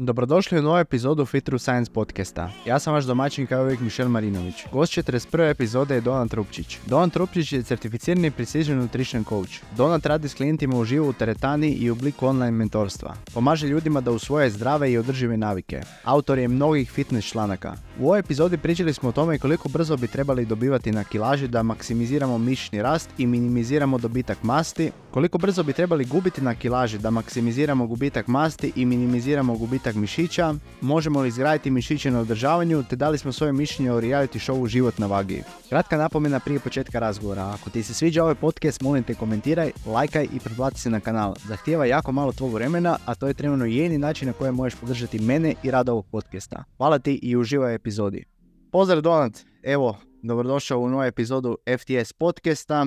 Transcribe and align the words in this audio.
Dobrodošli 0.00 0.58
u 0.58 0.62
novu 0.62 0.78
epizodu 0.78 1.26
Fit 1.26 1.44
Through 1.44 1.62
Science 1.62 1.92
podcasta. 1.92 2.50
Ja 2.66 2.78
sam 2.78 2.94
vaš 2.94 3.04
domaćin 3.04 3.46
kao 3.46 3.62
uvijek 3.62 3.80
Mišel 3.80 4.08
Marinović. 4.08 4.54
Gost 4.72 4.92
41. 4.92 5.50
epizode 5.50 5.94
je 5.94 6.00
Donat 6.00 6.30
Trupčić. 6.30 6.78
Donat 6.86 7.12
Trupčić 7.12 7.52
je 7.52 7.62
certificirani 7.62 8.30
Precision 8.30 8.78
Nutrition 8.78 9.24
Coach. 9.24 9.52
Donat 9.76 10.06
radi 10.06 10.28
s 10.28 10.34
klijentima 10.34 10.78
uživo 10.78 11.08
u 11.08 11.12
teretani 11.12 11.72
i 11.72 11.90
u 11.90 11.92
obliku 11.92 12.26
online 12.26 12.50
mentorstva. 12.50 13.14
Pomaže 13.34 13.68
ljudima 13.68 14.00
da 14.00 14.10
usvoje 14.10 14.50
zdrave 14.50 14.92
i 14.92 14.98
održive 14.98 15.36
navike. 15.36 15.80
Autor 16.04 16.38
je 16.38 16.48
mnogih 16.48 16.90
fitness 16.90 17.28
članaka. 17.28 17.74
U 18.00 18.04
ovoj 18.04 18.18
epizodi 18.18 18.56
pričali 18.56 18.92
smo 18.92 19.08
o 19.08 19.12
tome 19.12 19.38
koliko 19.38 19.68
brzo 19.68 19.96
bi 19.96 20.06
trebali 20.06 20.44
dobivati 20.44 20.92
na 20.92 21.04
kilaži 21.04 21.48
da 21.48 21.62
maksimiziramo 21.62 22.38
mišićni 22.38 22.82
rast 22.82 23.10
i 23.18 23.26
minimiziramo 23.26 23.98
dobitak 23.98 24.42
masti, 24.42 24.90
koliko 25.10 25.38
brzo 25.38 25.62
bi 25.62 25.72
trebali 25.72 26.04
gubiti 26.04 26.40
na 26.40 26.54
kilaži 26.54 26.98
da 26.98 27.10
maksimiziramo 27.10 27.86
gubitak 27.86 28.26
masti 28.26 28.72
i 28.76 28.86
minimiziramo 28.86 29.56
gubitak 29.56 29.94
mišića, 29.94 30.54
možemo 30.80 31.20
li 31.20 31.28
izgraditi 31.28 31.70
mišiće 31.70 32.10
na 32.10 32.20
održavanju, 32.20 32.84
te 32.90 32.96
dali 32.96 33.18
smo 33.18 33.32
svoje 33.32 33.52
mišljenje 33.52 33.92
o 33.92 34.00
reality 34.00 34.50
showu 34.50 34.66
Život 34.66 34.98
na 34.98 35.06
vagi. 35.06 35.42
Kratka 35.68 35.96
napomena 35.96 36.40
prije 36.40 36.60
početka 36.60 36.98
razgovora. 36.98 37.54
Ako 37.54 37.70
ti 37.70 37.82
se 37.82 37.94
sviđa 37.94 38.22
ovaj 38.22 38.34
podcast, 38.34 38.82
molim 38.82 39.04
te 39.04 39.14
komentiraj, 39.14 39.70
lajkaj 39.86 40.24
i 40.24 40.40
pretplati 40.40 40.80
se 40.80 40.90
na 40.90 41.00
kanal. 41.00 41.34
Zahtijeva 41.44 41.86
jako 41.86 42.12
malo 42.12 42.32
tvog 42.32 42.54
vremena, 42.54 42.96
a 43.06 43.14
to 43.14 43.28
je 43.28 43.34
trenutno 43.34 43.64
jedini 43.64 43.98
način 43.98 44.28
na 44.28 44.32
koji 44.32 44.52
možeš 44.52 44.80
podržati 44.80 45.18
mene 45.18 45.54
i 45.62 45.70
rad 45.70 45.88
ovog 45.88 46.06
podcasta. 46.06 46.64
Hvala 46.76 46.98
ti 46.98 47.18
i 47.22 47.36
uživaj 47.36 47.74
u 47.74 47.87
epizodi. 47.88 48.24
Pozdrav 48.72 49.00
Donat, 49.00 49.38
evo, 49.62 49.96
dobrodošao 50.22 50.78
u 50.78 50.88
novu 50.88 51.02
epizodu 51.02 51.58
FTS 51.78 52.12
podcasta. 52.12 52.86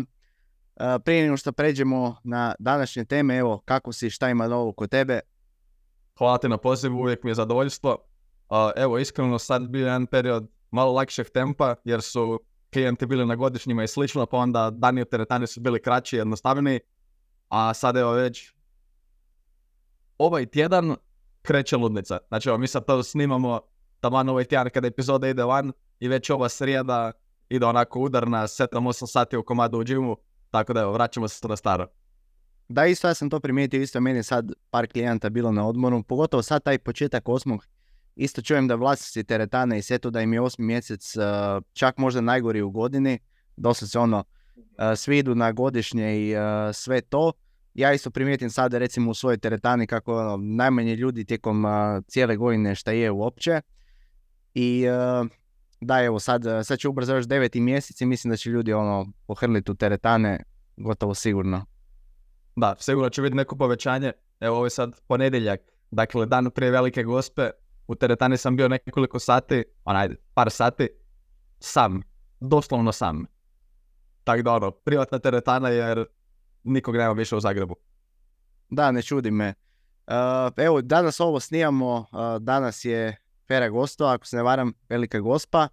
E, 0.76 1.00
Prije 1.06 1.24
nego 1.24 1.38
što 1.38 1.52
pređemo 1.52 2.16
na 2.24 2.56
današnje 2.60 3.06
teme, 3.06 3.38
evo, 3.38 3.62
kako 3.66 3.92
si, 3.94 4.10
šta 4.10 4.30
ima 4.30 4.48
novo 4.48 4.74
kod 4.74 4.90
tebe? 4.90 5.20
Hvala 6.18 6.38
ti 6.38 6.50
na 6.50 6.58
pozivu, 6.58 7.00
uvijek 7.00 7.24
mi 7.24 7.32
je 7.32 7.36
zadovoljstvo. 7.36 7.98
Evo, 8.76 8.98
iskreno 8.98 9.40
sad 9.40 9.70
bio 9.70 9.86
jedan 9.86 10.06
period 10.08 10.48
malo 10.72 10.92
lakšeg 10.92 11.30
tempa, 11.30 11.76
jer 11.84 12.02
su 12.02 12.40
klijenti 12.74 13.06
bili 13.06 13.26
na 13.26 13.36
godišnjima 13.36 13.84
i 13.84 13.88
slično, 13.88 14.26
pa 14.26 14.38
onda 14.38 14.70
dani 14.70 15.02
u 15.02 15.06
teretani 15.06 15.48
su 15.48 15.62
bili 15.62 15.82
kraći 15.82 16.16
i 16.16 16.20
jednostavniji. 16.20 16.80
A 17.50 17.74
sad 17.74 17.98
evo 17.98 18.12
već 18.12 18.54
ovaj 20.18 20.46
tjedan 20.46 20.96
kreće 21.42 21.78
ludnica. 21.78 22.18
Znači 22.28 22.50
evo, 22.50 22.58
mi 22.58 22.68
sad 22.68 22.86
to 22.86 23.04
snimamo 23.04 23.71
taman 24.02 24.30
ovaj 24.30 24.44
tjedan 24.44 24.70
kada 24.70 24.88
epizoda 24.88 25.28
ide 25.28 25.44
van 25.44 25.72
i 26.00 26.08
već 26.08 26.30
ova 26.30 26.50
srijeda 26.50 27.12
ide 27.50 27.66
onako 27.66 28.00
udarna 28.00 28.48
7-8 28.48 29.08
sati 29.08 29.38
u 29.38 29.44
komadu 29.44 29.80
u 29.80 29.84
džimu, 29.84 30.18
tako 30.50 30.74
da 30.74 30.82
evo, 30.82 30.92
vraćamo 30.92 31.28
se 31.28 31.48
na 31.48 31.56
staro. 31.56 31.88
Da, 32.70 32.86
isto 32.86 33.08
ja 33.08 33.14
sam 33.14 33.30
to 33.30 33.40
primijetio, 33.40 33.82
isto 33.82 34.00
meni 34.00 34.24
sad 34.24 34.52
par 34.70 34.88
klijenata 34.88 35.30
bilo 35.30 35.52
na 35.52 35.68
odmoru, 35.68 36.04
pogotovo 36.04 36.44
sad 36.44 36.64
taj 36.64 36.78
početak 36.78 37.30
osmog, 37.30 37.68
isto 38.16 38.42
čujem 38.42 38.68
da 38.68 38.76
vlasnici 38.76 39.24
teretane 39.24 39.78
i 39.78 39.82
sve 39.82 39.98
to 39.98 40.10
da 40.10 40.22
im 40.22 40.34
je 40.34 40.42
osmi 40.42 40.66
mjesec 40.66 41.16
uh, 41.18 41.24
čak 41.74 41.98
možda 41.98 42.22
najgori 42.22 42.62
u 42.62 42.70
godini, 42.70 43.20
dosta 43.58 43.88
se 43.88 44.00
ono, 44.00 44.24
uh, 44.56 44.64
svi 44.96 45.18
idu 45.18 45.36
na 45.36 45.52
godišnje 45.52 46.28
i 46.28 46.36
uh, 46.36 46.42
sve 46.74 47.02
to. 47.02 47.34
Ja 47.74 47.94
isto 47.94 48.12
primijetim 48.12 48.50
sad 48.50 48.74
recimo 48.74 49.12
u 49.12 49.14
svojoj 49.14 49.38
teretani 49.38 49.88
kako 49.88 50.18
ono, 50.18 50.38
najmanje 50.38 50.96
ljudi 50.96 51.26
tijekom 51.26 51.66
cijele 52.08 52.36
godine 52.36 52.76
šta 52.76 52.92
je 52.92 53.12
uopće. 53.12 53.62
I 54.54 54.86
uh, 54.90 55.28
da 55.82 56.04
evo 56.04 56.20
sad, 56.20 56.44
sad 56.64 56.80
će 56.80 56.88
ubrzo 56.88 57.16
još 57.16 57.28
deveti 57.28 57.60
mjesec 57.60 58.02
i 58.02 58.06
mislim 58.06 58.32
da 58.32 58.38
će 58.38 58.50
ljudi 58.50 58.74
ono 58.74 59.12
pohrliti 59.28 59.72
u 59.72 59.76
teretane 59.76 60.44
gotovo 60.78 61.14
sigurno. 61.14 61.66
Da, 62.56 62.76
sigurno 62.80 63.10
će 63.10 63.22
biti 63.22 63.36
neko 63.36 63.56
povećanje. 63.56 64.12
Evo 64.40 64.56
ovo 64.56 64.66
je 64.66 64.70
sad 64.70 65.02
ponedjeljak, 65.08 65.62
dakle 65.92 66.26
dan 66.26 66.52
prije 66.52 66.72
velike 66.72 67.04
gospe. 67.04 67.50
U 67.88 67.96
teretani 67.96 68.38
sam 68.38 68.56
bio 68.56 68.68
nekoliko 68.68 69.20
sati, 69.20 69.64
onaj, 69.86 70.10
par 70.34 70.52
sati, 70.52 70.90
sam, 71.60 72.02
doslovno 72.40 72.92
sam. 72.92 73.26
Tako 74.24 74.42
da 74.42 74.54
ono, 74.54 74.72
privatna 74.72 75.20
teretana 75.20 75.70
jer 75.70 76.06
nikog 76.64 76.96
nema 76.96 77.14
više 77.14 77.36
u 77.36 77.40
Zagrebu. 77.40 77.76
Da, 78.70 78.92
ne 78.92 79.02
čudi 79.02 79.32
me. 79.32 79.54
Uh, 80.08 80.14
evo, 80.58 80.82
danas 80.82 81.20
ovo 81.20 81.40
snimamo, 81.40 81.96
uh, 81.96 82.42
danas 82.42 82.86
je 82.86 83.18
Fera 83.52 83.70
Gosto, 83.70 84.06
ako 84.06 84.26
se 84.26 84.36
ne 84.36 84.44
varam, 84.44 84.74
velika 84.90 85.20
gospa. 85.20 85.68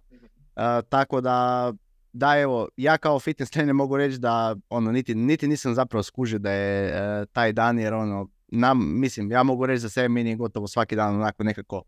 Uh, 0.55 0.63
tako 0.89 1.21
da, 1.21 1.73
da 2.13 2.37
evo, 2.39 2.67
ja 2.77 2.97
kao 2.97 3.19
fitness 3.19 3.51
trener 3.51 3.73
mogu 3.73 3.97
reći 3.97 4.17
da 4.17 4.55
ono, 4.69 4.91
niti, 4.91 5.15
niti 5.15 5.47
nisam 5.47 5.73
zapravo 5.73 6.03
skužio 6.03 6.39
da 6.39 6.51
je 6.51 6.93
uh, 6.93 7.27
taj 7.33 7.53
dan 7.53 7.79
jer 7.79 7.93
ono, 7.93 8.27
nam, 8.47 8.99
mislim, 8.99 9.31
ja 9.31 9.43
mogu 9.43 9.65
reći 9.65 9.79
za 9.79 9.89
sebe, 9.89 10.09
meni 10.09 10.29
je 10.29 10.35
gotovo 10.35 10.67
svaki 10.67 10.95
dan 10.95 11.15
onako 11.15 11.43
nekako 11.43 11.83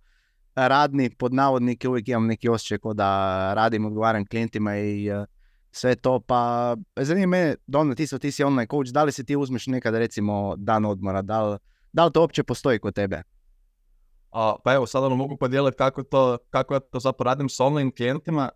radni, 0.55 1.09
pod 1.09 1.33
navodnike, 1.33 1.89
uvijek 1.89 2.07
imam 2.07 2.27
neki 2.27 2.49
osjećaj 2.49 2.77
kao 2.77 2.93
da 2.93 3.07
radim, 3.53 3.85
odgovaram 3.85 4.25
klijentima 4.25 4.77
i 4.77 5.11
uh, 5.11 5.25
sve 5.71 5.95
to, 5.95 6.19
pa 6.19 6.75
zanima 6.95 7.27
mene, 7.27 7.55
Dona, 7.67 7.95
ti, 7.95 8.07
si- 8.07 8.19
ti 8.19 8.31
si 8.31 8.43
online 8.43 8.67
coach, 8.71 8.89
da 8.89 9.03
li 9.03 9.11
si 9.11 9.25
ti 9.25 9.35
uzmeš 9.35 9.67
nekada 9.67 9.99
recimo 9.99 10.55
dan 10.57 10.85
odmora, 10.85 11.21
da 11.21 11.43
li, 11.49 11.57
da 11.93 12.05
li 12.05 12.11
to 12.11 12.21
uopće 12.21 12.43
postoji 12.43 12.79
kod 12.79 12.95
tebe? 12.95 13.23
A, 14.31 14.55
pa 14.63 14.73
evo, 14.73 14.85
sad 14.85 15.03
ono 15.03 15.15
mogu 15.15 15.37
podijeliti 15.37 15.77
kako, 15.77 16.03
to, 16.03 16.37
kako 16.49 16.73
ja 16.73 16.79
to 16.79 16.99
zapravo 16.99 17.25
radim 17.25 17.49
s 17.49 17.59
online 17.59 17.91
klijentima. 17.91 18.49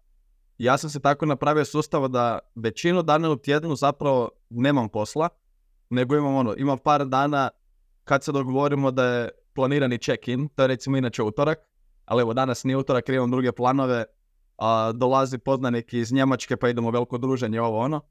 Ja 0.57 0.77
sam 0.77 0.89
se 0.89 0.99
tako 0.99 1.25
napravio 1.25 1.65
sustav 1.65 2.07
da 2.07 2.39
većinu 2.55 3.03
dana 3.03 3.29
u 3.29 3.35
tjednu 3.35 3.75
zapravo 3.75 4.29
nemam 4.49 4.89
posla, 4.89 5.29
nego 5.89 6.15
imam 6.15 6.35
ono, 6.35 6.53
imam 6.57 6.77
par 6.77 7.05
dana 7.05 7.49
kad 8.03 8.23
se 8.23 8.31
dogovorimo 8.31 8.91
da 8.91 9.05
je 9.05 9.29
planirani 9.53 9.97
check-in, 9.97 10.49
to 10.49 10.63
je 10.63 10.67
recimo 10.67 10.97
inače 10.97 11.23
utorak, 11.23 11.59
ali 12.05 12.21
evo 12.21 12.33
danas 12.33 12.63
nije 12.63 12.77
utorak 12.77 13.09
imam 13.09 13.31
druge 13.31 13.51
planove, 13.51 14.05
a, 14.57 14.91
dolazi 14.91 15.37
poznanik 15.37 15.93
iz 15.93 16.13
Njemačke 16.13 16.57
pa 16.57 16.69
idemo 16.69 16.91
veliko 16.91 17.17
druženje, 17.17 17.61
ovo 17.61 17.79
ono. 17.79 18.01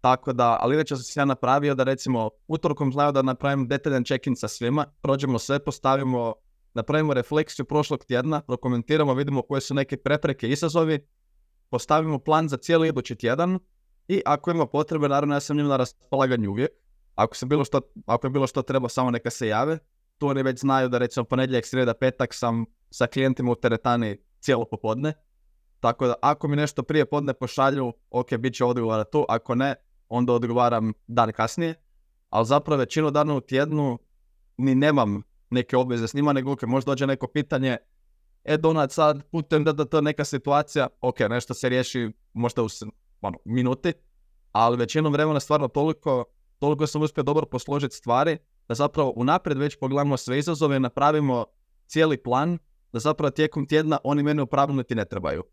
Tako 0.00 0.32
da, 0.32 0.58
ali 0.60 0.74
inače 0.74 0.96
sam 0.96 1.02
se 1.02 1.20
ja 1.20 1.24
napravio 1.24 1.74
da 1.74 1.84
recimo 1.84 2.30
utorkom 2.48 2.92
znaju 2.92 3.12
da 3.12 3.22
napravim 3.22 3.68
detaljan 3.68 4.04
check-in 4.04 4.36
sa 4.36 4.48
svima, 4.48 4.86
prođemo 5.02 5.38
sve, 5.38 5.58
postavimo, 5.58 6.34
napravimo 6.78 7.14
refleksiju 7.14 7.64
prošlog 7.64 8.04
tjedna, 8.04 8.40
prokomentiramo, 8.40 9.14
vidimo 9.14 9.42
koje 9.42 9.60
su 9.60 9.74
neke 9.74 9.96
prepreke 9.96 10.48
i 10.48 10.52
izazovi, 10.52 11.06
postavimo 11.70 12.18
plan 12.18 12.48
za 12.48 12.56
cijeli 12.56 12.88
idući 12.88 13.16
tjedan 13.16 13.58
i 14.08 14.22
ako 14.26 14.50
ima 14.50 14.66
potrebe, 14.66 15.08
naravno 15.08 15.34
ja 15.34 15.40
sam 15.40 15.56
njima 15.56 15.68
na 15.68 15.76
raspolaganju 15.76 16.50
uvijek. 16.50 16.70
Ako, 17.14 17.36
se 17.36 17.46
bilo 17.46 17.64
što, 17.64 17.80
ako 18.06 18.26
je 18.26 18.30
bilo 18.30 18.46
što 18.46 18.62
treba, 18.62 18.88
samo 18.88 19.10
neka 19.10 19.30
se 19.30 19.48
jave. 19.48 19.78
Tu 20.18 20.26
oni 20.26 20.42
već 20.42 20.60
znaju 20.60 20.88
da 20.88 20.98
recimo 20.98 21.24
ponedjeljak, 21.24 21.66
srijeda, 21.66 21.94
petak 21.94 22.34
sam 22.34 22.64
sa 22.90 23.06
klijentima 23.06 23.52
u 23.52 23.54
teretani 23.54 24.16
cijelo 24.40 24.64
popodne. 24.64 25.12
Tako 25.80 26.06
da 26.06 26.14
ako 26.22 26.48
mi 26.48 26.56
nešto 26.56 26.82
prije 26.82 27.06
podne 27.06 27.34
pošalju, 27.34 27.92
ok, 28.10 28.36
bit 28.38 28.54
će 28.54 28.64
odgovora 28.64 29.04
tu, 29.04 29.24
ako 29.28 29.54
ne, 29.54 29.74
onda 30.08 30.32
odgovaram 30.32 30.92
dan 31.06 31.32
kasnije. 31.32 31.74
Ali 32.30 32.46
zapravo 32.46 32.78
većinu 32.78 33.10
dana 33.10 33.34
u 33.34 33.40
tjednu 33.40 33.98
ni 34.56 34.74
nemam 34.74 35.22
neke 35.50 35.76
obveze 35.76 36.08
s 36.08 36.14
njima, 36.14 36.32
nego 36.32 36.52
ok, 36.52 36.62
možda 36.62 36.90
dođe 36.90 37.06
neko 37.06 37.26
pitanje, 37.26 37.76
e 38.44 38.56
Donat 38.56 38.92
sad 38.92 39.22
putem 39.30 39.64
da, 39.64 39.72
da 39.72 39.84
to 39.84 40.00
neka 40.00 40.24
situacija, 40.24 40.88
ok, 41.00 41.20
nešto 41.20 41.54
se 41.54 41.68
riješi 41.68 42.10
možda 42.32 42.62
u 42.62 42.68
ono, 43.20 43.38
minuti, 43.44 43.92
ali 44.52 44.76
većinom 44.76 45.12
vremena 45.12 45.40
stvarno 45.40 45.68
toliko, 45.68 46.24
toliko 46.58 46.86
sam 46.86 47.02
uspio 47.02 47.22
dobro 47.22 47.46
posložiti 47.46 47.96
stvari, 47.96 48.38
da 48.68 48.74
zapravo 48.74 49.12
unaprijed 49.16 49.58
već 49.58 49.76
pogledamo 49.78 50.16
sve 50.16 50.38
izazove 50.38 50.80
napravimo 50.80 51.44
cijeli 51.86 52.16
plan, 52.16 52.58
da 52.92 52.98
zapravo 52.98 53.30
tijekom 53.30 53.66
tjedna 53.66 53.98
oni 54.04 54.22
meni 54.22 54.42
u 54.42 54.48
niti 54.68 54.94
ne 54.94 55.04
trebaju. 55.04 55.44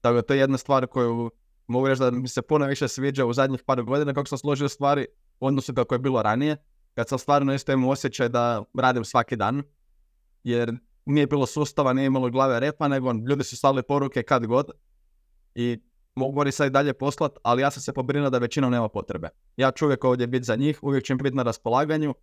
Tako 0.00 0.14
da 0.14 0.22
to 0.22 0.34
je 0.34 0.40
jedna 0.40 0.58
stvar 0.58 0.86
koju 0.86 1.30
mogu 1.66 1.88
reći 1.88 2.00
da 2.00 2.10
mi 2.10 2.28
se 2.28 2.42
puno 2.42 2.66
više 2.66 2.88
sviđa 2.88 3.26
u 3.26 3.32
zadnjih 3.32 3.62
par 3.66 3.82
godina 3.82 4.14
kako 4.14 4.26
sam 4.26 4.38
složio 4.38 4.68
stvari 4.68 5.06
u 5.40 5.46
odnosu 5.46 5.74
kako 5.74 5.94
je 5.94 5.98
bilo 5.98 6.22
ranije, 6.22 6.56
kad 6.94 7.08
sam 7.08 7.18
stvarno 7.18 7.54
isto 7.54 7.72
imao 7.72 7.90
osjećaj 7.90 8.28
da 8.28 8.64
radim 8.74 9.04
svaki 9.04 9.36
dan, 9.36 9.62
jer 10.44 10.72
nije 11.04 11.26
bilo 11.26 11.46
sustava, 11.46 11.92
nije 11.92 12.06
imalo 12.06 12.30
glave 12.30 12.60
repa, 12.60 12.88
nego 12.88 13.12
ljudi 13.28 13.44
su 13.44 13.56
slali 13.56 13.82
poruke 13.82 14.22
kad 14.22 14.46
god 14.46 14.70
i 15.54 15.78
mogu 16.14 16.40
oni 16.40 16.52
sad 16.52 16.66
i 16.66 16.70
dalje 16.70 16.92
poslat, 16.92 17.32
ali 17.42 17.62
ja 17.62 17.70
sam 17.70 17.82
se 17.82 17.92
pobrinuo 17.92 18.30
da 18.30 18.38
većinom 18.38 18.72
nema 18.72 18.88
potrebe. 18.88 19.28
Ja 19.56 19.70
ću 19.70 19.84
uvijek 19.84 20.04
ovdje 20.04 20.26
biti 20.26 20.44
za 20.44 20.56
njih, 20.56 20.78
uvijek 20.82 21.04
ću 21.04 21.16
biti 21.16 21.36
na 21.36 21.42
raspolaganju, 21.42 22.14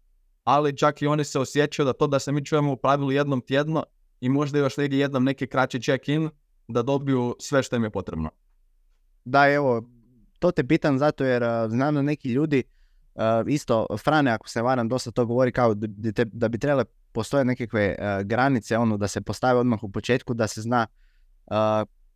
ali 0.44 0.78
čak 0.78 1.02
i 1.02 1.08
oni 1.08 1.24
se 1.24 1.40
osjećaju 1.40 1.86
da 1.86 1.94
to 1.94 2.08
da 2.08 2.20
se 2.20 2.32
mi 2.32 2.46
čujemo 2.46 2.74
u 2.74 2.78
pravilu 2.78 3.12
jednom 3.12 3.42
tjedno 3.42 3.84
i 4.22 4.30
možda 4.30 4.60
još 4.60 4.78
negdje 4.78 5.00
jednom 5.00 5.24
neki 5.24 5.48
kraći 5.48 5.82
check-in, 5.82 6.30
da 6.68 6.82
dobiju 6.82 7.36
sve 7.40 7.64
što 7.64 7.76
im 7.76 7.84
je 7.84 7.90
potrebno. 7.90 8.30
Da, 9.26 9.50
evo, 9.50 9.84
to 10.40 10.52
te 10.52 10.68
pitam 10.68 11.00
zato 11.00 11.26
jer 11.26 11.44
znam 11.70 11.96
da 11.96 12.02
neki 12.02 12.30
ljudi, 12.30 12.64
isto 13.48 13.86
Frane 14.04 14.32
ako 14.32 14.50
se 14.50 14.62
varam, 14.62 14.88
dosta 14.88 15.12
to 15.12 15.26
govori 15.26 15.52
kao 15.52 15.74
da 16.26 16.48
bi, 16.48 16.58
trebale 16.58 16.86
postoje 17.12 17.46
nekakve 17.46 17.96
uh, 18.00 18.26
granice, 18.26 18.78
ono 18.78 18.98
da 18.98 19.08
se 19.08 19.22
postave 19.22 19.60
odmah 19.60 19.84
u 19.84 19.92
početku, 19.92 20.34
da 20.34 20.48
se 20.48 20.62
zna 20.62 20.88
uh, 21.46 21.56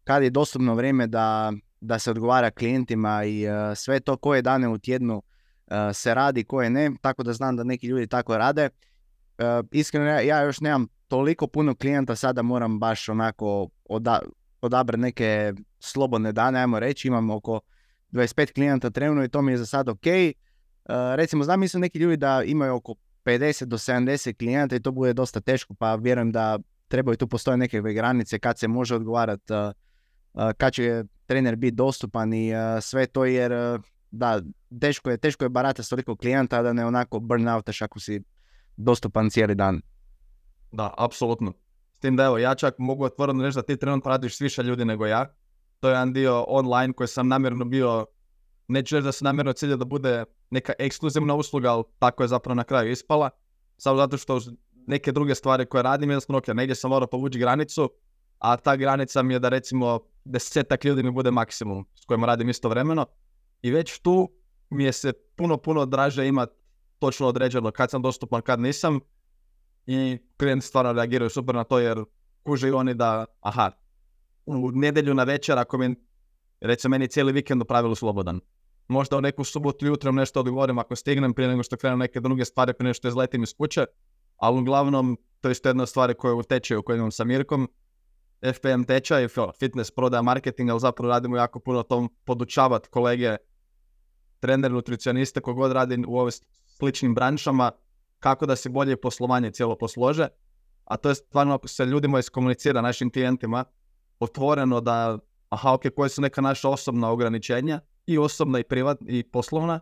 kad 0.03 0.23
je 0.23 0.29
dostupno 0.29 0.75
vrijeme 0.75 1.07
da, 1.07 1.53
da 1.81 1.99
se 1.99 2.11
odgovara 2.11 2.51
klijentima 2.51 3.25
i 3.25 3.45
sve 3.75 3.99
to 3.99 4.17
koje 4.17 4.41
dane 4.41 4.67
u 4.67 4.77
tjednu 4.77 5.23
se 5.93 6.13
radi, 6.13 6.43
koje 6.43 6.69
ne, 6.69 6.91
tako 7.01 7.23
da 7.23 7.33
znam 7.33 7.55
da 7.55 7.63
neki 7.63 7.87
ljudi 7.87 8.07
tako 8.07 8.37
rade. 8.37 8.69
Iskreno 9.71 10.05
ja, 10.05 10.41
još 10.41 10.59
nemam 10.59 10.87
toliko 11.07 11.47
puno 11.47 11.75
klijenta 11.75 12.15
sada 12.15 12.41
moram 12.41 12.79
baš 12.79 13.09
onako 13.09 13.69
oda, 13.85 14.19
odabrati 14.61 15.01
neke 15.01 15.53
slobodne 15.79 16.31
dane, 16.31 16.59
ajmo 16.59 16.79
reći, 16.79 17.07
imam 17.07 17.29
oko 17.29 17.59
25 18.11 18.53
klijenata 18.53 18.89
trenutno 18.89 19.23
i 19.23 19.29
to 19.29 19.41
mi 19.41 19.51
je 19.51 19.57
za 19.57 19.65
sad 19.65 19.89
ok. 19.89 20.05
Recimo, 21.15 21.43
znam 21.43 21.59
mislim 21.59 21.81
neki 21.81 21.99
ljudi 21.99 22.17
da 22.17 22.43
imaju 22.45 22.75
oko 22.75 22.95
50 23.25 23.65
do 23.65 23.77
70 23.77 24.37
klijenata 24.37 24.75
i 24.75 24.79
to 24.79 24.91
bude 24.91 25.13
dosta 25.13 25.39
teško, 25.41 25.73
pa 25.73 25.95
vjerujem 25.95 26.31
da 26.31 26.59
trebaju 26.87 27.17
tu 27.17 27.27
postoje 27.27 27.57
neke 27.57 27.81
granice 27.81 28.39
kad 28.39 28.59
se 28.59 28.67
može 28.67 28.95
odgovarati, 28.95 29.53
kad 30.57 30.73
će 30.73 31.03
trener 31.25 31.55
biti 31.55 31.75
dostupan 31.75 32.33
i 32.33 32.51
sve 32.81 33.05
to 33.05 33.25
jer 33.25 33.51
da, 34.11 34.41
teško 34.81 35.09
je, 35.09 35.17
teško 35.17 35.45
je 35.45 35.49
barata 35.49 35.83
s 35.83 35.89
toliko 35.89 36.15
klijenta 36.15 36.61
da 36.61 36.73
ne 36.73 36.85
onako 36.85 37.19
burnoutaš 37.19 37.81
ako 37.81 37.99
si 37.99 38.21
dostupan 38.77 39.29
cijeli 39.29 39.55
dan. 39.55 39.81
Da, 40.71 40.93
apsolutno. 40.97 41.53
S 41.93 41.99
tim 41.99 42.15
da 42.15 42.23
evo, 42.23 42.37
ja 42.37 42.55
čak 42.55 42.75
mogu 42.77 43.03
otvoreno 43.03 43.43
reći 43.43 43.55
da 43.55 43.61
ti 43.61 43.77
trenutno 43.77 44.11
radiš 44.11 44.37
s 44.37 44.41
više 44.41 44.63
ljudi 44.63 44.85
nego 44.85 45.05
ja. 45.05 45.33
To 45.79 45.89
je 45.89 45.91
jedan 45.91 46.13
dio 46.13 46.45
online 46.47 46.93
koji 46.93 47.07
sam 47.07 47.27
namjerno 47.27 47.65
bio, 47.65 48.05
neću 48.67 48.95
reći 48.95 49.03
da 49.03 49.11
se 49.11 49.23
namjerno 49.23 49.53
cilja 49.53 49.75
da 49.75 49.85
bude 49.85 50.25
neka 50.53 50.73
ekskluzivna 50.79 51.35
usluga, 51.35 51.71
ali 51.71 51.83
tako 51.99 52.23
je 52.23 52.27
zapravo 52.27 52.55
na 52.55 52.63
kraju 52.63 52.91
ispala. 52.91 53.29
Samo 53.77 53.97
zato 53.97 54.17
što 54.17 54.39
neke 54.87 55.11
druge 55.11 55.35
stvari 55.35 55.65
koje 55.65 55.83
radim, 55.83 56.09
jednostavno, 56.09 56.37
ok, 56.37 56.47
negdje 56.47 56.75
sam 56.75 56.89
morao 56.89 57.07
povući 57.07 57.39
granicu, 57.39 57.89
a 58.39 58.57
ta 58.57 58.75
granica 58.75 59.23
mi 59.23 59.33
je 59.33 59.39
da 59.39 59.49
recimo 59.49 59.99
desetak 60.25 60.85
ljudi 60.85 61.03
mi 61.03 61.11
bude 61.11 61.31
maksimum 61.31 61.85
s 61.95 62.05
kojima 62.05 62.27
radim 62.27 62.49
istovremeno. 62.49 63.05
I 63.61 63.71
već 63.71 63.99
tu 63.99 64.29
mi 64.69 64.83
je 64.83 64.93
se 64.93 65.13
puno, 65.35 65.57
puno 65.57 65.85
draže 65.85 66.27
imati 66.27 66.53
točno 66.99 67.27
određeno 67.27 67.71
kad 67.71 67.89
sam 67.91 68.01
dostupan, 68.01 68.41
kad 68.41 68.59
nisam. 68.59 68.99
I 69.85 70.17
klijenti 70.37 70.65
stvarno 70.65 70.93
reagiraju 70.93 71.29
super 71.29 71.55
na 71.55 71.63
to 71.63 71.79
jer 71.79 72.03
kuže 72.43 72.67
i 72.67 72.71
oni 72.71 72.93
da, 72.93 73.25
aha, 73.41 73.71
u 74.45 74.71
nedjelju 74.71 75.13
na 75.13 75.23
večer 75.23 75.57
ako 75.59 75.77
mi, 75.77 75.95
recimo 76.61 76.91
meni 76.91 77.07
cijeli 77.07 77.31
vikend 77.31 77.61
u 77.61 77.65
pravilu 77.65 77.95
slobodan. 77.95 78.39
Možda 78.87 79.17
u 79.17 79.21
neku 79.21 79.43
subotu 79.43 79.85
jutro 79.85 80.11
nešto 80.11 80.39
odgovorim 80.39 80.79
ako 80.79 80.95
stignem 80.95 81.33
prije 81.33 81.47
nego 81.47 81.63
što 81.63 81.77
krenu 81.77 81.97
neke 81.97 82.19
druge 82.19 82.45
stvari 82.45 82.73
prije 82.73 82.85
nego 82.87 82.93
što 82.93 83.07
izletim 83.07 83.43
iz 83.43 83.53
kuće. 83.57 83.85
Ali 84.37 84.59
uglavnom, 84.59 85.17
to 85.41 85.49
je 85.49 85.55
jedna 85.65 85.85
stvar 85.85 86.13
koja 86.13 86.29
je 86.29 86.35
u 86.35 86.43
tečaju 86.43 86.83
koju 86.83 86.97
imam 86.97 87.11
sa 87.11 87.23
Mirkom. 87.23 87.69
FPM 88.53 88.83
tečaj, 88.83 89.27
fitness, 89.59 89.91
prodaja, 89.91 90.21
marketing, 90.21 90.69
ali 90.69 90.79
zapravo 90.79 91.09
radimo 91.11 91.37
jako 91.37 91.59
puno 91.59 91.83
tom 91.83 92.09
podučavati 92.23 92.89
kolege, 92.89 93.37
trener, 94.39 94.71
nutricioniste, 94.71 95.41
kogod 95.41 95.71
radi 95.71 96.03
u 96.07 96.17
ovim 96.17 96.31
sličnim 96.77 97.15
branšama, 97.15 97.71
kako 98.19 98.45
da 98.45 98.55
se 98.55 98.69
bolje 98.69 98.97
poslovanje 99.01 99.51
cijelo 99.51 99.75
poslože. 99.75 100.27
A 100.85 100.97
to 100.97 101.09
je 101.09 101.15
stvarno 101.15 101.55
ako 101.55 101.67
se 101.67 101.85
ljudima 101.85 102.19
iskomunicira 102.19 102.81
našim 102.81 103.11
klijentima 103.11 103.65
otvoreno 104.19 104.81
da, 104.81 105.17
aha, 105.49 105.73
ok, 105.73 105.81
koje 105.95 106.09
su 106.09 106.21
neka 106.21 106.41
naša 106.41 106.69
osobna 106.69 107.11
ograničenja 107.11 107.79
i 108.05 108.17
osobna 108.17 108.59
i 108.59 108.63
privatna 108.63 109.07
i 109.09 109.23
poslovna, 109.23 109.79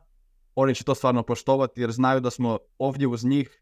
oni 0.55 0.75
će 0.75 0.83
to 0.83 0.95
stvarno 0.95 1.23
poštovati 1.23 1.81
jer 1.81 1.91
znaju 1.91 2.19
da 2.19 2.29
smo 2.29 2.57
ovdje 2.77 3.07
uz 3.07 3.25
njih 3.25 3.61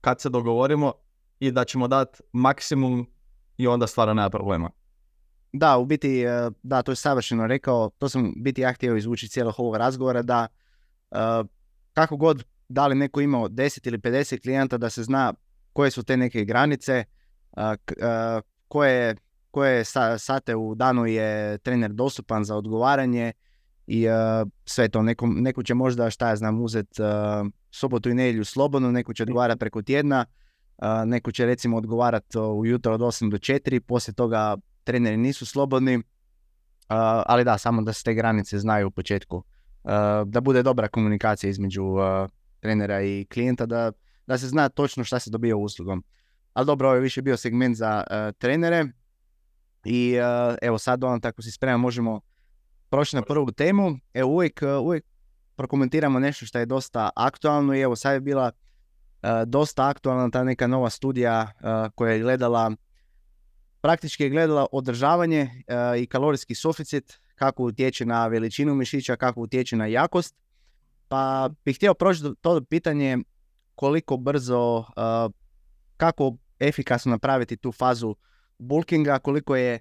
kad 0.00 0.20
se 0.20 0.28
dogovorimo 0.28 0.92
i 1.40 1.50
da 1.50 1.64
ćemo 1.64 1.88
dati 1.88 2.22
maksimum 2.32 3.06
i 3.56 3.66
onda 3.66 3.86
stvarno 3.86 4.14
nema 4.14 4.30
problema. 4.30 4.70
Da, 5.52 5.78
u 5.78 5.84
biti, 5.84 6.22
e, 6.22 6.50
da, 6.62 6.82
to 6.82 6.92
je 6.92 6.96
savršeno 6.96 7.46
rekao, 7.46 7.90
to 7.98 8.08
sam 8.08 8.32
biti 8.36 8.60
ja 8.60 8.72
htio 8.72 8.96
izvući 8.96 9.28
cijelog 9.28 9.54
ovog 9.58 9.76
razgovora, 9.76 10.22
da 10.22 10.46
e, 11.10 11.16
kako 11.92 12.16
god 12.16 12.44
da 12.68 12.86
li 12.86 12.94
neko 12.94 13.20
imao 13.20 13.48
10 13.48 13.88
ili 13.88 13.98
50 13.98 14.42
klijenta, 14.42 14.78
da 14.78 14.90
se 14.90 15.02
zna 15.02 15.34
koje 15.72 15.90
su 15.90 16.02
te 16.02 16.16
neke 16.16 16.44
granice, 16.44 17.04
e, 17.56 17.76
koje, 18.68 19.16
koje 19.50 19.84
sate 20.18 20.56
u 20.56 20.74
danu 20.74 21.06
je 21.06 21.58
trener 21.58 21.92
dostupan 21.92 22.44
za 22.44 22.56
odgovaranje 22.56 23.32
i 23.90 24.06
sve 24.64 24.88
to. 24.88 25.02
Neko, 25.02 25.26
neko 25.26 25.62
će 25.62 25.74
možda, 25.74 26.10
šta 26.10 26.28
ja 26.28 26.36
znam, 26.36 26.60
uzeti 26.62 27.02
sobotu 27.70 28.10
i 28.10 28.14
nedjelju 28.14 28.44
slobodno, 28.44 28.90
neko 28.90 29.14
će 29.14 29.22
odgovarati 29.22 29.58
preko 29.58 29.82
tjedna, 29.82 30.24
neko 31.06 31.32
će 31.32 31.46
recimo 31.46 31.76
odgovarati 31.76 32.38
ujutro 32.38 32.94
od 32.94 33.00
8 33.00 33.30
do 33.30 33.36
4, 33.36 33.80
poslije 33.80 34.14
toga 34.14 34.56
treneri 34.84 35.16
nisu 35.16 35.46
slobodni, 35.46 36.02
ali 37.26 37.44
da, 37.44 37.58
samo 37.58 37.82
da 37.82 37.92
se 37.92 38.04
te 38.04 38.14
granice 38.14 38.58
znaju 38.58 38.86
u 38.86 38.90
početku. 38.90 39.44
Da 40.26 40.40
bude 40.40 40.62
dobra 40.62 40.88
komunikacija 40.88 41.50
između 41.50 41.84
trenera 42.60 43.02
i 43.02 43.26
klijenta, 43.32 43.66
da, 43.66 43.92
da 44.26 44.38
se 44.38 44.48
zna 44.48 44.68
točno 44.68 45.04
šta 45.04 45.18
se 45.18 45.30
dobija 45.30 45.56
uslugom. 45.56 46.04
Ali 46.52 46.66
dobro, 46.66 46.88
ovo 46.88 46.94
je 46.94 47.00
više 47.00 47.22
bio 47.22 47.36
segment 47.36 47.76
za 47.76 48.04
trenere. 48.38 48.84
I 49.84 50.14
evo 50.62 50.78
sad 50.78 51.04
on 51.04 51.20
tako 51.20 51.42
si 51.42 51.50
spremam, 51.50 51.80
možemo 51.80 52.20
proći 52.90 53.16
na 53.16 53.22
prvu 53.22 53.52
temu. 53.52 53.98
Evo 54.14 54.30
uvijek, 54.30 54.60
uvijek 54.82 55.04
prokomentiramo 55.56 56.18
nešto 56.18 56.46
što 56.46 56.58
je 56.58 56.66
dosta 56.66 57.10
aktualno 57.16 57.74
i 57.74 57.80
evo 57.80 57.96
sad 57.96 58.12
je 58.14 58.20
bila 58.20 58.50
uh, 58.52 59.28
dosta 59.46 59.88
aktualna 59.88 60.30
ta 60.30 60.44
neka 60.44 60.66
nova 60.66 60.90
studija 60.90 61.52
uh, 61.54 61.92
koja 61.94 62.12
je 62.12 62.20
gledala 62.20 62.72
praktički 63.80 64.22
je 64.22 64.30
gledala 64.30 64.66
održavanje 64.72 65.42
uh, 65.42 66.00
i 66.00 66.06
kalorijski 66.06 66.54
suficit, 66.54 67.20
kako 67.34 67.62
utječe 67.62 68.06
na 68.06 68.26
veličinu 68.26 68.74
mišića, 68.74 69.16
kako 69.16 69.40
utječe 69.40 69.76
na 69.76 69.86
jakost. 69.86 70.36
Pa 71.08 71.50
bih 71.64 71.76
htio 71.76 71.94
proći 71.94 72.22
to 72.40 72.60
pitanje 72.60 73.18
koliko 73.74 74.16
brzo, 74.16 74.84
kako 75.96 76.36
efikasno 76.58 77.10
napraviti 77.10 77.56
tu 77.56 77.72
fazu 77.72 78.14
bulkinga, 78.58 79.18
koliko 79.18 79.56
je 79.56 79.78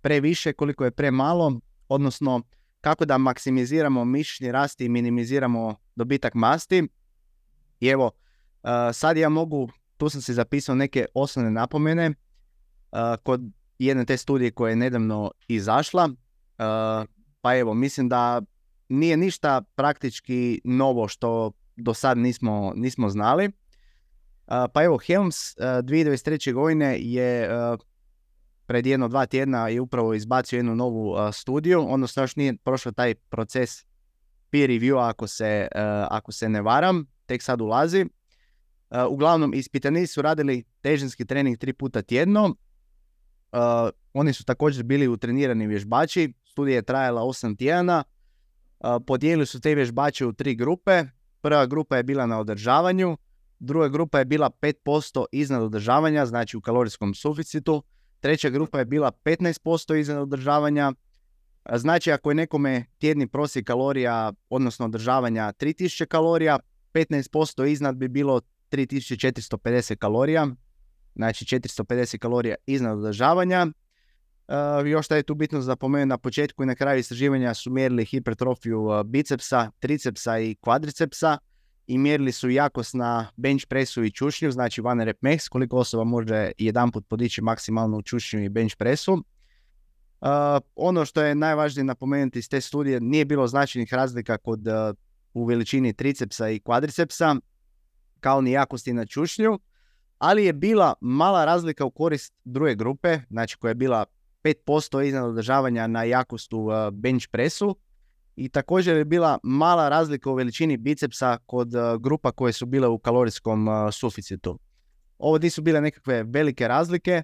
previše, 0.00 0.52
koliko 0.52 0.84
je 0.84 0.90
premalo, 0.90 1.60
odnosno 1.90 2.42
kako 2.80 3.04
da 3.04 3.18
maksimiziramo 3.18 4.04
mišićni 4.04 4.52
rast 4.52 4.80
i 4.80 4.88
minimiziramo 4.88 5.76
dobitak 5.96 6.34
masti. 6.34 6.88
I 7.80 7.88
evo, 7.88 8.10
sad 8.92 9.16
ja 9.16 9.28
mogu, 9.28 9.68
tu 9.96 10.08
sam 10.08 10.22
si 10.22 10.34
zapisao 10.34 10.74
neke 10.74 11.06
osnovne 11.14 11.50
napomene 11.50 12.14
kod 13.22 13.40
jedne 13.78 14.04
te 14.04 14.16
studije 14.16 14.50
koja 14.50 14.70
je 14.70 14.76
nedavno 14.76 15.30
izašla. 15.48 16.08
Pa 17.40 17.56
evo, 17.56 17.74
mislim 17.74 18.08
da 18.08 18.42
nije 18.88 19.16
ništa 19.16 19.62
praktički 19.74 20.60
novo 20.64 21.08
što 21.08 21.52
do 21.76 21.94
sad 21.94 22.18
nismo, 22.18 22.72
nismo 22.76 23.08
znali. 23.08 23.50
Pa 24.46 24.84
evo, 24.84 24.98
Helms 25.06 25.36
2023. 25.56 26.52
godine 26.52 26.96
je 27.00 27.48
pred 28.70 28.86
jedno 28.86 29.08
dva 29.08 29.26
tjedna 29.26 29.68
je 29.68 29.80
upravo 29.80 30.14
izbacio 30.14 30.56
jednu 30.56 30.74
novu 30.74 31.16
studiju, 31.32 31.86
odnosno 31.92 32.22
još 32.22 32.36
nije 32.36 32.56
prošao 32.56 32.92
taj 32.92 33.14
proces 33.14 33.70
peer 34.50 34.70
review 34.70 35.08
ako 35.08 35.26
se, 35.26 35.68
ako 36.10 36.32
se 36.32 36.48
ne 36.48 36.62
varam, 36.62 37.06
tek 37.26 37.42
sad 37.42 37.60
ulazi. 37.60 38.06
uglavnom, 39.08 39.54
ispitanici 39.54 40.12
su 40.12 40.22
radili 40.22 40.64
težinski 40.80 41.24
trening 41.24 41.58
tri 41.58 41.72
puta 41.72 42.02
tjedno. 42.02 42.54
oni 44.14 44.32
su 44.32 44.44
također 44.44 44.84
bili 44.84 45.08
utrenirani 45.08 45.66
vježbači. 45.66 46.32
Studija 46.44 46.76
je 46.76 46.82
trajala 46.82 47.22
8 47.22 47.58
tjedana. 47.58 48.04
podijelili 49.06 49.46
su 49.46 49.60
te 49.60 49.74
vježbače 49.74 50.26
u 50.26 50.32
tri 50.32 50.54
grupe. 50.54 51.04
Prva 51.40 51.66
grupa 51.66 51.96
je 51.96 52.02
bila 52.02 52.26
na 52.26 52.40
održavanju, 52.40 53.16
druga 53.58 53.88
grupa 53.88 54.18
je 54.18 54.24
bila 54.24 54.50
5% 54.50 55.24
iznad 55.32 55.62
održavanja, 55.62 56.26
znači 56.26 56.56
u 56.56 56.60
kalorijskom 56.60 57.14
suficitu, 57.14 57.82
Treća 58.20 58.50
grupa 58.50 58.78
je 58.78 58.84
bila 58.84 59.12
15% 59.24 59.96
iznad 59.96 60.18
održavanja. 60.18 60.92
Znači 61.74 62.12
ako 62.12 62.30
je 62.30 62.34
nekome 62.34 62.84
tjedni 62.98 63.26
prosjek 63.26 63.66
kalorija, 63.66 64.32
odnosno 64.50 64.86
održavanja 64.86 65.52
3000 65.52 66.06
kalorija, 66.06 66.58
15% 66.94 67.66
iznad 67.66 67.96
bi 67.96 68.08
bilo 68.08 68.40
3450 68.70 69.96
kalorija. 69.96 70.46
Znači 71.14 71.44
450 71.44 72.18
kalorija 72.18 72.54
iznad 72.66 72.98
održavanja. 72.98 73.66
Uh, 73.66 74.86
još 74.86 75.06
što 75.06 75.14
je 75.14 75.22
tu 75.22 75.34
bitno 75.34 75.60
za 75.60 75.76
na 76.06 76.18
početku 76.18 76.62
i 76.62 76.66
na 76.66 76.74
kraju 76.74 76.98
istraživanja 76.98 77.54
su 77.54 77.70
mjerili 77.70 78.04
hipertrofiju 78.04 78.88
bicepsa, 79.04 79.70
tricepsa 79.78 80.38
i 80.38 80.54
kvadricepsa 80.54 81.38
i 81.90 81.98
mjerili 81.98 82.32
su 82.32 82.50
jakost 82.50 82.94
na 82.94 83.28
bench 83.36 83.66
pressu 83.66 84.04
i 84.04 84.10
čušnju, 84.10 84.50
znači 84.50 84.80
one 84.80 85.04
rep 85.04 85.20
max, 85.22 85.48
koliko 85.48 85.76
osoba 85.76 86.04
može 86.04 86.52
jedanput 86.58 87.08
podići 87.08 87.42
maksimalno 87.42 87.96
u 87.96 88.02
čušnju 88.02 88.44
i 88.44 88.48
bench 88.48 88.76
pressu. 88.76 89.12
Uh, 89.12 90.28
ono 90.74 91.04
što 91.04 91.22
je 91.22 91.34
najvažnije 91.34 91.84
napomenuti 91.84 92.38
iz 92.38 92.48
te 92.48 92.60
studije, 92.60 93.00
nije 93.00 93.24
bilo 93.24 93.46
značajnih 93.46 93.94
razlika 93.94 94.38
kod 94.38 94.66
uh, 94.66 94.74
u 95.34 95.44
veličini 95.44 95.92
tricepsa 95.92 96.48
i 96.48 96.60
kvadricepsa, 96.60 97.36
kao 98.20 98.40
ni 98.40 98.50
jakosti 98.50 98.92
na 98.92 99.06
čušnju, 99.06 99.58
ali 100.18 100.44
je 100.44 100.52
bila 100.52 100.94
mala 101.00 101.44
razlika 101.44 101.84
u 101.84 101.90
korist 101.90 102.34
druge 102.44 102.74
grupe, 102.74 103.18
znači 103.30 103.56
koja 103.56 103.70
je 103.70 103.74
bila 103.74 104.04
5% 104.44 105.06
iznad 105.06 105.24
održavanja 105.24 105.86
na 105.86 106.04
jakost 106.04 106.52
u 106.52 106.68
bench 106.92 107.28
pressu, 107.30 107.76
i 108.40 108.48
također 108.48 108.96
je 108.96 109.04
bila 109.04 109.38
mala 109.42 109.88
razlika 109.88 110.30
u 110.30 110.34
veličini 110.34 110.76
bicepsa 110.76 111.38
kod 111.46 111.74
uh, 111.74 112.02
grupa 112.02 112.32
koje 112.32 112.52
su 112.52 112.66
bile 112.66 112.88
u 112.88 112.98
kalorijskom 112.98 113.68
uh, 113.68 113.74
suficitu. 113.92 114.58
ovo 115.18 115.38
nisu 115.38 115.62
bile 115.62 115.80
nekakve 115.80 116.22
velike 116.22 116.68
razlike, 116.68 117.22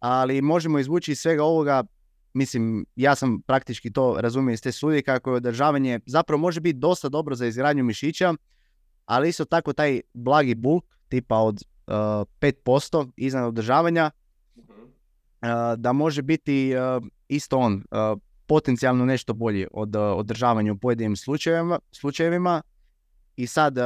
ali 0.00 0.42
možemo 0.42 0.78
izvući 0.78 1.12
iz 1.12 1.18
svega 1.18 1.44
ovoga, 1.44 1.84
mislim, 2.34 2.86
ja 2.96 3.14
sam 3.14 3.40
praktički 3.46 3.92
to 3.92 4.16
razumio 4.20 4.52
iz 4.52 4.62
te 4.62 4.72
studije 4.72 5.02
kako 5.02 5.30
je 5.30 5.36
održavanje 5.36 6.00
zapravo 6.06 6.40
može 6.40 6.60
biti 6.60 6.78
dosta 6.78 7.08
dobro 7.08 7.34
za 7.34 7.46
izgradnju 7.46 7.84
mišića, 7.84 8.34
ali 9.06 9.28
isto 9.28 9.44
tako 9.44 9.72
taj 9.72 10.00
blagi 10.12 10.54
bulk 10.54 10.84
tipa 11.08 11.36
od 11.36 11.62
uh, 11.86 11.94
5% 12.40 13.10
iznad 13.16 13.44
održavanja, 13.44 14.10
uh, 14.56 15.48
da 15.76 15.92
može 15.92 16.22
biti 16.22 16.74
uh, 16.76 17.06
isto 17.28 17.58
on 17.58 17.82
potencijalno 18.46 19.04
nešto 19.04 19.34
bolji 19.34 19.66
od 19.70 19.96
uh, 19.96 20.02
održavanja 20.02 20.72
u 20.72 20.78
pojedinim 20.78 21.16
slučajevima, 21.16 21.78
slučajevima. 21.92 22.62
I 23.36 23.46
sad 23.46 23.76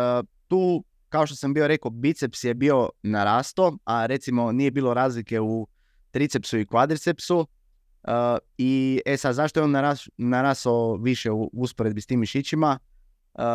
tu, 0.48 0.84
kao 1.08 1.26
što 1.26 1.36
sam 1.36 1.54
bio 1.54 1.68
rekao, 1.68 1.90
biceps 1.90 2.44
je 2.44 2.54
bio 2.54 2.90
narasto, 3.02 3.78
a 3.84 4.06
recimo 4.06 4.52
nije 4.52 4.70
bilo 4.70 4.94
razlike 4.94 5.40
u 5.40 5.66
tricepsu 6.10 6.58
i 6.58 6.66
kvadricepsu. 6.66 7.38
Uh, 7.38 8.38
I 8.58 9.00
e 9.06 9.16
sad, 9.16 9.34
zašto 9.34 9.60
je 9.60 9.64
on 9.64 9.70
naras, 9.70 10.08
narasao 10.16 10.96
više 10.96 11.30
u 11.30 11.50
usporedbi 11.52 12.00
s 12.00 12.06
tim 12.06 12.20
mišićima? 12.20 12.78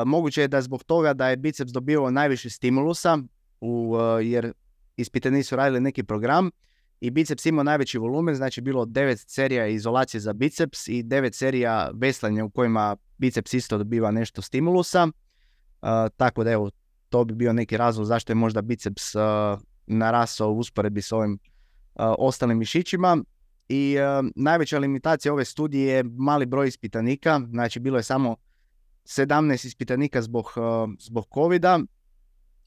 Moguće 0.06 0.42
je 0.42 0.48
da 0.48 0.62
zbog 0.62 0.84
toga 0.84 1.14
da 1.14 1.30
je 1.30 1.38
biceps 1.38 1.72
dobio 1.72 2.10
najviše 2.10 2.50
stimulusa, 2.50 3.18
u, 3.62 3.96
jer 4.22 4.54
ispitani 4.98 5.44
su 5.44 5.56
radili 5.56 5.82
neki 5.82 6.04
program 6.04 6.50
i 7.04 7.12
biceps 7.12 7.46
imao 7.46 7.64
najveći 7.64 7.98
volumen, 7.98 8.36
znači 8.36 8.62
bilo 8.62 8.86
9 8.86 9.24
serija 9.28 9.68
izolacije 9.68 10.22
za 10.22 10.34
biceps 10.34 10.88
i 10.88 11.04
9 11.04 11.34
serija 11.34 11.92
veslanja 11.94 12.46
u 12.46 12.50
kojima 12.50 12.96
biceps 13.18 13.54
isto 13.54 13.78
dobiva 13.78 14.12
nešto 14.12 14.42
stimulusa. 14.42 15.04
Uh, 15.04 15.90
tako 16.18 16.44
da 16.44 16.52
evo, 16.52 16.72
to 17.10 17.24
bi 17.24 17.34
bio 17.34 17.54
neki 17.54 17.78
razlog 17.78 18.06
zašto 18.06 18.32
je 18.32 18.36
možda 18.36 18.62
biceps 18.62 19.16
uh, 19.16 19.22
narasao 19.88 20.52
u 20.52 20.58
usporedbi 20.58 21.02
s 21.02 21.12
ovim 21.12 21.40
ostalim 21.96 22.58
mišićima. 22.58 23.18
I 23.70 23.96
najveća 24.36 24.80
limitacija 24.80 25.34
ove 25.34 25.46
studije 25.46 25.94
je 25.94 26.04
mali 26.04 26.46
broj 26.46 26.68
ispitanika, 26.68 27.42
znači 27.52 27.80
bilo 27.80 27.98
je 27.98 28.04
samo 28.04 28.36
17 29.06 29.68
ispitanika 29.68 30.22
zbog, 30.22 30.46
zbog 31.00 31.26
covid 31.34 31.66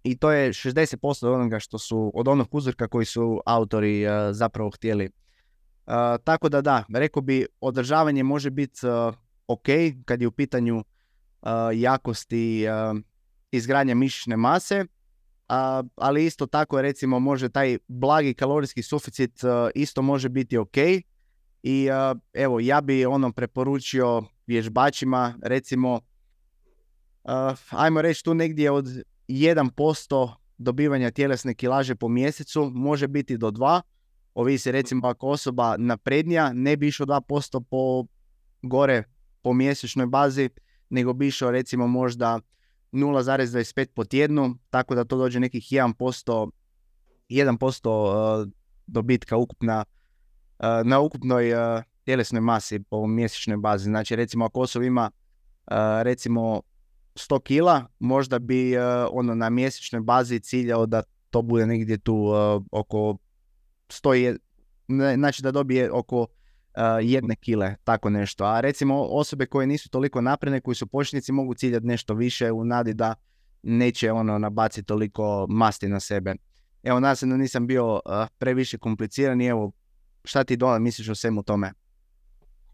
i 0.06 0.16
to 0.18 0.32
je 0.32 0.52
60% 0.52 1.26
od 1.26 1.32
onoga 1.34 1.58
što 1.58 1.78
su, 1.78 2.12
od 2.14 2.28
onog 2.28 2.48
uzorka 2.54 2.88
koji 2.88 3.06
su 3.06 3.40
autori 3.46 4.04
zapravo 4.32 4.70
htjeli. 4.70 5.10
tako 6.24 6.48
da 6.48 6.60
da, 6.60 6.84
rekao 6.94 7.22
bi, 7.22 7.46
održavanje 7.60 8.22
može 8.22 8.50
biti 8.50 8.80
ok 9.46 9.66
kad 10.04 10.20
je 10.20 10.26
u 10.26 10.30
pitanju 10.30 10.84
jakosti 11.74 12.66
izgradnja 13.50 13.94
mišićne 13.94 14.36
mase, 14.36 14.84
ali 15.96 16.26
isto 16.26 16.46
tako 16.46 16.82
recimo 16.82 17.18
može 17.18 17.48
taj 17.48 17.78
blagi 17.88 18.34
kalorijski 18.34 18.82
suficit 18.82 19.44
uh, 19.44 19.50
isto 19.74 20.02
može 20.02 20.28
biti 20.28 20.58
ok 20.58 20.76
i 21.62 21.88
uh, 21.90 22.20
evo 22.32 22.60
ja 22.60 22.80
bi 22.80 23.06
ono 23.06 23.32
preporučio 23.32 24.22
vježbačima 24.46 25.34
recimo 25.42 25.94
uh, 25.94 27.30
ajmo 27.70 28.02
reći 28.02 28.24
tu 28.24 28.34
negdje 28.34 28.70
od 28.70 28.86
1% 29.28 30.32
dobivanja 30.58 31.10
tjelesne 31.10 31.54
kilaže 31.54 31.94
po 31.94 32.08
mjesecu 32.08 32.70
može 32.74 33.08
biti 33.08 33.36
do 33.36 33.50
2 33.50 33.80
ovisi 34.34 34.72
recimo 34.72 35.08
ako 35.08 35.28
osoba 35.28 35.76
naprednija 35.78 36.52
ne 36.52 36.76
bi 36.76 36.88
išao 36.88 37.06
2% 37.06 37.64
po 37.70 38.06
gore 38.62 39.02
po 39.42 39.52
mjesečnoj 39.52 40.06
bazi 40.06 40.50
nego 40.90 41.12
bi 41.12 41.26
išao 41.26 41.50
recimo 41.50 41.86
možda 41.86 42.40
0,25 42.92 43.86
po 43.94 44.04
tjednu, 44.04 44.58
tako 44.70 44.94
da 44.94 45.04
to 45.04 45.16
dođe 45.16 45.40
nekih 45.40 45.62
1%, 45.62 46.50
1% 47.28 47.88
uh, 47.88 48.48
dobitka 48.86 49.36
ukupna, 49.36 49.84
uh, 50.58 50.66
na 50.84 51.00
ukupnoj 51.00 51.52
uh, 51.52 51.82
tjelesnoj 52.04 52.40
masi 52.40 52.80
po 52.90 53.06
mjesečnoj 53.06 53.56
bazi. 53.56 53.84
Znači 53.84 54.16
recimo 54.16 54.44
ako 54.44 54.60
osoba 54.60 54.84
ima 54.84 55.10
recimo 56.02 56.62
100 57.16 57.42
kila, 57.42 57.86
možda 57.98 58.38
bi 58.38 58.76
ono 59.10 59.34
na 59.34 59.50
mjesečnoj 59.50 60.00
bazi 60.00 60.40
ciljao 60.40 60.86
da 60.86 61.02
to 61.30 61.42
bude 61.42 61.66
negdje 61.66 61.98
tu 61.98 62.32
oko 62.70 63.16
100, 63.88 64.38
znači 65.14 65.42
da 65.42 65.50
dobije 65.50 65.92
oko 65.92 66.26
jedne 67.02 67.36
kile, 67.36 67.74
tako 67.84 68.10
nešto. 68.10 68.44
A 68.44 68.60
recimo 68.60 69.02
osobe 69.02 69.46
koje 69.46 69.66
nisu 69.66 69.90
toliko 69.90 70.20
napredne, 70.20 70.60
koji 70.60 70.74
su 70.74 70.86
početnici 70.86 71.32
mogu 71.32 71.54
ciljati 71.54 71.86
nešto 71.86 72.14
više 72.14 72.52
u 72.52 72.64
nadi 72.64 72.94
da 72.94 73.14
neće 73.62 74.12
ono 74.12 74.38
nabaciti 74.38 74.86
toliko 74.86 75.46
masti 75.48 75.88
na 75.88 76.00
sebe. 76.00 76.34
Evo, 76.82 77.00
nadam 77.00 77.16
se 77.16 77.26
da 77.26 77.36
nisam 77.36 77.66
bio 77.66 78.00
previše 78.38 78.78
kompliciran 78.78 79.40
i 79.40 79.46
evo, 79.46 79.72
šta 80.24 80.44
ti 80.44 80.56
dole 80.56 80.78
misliš 80.78 81.08
o 81.08 81.14
svemu 81.14 81.42
tome? 81.42 81.72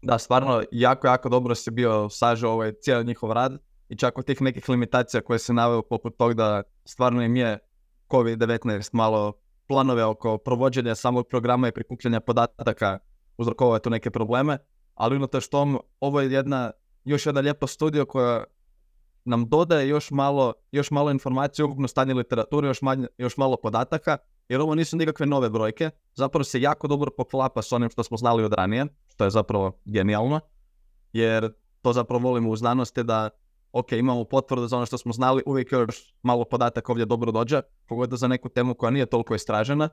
Da, 0.01 0.19
stvarno, 0.19 0.63
jako, 0.71 1.07
jako 1.07 1.29
dobro 1.29 1.55
si 1.55 1.71
bio 1.71 2.09
sažao 2.09 2.53
ovaj 2.53 2.73
cijeli 2.81 3.05
njihov 3.05 3.31
rad 3.31 3.57
i 3.89 3.95
čak 3.95 4.17
od 4.17 4.25
tih 4.25 4.41
nekih 4.41 4.69
limitacija 4.69 5.21
koje 5.21 5.39
se 5.39 5.53
naveo 5.53 5.81
poput 5.81 6.17
tog 6.17 6.33
da 6.33 6.63
stvarno 6.85 7.21
im 7.21 7.35
je 7.35 7.59
COVID-19 8.09 8.89
malo 8.93 9.33
planove 9.67 10.03
oko 10.05 10.37
provođenja 10.37 10.95
samog 10.95 11.27
programa 11.27 11.67
i 11.67 11.71
prikupljanja 11.71 12.19
podataka 12.19 12.99
uzrokovao 13.37 13.75
je 13.75 13.81
tu 13.81 13.89
neke 13.89 14.11
probleme, 14.11 14.57
ali 14.95 15.15
unatoč 15.15 15.47
tom, 15.47 15.79
ovo 15.99 16.21
je 16.21 16.31
jedna, 16.31 16.71
još 17.03 17.25
jedna 17.25 17.41
lijepa 17.41 17.67
studija 17.67 18.05
koja 18.05 18.43
nam 19.25 19.49
dodaje 19.49 19.87
još 19.87 20.11
malo, 20.11 20.53
još 20.71 20.91
malo 20.91 21.11
informacije 21.11 21.65
ukupno 21.65 21.87
stanje 21.87 22.13
literature, 22.13 22.67
još, 22.67 22.81
manje, 22.81 23.07
još 23.17 23.37
malo 23.37 23.57
podataka, 23.57 24.17
jer 24.49 24.61
ovo 24.61 24.75
nisu 24.75 24.97
nikakve 24.97 25.25
nove 25.25 25.49
brojke, 25.49 25.89
zapravo 26.15 26.43
se 26.43 26.61
jako 26.61 26.87
dobro 26.87 27.11
poklapa 27.17 27.61
s 27.61 27.71
onim 27.71 27.89
što 27.89 28.03
smo 28.03 28.17
znali 28.17 28.43
od 28.43 28.53
ranije, 28.53 28.85
što 29.07 29.23
je 29.23 29.29
zapravo 29.29 29.79
genijalno, 29.85 30.39
jer 31.13 31.53
to 31.81 31.93
zapravo 31.93 32.23
volimo 32.23 32.49
u 32.49 32.55
znanosti 32.55 33.03
da 33.03 33.29
ok, 33.73 33.91
imamo 33.91 34.23
potvrdu 34.23 34.67
za 34.67 34.77
ono 34.77 34.85
što 34.85 34.97
smo 34.97 35.13
znali, 35.13 35.43
uvijek 35.45 35.71
još 35.71 36.13
malo 36.21 36.45
podataka 36.45 36.91
ovdje 36.91 37.05
dobro 37.05 37.31
dođe, 37.31 37.61
pogotovo 37.87 38.17
za 38.17 38.27
neku 38.27 38.49
temu 38.49 38.73
koja 38.73 38.89
nije 38.89 39.05
toliko 39.05 39.35
istražena, 39.35 39.89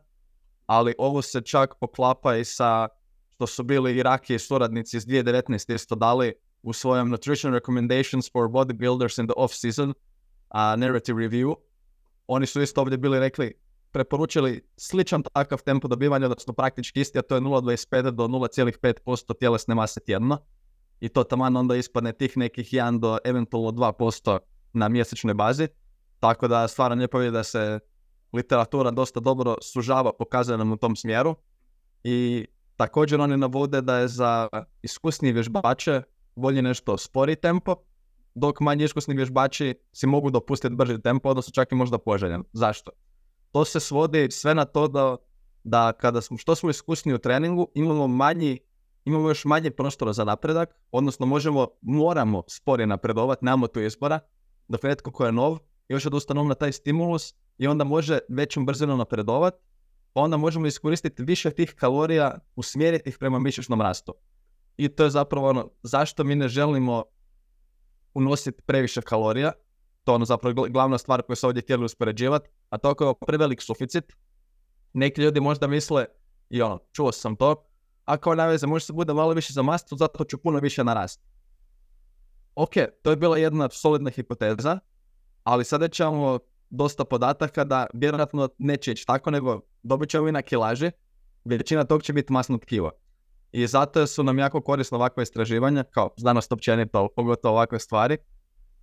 ali 0.67 0.95
ovo 0.99 1.23
se 1.23 1.41
čak 1.41 1.75
poklapa 1.81 2.37
i 2.37 2.45
sa 2.45 2.89
što 3.31 3.47
su 3.47 3.63
bili 3.63 3.97
Iraki 3.97 4.39
suradnici 4.39 4.97
iz 4.97 5.07
2019. 5.07 5.75
isto 5.75 5.95
dali 5.95 6.33
u 6.63 6.73
svojom 6.73 7.09
Nutrition 7.09 7.53
Recommendations 7.53 8.33
for 8.33 8.49
Bodybuilders 8.49 9.21
in 9.21 9.27
the 9.27 9.35
Off-Season 9.37 9.89
uh, 9.89 10.81
Narrative 10.81 11.19
Review. 11.23 11.55
Oni 12.27 12.47
su 12.47 12.63
isto 12.63 12.81
ovdje 12.81 12.99
bili 12.99 13.21
rekli, 13.21 13.55
preporučili 13.93 14.69
sličan 14.77 15.23
takav 15.23 15.63
tempo 15.63 15.89
dobivanja, 15.89 16.27
odnosno 16.27 16.53
praktički 16.53 17.01
isti, 17.01 17.19
a 17.19 17.23
to 17.23 17.35
je 17.35 17.41
0,25 17.41 18.11
do 18.11 18.25
0,5% 18.25 19.39
tjelesne 19.39 19.75
mase 19.75 20.01
tjedno. 20.01 20.39
I 21.01 21.09
to 21.09 21.25
taman 21.25 21.57
onda 21.57 21.77
ispadne 21.77 22.13
tih 22.13 22.37
nekih 22.37 22.67
1 22.67 22.99
do 22.99 23.19
eventualno 23.25 23.71
2% 23.71 24.39
na 24.73 24.89
mjesečnoj 24.89 25.35
bazi. 25.35 25.69
Tako 26.21 26.49
da 26.49 26.69
stvarno 26.69 26.97
lijepo 26.97 27.21
je 27.21 27.31
da 27.31 27.45
se 27.45 27.79
literatura 28.33 28.91
dosta 28.91 29.21
dobro 29.21 29.57
sužava 29.63 30.13
pokazanom 30.13 30.73
u 30.73 30.77
tom 30.77 30.97
smjeru. 30.97 31.37
I 32.05 32.47
Također 32.81 33.21
oni 33.21 33.37
navode 33.37 33.81
da 33.81 33.99
je 33.99 34.09
za 34.09 34.49
iskusnije 34.83 35.33
vježbače 35.33 36.03
bolje 36.37 36.63
nešto 36.63 36.99
spori 36.99 37.37
tempo, 37.37 37.77
dok 38.35 38.61
manje 38.61 38.85
iskusni 38.85 39.15
vježbači 39.15 39.75
si 39.93 40.07
mogu 40.07 40.31
dopustiti 40.31 40.75
brži 40.75 41.01
tempo, 41.03 41.29
odnosno 41.29 41.53
čak 41.53 41.73
i 41.73 41.75
možda 41.75 41.99
poželjen. 41.99 42.45
Zašto? 42.53 42.91
To 43.53 43.65
se 43.65 43.81
svodi 43.81 44.31
sve 44.31 44.55
na 44.55 44.65
to 44.65 44.89
da, 44.89 45.17
da 45.65 45.93
kada 45.93 46.21
smo, 46.21 46.39
što 46.39 46.55
smo 46.55 46.71
iskusni 46.71 47.15
u 47.15 47.19
treningu, 47.19 47.69
imamo 47.75 48.07
manji, 48.07 48.59
imamo 49.05 49.29
još 49.29 49.45
manje 49.45 49.71
prostora 49.71 50.13
za 50.13 50.25
napredak, 50.25 50.75
odnosno 50.93 51.27
možemo, 51.27 51.69
moramo 51.81 52.43
sporije 52.49 52.87
napredovati, 52.87 53.45
nemamo 53.45 53.67
tu 53.67 53.81
izbora, 53.81 54.21
dok 54.69 54.83
netko 54.83 55.11
ko 55.11 55.27
je 55.27 55.33
nov, 55.33 55.59
još 55.89 56.07
odustanom 56.07 56.49
na 56.49 56.55
taj 56.55 56.73
stimulus 56.73 57.35
i 57.59 57.67
onda 57.67 57.85
može 57.85 58.19
većom 58.29 58.67
brzinom 58.67 58.99
napredovati 58.99 59.59
pa 60.13 60.21
onda 60.21 60.37
možemo 60.37 60.67
iskoristiti 60.67 61.23
više 61.23 61.51
tih 61.51 61.75
kalorija, 61.75 62.39
usmjeriti 62.57 63.11
ih 63.11 63.19
prema 63.19 63.39
mišićnom 63.39 63.81
rastu. 63.81 64.15
I 64.77 64.89
to 64.89 65.05
je 65.05 65.11
zapravo 65.11 65.49
ono, 65.49 65.71
zašto 65.83 66.25
mi 66.25 66.35
ne 66.35 66.49
želimo 66.49 67.05
unositi 68.15 68.63
previše 68.63 69.03
kalorija, 69.03 69.53
to 70.05 70.13
je 70.13 70.15
ono 70.15 70.25
zapravo 70.25 70.67
glavna 70.69 70.99
stvar 70.99 71.23
koju 71.23 71.37
se 71.37 71.47
ovdje 71.47 71.63
htjeli 71.63 71.85
uspoređivati, 71.85 72.49
a 72.69 72.79
to 72.79 72.89
je 72.89 73.15
prevelik 73.27 73.63
suficit. 73.63 74.05
Neki 74.93 75.21
ljudi 75.21 75.41
možda 75.41 75.67
misle, 75.67 76.07
i 76.51 76.63
ono, 76.63 76.79
čuo 76.93 77.13
sam 77.13 77.37
to, 77.37 77.70
a 78.05 78.17
kao 78.17 78.35
naveze, 78.35 78.67
može 78.67 78.85
se 78.85 78.93
bude 78.93 79.15
malo 79.15 79.33
više 79.33 79.53
za 79.53 79.63
mastu, 79.63 79.97
zato 79.97 80.25
ću 80.25 80.39
puno 80.39 80.59
više 80.59 80.85
narasti. 80.85 81.25
Ok, 82.55 82.73
to 83.03 83.11
je 83.11 83.17
bila 83.17 83.39
jedna 83.39 83.69
solidna 83.71 84.11
hipoteza, 84.11 84.79
ali 85.45 85.65
sada 85.65 85.89
ćemo 85.89 86.39
dosta 86.71 87.05
podataka 87.05 87.65
da 87.65 87.87
vjerojatno 87.95 88.49
neće 88.59 88.93
ići 88.93 89.07
tako, 89.07 89.31
nego 89.31 89.61
dobit 89.83 90.11
ćemo 90.11 90.29
i 90.29 90.33
na 90.33 90.43
kilaži, 90.43 90.91
većina 91.45 91.85
tog 91.85 92.03
će 92.03 92.13
biti 92.13 92.33
masno 92.33 92.59
tkivo. 92.59 92.91
I 93.53 93.67
zato 93.67 94.07
su 94.07 94.23
nam 94.23 94.39
jako 94.39 94.61
korisno 94.61 94.97
ovakve 94.97 95.23
istraživanja, 95.23 95.83
kao 95.83 96.11
znanost 96.17 96.53
općenito, 96.53 97.09
pogotovo 97.17 97.55
ovakve 97.55 97.79
stvari, 97.79 98.17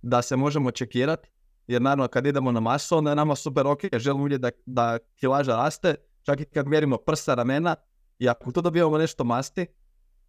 da 0.02 0.22
se 0.22 0.36
možemo 0.36 0.70
čekirati 0.70 1.28
jer 1.68 1.82
naravno 1.82 2.08
kad 2.08 2.26
idemo 2.26 2.52
na 2.52 2.60
masu, 2.60 2.96
onda 2.96 3.10
je 3.10 3.16
nama 3.16 3.34
super 3.34 3.66
ok, 3.66 3.80
želimo 3.96 4.24
vidjeti 4.24 4.42
da, 4.42 4.50
da 4.66 4.98
kilaža 5.16 5.56
raste, 5.56 5.94
čak 6.22 6.40
i 6.40 6.44
kad 6.44 6.66
mjerimo 6.66 6.96
prsa, 6.96 7.34
ramena, 7.34 7.76
i 8.18 8.28
ako 8.28 8.52
tu 8.52 8.62
dobijemo 8.62 8.98
nešto 8.98 9.24
masti, 9.24 9.66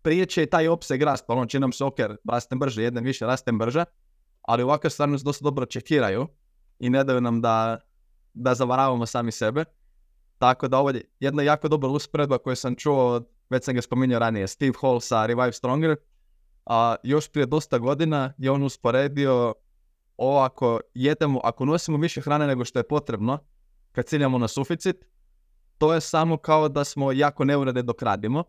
prije 0.02 0.26
će 0.26 0.46
taj 0.46 0.68
opseg 0.68 1.02
rast, 1.02 1.26
pa 1.28 1.34
ono 1.34 1.46
će 1.46 1.60
nam 1.60 1.72
se 1.72 1.84
ok, 1.84 2.00
rastem 2.30 2.60
brže, 2.60 2.84
jedne 2.84 3.02
više, 3.02 3.26
rastem 3.26 3.58
brže, 3.58 3.84
ali 4.42 4.64
ovakve 4.64 4.90
stvari 4.90 5.12
nas 5.12 5.24
dosta 5.24 5.44
dobro 5.44 5.66
čekiraju 5.66 6.28
i 6.80 6.90
ne 6.90 7.04
daju 7.04 7.22
nam 7.22 7.42
da, 7.42 7.78
da 8.34 8.56
zavaravamo 8.56 9.06
sami 9.06 9.32
sebe. 9.32 9.66
Tako 10.38 10.68
da 10.68 10.78
ovo 10.78 10.90
je 10.90 11.04
jedna 11.20 11.44
jako 11.44 11.68
dobra 11.68 11.90
usporedba 11.90 12.38
koju 12.38 12.56
sam 12.56 12.76
čuo, 12.76 13.22
već 13.50 13.64
sam 13.64 13.76
ga 13.76 13.82
spominjao 13.82 14.20
ranije, 14.20 14.48
Steve 14.48 14.74
Hall 14.82 15.00
sa 15.00 15.26
Revive 15.26 15.54
Stronger, 15.54 15.96
a 16.66 16.96
još 17.04 17.30
prije 17.32 17.46
dosta 17.46 17.78
godina 17.78 18.34
je 18.38 18.52
on 18.52 18.64
usporedio 18.64 19.54
ovo 20.18 20.40
ako 20.40 20.80
jedemo, 20.94 21.40
ako 21.44 21.66
nosimo 21.66 21.98
više 21.98 22.22
hrane 22.22 22.48
nego 22.48 22.66
što 22.66 22.80
je 22.80 22.88
potrebno, 22.88 23.40
kad 23.92 24.06
ciljamo 24.06 24.38
na 24.38 24.48
suficit, 24.48 25.06
to 25.80 25.94
je 25.94 26.02
samo 26.02 26.38
kao 26.38 26.70
da 26.70 26.84
smo 26.84 27.12
jako 27.12 27.46
neurede 27.46 27.82
dok 27.82 28.02
radimo. 28.02 28.44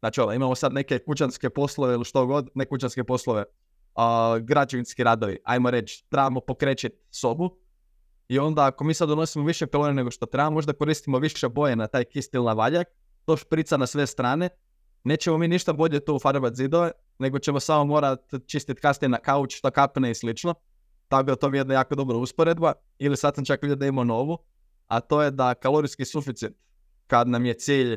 Znači, 0.00 0.20
ovo, 0.20 0.32
imamo 0.32 0.54
sad 0.54 0.72
neke 0.72 0.98
kućanske 0.98 1.50
poslove 1.50 1.94
ili 1.94 2.04
što 2.04 2.26
god, 2.26 2.48
ne 2.54 2.64
kućanske 2.64 3.04
poslove, 3.04 3.44
a, 3.94 4.38
građevinski 4.42 5.04
radovi, 5.04 5.38
ajmo 5.44 5.70
reći, 5.70 6.04
trebamo 6.08 6.40
pokrećiti 6.40 6.96
sobu. 7.10 7.56
I 8.28 8.38
onda 8.38 8.66
ako 8.66 8.84
mi 8.84 8.94
sad 8.94 9.08
donosimo 9.08 9.44
više 9.44 9.66
kalorija 9.66 9.94
nego 9.94 10.10
što 10.10 10.26
trebamo, 10.26 10.54
možda 10.54 10.72
koristimo 10.72 11.18
više 11.18 11.48
boje 11.48 11.76
na 11.76 11.86
taj 11.86 12.04
kist 12.04 12.34
ili 12.34 12.44
na 12.44 12.52
valjak, 12.52 12.88
to 13.24 13.36
šprica 13.36 13.76
na 13.76 13.86
sve 13.86 14.06
strane, 14.06 14.48
nećemo 15.04 15.38
mi 15.38 15.48
ništa 15.48 15.72
bolje 15.72 16.04
tu 16.04 16.14
ufarbati 16.14 16.56
zidove, 16.56 16.90
nego 17.18 17.38
ćemo 17.38 17.60
samo 17.60 17.84
morati 17.84 18.40
čistiti 18.46 18.80
kasnije 18.80 19.08
na 19.08 19.18
kauč, 19.18 19.58
što 19.58 19.70
kapne 19.70 20.10
i 20.10 20.14
slično. 20.14 20.54
Tako 21.08 21.22
da 21.22 21.36
to 21.36 21.50
mi 21.50 21.56
je 21.56 21.60
jedna 21.60 21.74
jako 21.74 21.94
dobra 21.94 22.16
usporedba. 22.16 22.72
Ili 22.98 23.16
sad 23.16 23.34
sam 23.34 23.44
čak 23.44 23.62
vidio 23.62 23.76
da 23.76 23.86
imamo 23.86 24.04
novu, 24.04 24.38
a 24.86 25.00
to 25.00 25.22
je 25.22 25.30
da 25.30 25.54
kalorijski 25.54 26.04
suficit, 26.04 26.52
kad 27.06 27.28
nam 27.28 27.46
je 27.46 27.54
cilj 27.54 27.96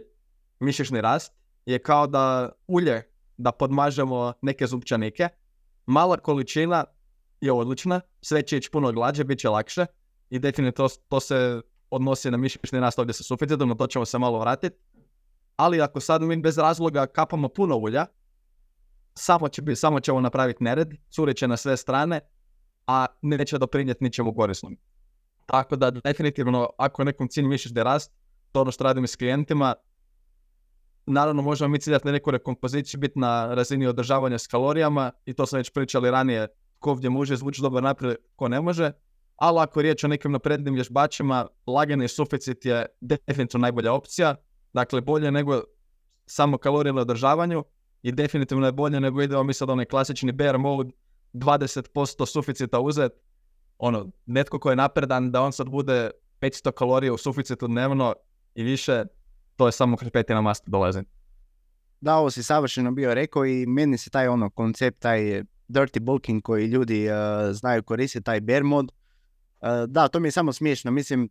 mišićni 0.60 1.02
rast, 1.02 1.34
je 1.66 1.80
kao 1.80 2.08
da 2.08 2.52
ulje 2.68 3.04
da 3.38 3.52
podmažemo 3.52 4.34
neke 4.42 4.68
zupčanike. 4.68 5.30
Mala 5.86 6.18
količina 6.18 6.86
je 7.42 7.52
odlična, 7.52 8.02
sve 8.22 8.42
će 8.42 8.58
ići 8.58 8.72
puno 8.72 8.92
glađe, 8.92 9.24
bit 9.24 9.40
će 9.40 9.50
lakše 9.50 9.86
i 10.30 10.40
definitivno 10.40 10.90
to, 11.10 11.20
se 11.20 11.62
odnosi 11.90 12.32
na 12.32 12.38
mišićni 12.38 12.80
rast 12.80 13.00
ovdje 13.00 13.14
sa 13.14 13.24
suficitom, 13.24 13.70
na 13.70 13.76
to 13.76 13.88
ćemo 13.88 14.06
se 14.06 14.18
malo 14.18 14.40
vratiti. 14.40 14.76
Ali 15.56 15.82
ako 15.82 16.00
sad 16.00 16.22
mi 16.22 16.42
bez 16.42 16.58
razloga 16.58 17.06
kapamo 17.06 17.50
puno 17.50 17.78
ulja, 17.78 18.06
samo, 19.14 19.50
će, 19.50 19.62
samo 19.76 20.00
ćemo 20.00 20.22
napraviti 20.22 20.64
nered, 20.64 20.94
curit 21.10 21.38
će 21.38 21.48
na 21.48 21.58
sve 21.58 21.78
strane, 21.78 22.20
a 22.88 23.06
neće 23.22 23.58
doprinijeti 23.58 24.04
ničemu 24.04 24.36
korisnom. 24.36 24.78
Tako 25.48 25.76
da 25.76 25.92
definitivno 25.92 26.70
ako 26.78 27.04
nekom 27.04 27.28
cilj 27.28 27.46
misliš 27.46 27.74
da 27.74 27.84
rast, 27.84 28.12
to 28.52 28.62
ono 28.62 28.72
što 28.72 28.84
radim 28.84 29.08
s 29.08 29.16
klijentima, 29.16 29.76
naravno 31.06 31.42
možemo 31.42 31.68
mi 31.68 31.80
ciljati 31.80 32.06
na 32.08 32.12
neku 32.12 32.32
rekompoziciju, 32.32 33.00
biti 33.00 33.20
na 33.20 33.54
razini 33.54 33.88
održavanja 33.88 34.38
s 34.38 34.48
kalorijama 34.48 35.12
i 35.26 35.34
to 35.34 35.46
sam 35.46 35.58
već 35.58 35.70
pričali 35.70 36.12
ranije, 36.12 36.48
ko 36.80 36.92
ovdje 36.92 37.10
može 37.10 37.36
zvuči 37.36 37.62
dobro 37.62 37.82
naprijed, 37.82 38.18
ko 38.36 38.48
ne 38.48 38.62
može, 38.62 38.92
ali 39.36 39.60
ako 39.60 39.80
je 39.80 39.84
riječ 39.84 40.04
o 40.04 40.08
nekim 40.08 40.32
naprednim 40.32 40.74
vježbačima, 40.74 41.48
lagani 41.68 42.08
suficit 42.08 42.66
je 42.66 42.86
definitivno 43.02 43.62
najbolja 43.62 43.94
opcija, 43.94 44.36
dakle 44.74 45.02
bolje 45.02 45.32
nego 45.32 45.62
samo 46.26 46.58
kalorije 46.58 46.94
na 46.94 47.02
održavanju 47.02 47.64
i 48.02 48.12
definitivno 48.12 48.66
je 48.66 48.72
bolje 48.72 49.00
nego 49.00 49.22
idemo 49.22 49.44
mi 49.44 49.54
sad 49.54 49.70
onaj 49.70 49.86
klasični 49.86 50.32
bear 50.32 50.58
mode, 50.58 50.92
20% 51.34 52.26
suficita 52.26 52.80
uzet, 52.80 53.12
ono, 53.80 54.12
netko 54.26 54.60
ko 54.60 54.70
je 54.70 54.76
napredan 54.76 55.32
da 55.32 55.42
on 55.42 55.54
sad 55.54 55.70
bude 55.70 56.12
500 56.42 56.72
kalorija 56.72 57.14
u 57.14 57.18
suficitu 57.18 57.68
dnevno 57.68 58.14
i 58.56 58.64
više, 58.64 59.04
to 59.56 59.66
je 59.66 59.72
samo 59.72 59.98
kroz 59.98 60.12
petina 60.12 60.42
masti 60.42 60.72
dolazi. 60.72 61.00
Da, 62.02 62.16
ovo 62.16 62.30
si 62.30 62.44
savršeno 62.44 62.92
bio 62.92 63.14
rekao 63.14 63.46
i 63.46 63.66
meni 63.66 63.98
se 63.98 64.10
taj 64.10 64.28
ono 64.28 64.50
koncept, 64.50 65.00
taj 65.00 65.44
dirty 65.70 66.00
bulking 66.00 66.42
koji 66.42 66.66
ljudi 66.66 67.08
uh, 67.10 67.16
znaju 67.56 67.84
koristiti, 67.84 68.24
taj 68.24 68.42
bear 68.42 68.64
mod, 68.64 68.86
uh, 68.86 69.70
da, 69.88 70.08
to 70.08 70.20
mi 70.20 70.28
je 70.28 70.32
samo 70.32 70.54
smiješno. 70.54 70.92
Mislim, 70.92 71.30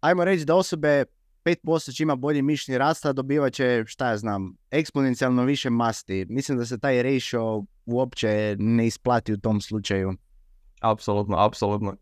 ajmo 0.00 0.24
reći 0.24 0.44
da 0.44 0.54
osobe 0.54 1.04
5% 1.44 1.96
će 1.96 2.02
ima 2.02 2.16
bolji 2.16 2.42
mišni 2.42 2.78
rasta, 2.78 3.12
dobivat 3.12 3.52
će, 3.52 3.84
šta 3.86 4.08
ja 4.08 4.16
znam, 4.16 4.56
eksponencijalno 4.70 5.44
više 5.44 5.70
masti. 5.70 6.26
Mislim 6.28 6.58
da 6.58 6.66
se 6.66 6.78
taj 6.78 7.02
ratio 7.02 7.64
uopće 7.86 8.56
ne 8.58 8.86
isplati 8.86 9.32
u 9.32 9.38
tom 9.38 9.60
slučaju. 9.60 10.14
Apsolutno, 10.90 11.36
apsolutno. 11.38 11.96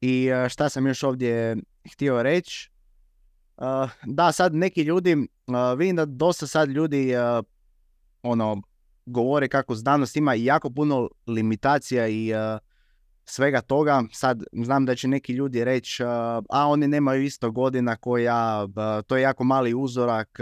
I 0.00 0.28
e, 0.28 0.48
šta 0.48 0.68
sam 0.68 0.86
još 0.86 1.02
ovdje 1.02 1.56
htio 1.92 2.22
reći? 2.22 2.70
E, 3.58 3.64
da, 4.06 4.32
sad 4.32 4.54
neki 4.54 4.82
ljudi, 4.82 5.10
e, 5.12 5.76
vidim 5.76 5.96
da 5.96 6.04
dosta 6.04 6.46
sad 6.46 6.68
ljudi 6.68 7.12
ono, 8.22 8.62
govore 9.06 9.48
kako 9.48 9.74
znanost 9.74 10.16
ima 10.16 10.34
jako 10.34 10.70
puno 10.70 11.08
limitacija 11.26 12.08
i 12.08 12.32
svega 13.24 13.60
toga. 13.60 14.02
Sad 14.12 14.42
znam 14.52 14.86
da 14.86 14.94
će 14.94 15.08
neki 15.08 15.32
ljudi 15.32 15.64
reći, 15.64 16.02
a 16.48 16.68
oni 16.68 16.88
nemaju 16.88 17.22
isto 17.22 17.50
godina 17.50 17.96
koji 17.96 18.24
ja, 18.24 18.66
to 19.06 19.16
je 19.16 19.22
jako 19.22 19.44
mali 19.44 19.74
uzorak, 19.74 20.38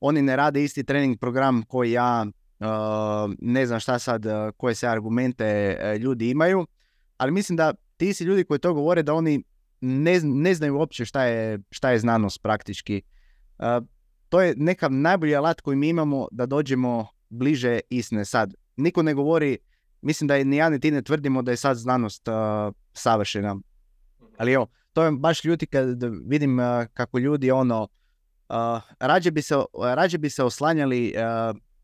oni 0.00 0.22
ne 0.22 0.36
rade 0.36 0.64
isti 0.64 0.84
trening 0.84 1.18
program 1.20 1.62
koji 1.62 1.92
ja, 1.92 2.26
ne 3.38 3.66
znam 3.66 3.80
šta 3.80 3.98
sad, 3.98 4.26
koje 4.56 4.74
se 4.74 4.88
argumente 4.88 5.76
ljudi 6.00 6.30
imaju, 6.30 6.66
ali 7.18 7.32
mislim 7.32 7.56
da 7.56 7.74
ti 7.96 8.14
si 8.14 8.24
ljudi 8.24 8.44
koji 8.44 8.60
to 8.60 8.74
govore 8.74 9.02
da 9.02 9.14
oni 9.14 9.42
ne, 9.80 10.20
ne 10.22 10.54
znaju 10.54 10.76
uopće 10.76 11.04
šta 11.04 11.24
je, 11.24 11.58
šta 11.70 11.90
je 11.90 11.98
znanost 11.98 12.42
praktički. 12.42 13.02
to 14.28 14.40
je 14.40 14.54
neka 14.56 14.88
najbolji 14.88 15.36
alat 15.36 15.60
koji 15.60 15.76
mi 15.76 15.88
imamo 15.88 16.28
da 16.32 16.46
dođemo 16.46 17.06
bliže 17.28 17.80
istine. 17.90 18.24
Sad, 18.24 18.54
niko 18.76 19.02
ne 19.02 19.14
govori 19.14 19.58
mislim 20.02 20.28
da 20.28 20.44
ni 20.44 20.56
ja 20.56 20.68
ni 20.68 20.80
ti 20.80 20.90
ne 20.90 21.02
tvrdimo 21.02 21.42
da 21.42 21.50
je 21.50 21.56
sad 21.56 21.76
znanost 21.76 22.28
uh, 22.28 22.34
savršena. 22.92 23.56
Ali 24.36 24.52
evo, 24.52 24.66
to 24.92 25.04
je 25.04 25.12
baš 25.12 25.44
ljuti 25.44 25.66
kad 25.66 26.02
vidim 26.26 26.58
uh, 26.58 26.64
kako 26.94 27.18
ljudi 27.18 27.50
ono, 27.50 27.82
uh, 28.48 28.56
rađe, 29.00 29.30
bi 29.30 29.42
se, 29.42 29.54
rađe 29.94 30.18
bi 30.18 30.30
se 30.30 30.44
oslanjali 30.44 31.14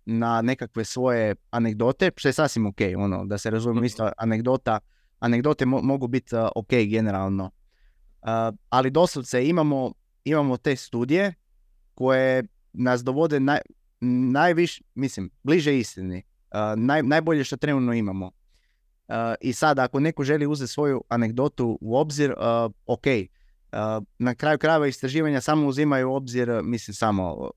na 0.07 0.42
nekakve 0.42 0.85
svoje 0.85 1.35
anegdote, 1.51 2.11
što 2.16 2.29
je 2.29 2.33
sasvim 2.33 2.66
ok, 2.66 2.77
ono, 2.99 3.25
da 3.25 3.38
se 3.38 3.51
razumije 3.51 3.79
mhm. 3.79 3.85
isto 3.85 4.11
anegdota, 4.16 4.81
anegdote 5.18 5.66
mogu 5.66 6.07
biti 6.07 6.37
ok 6.57 6.70
generalno. 6.70 7.50
ali 8.70 8.90
doslovce 8.90 9.46
imamo, 9.46 9.92
imamo 10.24 10.57
te 10.57 10.77
studije 10.77 11.35
koje 11.94 12.44
nas 12.72 13.05
dovode 13.05 13.40
naj, 13.40 13.59
najviše, 14.33 14.83
mislim, 14.94 15.31
bliže 15.42 15.79
istini 15.79 16.22
naj, 16.77 17.03
najbolje 17.03 17.44
što 17.44 17.57
trenutno 17.57 17.92
imamo. 17.92 18.31
I 19.40 19.53
sad, 19.53 19.79
ako 19.79 20.00
neko 20.00 20.24
želi 20.24 20.46
uzeti 20.46 20.72
svoju 20.72 21.05
anegdotu 21.09 21.79
u 21.81 21.96
obzir, 21.96 22.35
ok. 22.87 23.05
Na 24.18 24.35
kraju 24.35 24.59
krajeva 24.59 24.87
istraživanja 24.87 25.40
samo 25.40 25.66
uzimaju 25.66 26.11
u 26.11 26.14
obzir, 26.14 26.61
mislim 26.62 26.94
samo, 26.94 27.50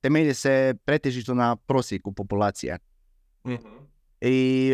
temelje 0.00 0.34
se 0.34 0.74
pretežito 0.84 1.34
na 1.34 1.56
prosjeku 1.56 2.12
populacije. 2.12 2.78
Mhm. 3.46 3.68
I 4.20 4.72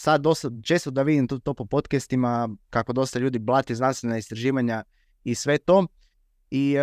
sad 0.00 0.20
dosta, 0.20 0.50
često 0.62 0.90
da 0.90 1.02
vidim 1.02 1.28
to, 1.28 1.38
to 1.38 1.54
po 1.54 1.64
podcastima, 1.64 2.48
kako 2.70 2.92
dosta 2.92 3.18
ljudi 3.18 3.38
blati 3.38 3.74
znanstvena 3.74 4.18
istraživanja 4.18 4.84
i 5.24 5.34
sve 5.34 5.58
to. 5.58 5.86
I 6.50 6.76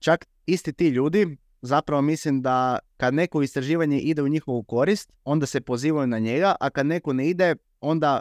čak 0.00 0.26
isti 0.46 0.72
ti 0.72 0.88
ljudi 0.88 1.36
zapravo 1.62 2.02
mislim 2.02 2.42
da 2.42 2.78
kad 2.96 3.14
neko 3.14 3.42
istraživanje 3.42 4.00
ide 4.00 4.22
u 4.22 4.28
njihovu 4.28 4.62
korist, 4.62 5.12
onda 5.24 5.46
se 5.46 5.60
pozivaju 5.60 6.06
na 6.06 6.18
njega, 6.18 6.54
a 6.60 6.70
kad 6.70 6.86
neko 6.86 7.12
ne 7.12 7.28
ide, 7.28 7.54
onda 7.80 8.20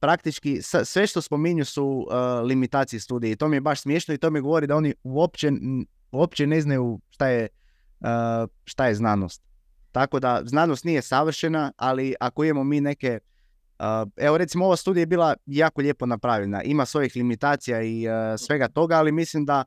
praktički 0.00 0.62
sve 0.84 1.06
što 1.06 1.22
spominju 1.22 1.64
su 1.64 1.86
uh, 1.86 2.46
limitacije 2.46 3.00
studije. 3.00 3.32
I 3.32 3.36
to 3.36 3.48
mi 3.48 3.56
je 3.56 3.60
baš 3.60 3.80
smiješno 3.80 4.14
i 4.14 4.18
to 4.18 4.30
mi 4.30 4.40
govori 4.40 4.66
da 4.66 4.76
oni 4.76 4.94
uopće, 5.02 5.50
uopće 6.10 6.46
ne 6.46 6.60
znaju 6.60 7.00
šta 7.10 7.28
je, 7.28 7.48
uh, 8.00 8.08
šta 8.64 8.86
je 8.86 8.94
znanost. 8.94 9.45
Tako 9.96 10.20
da 10.20 10.42
znanost 10.44 10.84
nije 10.84 11.02
savršena, 11.02 11.72
ali 11.76 12.14
ako 12.20 12.44
imamo 12.44 12.64
mi 12.64 12.80
neke 12.80 13.18
evo 14.16 14.38
recimo 14.38 14.64
ova 14.64 14.76
studija 14.76 15.02
je 15.02 15.06
bila 15.06 15.34
jako 15.46 15.80
lijepo 15.80 16.06
napravljena, 16.06 16.62
ima 16.62 16.86
svojih 16.86 17.16
limitacija 17.16 17.82
i 17.82 18.06
uh, 18.08 18.14
svega 18.38 18.68
toga, 18.68 18.96
ali 18.96 19.12
mislim 19.12 19.44
da 19.44 19.64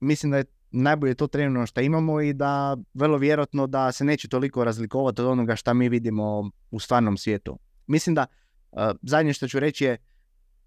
mislim 0.00 0.32
da 0.32 0.38
je 0.38 0.44
najbolje 0.70 1.14
to 1.14 1.26
trenutno 1.26 1.66
što 1.66 1.80
imamo 1.80 2.20
i 2.20 2.32
da 2.32 2.76
vrlo 2.94 3.18
vjerojatno 3.18 3.66
da 3.66 3.92
se 3.92 4.04
neće 4.04 4.28
toliko 4.28 4.64
razlikovati 4.64 5.22
od 5.22 5.28
onoga 5.28 5.56
što 5.56 5.74
mi 5.74 5.88
vidimo 5.88 6.50
u 6.70 6.80
stvarnom 6.80 7.16
svijetu. 7.16 7.58
Mislim 7.86 8.14
da 8.14 8.26
uh, 8.72 8.78
zadnje 9.02 9.32
što 9.32 9.48
ću 9.48 9.60
reći 9.60 9.84
je 9.84 9.96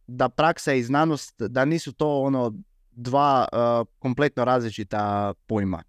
da 0.08 0.30
praksa 0.30 0.74
i 0.74 0.84
znanost 0.84 1.42
da 1.42 1.66
nisu 1.66 1.94
to 1.94 2.22
ono 2.22 2.54
dva 2.92 3.48
uh, 3.52 3.88
kompletno 4.00 4.46
različita 4.46 5.34
pojma. 5.46 5.84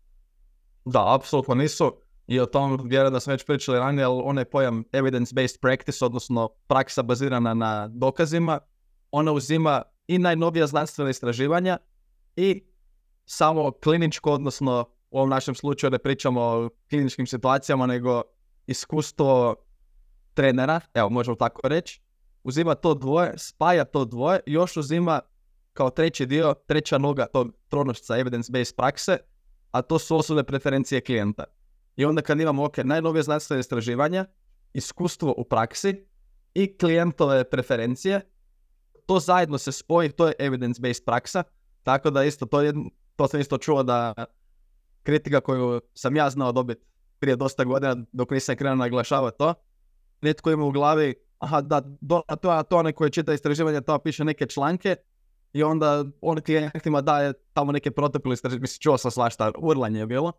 Da, 0.84 1.14
apsolutno 1.14 1.54
nisu. 1.54 2.07
I 2.28 2.40
o 2.40 2.46
tom 2.46 2.80
vjerujem 2.84 3.12
da 3.12 3.20
smo 3.20 3.30
već 3.30 3.44
pričali 3.44 3.78
ranije, 3.78 4.04
ali 4.04 4.22
onaj 4.24 4.44
pojam 4.44 4.84
evidence-based 4.92 5.60
practice, 5.60 6.04
odnosno 6.04 6.48
praksa 6.66 7.02
bazirana 7.02 7.54
na 7.54 7.88
dokazima, 7.88 8.60
ona 9.10 9.32
uzima 9.32 9.82
i 10.06 10.18
najnovija 10.18 10.66
znanstvena 10.66 11.10
istraživanja 11.10 11.78
i 12.36 12.62
samo 13.24 13.70
kliničko, 13.70 14.32
odnosno 14.32 14.84
u 15.10 15.18
ovom 15.18 15.30
našem 15.30 15.54
slučaju 15.54 15.90
ne 15.90 15.98
pričamo 15.98 16.40
o 16.40 16.70
kliničkim 16.90 17.26
situacijama, 17.26 17.86
nego 17.86 18.22
iskustvo 18.66 19.56
trenera, 20.34 20.80
evo 20.94 21.10
možemo 21.10 21.36
tako 21.36 21.68
reći, 21.68 22.00
uzima 22.42 22.74
to 22.74 22.94
dvoje, 22.94 23.32
spaja 23.36 23.84
to 23.84 24.04
dvoje 24.04 24.40
još 24.46 24.76
uzima 24.76 25.20
kao 25.72 25.90
treći 25.90 26.26
dio, 26.26 26.54
treća 26.66 26.98
noga 26.98 27.26
tog 27.26 27.52
tronošca 27.68 28.14
evidence-based 28.14 28.76
prakse, 28.76 29.18
a 29.70 29.82
to 29.82 29.98
su 29.98 30.16
osobne 30.16 30.44
preferencije 30.44 31.00
klijenta. 31.00 31.44
I 31.98 32.04
onda 32.04 32.22
kad 32.22 32.40
imamo, 32.40 32.64
ok, 32.64 32.76
najnovije 32.76 33.22
znanstvene 33.22 33.60
istraživanja, 33.60 34.24
iskustvo 34.72 35.34
u 35.36 35.44
praksi 35.44 36.04
i 36.54 36.78
klijentove 36.78 37.44
preferencije, 37.50 38.20
to 39.06 39.20
zajedno 39.20 39.58
se 39.58 39.72
spoji, 39.72 40.10
to 40.10 40.26
je 40.26 40.34
evidence-based 40.38 41.04
praksa, 41.04 41.42
tako 41.82 42.10
da 42.10 42.24
isto 42.24 42.46
to, 42.46 42.60
je, 42.60 42.72
to 43.16 43.28
sam 43.28 43.40
isto 43.40 43.58
čuo 43.58 43.82
da 43.82 44.14
kritika 45.02 45.40
koju 45.40 45.80
sam 45.94 46.16
ja 46.16 46.30
znao 46.30 46.52
dobiti 46.52 46.86
prije 47.18 47.36
dosta 47.36 47.64
godina 47.64 47.96
dok 48.12 48.30
nisam 48.30 48.56
krenuo 48.56 48.76
naglašavati 48.76 49.38
to, 49.38 49.54
netko 50.20 50.50
ima 50.50 50.64
u 50.64 50.70
glavi, 50.70 51.14
aha 51.38 51.60
da, 51.60 51.80
do, 52.00 52.22
to, 52.42 52.62
to 52.62 52.78
onaj 52.78 52.92
koji 52.92 53.10
čita 53.10 53.34
istraživanja, 53.34 53.80
to 53.80 53.98
piše 53.98 54.24
neke 54.24 54.46
članke 54.46 54.96
i 55.52 55.62
onda 55.62 56.04
on 56.20 56.40
klijentima 56.40 57.00
daje 57.00 57.32
tamo 57.52 57.72
neke 57.72 57.90
protokole 57.90 58.34
istraživanja, 58.34 58.60
mislim 58.60 58.80
čuo 58.80 58.98
sam 58.98 59.10
svašta, 59.10 59.52
urlanje 59.58 60.00
je 60.00 60.06
bilo, 60.06 60.32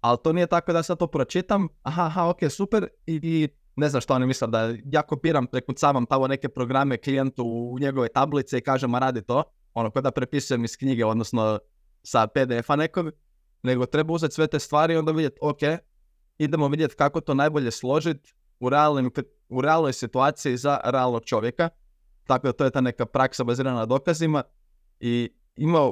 ali 0.00 0.18
to 0.24 0.32
nije 0.32 0.46
tako 0.46 0.72
da 0.72 0.82
sad 0.82 0.98
to 0.98 1.06
pročitam, 1.06 1.68
aha, 1.82 2.06
aha, 2.06 2.28
ok, 2.28 2.38
super, 2.50 2.88
i, 3.06 3.20
i 3.22 3.48
ne 3.76 3.88
znam 3.88 4.00
što 4.00 4.14
oni 4.14 4.26
misle, 4.26 4.48
da 4.48 4.74
ja 4.84 5.02
kopiram, 5.02 5.46
prekucavam 5.46 6.06
tamo 6.06 6.26
neke 6.26 6.48
programe 6.48 6.96
klijentu 6.96 7.44
u 7.44 7.78
njegove 7.78 8.08
tablice 8.08 8.58
i 8.58 8.60
kažem, 8.60 8.94
a 8.94 8.98
radi 8.98 9.22
to, 9.22 9.42
ono, 9.74 9.90
kada 9.90 10.06
da 10.06 10.10
prepisujem 10.10 10.64
iz 10.64 10.76
knjige, 10.76 11.04
odnosno 11.04 11.58
sa 12.02 12.26
PDF-a 12.26 12.76
nekog, 12.76 13.10
nego 13.62 13.86
treba 13.86 14.12
uzeti 14.12 14.34
sve 14.34 14.46
te 14.46 14.58
stvari 14.58 14.94
i 14.94 14.96
onda 14.96 15.12
vidjeti, 15.12 15.38
ok, 15.40 15.58
idemo 16.38 16.68
vidjeti 16.68 16.94
kako 16.94 17.20
to 17.20 17.34
najbolje 17.34 17.70
složiti 17.70 18.34
u, 18.60 18.70
u 19.48 19.60
realnoj 19.60 19.92
situaciji 19.92 20.56
za 20.56 20.80
realnog 20.84 21.24
čovjeka. 21.24 21.68
Tako 22.24 22.46
da 22.46 22.52
to 22.52 22.64
je 22.64 22.70
ta 22.70 22.80
neka 22.80 23.06
praksa 23.06 23.44
bazirana 23.44 23.76
na 23.76 23.86
dokazima. 23.86 24.42
I 25.00 25.30
ima, 25.56 25.90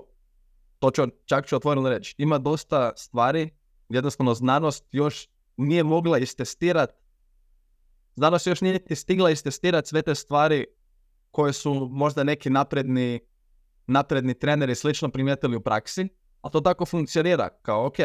to 0.78 0.90
ću, 0.90 1.02
čak 1.24 1.46
ću 1.46 1.56
otvoreno 1.56 1.88
reći, 1.88 2.14
ima 2.18 2.38
dosta 2.38 2.92
stvari, 2.96 3.50
jednostavno 3.88 4.35
znanost 4.35 4.85
još 4.92 5.29
nije 5.57 5.83
mogla 5.85 6.18
istestirati, 6.18 6.94
znanost 8.16 8.46
još 8.46 8.61
nije 8.61 8.81
stigla 8.94 9.31
istestirati 9.31 9.88
sve 9.88 10.03
te 10.03 10.14
stvari 10.14 10.66
koje 11.31 11.53
su 11.53 11.88
možda 11.92 12.25
neki 12.25 12.51
napredni, 12.51 13.20
napredni 13.87 14.38
treneri 14.38 14.75
slično 14.75 15.09
primijetili 15.09 15.57
u 15.57 15.61
praksi, 15.61 16.09
a 16.40 16.51
to 16.51 16.61
tako 16.61 16.87
funkcionira, 16.87 17.49
kao 17.62 17.87
ok, 17.87 17.96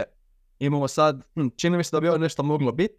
imamo 0.59 0.87
sad, 0.87 1.21
hm, 1.33 1.47
čini 1.57 1.77
mi 1.77 1.83
se 1.83 1.95
da 1.95 1.99
bi 1.99 2.07
ovo 2.07 2.17
nešto 2.17 2.43
moglo 2.43 2.71
biti, 2.71 2.95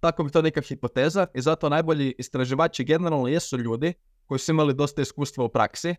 tako 0.00 0.24
bi 0.24 0.30
to 0.30 0.42
neka 0.42 0.60
hipoteza 0.60 1.26
i 1.34 1.40
zato 1.40 1.68
najbolji 1.68 2.14
istraživači 2.18 2.84
generalno 2.84 3.28
jesu 3.28 3.58
ljudi 3.58 3.94
koji 4.26 4.38
su 4.38 4.52
imali 4.52 4.74
dosta 4.74 5.02
iskustva 5.02 5.44
u 5.44 5.48
praksi 5.48 5.94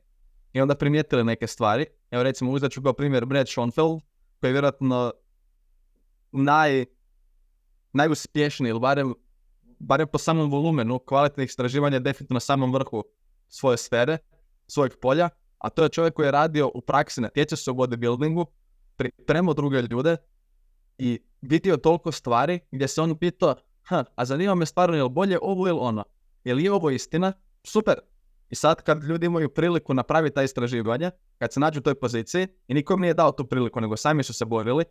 i 0.53 0.61
onda 0.61 0.75
primijetili 0.75 1.23
neke 1.23 1.47
stvari. 1.47 1.85
Evo 2.11 2.23
recimo 2.23 2.51
uzet 2.51 2.71
ću 2.71 2.83
kao 2.83 2.93
primjer 2.93 3.25
Brad 3.25 3.49
Schoenfeld 3.49 4.01
koji 4.39 4.49
je 4.49 4.51
vjerojatno 4.51 5.11
naj, 6.33 6.85
najuspješniji 7.93 8.69
ili 8.69 8.79
barem, 8.79 9.13
barem 9.79 10.07
po 10.07 10.17
samom 10.17 10.51
volumenu 10.51 10.99
kvalitetnih 10.99 11.49
istraživanja 11.49 11.99
definitivno 11.99 12.35
na 12.35 12.39
samom 12.39 12.73
vrhu 12.73 13.03
svoje 13.47 13.77
sfere, 13.77 14.17
svojeg 14.67 14.93
polja, 15.01 15.29
a 15.57 15.69
to 15.69 15.83
je 15.83 15.89
čovjek 15.89 16.13
koji 16.13 16.27
je 16.27 16.31
radio 16.31 16.71
u 16.73 16.81
praksi, 16.81 17.21
natjecao 17.21 17.57
se 17.57 17.71
u 17.71 17.73
bodybuildingu, 17.73 18.45
pripremao 18.95 19.53
druge 19.53 19.81
ljude 19.81 20.17
i 20.97 21.19
vidio 21.41 21.77
toliko 21.77 22.11
stvari 22.11 22.59
gdje 22.71 22.87
se 22.87 23.01
on 23.01 23.17
pitao, 23.17 23.55
ha, 23.83 24.03
a 24.15 24.25
zanima 24.25 24.55
me 24.55 24.65
stvarno 24.65 24.95
je 24.95 25.03
li 25.03 25.09
bolje 25.09 25.39
ovo 25.41 25.67
ili 25.67 25.79
ono, 25.81 26.03
je 26.43 26.55
li 26.55 26.69
ovo 26.69 26.89
istina, 26.89 27.33
super. 27.63 27.95
I 28.49 28.55
sad 28.55 28.81
kad 28.81 29.03
ljudi 29.03 29.25
imaju 29.25 29.49
priliku 29.49 29.93
napraviti 29.93 30.35
ta 30.35 30.43
istraživanja, 30.43 31.11
kad 31.37 31.53
se 31.53 31.59
nađu 31.59 31.79
u 31.79 31.83
toj 31.83 31.95
poziciji 31.95 32.47
i 32.67 32.73
nikom 32.73 33.01
nije 33.01 33.13
dao 33.13 33.31
tu 33.31 33.45
priliku, 33.45 33.81
nego 33.81 33.97
sami 33.97 34.23
su 34.23 34.33
se 34.33 34.45
borili, 34.45 34.83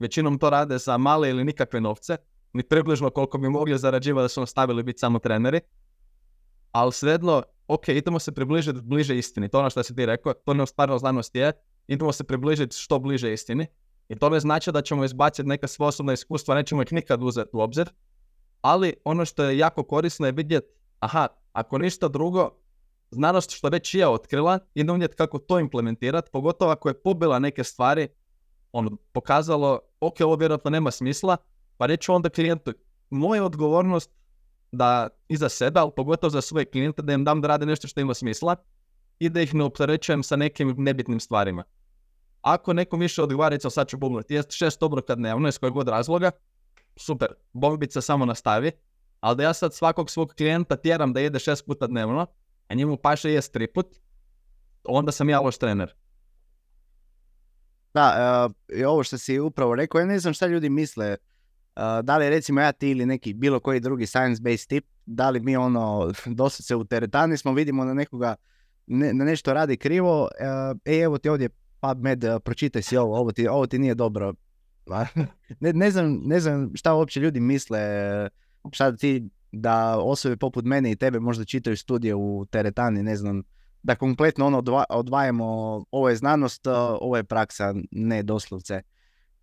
većinom 0.00 0.38
to 0.38 0.50
rade 0.50 0.78
za 0.78 0.98
male 0.98 1.30
ili 1.30 1.44
nikakve 1.44 1.80
novce, 1.80 2.16
ni 2.52 2.62
približno 2.62 3.10
koliko 3.10 3.38
bi 3.38 3.48
mogli 3.48 3.78
zarađivati 3.78 4.24
da 4.24 4.28
su 4.28 4.40
nastavili 4.40 4.82
biti 4.82 4.98
samo 4.98 5.18
treneri, 5.18 5.60
ali 6.72 6.92
svejedno, 6.92 7.42
ok, 7.68 7.88
idemo 7.88 8.18
se 8.18 8.32
približiti 8.32 8.80
bliže 8.82 9.18
istini, 9.18 9.48
to 9.48 9.58
ono 9.58 9.70
što 9.70 9.82
si 9.82 9.96
ti 9.96 10.06
rekao, 10.06 10.32
to 10.32 10.54
ne 10.54 10.66
stvarno 10.66 10.98
znanost 10.98 11.36
je, 11.36 11.52
idemo 11.88 12.12
se 12.12 12.24
približiti 12.24 12.76
što 12.76 12.98
bliže 12.98 13.32
istini. 13.32 13.66
I 14.08 14.16
to 14.18 14.28
ne 14.28 14.40
znači 14.40 14.72
da 14.72 14.82
ćemo 14.82 15.04
izbaciti 15.04 15.48
neka 15.48 15.66
svoja 15.66 15.88
osobna 15.88 16.12
iskustva, 16.12 16.54
nećemo 16.54 16.82
ih 16.82 16.92
nikad 16.92 17.22
uzeti 17.22 17.50
u 17.52 17.60
obzir. 17.60 17.90
Ali 18.60 18.94
ono 19.04 19.24
što 19.24 19.44
je 19.44 19.58
jako 19.58 19.82
korisno 19.82 20.26
je 20.26 20.32
vidjeti, 20.32 20.66
aha, 20.98 21.26
ako 21.52 21.78
ništa 21.78 22.08
drugo, 22.08 22.50
znanost 23.10 23.50
što 23.50 23.68
već 23.68 23.94
je 23.94 24.08
otkrila, 24.08 24.58
idemo 24.74 24.94
vidjeti 24.94 25.16
kako 25.16 25.38
to 25.38 25.58
implementirati, 25.58 26.30
pogotovo 26.32 26.70
ako 26.70 26.88
je 26.88 27.02
pobila 27.02 27.38
neke 27.38 27.64
stvari, 27.64 28.08
ono, 28.72 28.96
pokazalo, 29.12 29.80
ok, 30.00 30.20
ovo 30.20 30.36
vjerojatno 30.36 30.70
nema 30.70 30.90
smisla, 30.90 31.36
pa 31.76 31.86
reću 31.86 32.14
onda 32.14 32.28
klijentu, 32.28 32.72
moja 33.10 33.44
odgovornost 33.44 34.10
da 34.72 35.08
i 35.28 35.36
za 35.36 35.48
sebe, 35.48 35.80
ali 35.80 35.90
pogotovo 35.96 36.30
za 36.30 36.40
svoje 36.40 36.64
klijente, 36.64 37.02
da 37.02 37.12
im 37.12 37.24
dam 37.24 37.40
da 37.40 37.48
rade 37.48 37.66
nešto 37.66 37.88
što 37.88 38.00
ima 38.00 38.14
smisla 38.14 38.56
i 39.18 39.28
da 39.28 39.40
ih 39.40 39.54
ne 39.54 39.64
opterećujem 39.64 40.22
sa 40.22 40.36
nekim 40.36 40.74
nebitnim 40.78 41.20
stvarima. 41.20 41.64
Ako 42.40 42.72
nekom 42.72 43.00
više 43.00 43.22
odgovara, 43.22 43.54
recimo 43.54 43.70
sad 43.70 43.88
ću 43.88 43.98
bubnuti, 43.98 44.34
jest 44.34 44.52
šest 44.52 44.82
obroka 44.82 45.14
dnevno 45.14 45.48
iz 45.48 45.58
kojeg 45.58 45.74
god 45.74 45.88
razloga, 45.88 46.30
super, 46.96 47.28
bombica 47.52 48.00
samo 48.00 48.24
nastavi, 48.24 48.72
ali 49.20 49.36
da 49.36 49.42
ja 49.42 49.52
sad 49.52 49.74
svakog 49.74 50.10
svog 50.10 50.34
klijenta 50.36 50.76
tjeram 50.76 51.12
da 51.12 51.20
jede 51.20 51.38
šest 51.38 51.66
puta 51.66 51.86
dnevno, 51.86 52.26
a 52.68 52.74
njemu 52.74 52.96
paše 52.96 53.32
jest 53.32 53.52
tri 53.52 53.66
put, 53.66 53.86
onda 54.84 55.12
sam 55.12 55.28
ja 55.28 55.40
loš 55.40 55.58
trener. 55.58 55.94
Da, 57.94 58.46
uh, 58.46 58.86
ovo 58.86 59.02
što 59.02 59.18
si 59.18 59.38
upravo 59.38 59.74
rekao, 59.74 59.98
ja 59.98 60.06
ne 60.06 60.18
znam 60.18 60.34
šta 60.34 60.46
ljudi 60.46 60.70
misle, 60.70 61.16
uh, 61.76 61.82
da 62.02 62.18
li 62.18 62.30
recimo 62.30 62.60
ja 62.60 62.72
ti 62.72 62.90
ili 62.90 63.06
neki 63.06 63.34
bilo 63.34 63.60
koji 63.60 63.80
drugi 63.80 64.06
science-based 64.06 64.68
tip, 64.68 64.84
da 65.06 65.30
li 65.30 65.40
mi 65.40 65.56
ono, 65.56 66.12
dosad 66.26 66.66
se 66.66 66.76
u 66.76 66.84
teretani 66.84 67.36
smo, 67.36 67.52
vidimo 67.52 67.84
na 67.84 67.94
nekoga, 67.94 68.34
ne, 68.86 69.12
na 69.12 69.24
nešto 69.24 69.54
radi 69.54 69.76
krivo, 69.76 70.22
uh, 70.22 70.78
e 70.84 70.96
evo 70.98 71.18
ti 71.18 71.28
ovdje 71.28 71.48
PubMed, 71.80 72.24
pročitaj 72.44 72.82
si 72.82 72.96
ovo, 72.96 73.18
ovo 73.18 73.32
ti, 73.32 73.48
ovo 73.48 73.66
ti 73.66 73.78
nije 73.78 73.94
dobro. 73.94 74.34
ne, 75.60 75.72
ne, 75.72 75.90
znam, 75.90 76.20
ne 76.24 76.40
znam 76.40 76.70
šta 76.74 76.94
uopće 76.94 77.20
ljudi 77.20 77.40
misle, 77.40 77.80
šta 78.72 78.96
ti 78.96 79.28
da 79.52 79.98
osobe 79.98 80.36
poput 80.36 80.64
mene 80.64 80.90
i 80.90 80.96
tebe 80.96 81.20
možda 81.20 81.44
čitaju 81.44 81.76
studije 81.76 82.14
u 82.14 82.46
teretani, 82.50 83.02
ne 83.02 83.16
znam, 83.16 83.42
da 83.82 83.94
kompletno 83.94 84.46
ono 84.46 84.62
odvajamo, 84.88 85.44
ovo 85.90 86.08
je 86.08 86.16
znanost, 86.16 86.66
uh, 86.66 86.72
ovo 86.76 87.16
je 87.16 87.24
praksa, 87.24 87.74
ne 87.90 88.22
doslovce. 88.22 88.82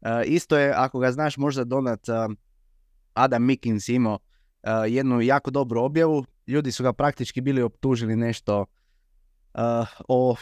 Uh, 0.01 0.07
isto 0.25 0.57
je, 0.57 0.73
ako 0.75 0.99
ga 0.99 1.11
znaš, 1.11 1.37
možda 1.37 1.63
donat 1.63 1.99
Adam 3.13 3.43
Mikins 3.43 3.89
imao 3.89 4.19
jednu 4.87 5.21
jako 5.21 5.51
dobru 5.51 5.81
objavu, 5.81 6.25
ljudi 6.47 6.71
su 6.71 6.83
ga 6.83 6.93
praktički 6.93 7.41
bili 7.41 7.61
optužili 7.61 8.15
nešto 8.15 8.65
o 10.07 10.35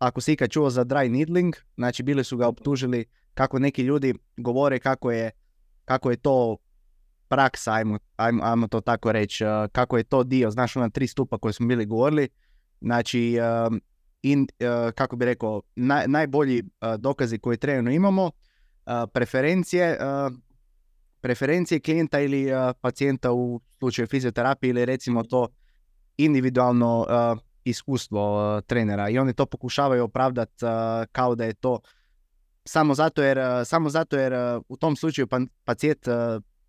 ako 0.00 0.20
si 0.20 0.32
ikad 0.32 0.50
čuo 0.50 0.70
za 0.70 0.84
dry 0.84 1.08
needling, 1.08 1.54
znači 1.76 2.02
bili 2.02 2.24
su 2.24 2.36
ga 2.36 2.48
optužili 2.48 3.04
kako 3.34 3.58
neki 3.58 3.82
ljudi 3.82 4.14
govore 4.36 4.78
kako 4.78 5.10
je, 5.10 5.30
kako 5.84 6.10
je 6.10 6.16
to 6.16 6.56
praksa, 7.28 7.72
ajmo, 7.72 7.98
ajmo, 8.16 8.42
ajmo 8.44 8.68
to 8.68 8.80
tako 8.80 9.12
reći, 9.12 9.44
uh, 9.44 9.50
kako 9.72 9.96
je 9.96 10.04
to 10.04 10.24
dio, 10.24 10.50
znaš 10.50 10.76
ona 10.76 10.90
tri 10.90 11.06
stupa 11.06 11.38
koje 11.38 11.52
smo 11.52 11.66
bili 11.66 11.86
govorili, 11.86 12.28
znači 12.80 13.38
um, 13.68 13.80
in, 14.22 14.40
uh, 14.60 14.92
kako 14.92 15.16
bi 15.16 15.24
rekao, 15.24 15.62
naj, 15.76 16.08
najbolji 16.08 16.62
uh, 16.62 16.94
dokazi 16.94 17.38
koje 17.38 17.56
trenutno 17.56 17.90
imamo, 17.90 18.30
preferencije, 19.12 19.98
preferencije 21.20 21.80
klijenta 21.80 22.20
ili 22.20 22.46
pacijenta 22.80 23.32
u 23.32 23.60
slučaju 23.78 24.06
fizioterapije 24.06 24.70
ili 24.70 24.84
recimo 24.84 25.22
to 25.22 25.48
individualno 26.16 27.06
iskustvo 27.64 28.56
uh, 28.56 28.62
trenera 28.66 29.08
i 29.08 29.18
oni 29.18 29.32
to 29.32 29.46
pokušavaju 29.46 30.04
opravdati 30.04 30.64
uh, 30.64 30.70
kao 31.12 31.34
da 31.34 31.44
je 31.44 31.54
to 31.54 31.80
samo 32.64 32.94
zato 32.94 33.22
jer, 33.22 33.38
uh, 33.38 33.44
samo 33.64 33.88
zato 33.88 34.18
jer 34.18 34.32
u 34.68 34.76
tom 34.76 34.96
slučaju 34.96 35.26
pa, 35.26 35.40
pacijent 35.64 36.08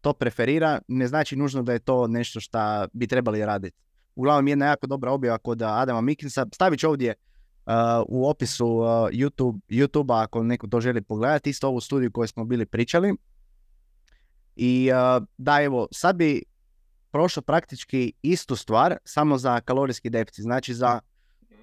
to 0.01 0.13
preferira, 0.13 0.79
ne 0.87 1.07
znači 1.07 1.35
nužno 1.35 1.63
da 1.63 1.73
je 1.73 1.79
to 1.79 2.07
nešto 2.07 2.39
što 2.39 2.87
bi 2.93 3.07
trebali 3.07 3.45
raditi. 3.45 3.77
Uglavnom 4.21 4.47
jedna 4.47 4.65
jako 4.65 4.87
dobra 4.87 5.11
objava 5.11 5.37
kod 5.37 5.61
Adama 5.61 6.01
Mikinsa. 6.01 6.45
Stavit 6.53 6.79
ću 6.79 6.89
ovdje 6.89 7.13
u 8.07 8.29
opisu 8.29 8.65
YouTube, 9.11 9.59
YouTube 9.69 10.23
ako 10.23 10.43
neko 10.43 10.67
to 10.67 10.81
želi 10.81 11.01
pogledati, 11.01 11.49
isto 11.49 11.67
ovu 11.67 11.81
studiju 11.81 12.11
koju 12.11 12.27
smo 12.27 12.45
bili 12.45 12.65
pričali. 12.65 13.13
I 14.55 14.89
da 15.37 15.61
evo, 15.61 15.87
sad 15.91 16.15
bi 16.15 16.43
prošlo 17.11 17.41
praktički 17.41 18.13
istu 18.21 18.55
stvar, 18.55 18.97
samo 19.05 19.37
za 19.37 19.59
kalorijski 19.61 20.09
deficit. 20.09 20.43
Znači 20.43 20.73
za 20.73 20.99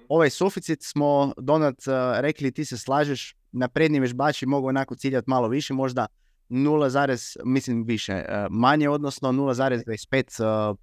ovaj 0.09 0.29
suficit 0.29 0.83
smo 0.83 1.33
donat 1.37 1.75
uh, 1.87 1.93
rekli 2.19 2.51
ti 2.51 2.65
se 2.65 2.77
slažeš, 2.77 3.35
na 3.51 3.67
prednji 3.67 3.99
vežbači 3.99 4.45
mogu 4.45 4.67
onako 4.67 4.95
ciljati 4.95 5.29
malo 5.29 5.47
više, 5.47 5.73
možda 5.73 6.07
0, 6.49 7.39
mislim 7.45 7.83
više, 7.83 8.13
uh, 8.13 8.47
manje 8.49 8.89
odnosno 8.89 9.31
0,25 9.31 10.71
uh, 10.71 10.77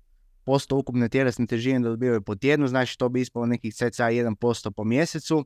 posto 0.47 0.77
ukupne 0.77 1.09
tjelesne 1.09 1.47
težine 1.47 1.81
da 1.81 1.89
dobivaju 1.89 2.23
po 2.23 2.35
tjednu, 2.35 2.69
znači 2.69 2.99
to 2.99 3.09
bi 3.09 3.21
ispalo 3.21 3.47
nekih 3.47 3.75
cca 3.75 4.05
1% 4.05 4.71
po 4.71 4.85
mjesecu, 4.85 5.45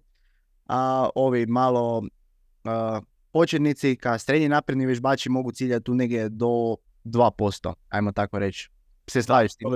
a 0.66 1.08
ovi 1.14 1.46
malo 1.46 1.98
uh, 1.98 3.04
početnici 3.32 3.96
ka 3.96 4.18
srednji 4.18 4.48
napredni 4.48 4.86
vežbači 4.86 5.30
mogu 5.30 5.52
ciljati 5.52 5.84
tu 5.84 5.94
negdje 5.94 6.28
do 6.28 6.76
2%, 7.04 7.74
ajmo 7.88 8.12
tako 8.12 8.38
reći. 8.38 8.70
Se 9.06 9.22
slaviš 9.22 9.52
s 9.52 9.56
tim? 9.56 9.68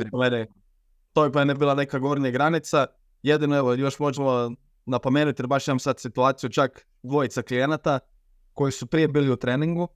To 1.12 1.24
je 1.24 1.44
ne 1.44 1.54
bila 1.54 1.74
neka 1.74 1.98
gornja 1.98 2.30
granica, 2.30 2.86
jedino 3.22 3.56
evo 3.56 3.74
još 3.74 3.98
možemo 3.98 4.50
napomenuti 4.86 5.42
jer 5.42 5.46
baš 5.46 5.68
imam 5.68 5.78
sad 5.78 6.00
situaciju 6.00 6.50
čak 6.50 6.86
dvojica 7.02 7.42
klijenata 7.42 7.98
koji 8.52 8.72
su 8.72 8.86
prije 8.86 9.08
bili 9.08 9.30
u 9.30 9.36
treningu, 9.36 9.88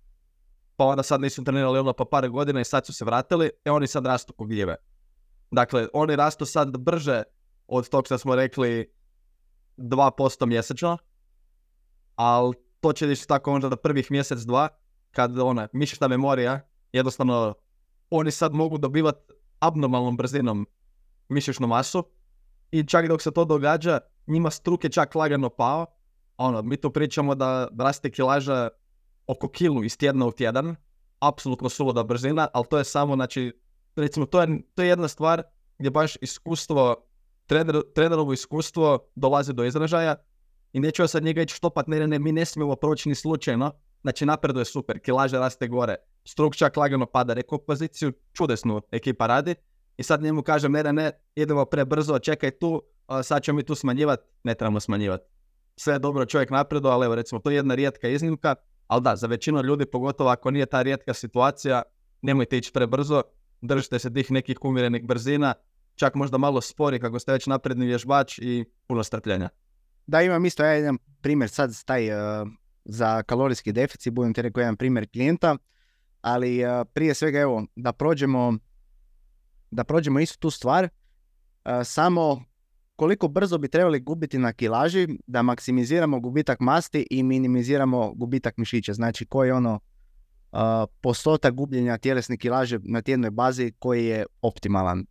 pa 0.77 0.85
onda 0.85 1.03
sad 1.03 1.21
nisu 1.21 1.45
trenirali 1.45 1.79
ono 1.79 1.93
pa 1.93 2.05
par 2.05 2.29
godina 2.29 2.61
i 2.61 2.65
sad 2.65 2.87
su 2.87 2.93
se 2.93 3.05
vratili, 3.05 3.51
e 3.65 3.71
oni 3.71 3.87
sad 3.87 4.07
rastu 4.07 4.33
ko 4.33 4.45
gljive. 4.45 4.77
Dakle, 5.51 5.89
oni 5.93 6.17
rastu 6.17 6.47
sad 6.47 6.79
brže 6.79 7.23
od 7.67 7.89
tog 7.89 8.07
što 8.07 8.19
smo 8.19 8.35
rekli 8.35 8.93
2% 9.77 10.47
mjesečno, 10.47 10.99
ali 12.17 12.55
to 12.81 12.93
će 12.93 13.13
ići 13.13 13.29
tako 13.29 13.53
možda 13.53 13.69
da 13.69 13.77
prvih 13.77 14.11
mjesec, 14.11 14.39
dva, 14.39 14.69
kad 15.11 15.39
ona 15.39 15.69
mišićna 15.73 16.09
memorija, 16.09 16.61
jednostavno 16.93 17.55
oni 18.11 18.31
sad 18.31 18.55
mogu 18.55 18.79
dobivati 18.79 19.33
abnormalnom 19.61 20.17
brzinom 20.17 20.67
mišićnu 21.29 21.67
masu 21.67 22.05
i 22.71 22.87
čak 22.87 23.09
dok 23.09 23.23
se 23.23 23.31
to 23.31 23.45
događa, 23.45 24.01
njima 24.27 24.51
struk 24.51 24.85
je 24.85 24.91
čak 24.91 25.15
lagano 25.15 25.49
pao. 25.49 25.87
Ono, 26.37 26.63
mi 26.63 26.77
tu 26.77 26.91
pričamo 26.91 27.35
da 27.35 27.69
raste 27.79 28.11
kilaža 28.11 28.69
oko 29.27 29.49
kilu 29.49 29.85
iz 29.85 29.99
tjedna 29.99 30.27
u 30.27 30.33
tjedan, 30.33 30.77
apsolutno 31.21 31.69
suluda 31.69 32.03
brzina, 32.03 32.49
ali 32.53 32.67
to 32.71 32.79
je 32.79 32.85
samo, 32.85 33.15
znači, 33.15 33.53
recimo, 34.03 34.27
to 34.27 34.41
je, 34.41 34.49
to 34.75 34.83
je 34.83 34.89
jedna 34.89 35.09
stvar 35.09 35.43
gdje 35.79 35.91
baš 35.91 36.17
iskustvo, 36.21 36.97
trener, 37.47 37.83
trenerovo 37.95 38.33
iskustvo 38.33 39.11
dolazi 39.15 39.53
do 39.53 39.65
izražaja 39.65 40.17
i 40.73 40.81
neću 40.81 41.09
sad 41.09 41.23
njega 41.23 41.43
ići 41.43 41.55
štopat, 41.55 41.87
ne, 41.87 42.07
ne, 42.07 42.19
mi 42.19 42.33
ne 42.33 42.45
smijemo 42.45 42.77
proći 42.77 43.09
ni 43.09 43.15
slučajno, 43.15 43.73
znači 44.03 44.27
napreduje 44.27 44.65
super, 44.65 45.01
kilaža 45.01 45.39
raste 45.39 45.69
gore, 45.69 45.97
struk 46.25 46.57
čak 46.57 46.77
lagano 46.77 47.07
pada, 47.07 47.35
rekao 47.35 47.59
poziciju 47.59 48.13
čudesnu 48.33 48.81
ekipa 48.91 49.27
radi 49.27 49.55
i 49.97 50.03
sad 50.03 50.23
njemu 50.23 50.43
kažem 50.43 50.73
ne, 50.73 50.83
ne, 50.83 50.93
ne, 50.93 51.11
idemo 51.35 51.65
prebrzo, 51.65 52.19
čekaj 52.19 52.51
tu, 52.51 52.83
sad 53.23 53.43
ćemo 53.43 53.57
mi 53.57 53.63
tu 53.63 53.75
smanjivati, 53.75 54.23
ne 54.45 54.55
trebamo 54.55 54.81
smanjivati. 54.81 55.25
Sve 55.77 55.95
je 55.95 55.99
dobro, 55.99 56.25
čovjek 56.25 56.51
napreduje, 56.51 56.93
ali 56.93 57.05
evo 57.07 57.15
recimo 57.15 57.41
to 57.41 57.51
je 57.51 57.57
jedna 57.57 57.75
rijetka 57.75 58.09
iznimka, 58.09 58.55
ali 58.87 59.03
da, 59.03 59.17
za 59.17 59.27
većinu 59.27 59.63
ljudi, 59.63 59.87
pogotovo 59.87 60.31
ako 60.31 60.51
nije 60.51 60.67
ta 60.67 60.83
rijetka 60.83 61.15
situacija, 61.15 61.83
nemojte 62.23 62.59
ići 62.59 62.73
prebrzo, 62.73 63.23
držite 63.61 63.99
se 63.99 64.13
tih 64.13 64.31
nekih 64.31 64.57
umjerenih 64.63 65.05
brzina, 65.05 65.55
čak 65.95 66.15
možda 66.15 66.39
malo 66.39 66.61
spori 66.61 67.01
kako 67.01 67.19
ste 67.19 67.33
već 67.33 67.47
napredni 67.47 67.87
vježbač 67.87 68.39
i 68.39 68.65
puno 68.87 69.05
strpljenja. 69.05 69.49
Da, 70.07 70.23
imam 70.23 70.47
isto 70.47 70.65
ja 70.65 70.73
jedan 70.73 70.99
primjer 71.21 71.51
sad 71.51 71.85
taj 71.85 72.11
uh, 72.11 72.49
za 72.85 73.23
kalorijski 73.23 73.73
deficit, 73.73 74.13
budem 74.13 74.35
ti 74.35 74.43
rekao 74.43 74.61
jedan 74.61 74.77
primjer 74.77 75.11
klijenta, 75.13 75.57
ali 76.21 76.65
uh, 76.65 76.71
prije 76.93 77.15
svega 77.15 77.39
evo 77.39 77.67
da 77.77 77.93
prođemo 77.93 78.59
da 79.71 79.85
prođemo 79.85 80.21
istu 80.21 80.39
tu 80.39 80.51
stvar, 80.51 80.85
uh, 80.85 81.71
samo 81.85 82.43
koliko 82.97 83.29
brzo 83.29 83.59
bi 83.59 83.69
trebali 83.69 84.01
gubiti 84.01 84.39
na 84.39 84.53
kilaži 84.53 85.09
da 85.27 85.43
maksimiziramo 85.43 86.21
gubitak 86.21 86.61
masti 86.61 87.07
i 87.11 87.23
minimiziramo 87.23 88.15
gubitak 88.15 88.57
mišića. 88.57 88.93
Znači 88.95 89.27
koji 89.27 89.49
je 89.49 89.55
ono 89.55 89.81
postotak 91.01 91.55
gubljenja 91.55 91.99
tjelesne 91.99 92.37
kilaže 92.37 92.79
na 92.83 93.03
tjednoj 93.03 93.31
bazi 93.31 93.73
koji 93.79 94.07
je 94.07 94.27
optimalan. 94.43 95.07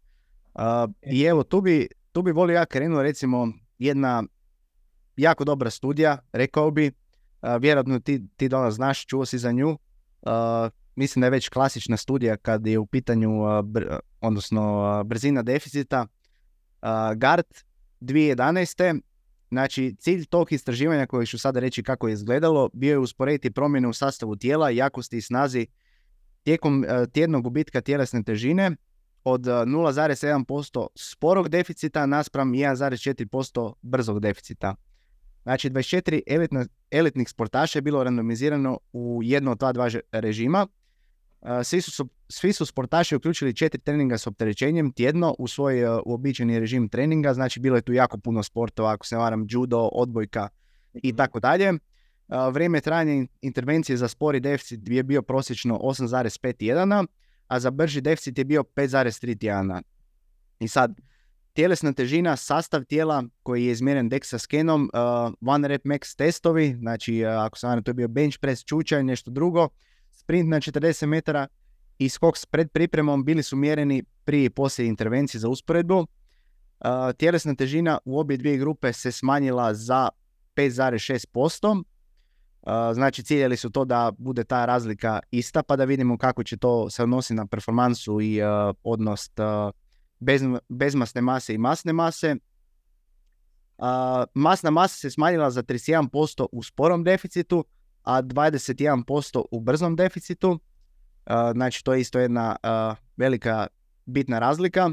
Uh, 0.56 0.63
I 1.02 1.23
evo 1.23 1.43
tu 1.43 1.62
bi, 1.62 1.88
tu 2.12 2.21
bi 2.21 2.32
volio 2.32 2.56
ja 2.56 2.65
krenuo 2.65 3.04
recimo 3.04 3.47
jedna 3.80 4.23
jako 5.17 5.43
dobra 5.43 5.69
studija, 5.69 6.17
rekao 6.34 6.71
bi, 6.71 6.91
vjerojatno 7.60 8.00
ti, 8.00 8.28
ti 8.36 8.50
danas 8.50 8.73
znaš, 8.73 9.06
čuo 9.06 9.26
si 9.26 9.38
za 9.38 9.52
nju, 9.52 9.78
mislim 10.95 11.21
da 11.21 11.26
je 11.26 11.32
već 11.32 11.50
klasična 11.50 11.97
studija 11.97 12.38
kad 12.38 12.67
je 12.67 12.80
u 12.80 12.86
pitanju, 12.86 13.30
odnosno 14.21 15.04
brzina 15.04 15.41
deficita, 15.41 16.08
GARD 17.15 17.45
2011. 18.02 19.02
Znači, 19.50 19.96
cilj 20.00 20.26
tog 20.26 20.52
istraživanja 20.52 21.06
koje 21.06 21.26
ću 21.26 21.40
sada 21.40 21.60
reći 21.60 21.84
kako 21.84 22.08
je 22.08 22.14
izgledalo, 22.14 22.70
bio 22.74 22.92
je 22.92 22.98
usporediti 22.98 23.52
promjene 23.52 23.88
u 23.88 23.94
sastavu 23.94 24.36
tijela, 24.36 24.70
jakosti 24.70 25.18
i 25.18 25.22
snazi 25.22 25.68
tijekom 26.44 26.84
uh, 26.84 27.12
tjednog 27.12 27.44
gubitka 27.44 27.82
tjelesne 27.82 28.24
težine 28.24 28.76
od 29.24 29.42
0,7% 29.42 30.88
sporog 30.96 31.50
deficita 31.50 32.06
naspram 32.06 32.52
1,4% 32.52 33.74
brzog 33.82 34.20
deficita. 34.20 34.76
Znači, 35.44 35.70
24 35.70 36.22
elitna, 36.28 36.66
elitnih 36.92 37.30
sportaša 37.30 37.78
je 37.78 37.82
bilo 37.82 38.04
randomizirano 38.04 38.80
u 38.94 39.20
jedno 39.24 39.52
od 39.52 39.60
ta 39.60 39.72
dva 39.72 39.90
režima. 40.12 40.68
Svi 41.63 41.82
su, 41.82 42.10
svi 42.30 42.54
su 42.54 42.65
sportaši 42.65 43.15
uključili 43.15 43.54
četiri 43.54 43.82
treninga 43.82 44.17
s 44.17 44.28
opterećenjem 44.28 44.91
tjedno 44.91 45.36
u 45.39 45.47
svoj 45.47 45.84
uobičajeni 46.06 46.60
režim 46.60 46.89
treninga. 46.89 47.34
Znači, 47.34 47.60
bilo 47.60 47.76
je 47.76 47.82
tu 47.82 47.93
jako 47.93 48.17
puno 48.17 48.43
sportova, 48.43 48.91
ako 48.91 49.06
se 49.06 49.15
ne 49.15 49.19
varam, 49.19 49.45
judo, 49.50 49.80
odbojka 49.80 50.50
i 50.93 51.08
mhm. 51.08 51.17
tako 51.17 51.39
dalje. 51.39 51.73
Vrijeme 52.52 52.82
trajanja 52.82 53.28
intervencije 53.41 53.97
za 53.97 54.08
spori 54.08 54.39
deficit 54.39 54.89
je 54.89 55.04
bio 55.04 55.21
prosječno 55.21 55.80
8,5 55.84 56.58
tjedana, 56.58 57.06
a 57.47 57.60
za 57.60 57.71
brži 57.71 58.02
deficit 58.02 58.38
je 58.38 58.45
bio 58.45 58.63
5,3 58.63 59.39
tjedana. 59.39 59.82
I 60.60 60.67
sad, 60.67 61.00
tjelesna 61.54 61.93
težina, 61.93 62.36
sastav 62.36 62.84
tijela 62.84 63.23
koji 63.43 63.65
je 63.65 63.71
izmjeren 63.71 64.10
DEXA 64.10 64.39
skenom, 64.39 64.89
uh, 64.93 65.34
one 65.41 65.67
rep 65.67 65.86
max 65.86 66.15
testovi, 66.17 66.76
znači 66.80 67.23
uh, 67.26 67.32
ako 67.45 67.58
se 67.58 67.67
to 67.84 67.89
je 67.89 67.93
bio 67.93 68.08
bench 68.08 68.39
press, 68.39 68.63
čučaj, 68.63 69.04
nešto 69.04 69.32
drugo, 69.32 69.69
sprint 70.28 70.50
na 70.50 70.60
40 70.60 71.06
metara 71.06 71.48
i 71.98 72.10
skok 72.10 72.38
s 72.38 72.46
pred 72.46 72.72
pripremom 72.72 73.24
bili 73.24 73.44
su 73.44 73.56
mjereni 73.56 74.04
prije 74.26 74.46
i 74.46 74.50
poslije 74.50 74.88
intervencije 74.88 75.42
za 75.42 75.50
usporedbu. 75.50 76.08
Tjelesna 77.18 77.56
težina 77.56 77.98
u 78.06 78.20
obje 78.20 78.38
dvije 78.38 78.58
grupe 78.58 78.94
se 78.94 79.12
smanjila 79.12 79.74
za 79.74 80.10
5,6%. 80.56 81.84
Uh, 82.62 82.74
znači 82.94 83.24
ciljali 83.24 83.58
su 83.58 83.70
to 83.70 83.86
da 83.86 84.12
bude 84.18 84.44
ta 84.44 84.66
razlika 84.66 85.20
ista 85.32 85.63
pa 85.63 85.76
da 85.76 85.86
vidimo 85.86 86.18
kako 86.18 86.44
će 86.44 86.58
to 86.58 86.90
se 86.90 87.04
odnosi 87.04 87.34
na 87.34 87.46
performansu 87.46 88.22
i 88.22 88.40
odnos 88.84 89.30
bez, 90.20 90.42
bezmasne 90.70 91.22
mase 91.22 91.54
i 91.54 91.58
masne 91.58 91.94
mase. 91.94 92.36
Uh, 93.78 93.86
masna 94.34 94.70
masa 94.70 94.96
se 94.96 95.10
smanjila 95.10 95.52
za 95.52 95.63
31% 95.63 96.46
u 96.52 96.63
sporom 96.63 97.04
deficitu, 97.04 97.66
a 98.08 98.22
21% 98.22 99.43
u 99.52 99.60
brzom 99.60 99.96
deficitu. 99.96 100.60
Znači 101.54 101.84
to 101.84 101.93
je 101.93 102.02
isto 102.02 102.20
jedna 102.20 102.56
velika 103.17 103.67
bitna 104.06 104.39
razlika. 104.39 104.89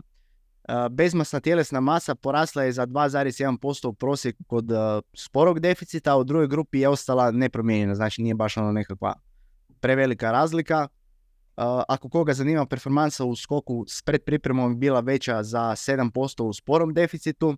Bezmasna 0.91 1.41
tjelesna 1.41 1.81
masa 1.81 2.15
porasla 2.15 2.63
je 2.63 2.73
za 2.73 2.87
2,1% 2.87 3.87
u 3.87 3.93
prosjeku 3.93 4.45
kod 4.45 4.71
sporog 5.17 5.61
deficita, 5.61 6.13
a 6.13 6.17
u 6.17 6.25
drugoj 6.25 6.49
grupi 6.49 6.81
je 6.81 6.89
ostala 6.89 7.31
nepromijenjena, 7.31 7.95
znači 7.95 8.23
nije 8.23 8.35
baš 8.35 8.57
ono 8.57 8.73
nekakva 8.73 9.15
prevelika 9.81 10.33
razlika 10.33 10.89
ako 11.89 12.09
koga 12.09 12.35
zanima, 12.35 12.67
performansa 12.67 13.25
u 13.25 13.37
skoku 13.37 13.85
s 13.89 14.03
predpripremom 14.03 14.81
bila 14.81 15.01
veća 15.01 15.43
za 15.43 15.61
7% 15.61 16.43
u 16.43 16.53
sporom 16.53 16.95
deficitu, 16.95 17.57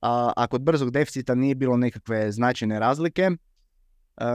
a 0.00 0.46
kod 0.50 0.62
brzog 0.62 0.90
deficita 0.90 1.34
nije 1.34 1.54
bilo 1.54 1.76
nekakve 1.76 2.32
značajne 2.32 2.78
razlike. 2.78 3.30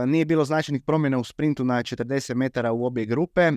Nije 0.06 0.24
bilo 0.24 0.44
značajnih 0.44 0.82
promjena 0.82 1.18
u 1.18 1.24
sprintu 1.24 1.64
na 1.64 1.82
40 1.82 2.34
metara 2.34 2.72
u 2.72 2.84
obje 2.84 3.06
grupe. 3.06 3.52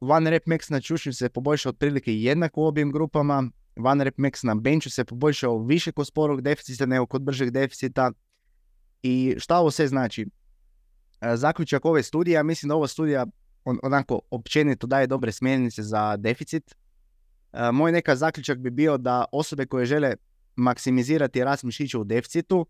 One 0.00 0.30
rep 0.30 0.46
max 0.46 0.70
na 0.70 0.80
čušnju 0.80 1.12
se 1.12 1.28
poboljšao 1.28 1.70
otprilike 1.70 2.14
jednako 2.14 2.60
u 2.60 2.66
objem 2.66 2.92
grupama. 2.92 3.50
One 3.76 4.04
rep 4.04 4.16
max 4.16 4.44
na 4.44 4.54
benchu 4.54 4.90
se 4.90 5.04
poboljšao 5.04 5.58
više 5.58 5.92
kod 5.92 6.06
sporog 6.06 6.42
deficita 6.42 6.86
nego 6.86 7.06
kod 7.06 7.22
bržeg 7.22 7.50
deficita. 7.50 8.12
I 9.02 9.34
šta 9.38 9.58
ovo 9.58 9.70
sve 9.70 9.88
znači? 9.88 10.26
Zaključak 11.34 11.84
ove 11.84 12.02
studije, 12.02 12.34
ja 12.34 12.42
mislim 12.42 12.68
da 12.68 12.74
ova 12.74 12.86
studija 12.86 13.26
on, 13.64 13.78
onako 13.82 14.20
općenito 14.30 14.86
daje 14.86 15.06
dobre 15.06 15.32
smjernice 15.32 15.82
za 15.82 16.16
deficit. 16.16 16.74
E, 17.52 17.72
moj 17.72 17.92
neka 17.92 18.16
zaključak 18.16 18.58
bi 18.58 18.70
bio 18.70 18.98
da 18.98 19.24
osobe 19.32 19.66
koje 19.66 19.86
žele 19.86 20.14
maksimizirati 20.56 21.44
rast 21.44 21.62
mišića 21.62 21.98
u 21.98 22.04
deficitu 22.04 22.66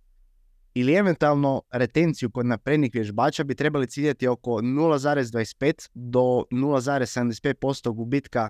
ili 0.75 0.95
eventualno 0.95 1.63
retenciju 1.71 2.31
kod 2.31 2.47
naprednih 2.47 2.91
vježbača 2.95 3.45
bi 3.45 3.55
trebali 3.55 3.87
ciljati 3.87 4.29
oko 4.29 4.51
0,25 4.51 5.89
do 5.95 6.45
0,75% 6.51 7.95
gubitka 7.95 8.49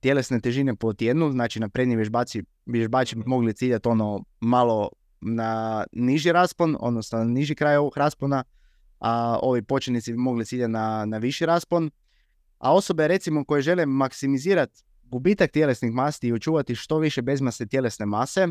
tjelesne 0.00 0.40
težine 0.40 0.76
po 0.76 0.92
tjednu, 0.92 1.30
znači 1.30 1.60
na 1.60 1.68
prednji 1.68 1.96
vježbaci, 1.96 2.42
vježbači 2.66 3.16
bi 3.16 3.22
mogli 3.26 3.54
ciljati 3.54 3.88
ono 3.88 4.24
malo 4.40 4.88
na 5.20 5.84
niži 5.92 6.32
raspon, 6.32 6.76
odnosno 6.80 7.18
na 7.18 7.24
niži 7.24 7.54
kraj 7.54 7.76
ovog 7.76 7.96
raspona, 7.96 8.44
a 8.98 9.38
ovi 9.42 9.62
početnici 9.62 10.12
bi 10.12 10.18
mogli 10.18 10.44
ciljati 10.44 10.72
na, 10.72 11.04
na 11.04 11.18
viši 11.18 11.46
raspon. 11.46 11.90
A 12.58 12.74
osobe 12.74 13.08
recimo 13.08 13.44
koje 13.44 13.62
žele 13.62 13.86
maksimizirati 13.86 14.82
gubitak 15.04 15.50
tjelesnih 15.50 15.92
masti 15.92 16.28
i 16.28 16.32
očuvati 16.32 16.74
što 16.74 16.98
više 16.98 17.22
bezmasne 17.22 17.66
tjelesne 17.66 18.06
mase, 18.06 18.48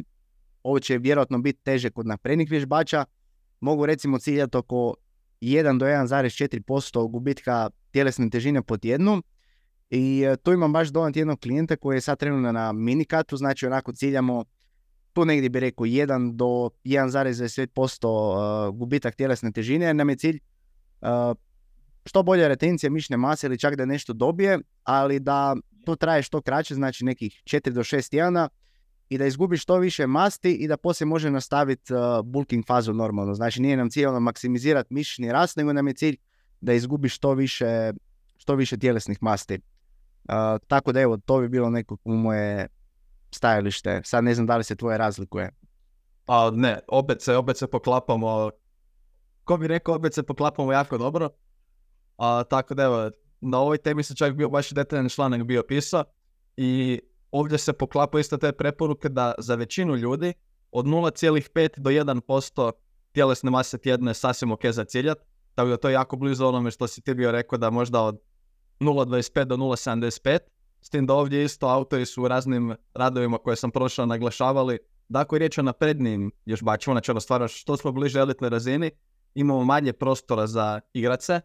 ovo 0.66 0.80
će 0.80 0.98
vjerojatno 0.98 1.38
biti 1.38 1.64
teže 1.64 1.90
kod 1.90 2.08
naprednih 2.08 2.50
vježbača, 2.52 3.06
mogu 3.60 3.86
recimo 3.86 4.20
ciljati 4.20 4.58
oko 4.58 4.96
1 5.42 5.78
do 5.80 5.86
1,4% 5.86 7.12
gubitka 7.12 7.70
tjelesne 7.92 8.30
težine 8.30 8.62
po 8.62 8.78
tjednu. 8.78 9.22
I 9.90 10.24
e, 10.24 10.36
tu 10.36 10.54
imam 10.54 10.74
baš 10.74 10.88
donat 10.88 11.16
jednog 11.16 11.40
klijenta 11.40 11.76
koji 11.76 11.98
je 11.98 12.02
sad 12.02 12.20
trenutno 12.20 12.52
na 12.52 12.72
minikatu, 12.72 13.38
znači 13.38 13.66
onako 13.66 13.94
ciljamo 13.94 14.44
tu 15.14 15.26
negdje 15.26 15.50
bi 15.50 15.60
rekao 15.60 15.86
1 15.86 16.36
do 16.36 16.70
1,25% 16.84 18.68
e, 18.68 18.72
gubitak 18.72 19.16
tjelesne 19.16 19.52
težine, 19.52 19.94
nam 19.94 20.10
je 20.10 20.16
cilj 20.16 20.36
e, 20.36 20.40
što 22.06 22.24
bolja 22.24 22.48
retencija 22.48 22.90
mišne 22.90 23.18
mase 23.18 23.48
ili 23.48 23.60
čak 23.60 23.76
da 23.76 23.86
nešto 23.86 24.14
dobije, 24.14 24.60
ali 24.84 25.20
da 25.20 25.56
to 25.86 25.96
traje 25.96 26.24
što 26.24 26.42
kraće, 26.42 26.76
znači 26.76 27.06
nekih 27.06 27.42
4 27.46 27.70
do 27.70 27.84
6 27.84 28.10
tjedana 28.10 28.50
i 29.10 29.18
da 29.18 29.26
izgubi 29.26 29.58
što 29.58 29.78
više 29.78 30.08
masti 30.08 30.54
i 30.54 30.68
da 30.68 30.78
poslije 30.78 31.06
može 31.06 31.30
nastaviti 31.32 31.94
uh, 31.94 32.00
bulking 32.26 32.66
fazu 32.66 32.94
normalno. 32.94 33.34
Znači 33.34 33.62
nije 33.62 33.78
nam 33.78 33.90
cilj 33.90 34.06
ono 34.06 34.20
maksimizirati 34.20 34.94
mišićni 34.94 35.32
rast, 35.32 35.58
nego 35.58 35.74
nam 35.74 35.88
je 35.88 35.94
cilj 35.94 36.18
da 36.62 36.74
izgubi 36.74 37.10
što 37.10 37.34
više, 37.34 37.94
što 38.38 38.56
više 38.56 38.78
tjelesnih 38.78 39.18
masti. 39.22 39.60
Uh, 40.24 40.34
tako 40.68 40.92
da 40.92 41.02
evo, 41.02 41.18
to 41.18 41.40
bi 41.40 41.50
bilo 41.50 41.70
neko 41.70 41.98
moje 42.04 42.68
stajalište. 43.32 44.02
Sad 44.04 44.24
ne 44.24 44.36
znam 44.36 44.48
da 44.48 44.58
li 44.58 44.64
se 44.64 44.76
tvoje 44.76 44.98
razlikuje. 44.98 45.52
Pa 46.26 46.52
ne, 46.52 46.80
opet 46.88 47.22
se, 47.22 47.36
opet 47.38 47.58
se 47.58 47.68
poklapamo, 47.68 48.50
ko 49.44 49.58
bi 49.58 49.68
rekao, 49.68 49.96
opet 49.96 50.14
se 50.14 50.24
poklapamo 50.24 50.72
jako 50.72 50.98
dobro. 50.98 51.30
A, 52.18 52.44
tako 52.44 52.74
da 52.74 52.84
evo, 52.84 53.12
na 53.42 53.60
ovoj 53.60 53.78
temi 53.78 54.04
se 54.04 54.16
čak 54.16 54.34
bio 54.34 54.50
baš 54.50 54.72
detaljan 54.72 55.10
članak 55.10 55.44
bio 55.44 55.64
pisao 55.68 56.04
i 56.58 57.00
ovdje 57.40 57.58
se 57.58 57.74
poklapa 57.74 58.20
isto 58.20 58.38
te 58.38 58.52
preporuke 58.52 59.10
da 59.10 59.34
za 59.38 59.56
većinu 59.56 59.96
ljudi 59.96 60.34
od 60.72 60.86
0,5 60.86 61.80
do 61.80 61.90
1% 61.90 62.72
tjelesne 63.12 63.52
mase 63.52 63.78
tjedne 63.78 64.10
je 64.12 64.14
sasvim 64.14 64.52
ok 64.52 64.66
za 64.66 64.84
ciljat, 64.84 65.18
tako 65.56 65.70
da 65.70 65.78
to 65.78 65.90
je 65.90 65.94
jako 65.94 66.16
blizu 66.16 66.46
onome 66.46 66.72
što 66.72 66.88
si 66.88 67.02
ti 67.02 67.14
bio 67.14 67.32
rekao 67.32 67.58
da 67.58 67.70
možda 67.70 68.02
od 68.02 68.20
0,25 68.80 69.44
do 69.44 69.58
0,75, 69.58 70.40
s 70.82 70.90
tim 70.90 71.06
da 71.06 71.14
ovdje 71.14 71.44
isto 71.44 71.68
autori 71.68 72.06
su 72.06 72.24
u 72.24 72.28
raznim 72.28 72.76
radovima 72.94 73.38
koje 73.38 73.56
sam 73.56 73.72
prošao 73.72 74.06
naglašavali 74.06 74.80
da 75.10 75.20
ako 75.20 75.36
je 75.36 75.40
riječ 75.40 75.58
o 75.58 75.62
naprednim 75.62 76.32
vježbačima, 76.46 76.94
znači 76.94 77.12
ono 77.12 77.20
stvarno 77.20 77.48
što 77.48 77.78
smo 77.78 77.92
bliže 77.92 78.20
elitnoj 78.20 78.50
razini, 78.50 78.92
imamo 79.34 79.64
manje 79.64 79.94
prostora 79.94 80.48
za 80.48 80.82
igrace, 80.94 81.42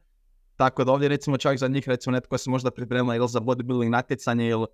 tako 0.56 0.84
da 0.84 0.92
ovdje 0.92 1.08
recimo 1.08 1.36
čak 1.36 1.58
za 1.58 1.68
njih 1.68 1.88
recimo 1.88 2.12
netko 2.12 2.38
se 2.38 2.50
možda 2.50 2.70
priprema 2.70 3.16
ili 3.16 3.28
za 3.28 3.40
bodybuilding 3.40 3.88
natjecanje 3.88 4.48
ili 4.48 4.66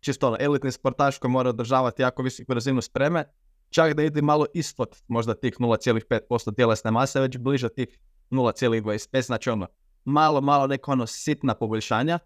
čisto 0.00 0.26
ono, 0.26 0.36
elitni 0.40 0.72
sportaš 0.72 1.18
koji 1.18 1.30
mora 1.30 1.50
održavati 1.50 2.02
jako 2.02 2.22
visoku 2.22 2.54
razinu 2.54 2.82
spreme, 2.82 3.24
čak 3.70 3.94
da 3.94 4.02
ide 4.02 4.22
malo 4.22 4.46
ispod 4.54 5.02
možda 5.08 5.34
tih 5.34 5.54
0,5% 5.58 6.56
tjelesne 6.56 6.90
mase, 6.90 7.20
već 7.20 7.38
bliže 7.38 7.68
tih 7.68 7.98
0,25, 8.30 9.26
znači 9.26 9.50
ono, 9.50 9.66
malo, 10.04 10.40
malo 10.40 10.66
neko 10.66 10.92
ono 10.92 11.06
sitna 11.06 11.54
poboljšanja, 11.54 12.18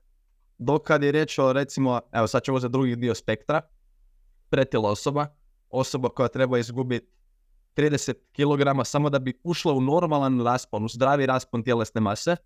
dok 0.59 0.83
kad 0.83 1.03
je 1.03 1.13
riječ 1.13 1.39
o 1.39 1.53
recimo, 1.53 2.01
evo 2.13 2.27
sad 2.27 2.43
ćemo 2.43 2.61
za 2.61 2.69
drugi 2.69 2.97
dio 2.97 3.15
spektra, 3.15 3.61
pretila 4.51 4.91
osoba, 4.91 5.27
osoba 5.71 6.09
koja 6.09 6.29
treba 6.29 6.59
izgubiti 6.59 7.15
30 7.77 8.15
kg 8.33 8.85
samo 8.85 9.11
da 9.11 9.19
bi 9.19 9.41
ušla 9.45 9.73
u 9.73 9.81
normalan 9.81 10.41
raspon, 10.41 10.85
u 10.85 10.89
zdravi 10.89 11.27
raspon 11.27 11.65
tjelesne 11.65 12.01
mase, 12.01 12.37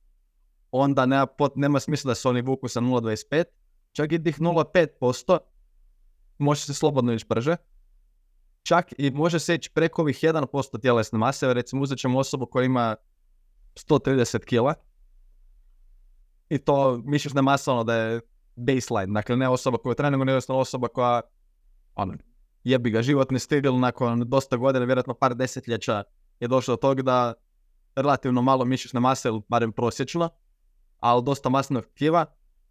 onda 0.70 1.06
nema, 1.06 1.26
nema 1.54 1.80
smisla 1.80 2.08
da 2.08 2.14
se 2.14 2.28
oni 2.28 2.40
vuku 2.40 2.68
sa 2.68 2.80
0,25, 2.80 3.44
čak 3.98 4.12
i 4.12 4.22
tih 4.22 4.40
0,5% 4.40 5.38
može 6.38 6.60
se 6.60 6.74
slobodno 6.74 7.12
ići 7.12 7.26
brže. 7.28 7.56
Čak 8.62 8.92
i 8.98 9.10
može 9.10 9.38
se 9.38 9.54
ići 9.54 9.70
preko 9.74 10.02
ovih 10.02 10.16
1% 10.16 10.80
tjelesne 10.80 11.18
mase, 11.18 11.54
recimo 11.54 11.82
uzet 11.82 11.98
ćemo 11.98 12.18
osobu 12.18 12.46
koja 12.46 12.64
ima 12.64 12.96
130 13.74 14.44
kila 14.44 14.74
i 16.48 16.58
to 16.58 17.02
mišićna 17.04 17.42
masa 17.42 17.72
ono 17.72 17.84
da 17.84 17.94
je 17.94 18.20
baseline, 18.56 19.12
dakle 19.12 19.36
ne 19.36 19.48
osoba 19.48 19.78
koja 19.78 19.94
trenira, 19.94 20.24
nego 20.24 20.54
osoba 20.60 20.88
koja 20.88 21.20
ono, 21.94 22.14
jebi 22.64 22.90
ga 22.90 23.02
životni 23.02 23.38
stil 23.38 23.78
nakon 23.78 24.28
dosta 24.28 24.56
godina, 24.56 24.84
vjerojatno 24.84 25.14
par 25.14 25.34
desetljeća 25.34 26.04
je 26.40 26.48
došlo 26.48 26.72
do 26.72 26.80
toga 26.80 27.02
da 27.02 27.34
relativno 27.96 28.42
malo 28.42 28.64
mišićne 28.64 29.00
mase, 29.00 29.30
barem 29.48 29.72
prosječno, 29.72 30.30
ali 31.00 31.24
dosta 31.24 31.48
masnog 31.48 31.84
tkiva, 31.84 32.26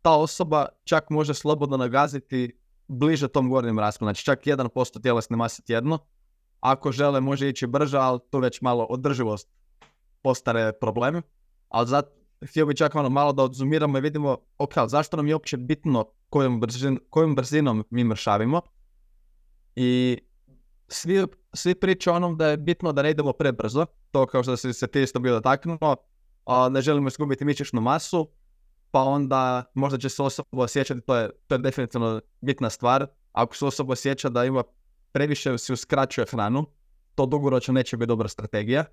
ta 0.08 0.16
osoba 0.16 0.66
čak 0.84 1.10
može 1.10 1.34
slobodno 1.34 1.78
nagaziti 1.78 2.60
bliže 2.88 3.28
tom 3.28 3.50
gornjem 3.50 3.80
rasponu, 3.80 4.08
znači 4.08 4.24
čak 4.26 4.46
1% 4.46 5.02
tjelesne 5.02 5.38
mase 5.38 5.62
tjedno. 5.62 6.00
Ako 6.60 6.92
žele 6.92 7.22
može 7.22 7.50
ići 7.50 7.68
brže, 7.68 7.98
ali 7.98 8.20
to 8.30 8.40
već 8.40 8.62
malo 8.62 8.84
održivost 8.84 9.50
postare 10.22 10.72
problem. 10.72 11.22
Ali 11.70 11.88
zato 11.88 12.12
htio 12.50 12.66
bih 12.66 12.78
čak 12.78 12.94
malo, 12.94 13.10
malo 13.10 13.34
da 13.34 13.44
odzumiramo 13.44 13.98
i 13.98 14.02
vidimo, 14.02 14.38
ok, 14.58 14.74
zašto 14.88 15.18
nam 15.18 15.28
je 15.28 15.36
uopće 15.36 15.58
bitno 15.58 16.06
kojom, 16.30 16.60
brzin, 16.60 17.00
kojom 17.10 17.36
brzinom 17.36 17.84
mi 17.90 18.04
mršavimo. 18.04 18.62
I 19.76 20.18
svi, 20.88 21.26
svi 21.54 21.76
pričaju 21.76 22.16
onom 22.16 22.38
da 22.38 22.48
je 22.48 22.58
bitno 22.58 22.92
da 22.92 23.02
ne 23.02 23.12
idemo 23.12 23.34
prebrzo, 23.34 23.86
to 24.12 24.26
kao 24.26 24.44
što 24.44 24.58
se, 24.58 24.88
ti 24.88 25.02
isto 25.02 25.20
bilo 25.20 25.36
dotaknuo, 25.36 25.96
ne 26.72 26.82
želimo 26.82 27.08
izgubiti 27.08 27.46
mišićnu 27.46 27.82
masu, 27.82 28.30
pa 28.98 29.04
onda 29.04 29.64
možda 29.74 29.98
će 29.98 30.10
se 30.10 30.24
osoba 30.24 30.64
osjećati, 30.64 31.02
to 31.02 31.16
je, 31.16 31.30
to 31.48 31.56
je 31.56 31.60
definitivno 31.60 32.22
bitna 32.42 32.70
stvar, 32.70 33.08
ako 33.32 33.56
se 33.56 33.66
osoba 33.66 33.94
osjeća 33.94 34.30
da 34.30 34.46
ima 34.46 34.64
previše 35.12 35.58
si 35.58 35.74
uskraćuje 35.74 36.26
hranu, 36.26 36.66
to 37.16 37.26
dugoročno 37.26 37.74
neće 37.74 37.98
biti 37.98 38.08
dobra 38.08 38.28
strategija. 38.28 38.86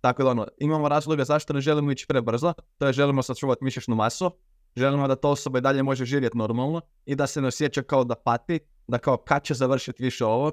Tako 0.00 0.24
da 0.24 0.30
ono, 0.30 0.46
imamo 0.58 0.88
razloga 0.88 1.24
zašto 1.24 1.52
ne 1.52 1.60
želimo 1.60 1.92
ići 1.92 2.06
prebrzo, 2.06 2.52
to 2.78 2.86
je 2.86 2.92
želimo 2.92 3.22
sačuvati 3.22 3.64
mišićnu 3.64 3.94
masu, 3.94 4.30
želimo 4.76 5.08
da 5.08 5.16
ta 5.16 5.28
osoba 5.28 5.58
i 5.58 5.62
dalje 5.62 5.82
može 5.82 6.04
živjeti 6.04 6.38
normalno 6.38 6.80
i 7.06 7.14
da 7.14 7.26
se 7.26 7.40
ne 7.40 7.48
osjeća 7.48 7.82
kao 7.82 8.04
da 8.04 8.14
pati, 8.14 8.60
da 8.86 8.98
kao 8.98 9.16
kad 9.16 9.44
će 9.44 9.54
završiti 9.54 10.02
više 10.02 10.24
ovo, 10.24 10.52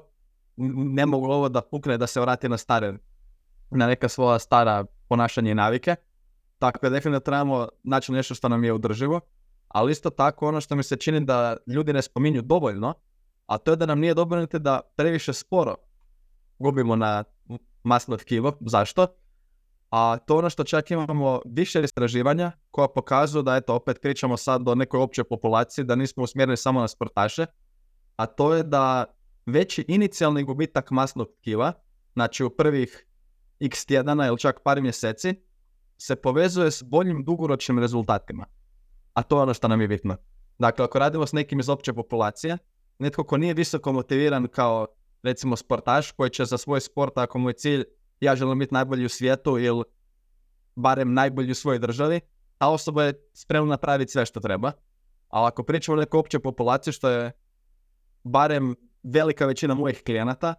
ne 0.56 1.06
mogu 1.06 1.26
ovo 1.26 1.48
da 1.48 1.60
pukne, 1.60 1.98
da 1.98 2.06
se 2.06 2.20
vrati 2.20 2.48
na 2.48 2.56
stare, 2.56 2.94
na 3.70 3.86
neka 3.86 4.08
svoja 4.08 4.38
stara 4.38 4.84
ponašanja 5.08 5.50
i 5.50 5.54
navike. 5.54 5.96
Tako 6.64 6.78
da 6.82 6.90
definitivno 6.90 7.20
trebamo 7.20 7.68
naći 7.82 8.12
nešto 8.12 8.34
što 8.34 8.48
nam 8.48 8.64
je 8.64 8.72
održivo, 8.72 9.20
ali 9.68 9.92
isto 9.92 10.10
tako 10.10 10.48
ono 10.48 10.60
što 10.60 10.76
mi 10.76 10.82
se 10.82 10.96
čini 10.96 11.20
da 11.20 11.56
ljudi 11.66 11.92
ne 11.92 12.02
spominju 12.02 12.42
dovoljno, 12.42 12.94
a 13.46 13.58
to 13.58 13.70
je 13.70 13.76
da 13.76 13.86
nam 13.86 14.00
nije 14.00 14.14
dobro 14.14 14.46
da 14.46 14.80
previše 14.96 15.32
sporo 15.32 15.74
gubimo 16.58 16.96
na 16.96 17.24
masno 17.82 18.16
tkivo. 18.16 18.52
Zašto? 18.60 19.06
A 19.90 20.16
to 20.26 20.36
ono 20.36 20.50
što 20.50 20.64
čak 20.64 20.90
imamo 20.90 21.40
više 21.44 21.82
istraživanja 21.82 22.52
koja 22.70 22.88
pokazuju 22.88 23.42
da 23.42 23.56
eto 23.56 23.74
opet 23.74 23.98
pričamo 24.02 24.36
sad 24.36 24.68
o 24.68 24.74
nekoj 24.74 25.00
općoj 25.00 25.24
populaciji, 25.24 25.84
da 25.84 25.94
nismo 25.94 26.22
usmjereni 26.22 26.56
samo 26.56 26.80
na 26.80 26.88
sportaše, 26.88 27.46
a 28.16 28.26
to 28.26 28.54
je 28.54 28.62
da 28.62 29.04
veći 29.46 29.84
inicijalni 29.88 30.42
gubitak 30.42 30.90
masnog 30.90 31.28
tkiva, 31.40 31.72
znači 32.12 32.44
u 32.44 32.50
prvih 32.50 33.06
x 33.60 33.86
tjedana 33.86 34.26
ili 34.26 34.38
čak 34.38 34.60
par 34.64 34.82
mjeseci, 34.82 35.34
se 35.98 36.16
povezuje 36.16 36.70
s 36.70 36.82
boljim 36.82 37.24
dugoročnim 37.24 37.78
rezultatima. 37.78 38.46
A 39.14 39.22
to 39.22 39.36
je 39.36 39.42
ono 39.42 39.54
što 39.54 39.68
nam 39.68 39.80
je 39.80 39.88
bitno. 39.88 40.16
Dakle, 40.58 40.84
ako 40.84 40.98
radimo 40.98 41.26
s 41.26 41.32
nekim 41.32 41.60
iz 41.60 41.68
opće 41.68 41.92
populacije, 41.92 42.58
netko 42.98 43.24
ko 43.24 43.36
nije 43.36 43.54
visoko 43.54 43.92
motiviran 43.92 44.48
kao 44.48 44.86
recimo 45.22 45.56
sportaš 45.56 46.10
koji 46.10 46.30
će 46.30 46.44
za 46.44 46.58
svoj 46.58 46.80
sport, 46.80 47.18
ako 47.18 47.38
mu 47.38 47.50
je 47.50 47.54
cilj 47.54 47.84
ja 48.20 48.36
želim 48.36 48.58
biti 48.58 48.74
najbolji 48.74 49.04
u 49.04 49.08
svijetu 49.08 49.58
ili 49.58 49.84
barem 50.76 51.14
najbolji 51.14 51.50
u 51.50 51.54
svojoj 51.54 51.78
državi, 51.78 52.20
ta 52.58 52.68
osoba 52.68 53.04
je 53.04 53.14
spremna 53.32 53.70
napraviti 53.70 54.12
sve 54.12 54.26
što 54.26 54.40
treba. 54.40 54.72
Ali 55.28 55.46
ako 55.46 55.62
pričamo 55.62 55.96
o 55.96 56.00
nekoj 56.00 56.18
općoj 56.18 56.40
populaciji, 56.40 56.92
što 56.92 57.08
je 57.08 57.32
barem 58.24 58.76
velika 59.02 59.46
većina 59.46 59.74
mojih 59.74 60.02
klijenata, 60.06 60.54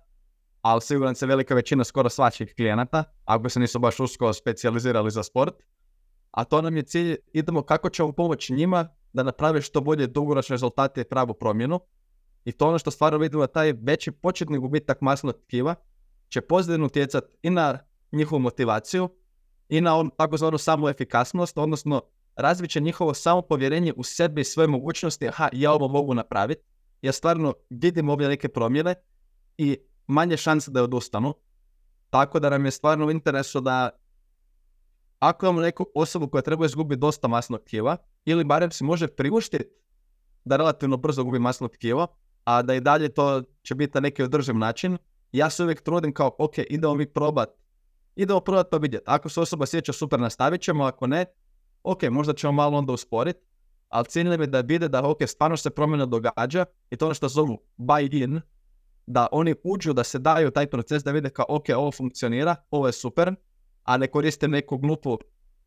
ali 0.66 0.82
siguran 0.82 1.16
se 1.16 1.26
velika 1.26 1.56
većina 1.56 1.84
skoro 1.84 2.10
svačih 2.10 2.54
klijenata, 2.56 3.04
ako 3.26 3.50
se 3.50 3.60
nisu 3.60 3.80
baš 3.80 4.00
usko 4.00 4.34
specijalizirali 4.34 5.12
za 5.12 5.24
sport. 5.24 5.56
A 6.32 6.44
to 6.44 6.62
nam 6.62 6.78
je 6.78 6.84
cilj, 6.84 7.16
idemo 7.34 7.62
kako 7.62 7.90
ćemo 7.90 8.12
pomoći 8.12 8.54
njima 8.54 8.88
da 9.14 9.24
naprave 9.24 9.62
što 9.62 9.82
bolje 9.82 10.08
dugoročne 10.08 10.54
rezultate 10.54 11.02
i 11.02 11.04
pravu 11.04 11.34
promjenu. 11.34 11.80
I 12.46 12.52
to 12.52 12.68
ono 12.68 12.80
što 12.80 12.92
stvarno 12.92 13.18
vidimo, 13.18 13.48
taj 13.48 13.74
veći 13.82 14.12
početni 14.12 14.58
gubitak 14.58 15.02
masnog 15.02 15.36
tkiva 15.44 15.76
će 16.30 16.42
pozitivno 16.42 16.86
utjecati 16.86 17.28
i 17.42 17.50
na 17.50 17.80
njihovu 18.12 18.40
motivaciju 18.40 19.10
i 19.70 19.82
na 19.82 19.98
on, 19.98 20.10
takozvanu 20.18 20.58
samu 20.58 20.90
efikasnost, 20.90 21.58
odnosno 21.58 22.02
razvit 22.36 22.72
će 22.72 22.80
njihovo 22.80 23.14
samopovjerenje 23.14 23.94
u 23.98 24.04
sebe 24.04 24.42
i 24.42 24.44
svoje 24.44 24.68
mogućnosti, 24.68 25.28
aha, 25.28 25.50
ja 25.54 25.72
ovo 25.72 25.88
mogu 25.88 26.14
napraviti, 26.14 26.62
ja 27.02 27.12
stvarno 27.12 27.54
vidim 27.70 28.10
ovdje 28.10 28.28
neke 28.28 28.50
promjene 28.50 28.96
i 29.58 29.78
manje 30.08 30.38
šanse 30.38 30.72
da 30.72 30.84
odustanu. 30.84 31.34
Tako 32.10 32.40
da 32.40 32.50
nam 32.50 32.66
je 32.66 32.72
stvarno 32.72 33.06
u 33.06 33.12
interesu 33.12 33.62
da 33.62 33.90
ako 35.20 35.46
imamo 35.46 35.62
neku 35.62 35.86
osobu 35.96 36.28
koja 36.28 36.42
treba 36.42 36.66
izgubiti 36.66 37.00
dosta 37.00 37.28
masnog 37.28 37.62
tkiva, 37.62 37.98
ili 38.26 38.44
barem 38.44 38.72
si 38.72 38.84
može 38.84 39.08
priuštiti 39.08 39.66
da 40.46 40.58
relativno 40.58 40.98
brzo 40.98 41.24
gubi 41.24 41.40
masno 41.40 41.68
tkivo, 41.68 42.08
a 42.44 42.62
da 42.62 42.74
i 42.74 42.82
dalje 42.82 43.14
to 43.14 43.44
će 43.64 43.76
biti 43.76 43.92
na 43.94 44.00
neki 44.00 44.24
održiv 44.24 44.58
način, 44.58 44.98
ja 45.32 45.50
se 45.50 45.64
uvijek 45.64 45.82
trudim 45.82 46.14
kao, 46.14 46.36
ok, 46.40 46.58
idemo 46.70 46.96
mi 46.96 47.06
probat, 47.06 47.50
idemo 48.16 48.40
probat 48.40 48.68
pa 48.72 48.78
vidjeti. 48.78 49.04
Ako 49.08 49.30
se 49.30 49.42
osoba 49.42 49.66
sjeća, 49.66 49.94
super, 49.94 50.20
nastavit 50.20 50.62
ćemo, 50.62 50.84
ako 50.84 51.08
ne, 51.08 51.26
ok, 51.84 52.04
možda 52.04 52.34
ćemo 52.34 52.54
malo 52.54 52.78
onda 52.78 52.94
usporiti, 52.94 53.40
ali 53.90 54.06
cilj 54.06 54.32
je 54.32 54.48
da 54.48 54.62
vide 54.62 54.88
da, 54.88 55.10
ok, 55.10 55.18
stvarno 55.28 55.58
se 55.58 55.70
promjena 55.70 56.06
događa 56.06 56.66
i 56.90 56.96
to 56.96 57.06
ono 57.06 57.14
što 57.14 57.28
zovu 57.28 57.62
buy 57.78 58.24
in, 58.24 58.42
da 59.08 59.28
oni 59.32 59.56
uđu, 59.64 59.94
da 59.94 60.04
se 60.04 60.20
daju 60.20 60.52
taj 60.52 60.68
proces, 60.68 61.04
da 61.04 61.12
vide 61.12 61.30
kao, 61.30 61.46
ok, 61.50 61.66
ovo 61.76 61.92
funkcionira, 61.92 62.56
ovo 62.72 62.88
je 62.88 62.94
super, 62.94 63.36
a 63.84 63.98
ne 63.98 64.08
koriste 64.08 64.48
neku 64.48 64.78
glupu, 64.78 65.18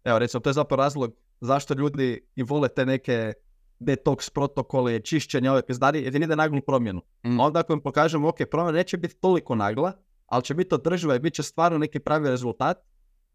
evo 0.04 0.18
recimo, 0.18 0.40
to 0.40 0.50
je 0.50 0.54
zapravo 0.54 0.82
razlog 0.82 1.14
zašto 1.40 1.74
ljudi 1.74 2.28
i 2.36 2.42
vole 2.42 2.68
te 2.68 2.86
neke 2.86 3.32
detoks 3.78 4.30
protokole, 4.30 5.00
čišćenje 5.00 5.50
ove 5.50 5.66
pizdari, 5.66 6.02
jer 6.02 6.14
ide 6.14 6.36
naglu 6.36 6.60
promjenu. 6.60 7.02
Mm. 7.26 7.40
Onda 7.40 7.60
ako 7.60 7.72
im 7.72 7.80
pokažemo, 7.80 8.28
ok, 8.28 8.36
promjena 8.50 8.78
neće 8.78 8.96
biti 8.96 9.16
toliko 9.20 9.54
nagla, 9.54 9.92
ali 10.26 10.44
će 10.44 10.54
biti 10.54 10.74
održiva 10.74 11.14
i 11.14 11.18
bit 11.18 11.34
će 11.34 11.42
stvarno 11.42 11.78
neki 11.78 11.98
pravi 11.98 12.28
rezultat, 12.28 12.78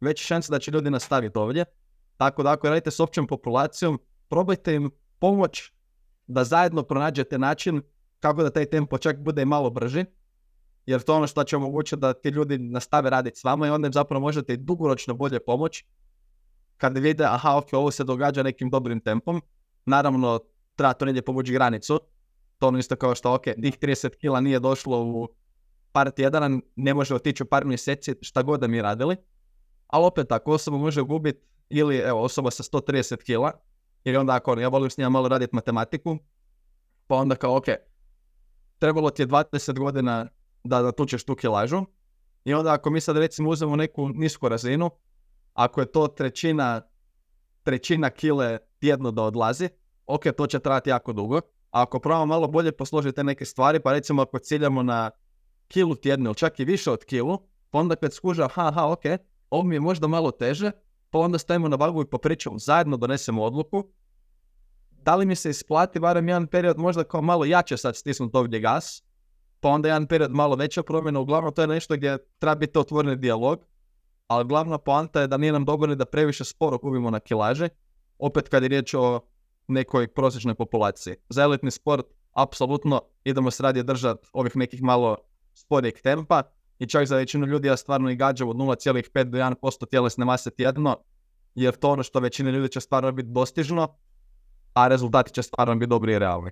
veća 0.02 0.24
šansa 0.24 0.52
da 0.52 0.60
će 0.60 0.72
ljudi 0.72 0.90
nastaviti 0.90 1.38
ovdje. 1.38 1.66
Tako 2.18 2.44
da 2.44 2.52
ako 2.52 2.70
radite 2.70 2.92
s 2.92 3.00
općom 3.00 3.28
populacijom, 3.28 4.00
probajte 4.30 4.74
im 4.76 4.92
pomoć 5.20 5.72
da 6.28 6.44
zajedno 6.44 6.84
pronađete 6.84 7.38
način 7.38 7.82
kako 8.24 8.44
da 8.44 8.50
taj 8.50 8.66
tempo 8.66 8.98
čak 8.98 9.20
bude 9.20 9.46
malo 9.46 9.70
brži, 9.70 10.06
jer 10.86 11.02
to 11.02 11.16
ono 11.16 11.28
što 11.28 11.44
će 11.44 11.58
omogućiti 11.58 12.00
da 12.00 12.14
ti 12.14 12.30
ljudi 12.30 12.58
nastave 12.58 13.10
raditi 13.10 13.40
s 13.40 13.44
vama 13.44 13.68
i 13.68 13.70
onda 13.70 13.88
im 13.88 13.94
zapravo 13.94 14.22
možete 14.22 14.54
i 14.54 14.58
dugoročno 14.58 15.14
bolje 15.14 15.40
pomoći 15.40 15.86
kad 16.78 16.98
vide, 16.98 17.26
aha, 17.26 17.58
ok, 17.58 17.74
ovo 17.74 17.92
se 17.92 18.04
događa 18.04 18.44
nekim 18.44 18.70
dobrim 18.70 19.00
tempom, 19.00 19.42
naravno 19.86 20.40
treba 20.76 20.94
to 20.94 21.06
negdje 21.06 21.22
povući 21.22 21.54
granicu, 21.54 22.00
to 22.60 22.68
ono 22.68 22.80
isto 22.80 22.96
kao 22.96 23.16
što, 23.16 23.34
ok, 23.34 23.44
tih 23.44 23.80
30 23.80 24.16
kila 24.16 24.42
nije 24.42 24.60
došlo 24.60 25.04
u 25.04 25.28
par 25.92 26.12
tjedana, 26.12 26.60
ne 26.76 26.94
može 26.94 27.16
otići 27.16 27.44
u 27.44 27.46
par 27.46 27.66
mjeseci, 27.66 28.16
šta 28.22 28.42
god 28.42 28.60
da 28.60 28.68
mi 28.68 28.82
radili, 28.82 29.16
ali 29.88 30.06
opet 30.06 30.32
ako 30.32 30.52
osoba 30.52 30.78
može 30.78 31.02
gubiti, 31.02 31.48
ili 31.70 31.98
evo, 31.98 32.22
osoba 32.22 32.52
sa 32.52 32.64
130 32.64 33.24
kila, 33.24 33.52
ili 34.04 34.18
onda 34.18 34.36
ako 34.36 34.60
ja 34.60 34.68
volim 34.68 34.90
s 34.90 34.98
njima 34.98 35.10
malo 35.10 35.28
raditi 35.28 35.56
matematiku, 35.56 36.18
pa 37.08 37.16
onda 37.16 37.36
kao, 37.36 37.58
ok, 37.58 37.66
trebalo 38.84 39.10
ti 39.10 39.22
je 39.22 39.28
20 39.28 39.80
godina 39.80 40.28
da 40.64 40.82
natučeš 40.82 41.24
tu 41.24 41.36
kilažu, 41.36 41.86
i 42.46 42.54
onda 42.54 42.74
ako 42.74 42.90
mi 42.90 43.02
sad 43.02 43.18
recimo 43.18 43.50
uzmemo 43.50 43.76
neku 43.76 44.10
nisku 44.10 44.50
razinu, 44.50 44.90
ako 45.54 45.82
je 45.82 45.92
to 45.92 46.08
trećina, 46.08 46.82
trećina 47.64 48.10
kile 48.10 48.58
tjedno 48.80 49.12
da 49.12 49.24
odlazi, 49.24 49.70
ok, 50.06 50.24
to 50.38 50.48
će 50.48 50.60
trajati 50.60 50.90
jako 50.90 51.14
dugo. 51.14 51.38
A 51.72 51.82
ako 51.82 52.00
probamo 52.00 52.26
malo 52.26 52.48
bolje 52.48 52.72
posložiti 52.72 53.16
te 53.16 53.24
neke 53.24 53.46
stvari, 53.46 53.80
pa 53.80 53.92
recimo 53.92 54.22
ako 54.22 54.40
ciljamo 54.40 54.84
na 54.84 55.12
kilu 55.68 55.96
tjedno 55.96 56.30
ili 56.30 56.36
čak 56.36 56.60
i 56.60 56.66
više 56.66 56.92
od 56.92 57.06
kilu, 57.06 57.38
pa 57.70 57.80
onda 57.80 57.96
kad 57.96 58.14
skuža, 58.14 58.48
ha, 58.48 58.72
ha, 58.72 58.92
ok, 58.92 59.04
ovo 59.50 59.64
mi 59.64 59.76
je 59.76 59.80
možda 59.80 60.08
malo 60.08 60.32
teže, 60.32 60.72
pa 61.10 61.20
onda 61.20 61.38
stavimo 61.38 61.68
na 61.68 61.76
vagu 61.76 62.02
i 62.02 62.10
popričamo, 62.10 62.60
zajedno 62.60 62.98
donesemo 62.98 63.44
odluku. 63.44 63.84
Da 65.06 65.16
li 65.16 65.26
mi 65.26 65.36
se 65.36 65.50
isplati 65.50 66.00
barem 66.00 66.28
jedan 66.28 66.48
period 66.48 66.78
možda 66.78 67.04
kao 67.04 67.22
malo 67.22 67.46
jače 67.46 67.78
sad 67.78 67.96
stisnuti 67.96 68.38
ovdje 68.38 68.60
gas, 68.60 69.04
pa 69.60 69.70
onda 69.70 69.88
jedan 69.88 70.08
period 70.08 70.32
malo 70.32 70.56
veća 70.56 70.84
promjena, 70.84 71.20
uglavnom 71.20 71.54
to 71.54 71.62
je 71.62 71.68
nešto 71.68 71.96
gdje 71.96 72.18
treba 72.40 72.56
biti 72.56 72.80
otvoreni 72.80 73.16
dijalog, 73.16 73.66
ali 74.28 74.46
glavna 74.46 74.78
poanta 74.78 75.22
je 75.22 75.28
da 75.28 75.38
nije 75.38 75.52
nam 75.52 75.66
dovoljno 75.66 75.96
da 75.96 76.06
previše 76.06 76.44
sporo 76.44 76.78
gubimo 76.78 77.10
na 77.10 77.20
kilaže, 77.20 77.70
opet 78.18 78.50
kad 78.50 78.64
je 78.64 78.70
riječ 78.70 78.94
o 78.94 79.20
nekoj 79.68 80.08
prosječnoj 80.08 80.56
populaciji. 80.56 81.16
Za 81.30 81.44
elitni 81.44 81.72
sport, 81.72 82.06
apsolutno, 82.34 83.02
idemo 83.24 83.52
se 83.52 83.64
radije 83.64 83.84
držati 83.84 84.28
ovih 84.34 84.56
nekih 84.56 84.82
malo 84.82 85.18
sporijeg 85.54 86.02
tempa 86.02 86.44
i 86.80 86.88
čak 86.88 87.08
za 87.08 87.16
većinu 87.16 87.46
ljudi 87.46 87.68
ja 87.68 87.78
stvarno 87.78 88.10
i 88.10 88.16
gađam 88.16 88.50
od 88.50 88.56
0,5 88.56 89.24
do 89.24 89.38
1% 89.38 89.90
tjelesne 89.90 90.26
mase 90.26 90.52
tjedno, 90.52 90.98
jer 91.56 91.76
to 91.76 91.92
ono 91.92 92.04
što 92.04 92.20
većina 92.20 92.52
ljudi 92.52 92.70
će 92.70 92.80
stvarno 92.80 93.12
biti 93.12 93.30
dostižno, 93.32 93.96
a 94.74 94.88
rezultati 94.88 95.34
će 95.34 95.44
stvarno 95.44 95.76
biti 95.76 95.90
dobri 95.90 96.14
i 96.14 96.20
realni. 96.20 96.52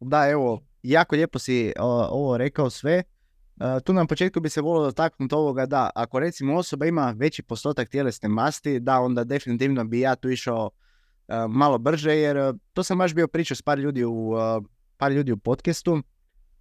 Da, 0.00 0.28
evo, 0.28 0.60
jako 0.82 1.14
lijepo 1.16 1.38
si 1.38 1.72
o, 1.78 2.06
ovo 2.10 2.36
rekao 2.36 2.70
sve. 2.70 3.02
E, 3.60 3.80
tu 3.84 3.92
na 3.92 4.06
početku 4.06 4.40
bi 4.40 4.48
se 4.48 4.60
volio 4.60 4.86
dotaknuti 4.86 5.34
ovoga 5.34 5.66
da 5.66 5.90
ako 5.94 6.18
recimo 6.18 6.56
osoba 6.56 6.86
ima 6.86 7.14
veći 7.16 7.42
postotak 7.42 7.88
tjelesne 7.88 8.28
masti, 8.28 8.80
da 8.80 9.00
onda 9.00 9.24
definitivno 9.24 9.84
bi 9.84 10.00
ja 10.00 10.14
tu 10.14 10.30
išao 10.30 10.70
e, 11.28 11.34
malo 11.48 11.78
brže 11.78 12.16
jer 12.16 12.36
e, 12.36 12.52
to 12.72 12.82
sam 12.82 12.98
baš 12.98 13.14
bio 13.14 13.28
pričao 13.28 13.54
s 13.54 13.62
par 13.62 13.78
ljudi 13.78 14.04
u, 14.04 14.32
par 14.96 15.12
ljudi 15.12 15.32
u 15.32 15.36
podcastu. 15.36 16.02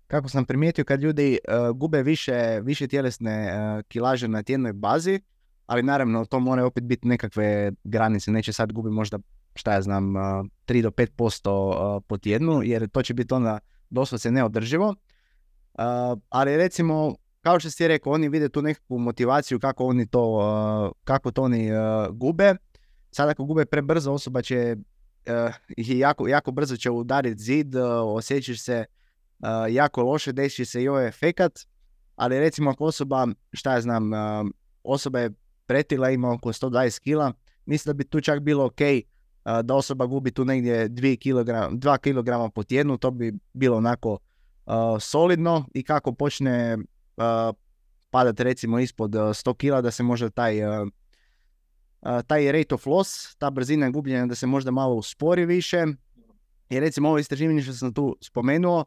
Kako 0.08 0.30
sam 0.30 0.46
primijetio 0.46 0.86
kad 0.86 1.02
ljudi 1.02 1.38
gube 1.76 2.04
više, 2.04 2.60
više 2.64 2.88
tjelesne 2.88 3.54
kilaže 3.88 4.28
na 4.28 4.44
tjednoj 4.44 4.74
bazi, 4.74 5.22
ali 5.66 5.84
naravno 5.84 6.26
to 6.26 6.40
mora 6.40 6.66
opet 6.66 6.84
biti 6.84 7.08
nekakve 7.08 7.72
granice, 7.84 8.32
neće 8.32 8.54
sad 8.54 8.72
gubi 8.74 8.90
možda 8.90 9.20
šta 9.56 9.74
ja 9.74 9.82
znam, 9.82 10.18
e, 10.18 10.20
3 10.66 10.82
do 10.82 10.92
5% 10.92 11.98
e, 11.98 12.02
po 12.08 12.18
tjednu, 12.18 12.64
jer 12.64 12.90
to 12.90 13.02
će 13.02 13.14
biti 13.14 13.34
onda 13.34 13.60
doslovce 13.90 14.32
neodrživo. 14.32 14.96
Ali 16.30 16.58
recimo, 16.58 17.16
kao 17.42 17.60
što 17.60 17.70
si 17.70 17.88
rekao, 17.88 18.14
oni 18.14 18.30
vide 18.30 18.50
tu 18.50 18.62
nekakvu 18.62 19.00
motivaciju 19.00 19.60
kako 19.60 19.86
oni 19.86 20.08
to, 20.08 20.94
kako 21.04 21.32
to 21.32 21.42
oni 21.42 21.70
gube. 22.12 22.56
Sad 23.12 23.30
ako 23.30 23.46
gube 23.46 23.66
prebrzo, 23.66 24.12
osoba 24.12 24.42
će 24.42 24.76
i 25.78 26.00
jako, 26.00 26.28
jako 26.28 26.52
brzo 26.52 26.78
će 26.78 26.90
udariti 26.90 27.42
zid, 27.42 27.76
osjećaš 28.06 28.62
se 28.62 28.86
jako 29.70 30.04
loše, 30.04 30.32
desi 30.32 30.66
se 30.66 30.84
i 30.84 30.88
ovaj 30.88 31.08
efekat. 31.08 31.60
Ali 32.16 32.40
recimo 32.40 32.72
ako 32.72 32.86
osoba, 32.86 33.28
šta 33.54 33.74
ja 33.74 33.82
znam, 33.82 34.12
osoba 34.84 35.20
je 35.20 35.32
pretila, 35.66 36.10
ima 36.10 36.32
oko 36.32 36.50
120 36.50 37.00
kila, 37.00 37.34
mislim 37.66 37.90
da 37.90 37.98
bi 37.98 38.04
tu 38.04 38.22
čak 38.22 38.40
bilo 38.40 38.66
ok 38.66 38.82
uh, 38.82 39.09
da 39.64 39.76
osoba 39.76 40.06
gubi 40.06 40.32
tu 40.32 40.46
negdje 40.46 40.90
2 40.90 41.18
kg, 41.18 41.76
2 41.76 41.98
kg 41.98 42.54
po 42.54 42.64
tjednu, 42.64 42.98
to 42.98 43.12
bi 43.12 43.34
bilo 43.54 43.78
onako 43.78 44.18
solidno 45.00 45.66
i 45.74 45.84
kako 45.84 46.14
počne 46.14 46.78
padati 48.10 48.44
recimo 48.44 48.80
ispod 48.80 49.16
uh, 49.16 49.22
100 49.22 49.58
kila 49.58 49.82
da 49.82 49.92
se 49.92 50.04
možda 50.04 50.30
taj 50.30 50.60
taj 52.28 52.52
rate 52.52 52.76
of 52.76 52.86
loss, 52.86 53.36
ta 53.36 53.50
brzina 53.50 53.90
gubljenja 53.90 54.26
da 54.26 54.36
se 54.36 54.48
možda 54.48 54.72
malo 54.72 54.96
uspori 54.96 55.46
više. 55.46 55.86
I 56.70 56.80
recimo 56.80 57.10
ovo 57.10 57.18
istraživanje 57.18 57.62
što 57.62 57.74
sam 57.74 57.94
tu 57.94 58.18
spomenuo, 58.22 58.86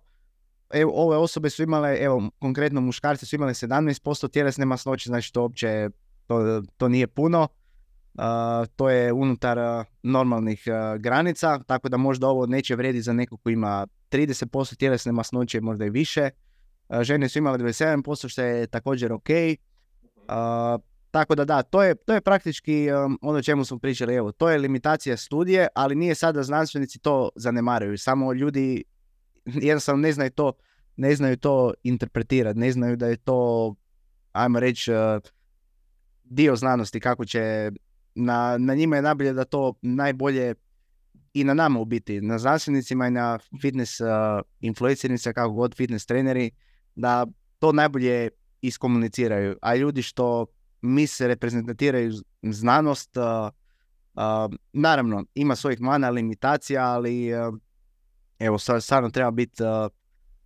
evo, 0.71 0.93
ove 0.95 1.17
osobe 1.17 1.51
su 1.51 1.63
imale, 1.63 1.97
evo 2.01 2.31
konkretno 2.39 2.81
muškarci 2.81 3.27
su 3.27 3.37
imali 3.37 3.55
17% 3.55 4.33
tjelesne 4.33 4.65
masnoće, 4.67 5.09
znači 5.09 5.33
to 5.33 5.43
uopće 5.43 5.89
to, 6.27 6.63
to 6.77 6.89
nije 6.89 7.07
puno. 7.07 7.49
To 8.77 8.91
je 8.91 9.13
unutar 9.13 9.59
normalnih 10.03 10.65
granica, 10.99 11.59
tako 11.67 11.89
da 11.89 11.97
možda 11.97 12.29
ovo 12.29 12.47
neće 12.47 12.77
vredi 12.77 13.01
za 13.01 13.13
nekog 13.13 13.43
ko 13.43 13.51
ima 13.51 13.87
30% 14.11 14.77
tjelesne 14.77 15.13
masnoće, 15.13 15.61
možda 15.61 15.85
i 15.85 15.91
više. 15.91 16.31
Žene 17.01 17.29
su 17.29 17.39
imale 17.39 17.59
27%, 17.59 18.29
što 18.29 18.43
je 18.43 18.67
također 18.67 19.13
ok. 19.13 19.29
Tako 21.11 21.35
da 21.35 21.45
da, 21.45 21.63
to 21.63 21.83
je, 21.83 21.95
to 21.95 22.15
je 22.15 22.21
praktički 22.21 22.89
ono 23.23 23.39
o 23.39 23.43
čemu 23.43 23.65
smo 23.65 23.79
pričali, 23.79 24.15
evo, 24.15 24.33
to 24.33 24.51
je 24.51 24.59
limitacija 24.59 25.17
studije, 25.17 25.69
ali 25.75 25.95
nije 25.95 26.15
sada 26.15 26.43
znanstvenici 26.43 26.99
to 26.99 27.29
zanemaraju, 27.37 27.99
samo 27.99 28.33
ljudi 28.33 28.85
jednostavno 29.45 30.03
ne 30.03 30.13
znaju 30.13 30.31
to, 30.31 30.53
ne 30.97 31.15
znaju 31.15 31.37
to 31.37 31.73
interpretirati, 31.83 32.59
ne 32.59 32.73
znaju 32.73 32.97
da 32.97 33.07
je 33.07 33.17
to, 33.17 33.75
ajmo 34.33 34.61
reći, 34.61 34.91
dio 36.25 36.57
znanosti 36.57 37.01
kako 37.01 37.25
će 37.25 37.71
na, 38.15 38.59
na 38.59 38.75
njima 38.75 38.97
je 38.97 39.03
najbolje 39.03 39.33
da 39.33 39.45
to 39.45 39.75
najbolje 39.83 40.55
i 41.35 41.45
na 41.45 41.55
nama 41.55 41.81
u 41.81 41.85
biti, 41.85 42.21
na 42.21 42.39
znanstvenicima 42.39 43.07
i 43.07 43.11
na 43.11 43.39
fitness 43.61 44.01
uh, 44.01 44.09
influencernicima, 44.61 45.33
kako 45.33 45.53
god 45.53 45.75
fitness 45.75 46.07
treneri, 46.07 46.51
da 46.95 47.27
to 47.59 47.73
najbolje 47.73 48.31
iskomuniciraju. 48.61 49.57
A 49.63 49.77
ljudi 49.77 50.03
što 50.03 50.47
misle, 50.81 51.27
reprezentatiraju 51.27 52.13
znanost, 52.43 53.17
uh, 53.17 53.25
uh, 54.15 54.55
naravno, 54.73 55.25
ima 55.35 55.57
svojih 55.57 55.81
mana, 55.81 56.11
limitacija, 56.11 56.85
ali 56.85 57.35
uh, 57.35 57.55
evo, 58.39 58.59
stvarno 58.59 59.11
treba 59.11 59.31
biti 59.31 59.63
uh, 59.63 59.69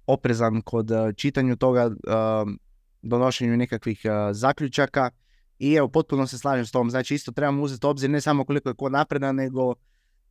oprezan 0.06 0.62
kod 0.62 0.90
uh, 0.90 1.14
čitanju 1.16 1.56
toga, 1.56 1.86
uh, 1.86 2.50
donošenju 3.02 3.56
nekakvih 3.56 4.00
zaključaka, 4.32 5.10
I 5.58 5.74
evo, 5.74 5.88
potpuno 5.88 6.26
se 6.26 6.38
slažem 6.38 6.66
s 6.66 6.70
tom. 6.70 6.90
Znači, 6.90 7.14
isto 7.14 7.32
trebamo 7.32 7.62
uzeti 7.62 7.86
u 7.86 7.90
obzir 7.90 8.10
ne 8.10 8.20
samo 8.20 8.44
koliko 8.44 8.68
je 8.68 8.74
ko 8.74 8.88
napredan, 8.88 9.36
nego 9.36 9.74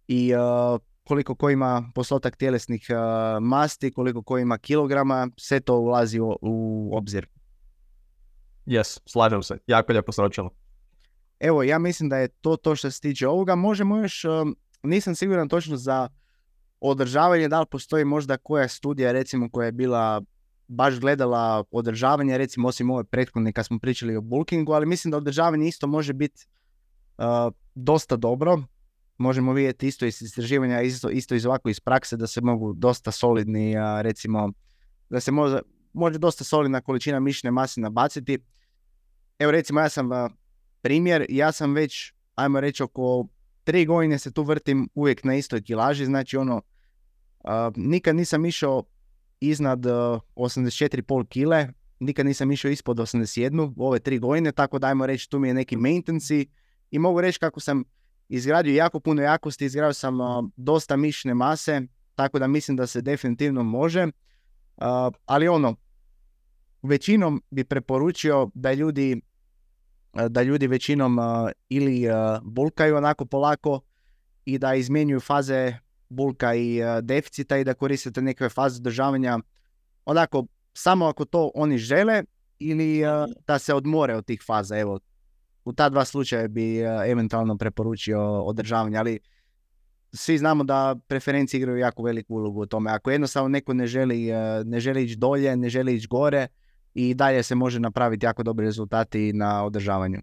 i 0.07 0.33
uh, 0.35 0.79
koliko 1.03 1.35
ko 1.35 1.49
ima 1.49 1.91
postotak 1.95 2.37
tjelesnih 2.37 2.87
uh, 2.89 3.43
masti, 3.43 3.91
koliko 3.91 4.23
ko 4.23 4.37
ima 4.37 4.57
kilograma, 4.57 5.29
sve 5.37 5.59
to 5.59 5.77
ulazi 5.77 6.19
u, 6.19 6.37
u 6.41 6.89
obzir. 6.97 7.27
Yes, 8.65 8.99
slažem 9.05 9.43
se. 9.43 9.57
Jako 9.67 9.91
lijepo 9.91 10.11
sročilo. 10.11 10.49
Evo, 11.39 11.63
ja 11.63 11.79
mislim 11.79 12.09
da 12.09 12.17
je 12.17 12.27
to 12.27 12.55
to 12.55 12.75
što 12.75 12.91
se 12.91 13.01
tiče 13.01 13.27
ovoga. 13.27 13.55
Možemo 13.55 13.97
još, 13.97 14.25
um, 14.25 14.55
nisam 14.83 15.15
siguran 15.15 15.49
točno 15.49 15.77
za 15.77 16.09
održavanje, 16.79 17.47
da 17.47 17.59
li 17.59 17.65
postoji 17.71 18.05
možda 18.05 18.37
koja 18.37 18.67
studija 18.67 19.11
recimo 19.11 19.49
koja 19.49 19.65
je 19.65 19.71
bila 19.71 20.21
baš 20.67 20.99
gledala 20.99 21.63
održavanje, 21.71 22.37
recimo 22.37 22.67
osim 22.67 22.91
ove 22.91 23.03
prethodne 23.03 23.53
kad 23.53 23.65
smo 23.65 23.79
pričali 23.79 24.15
o 24.15 24.21
bulkingu, 24.21 24.71
ali 24.71 24.85
mislim 24.85 25.11
da 25.11 25.17
održavanje 25.17 25.67
isto 25.67 25.87
može 25.87 26.13
biti 26.13 26.45
uh, 27.17 27.53
dosta 27.75 28.15
dobro. 28.15 28.63
Možemo 29.17 29.53
vidjeti 29.53 29.87
isto 29.87 30.05
iz 30.05 30.21
istraživanja, 30.21 30.81
isto, 30.81 31.09
isto 31.09 31.35
iz 31.35 31.45
ovako 31.45 31.69
iz 31.69 31.79
prakse 31.79 32.17
da 32.17 32.27
se 32.27 32.41
mogu 32.41 32.73
dosta 32.73 33.11
solidni, 33.11 33.77
uh, 33.77 34.01
recimo, 34.01 34.51
da 35.09 35.19
se 35.19 35.31
može, 35.31 35.59
može 35.93 36.19
dosta 36.19 36.43
solidna 36.43 36.81
količina 36.81 37.19
mišićne 37.19 37.51
mase 37.51 37.81
nabaciti. 37.81 38.39
Evo 39.39 39.51
recimo 39.51 39.79
ja 39.79 39.89
sam 39.89 40.11
uh, 40.11 40.17
primjer, 40.81 41.25
ja 41.29 41.51
sam 41.51 41.73
već, 41.73 42.13
ajmo 42.35 42.59
reći 42.59 42.83
oko 42.83 43.27
tri 43.63 43.85
godine 43.85 44.19
se 44.19 44.31
tu 44.31 44.43
vrtim 44.43 44.89
uvijek 44.93 45.23
na 45.23 45.35
istoj 45.35 45.61
kilaži, 45.61 46.05
znači 46.05 46.37
ono, 46.37 46.61
nikad 47.75 48.15
nisam 48.15 48.45
išao 48.45 48.83
iznad 49.49 49.85
uh, 49.85 49.93
84,5 50.35 51.27
kile, 51.27 51.67
nikad 51.99 52.25
nisam 52.25 52.51
išao 52.51 52.71
ispod 52.71 52.97
81 52.97 53.73
u 53.75 53.87
ove 53.87 53.99
tri 53.99 54.19
godine, 54.19 54.51
tako 54.51 54.79
da 54.79 54.87
ajmo 54.87 55.05
reći 55.05 55.29
tu 55.29 55.39
mi 55.39 55.47
je 55.47 55.53
neki 55.53 55.77
maintenance 55.77 56.45
i 56.91 56.99
mogu 56.99 57.21
reći 57.21 57.39
kako 57.39 57.59
sam 57.59 57.83
izgradio 58.29 58.75
jako 58.75 58.99
puno 58.99 59.21
jakosti, 59.21 59.65
izgradio 59.65 59.93
sam 59.93 60.21
uh, 60.21 60.27
dosta 60.55 60.95
mišićne 60.95 61.33
mase, 61.33 61.81
tako 62.15 62.39
da 62.39 62.47
mislim 62.47 62.77
da 62.77 62.87
se 62.87 63.01
definitivno 63.01 63.63
može, 63.63 64.03
uh, 64.03 64.83
ali 65.25 65.47
ono, 65.47 65.75
većinom 66.81 67.43
bi 67.51 67.63
preporučio 67.63 68.49
da 68.53 68.73
ljudi 68.73 69.21
da 70.29 70.43
ljudi 70.43 70.67
većinom 70.67 71.17
ili 71.69 72.05
bulkaju 72.43 72.97
onako 72.97 73.25
polako 73.25 73.81
i 74.45 74.57
da 74.57 74.75
izmjenjuju 74.75 75.19
faze 75.19 75.73
bulka 76.09 76.55
i 76.55 76.81
uh, 76.83 76.99
deficita 77.01 77.57
i 77.57 77.63
da 77.63 77.73
koristite 77.73 78.21
neke 78.21 78.49
faze 78.49 78.79
održavanja 78.79 79.39
onako 80.05 80.45
samo 80.73 81.05
ako 81.05 81.25
to 81.25 81.51
oni 81.55 81.77
žele 81.77 82.23
ili 82.59 83.01
da 83.47 83.59
se 83.59 83.73
odmore 83.73 84.15
od 84.15 84.25
tih 84.25 84.41
faza. 84.45 84.77
Evo, 84.77 84.99
u 85.65 85.73
ta 85.73 85.89
dva 85.89 86.05
slučaja 86.05 86.47
bi 86.47 86.79
eventualno 87.07 87.57
preporučio 87.57 88.43
održavanje, 88.43 88.97
ali 88.97 89.19
svi 90.13 90.37
znamo 90.37 90.63
da 90.63 90.95
preferencije 91.07 91.57
igraju 91.57 91.77
jako 91.77 92.03
veliku 92.03 92.33
ulogu 92.35 92.61
u 92.61 92.65
tome. 92.65 92.91
Ako 92.91 93.11
jednostavno 93.11 93.49
neko 93.49 93.73
ne 93.73 93.87
želi, 93.87 94.27
ne 94.65 94.79
želi 94.79 95.03
ići 95.03 95.15
dolje, 95.15 95.57
ne 95.57 95.69
želi 95.69 95.95
ići 95.95 96.07
gore, 96.07 96.47
i 96.93 97.13
dalje 97.13 97.43
se 97.43 97.55
može 97.55 97.79
napraviti 97.79 98.25
jako 98.25 98.43
dobri 98.43 98.65
rezultati 98.65 99.33
na 99.33 99.65
održavanju. 99.65 100.19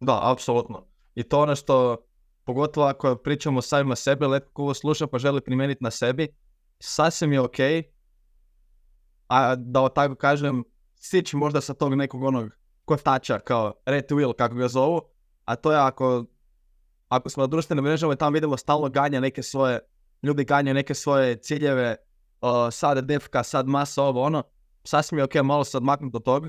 Da, 0.00 0.20
apsolutno. 0.22 0.86
I 1.14 1.22
to 1.22 1.40
ono 1.40 1.56
što, 1.56 1.96
pogotovo 2.50 2.86
ako 2.86 3.16
pričamo 3.16 3.62
samima 3.62 3.96
sebe, 3.96 4.26
letko 4.26 4.62
ovo 4.62 4.74
sluša 4.74 5.06
pa 5.06 5.18
želi 5.18 5.40
primijeniti 5.40 5.84
na 5.84 5.90
sebi, 5.90 6.28
sasvim 6.78 7.32
je 7.32 7.40
ok, 7.40 7.58
a 9.28 9.54
da 9.56 9.88
tako 9.88 10.14
kažem, 10.14 10.64
sići 10.96 11.36
možda 11.36 11.60
sa 11.60 11.74
tog 11.74 11.94
nekog 11.94 12.22
onog 12.22 12.50
kotača 12.84 13.38
kao 13.38 13.72
red 13.86 14.04
wheel 14.10 14.32
kako 14.32 14.54
ga 14.54 14.68
zovu, 14.68 15.00
a 15.44 15.56
to 15.56 15.72
je 15.72 15.78
ako, 15.78 16.24
ako 17.08 17.28
smo 17.28 17.42
na 17.42 17.46
društvenim 17.46 17.84
mrežama 17.84 18.12
i 18.12 18.16
tamo 18.16 18.34
vidimo 18.34 18.56
stalno 18.56 18.88
ganja 18.88 19.20
neke 19.20 19.42
svoje, 19.42 19.80
ljudi 20.22 20.44
ganja 20.44 20.72
neke 20.72 20.94
svoje 20.94 21.36
ciljeve, 21.36 21.96
uh, 22.40 22.50
sad 22.72 23.04
defka, 23.04 23.42
sad 23.42 23.68
masa, 23.68 24.02
ovo 24.02 24.22
ono, 24.22 24.42
sasvim 24.84 25.18
je 25.18 25.24
ok 25.24 25.34
malo 25.34 25.64
se 25.64 25.76
odmaknuti 25.76 26.16
od 26.16 26.24
toga 26.24 26.48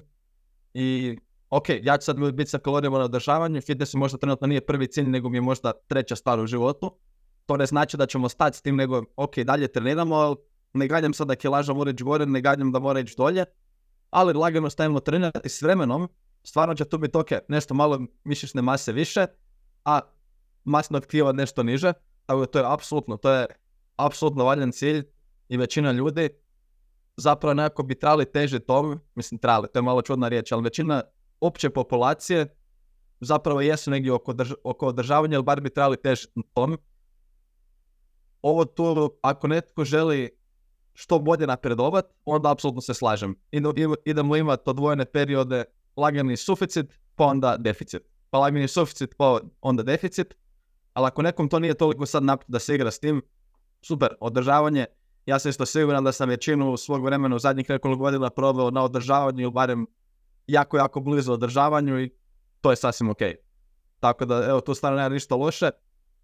i 0.73 1.17
ok, 1.51 1.65
ja 1.83 1.97
ću 1.97 2.05
sad 2.05 2.33
biti 2.33 2.49
sa 2.49 2.59
kalorijama 2.59 2.97
na 2.97 3.03
održavanju, 3.03 3.61
fitness 3.61 3.93
možda 3.93 4.17
trenutno 4.17 4.47
nije 4.47 4.61
prvi 4.61 4.87
cilj, 4.87 5.09
nego 5.09 5.29
mi 5.29 5.37
je 5.37 5.41
možda 5.41 5.71
treća 5.87 6.15
stvar 6.15 6.39
u 6.39 6.47
životu. 6.47 6.97
To 7.45 7.57
ne 7.57 7.65
znači 7.65 7.97
da 7.97 8.05
ćemo 8.05 8.29
stati 8.29 8.57
s 8.57 8.61
tim, 8.61 8.75
nego 8.75 9.03
ok, 9.15 9.37
dalje 9.37 9.67
treniramo, 9.67 10.15
ali 10.15 10.35
ne 10.73 10.87
ganjam 10.87 11.13
sad 11.13 11.27
da 11.27 11.35
kilaža 11.35 11.73
mora 11.73 11.91
ići 11.91 12.03
gore, 12.03 12.25
ne 12.25 12.41
ganjam 12.41 12.71
da 12.71 12.79
mora 12.79 12.99
ići 12.99 13.15
dolje, 13.17 13.45
ali 14.09 14.33
lagano 14.33 14.69
stavimo 14.69 14.99
trenirati 14.99 15.49
s 15.49 15.61
vremenom, 15.61 16.09
stvarno 16.43 16.75
će 16.75 16.85
tu 16.85 16.97
biti 16.97 17.17
ok, 17.17 17.29
nešto 17.47 17.73
malo 17.73 17.99
mišićne 18.23 18.61
mase 18.61 18.91
više, 18.91 19.25
a 19.85 19.99
masno 20.63 20.99
tkiva 20.99 21.31
nešto 21.31 21.63
niže, 21.63 21.93
tako 22.25 22.45
to 22.45 22.59
je 22.59 22.65
apsolutno, 22.67 23.17
to 23.17 23.31
je 23.31 23.45
apsolutno 23.95 24.45
valjan 24.45 24.71
cilj 24.71 25.03
i 25.49 25.57
većina 25.57 25.91
ljudi 25.91 26.29
zapravo 27.17 27.53
nekako 27.53 27.83
bi 27.83 27.99
trebali 27.99 28.31
teže 28.31 28.59
tome, 28.59 28.97
mislim 29.15 29.39
trebali, 29.39 29.67
to 29.73 29.79
je 29.79 29.83
malo 29.83 30.01
čudna 30.01 30.27
riječ, 30.27 30.51
ali 30.51 30.63
većina 30.63 31.01
opće 31.41 31.69
populacije 31.69 32.55
zapravo 33.19 33.61
jesu 33.61 33.91
negdje 33.91 34.13
oko, 34.13 34.33
drž 34.33 34.53
oko 34.63 34.87
održavanja, 34.87 35.35
ili 35.35 35.43
bar 35.43 35.61
bi 35.61 35.69
trebali 35.69 35.97
težiti 35.97 36.31
na 36.35 36.43
tome. 36.53 36.77
Ovo 38.41 38.65
tu, 38.65 39.11
ako 39.21 39.47
netko 39.47 39.85
želi 39.85 40.29
što 40.93 41.19
bolje 41.19 41.47
napredovat, 41.47 42.05
onda 42.25 42.51
apsolutno 42.51 42.81
se 42.81 42.93
slažem. 42.93 43.35
Idemo 44.05 44.35
imati 44.35 44.69
odvojene 44.69 45.05
periode 45.05 45.63
lagani 45.95 46.37
suficit, 46.37 46.99
pa 47.15 47.25
onda 47.25 47.57
deficit. 47.57 48.01
Pa 48.29 48.39
lagani 48.39 48.67
suficit, 48.67 49.15
pa 49.17 49.39
onda 49.61 49.83
deficit. 49.83 50.33
Ali 50.93 51.07
ako 51.07 51.21
nekom 51.21 51.49
to 51.49 51.59
nije 51.59 51.73
toliko 51.73 52.05
sad 52.05 52.23
napred 52.23 52.49
da 52.49 52.59
se 52.59 52.75
igra 52.75 52.91
s 52.91 52.99
tim, 52.99 53.21
super, 53.81 54.09
održavanje, 54.19 54.85
ja 55.25 55.39
sam 55.39 55.49
isto 55.49 55.65
siguran 55.65 56.03
da 56.03 56.11
sam 56.11 56.29
većinu 56.29 56.77
svog 56.77 57.05
vremena 57.05 57.35
u 57.35 57.39
zadnjih 57.39 57.69
nekoliko 57.69 57.99
godina 57.99 58.29
proveo 58.29 58.71
na 58.71 58.83
održavanju 58.83 59.51
barem 59.51 59.87
jako, 60.47 60.77
jako 60.77 60.99
blizu 60.99 61.33
održavanju 61.33 61.99
i 61.99 62.09
to 62.61 62.69
je 62.69 62.75
sasvim 62.75 63.09
ok. 63.09 63.21
Tako 63.99 64.25
da, 64.25 64.45
evo, 64.49 64.61
tu 64.61 64.73
stvarno 64.73 64.97
nema 64.97 65.09
ništa 65.09 65.35
loše. 65.35 65.69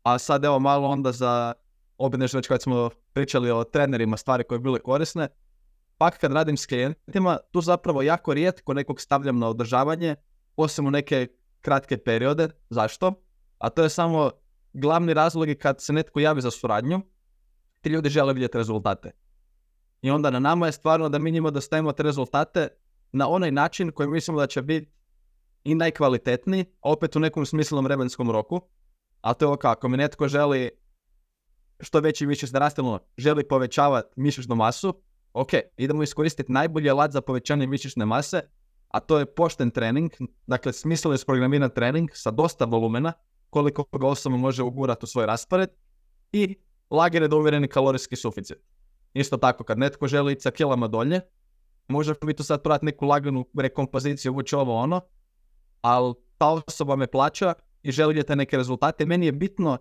A 0.04 0.18
sad, 0.18 0.46
evo, 0.46 0.60
malo 0.60 0.88
onda 0.88 1.12
za, 1.12 1.54
opet 1.98 2.34
već 2.34 2.48
kad 2.48 2.62
smo 2.62 2.90
pričali 3.14 3.52
o 3.52 3.64
trenerima, 3.64 4.18
stvari 4.18 4.44
koje 4.44 4.60
bile 4.60 4.80
korisne. 4.80 5.28
Pak 5.98 6.20
kad 6.20 6.34
radim 6.34 6.58
s 6.58 6.66
klijentima, 6.66 7.38
tu 7.52 7.62
zapravo 7.62 8.02
jako 8.02 8.34
rijetko 8.34 8.74
nekog 8.74 9.02
stavljam 9.02 9.40
na 9.40 9.48
održavanje, 9.48 10.16
osim 10.56 10.86
u 10.86 10.92
neke 10.92 11.28
kratke 11.62 11.98
periode. 11.98 12.50
Zašto? 12.70 13.14
A 13.58 13.70
to 13.70 13.84
je 13.84 13.90
samo 13.90 14.32
glavni 14.74 15.14
razlog 15.14 15.48
kad 15.60 15.82
se 15.82 15.94
netko 15.94 16.20
javi 16.20 16.42
za 16.42 16.52
suradnju, 16.52 17.02
ti 17.82 17.90
ljudi 17.90 18.10
žele 18.10 18.34
vidjeti 18.34 18.58
rezultate. 18.58 19.12
I 20.02 20.12
onda 20.12 20.30
na 20.30 20.40
nama 20.40 20.66
je 20.66 20.72
stvarno 20.72 21.10
da 21.10 21.20
mi 21.20 21.32
njima 21.32 21.52
dostavimo 21.52 21.92
te 21.92 22.04
rezultate 22.04 22.68
na 23.12 23.30
onaj 23.30 23.52
način 23.52 23.92
koji 23.92 24.10
mislimo 24.10 24.40
da 24.40 24.48
će 24.48 24.62
biti 24.62 24.92
i 25.64 25.76
najkvalitetniji, 25.76 26.66
opet 26.82 27.16
u 27.16 27.20
nekom 27.20 27.46
smislenom 27.46 27.86
vremenskom 27.86 28.32
roku. 28.32 28.62
A 29.22 29.34
to 29.34 29.46
je 29.46 29.48
ovo 29.48 29.58
kako 29.58 29.88
mi 29.88 29.98
netko 29.98 30.28
želi 30.28 30.70
što 31.80 32.00
veći 32.00 32.26
mišićni 32.26 32.60
rast, 32.60 32.78
želi 33.18 33.48
povećavati 33.48 34.14
mišićnu 34.16 34.56
masu, 34.56 35.02
ok, 35.34 35.50
idemo 35.78 36.04
iskoristiti 36.04 36.52
najbolji 36.52 36.90
alat 36.90 37.12
za 37.12 37.22
povećanje 37.22 37.68
mišićne 37.68 38.06
mase, 38.06 38.42
a 38.88 39.00
to 39.00 39.20
je 39.20 39.26
pošten 39.26 39.72
trening, 39.72 40.12
dakle 40.48 40.74
smisleno 40.74 41.14
je 41.14 41.26
programiran 41.26 41.70
trening 41.70 42.10
sa 42.14 42.32
dosta 42.32 42.66
volumena, 42.66 43.14
koliko 43.50 43.98
ga 43.98 44.08
osoba 44.08 44.38
može 44.38 44.64
ugurati 44.64 45.06
u 45.06 45.08
svoj 45.08 45.26
raspored 45.26 45.70
i 46.32 46.56
lagere 46.90 47.28
do 47.28 47.38
uvjereni 47.38 47.68
kalorijski 47.68 48.16
suficit. 48.16 48.58
Isto 49.14 49.38
tako, 49.38 49.64
kad 49.64 49.78
netko 49.78 50.08
želi 50.08 50.34
ići 50.34 50.42
sa 50.42 50.52
kilama 50.52 50.88
dolje, 50.88 51.22
može 51.88 52.14
mi 52.24 52.34
tu 52.34 52.44
sad 52.44 52.64
prodati 52.64 52.86
neku 52.86 53.06
laganu 53.06 53.46
rekompoziciju, 53.58 54.34
vući 54.34 54.56
ovo 54.56 54.76
ono, 54.76 55.02
ali 55.82 56.14
ta 56.38 56.62
osoba 56.68 56.96
me 56.96 57.08
plaća 57.08 57.54
i 57.84 57.92
želi 57.92 58.14
vidjeti 58.14 58.36
neke 58.36 58.58
rezultate. 58.58 59.06
Meni 59.06 59.26
je 59.26 59.32
bitno 59.32 59.78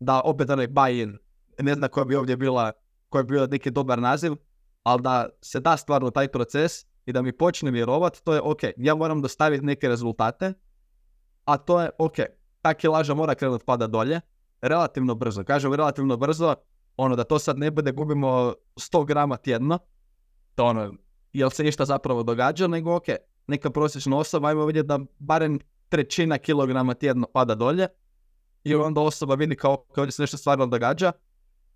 da 0.00 0.20
opet 0.24 0.50
onaj 0.50 0.68
buy-in, 0.68 1.18
ne 1.58 1.74
znam 1.74 1.90
koja 1.90 2.04
bi 2.04 2.16
ovdje 2.16 2.36
bila, 2.36 2.72
koja 3.08 3.22
bi 3.22 3.32
bila 3.32 3.46
neki 3.46 3.70
dobar 3.70 3.98
naziv, 3.98 4.32
ali 4.82 5.02
da 5.02 5.28
se 5.42 5.60
da 5.60 5.76
stvarno 5.76 6.10
taj 6.10 6.28
proces 6.28 6.86
i 7.06 7.12
da 7.12 7.22
mi 7.22 7.32
počne 7.32 7.70
vjerovat, 7.70 8.20
to 8.24 8.34
je 8.34 8.40
ok, 8.40 8.60
ja 8.76 8.94
moram 8.94 9.22
dostaviti 9.22 9.64
neke 9.64 9.88
rezultate, 9.88 10.52
a 11.44 11.56
to 11.56 11.80
je 11.80 11.90
ok, 11.98 12.16
ta 12.62 12.74
kilaža 12.74 13.14
mora 13.14 13.34
krenuti 13.34 13.64
pada 13.64 13.86
dolje, 13.86 14.20
relativno 14.60 15.14
brzo. 15.14 15.44
Kažem 15.44 15.74
relativno 15.74 16.16
brzo, 16.16 16.54
ono 16.96 17.16
da 17.16 17.24
to 17.24 17.38
sad 17.38 17.58
ne 17.58 17.70
bude 17.70 17.92
gubimo 17.92 18.54
100 18.76 19.06
grama 19.06 19.36
tjedno, 19.36 19.78
to 20.54 20.64
ono, 20.64 20.94
jel 21.38 21.50
se 21.50 21.64
ništa 21.64 21.84
zapravo 21.84 22.22
događa, 22.22 22.66
nego 22.66 22.96
ok, 22.96 23.04
neka 23.46 23.70
prosječna 23.70 24.18
osoba, 24.18 24.48
ajmo 24.48 24.66
vidjeti 24.66 24.86
da 24.86 24.98
barem 25.18 25.58
trećina 25.88 26.38
kilograma 26.38 26.94
tjedno 26.94 27.26
pada 27.32 27.54
dolje. 27.54 27.88
I 28.64 28.74
onda 28.74 29.00
osoba 29.00 29.34
vidi 29.34 29.56
kao 29.56 29.84
ovdje 29.96 30.12
se 30.12 30.22
nešto 30.22 30.36
stvarno 30.36 30.66
događa, 30.66 31.12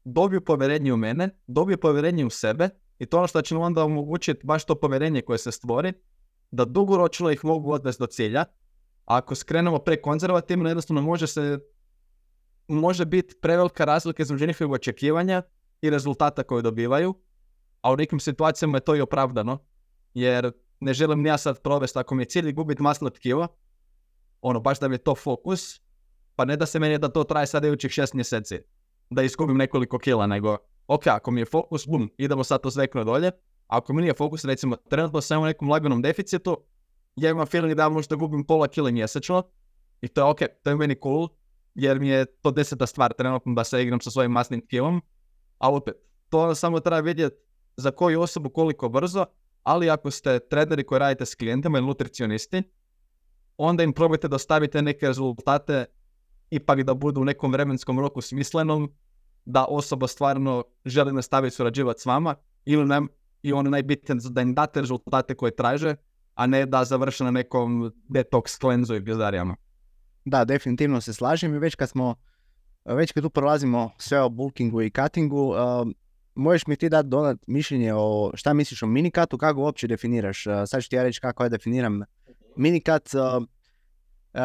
dobiju 0.05 0.45
povjerenje 0.45 0.93
u 0.93 0.97
mene, 0.97 1.29
dobiju 1.47 1.79
povjerenje 1.79 2.25
u 2.27 2.31
sebe 2.31 2.69
i 2.99 3.07
to 3.07 3.19
ono 3.19 3.27
što 3.27 3.43
će 3.43 3.57
onda 3.57 3.85
omogućiti 3.85 4.47
baš 4.47 4.65
to 4.65 4.75
povjerenje 4.75 5.23
koje 5.23 5.39
se 5.39 5.53
stvori, 5.53 5.93
da 6.51 6.65
dugoročno 6.65 7.31
ih 7.31 7.45
mogu 7.45 7.73
odvesti 7.73 8.03
do 8.03 8.07
cilja, 8.07 8.45
ako 9.05 9.35
skrenemo 9.35 9.79
prekonzervativno, 9.79 10.69
jednostavno 10.69 11.03
može 11.03 11.27
se 11.27 11.59
može 12.69 13.05
biti 13.05 13.35
prevelika 13.41 13.85
razlika 13.85 14.23
između 14.23 14.47
njihovih 14.47 14.73
očekivanja 14.73 15.43
i 15.83 15.91
rezultata 15.91 16.43
koje 16.43 16.63
dobivaju, 16.63 17.15
a 17.83 17.93
u 17.93 17.97
nekim 17.97 18.21
situacijama 18.21 18.77
je 18.77 18.85
to 18.85 18.97
i 18.97 19.01
opravdano, 19.01 19.59
jer 20.15 20.53
ne 20.81 20.95
želim 20.95 21.27
ja 21.27 21.39
sad 21.39 21.63
provesti, 21.63 21.99
ako 21.99 22.15
mi 22.15 22.23
je 22.23 22.27
cilj 22.27 22.53
gubiti 22.53 22.83
masno 22.83 23.11
tkivo, 23.11 23.49
ono, 24.41 24.61
baš 24.61 24.81
da 24.81 24.89
mi 24.89 24.95
je 24.95 24.99
to 24.99 25.15
fokus, 25.15 25.81
pa 26.37 26.45
ne 26.45 26.57
da 26.57 26.67
se 26.67 26.79
meni 26.79 26.99
da 26.99 27.09
to 27.09 27.25
traje 27.25 27.47
sad 27.47 27.65
idućih 27.65 27.91
šest 27.91 28.15
mjeseci, 28.15 28.59
da 29.11 29.23
izgubim 29.23 29.57
nekoliko 29.57 29.99
kila, 29.99 30.27
nego, 30.27 30.57
ok, 30.87 31.07
ako 31.07 31.31
mi 31.31 31.41
je 31.41 31.45
fokus, 31.45 31.87
bum, 31.87 32.11
idemo 32.19 32.45
sad 32.45 32.63
to 32.63 32.71
zvekno 32.71 33.05
dolje, 33.05 33.31
ako 33.67 33.93
mi 33.93 34.03
nije 34.03 34.15
fokus, 34.15 34.45
recimo, 34.45 34.77
trenutno 34.77 35.21
sam 35.21 35.43
u 35.43 35.47
nekom 35.47 35.71
laganom 35.71 36.03
deficitu, 36.03 36.57
ja 37.17 37.31
imam 37.31 37.47
feeling 37.47 37.75
da 37.75 37.89
možda 37.89 38.17
gubim 38.17 38.45
pola 38.45 38.69
kila 38.69 38.91
mjesečno, 38.91 39.43
i 40.01 40.09
to 40.09 40.21
je 40.21 40.25
ok, 40.25 40.39
to 40.63 40.71
je 40.71 40.77
meni 40.77 40.97
cool, 41.03 41.29
jer 41.75 42.01
mi 42.01 42.09
je 42.09 42.25
to 42.25 42.51
deseta 42.51 42.87
stvar 42.87 43.13
trenutno 43.13 43.55
da 43.55 43.65
se 43.65 43.83
igram 43.83 44.01
sa 44.01 44.11
svojim 44.11 44.31
masnim 44.33 44.61
tkilom, 44.61 45.03
a 45.59 45.71
opet, 45.71 45.95
to 46.29 46.55
samo 46.55 46.81
treba 46.81 47.01
vidjeti 47.01 47.50
za 47.77 47.91
koju 47.91 48.21
osobu 48.21 48.51
koliko 48.51 48.89
brzo, 48.89 49.27
ali 49.63 49.91
ako 49.91 50.11
ste 50.11 50.39
treneri 50.39 50.85
koji 50.85 50.99
radite 50.99 51.27
s 51.27 51.35
klijentima 51.35 51.79
ili 51.79 51.87
nutricionisti, 51.87 52.63
onda 53.57 53.83
im 53.83 53.93
probajte 53.93 54.29
da 54.29 54.39
stavite 54.39 54.83
neke 54.83 55.07
rezultate 55.07 55.85
ipak 56.51 56.83
da 56.83 56.95
budu 56.95 57.21
u 57.21 57.25
nekom 57.25 57.53
vremenskom 57.53 58.01
roku 58.01 58.21
smislenom, 58.21 58.93
da 59.45 59.65
osoba 59.65 60.07
stvarno 60.07 60.65
želi 60.85 61.13
nastaviti 61.13 61.57
surađivati 61.57 62.01
s 62.01 62.07
vama 62.07 62.35
ili 62.65 62.87
ne, 62.87 63.01
i 63.43 63.53
ono 63.53 63.71
najbitnije 63.71 64.21
da 64.31 64.41
im 64.41 64.55
date 64.55 64.81
rezultate 64.81 65.35
koje 65.35 65.57
traže, 65.57 65.97
a 66.35 66.47
ne 66.47 66.67
da 66.67 66.85
završe 66.85 67.25
na 67.25 67.31
nekom 67.31 67.93
detox 68.09 68.61
klenzu 68.61 68.95
i 68.95 69.01
bizdarijama. 69.01 69.57
Da, 70.25 70.45
definitivno 70.45 71.01
se 71.01 71.15
slažem 71.15 71.55
i 71.55 71.59
već 71.59 71.75
kad 71.75 71.89
smo, 71.89 72.15
već 72.85 73.13
kad 73.13 73.23
tu 73.23 73.31
prolazimo 73.31 73.91
sve 73.99 74.21
o 74.23 74.29
bulkingu 74.29 74.83
i 74.83 74.91
cuttingu, 74.91 75.49
uh, 75.49 75.57
možeš 76.41 76.67
mi 76.67 76.77
ti 76.77 76.89
dati 76.89 77.09
donat 77.09 77.39
mišljenje 77.47 77.93
o 77.95 78.31
šta 78.35 78.53
misliš 78.55 78.83
o 78.83 78.87
minikatu, 78.87 79.39
kako 79.39 79.61
uopće 79.61 79.87
definiraš. 79.87 80.45
Sad 80.67 80.83
ću 80.83 80.91
ti 80.91 80.97
ja 80.97 81.03
reći 81.03 81.21
kako 81.21 81.43
ja 81.43 81.49
definiram 81.49 82.01
minikat. 82.57 83.11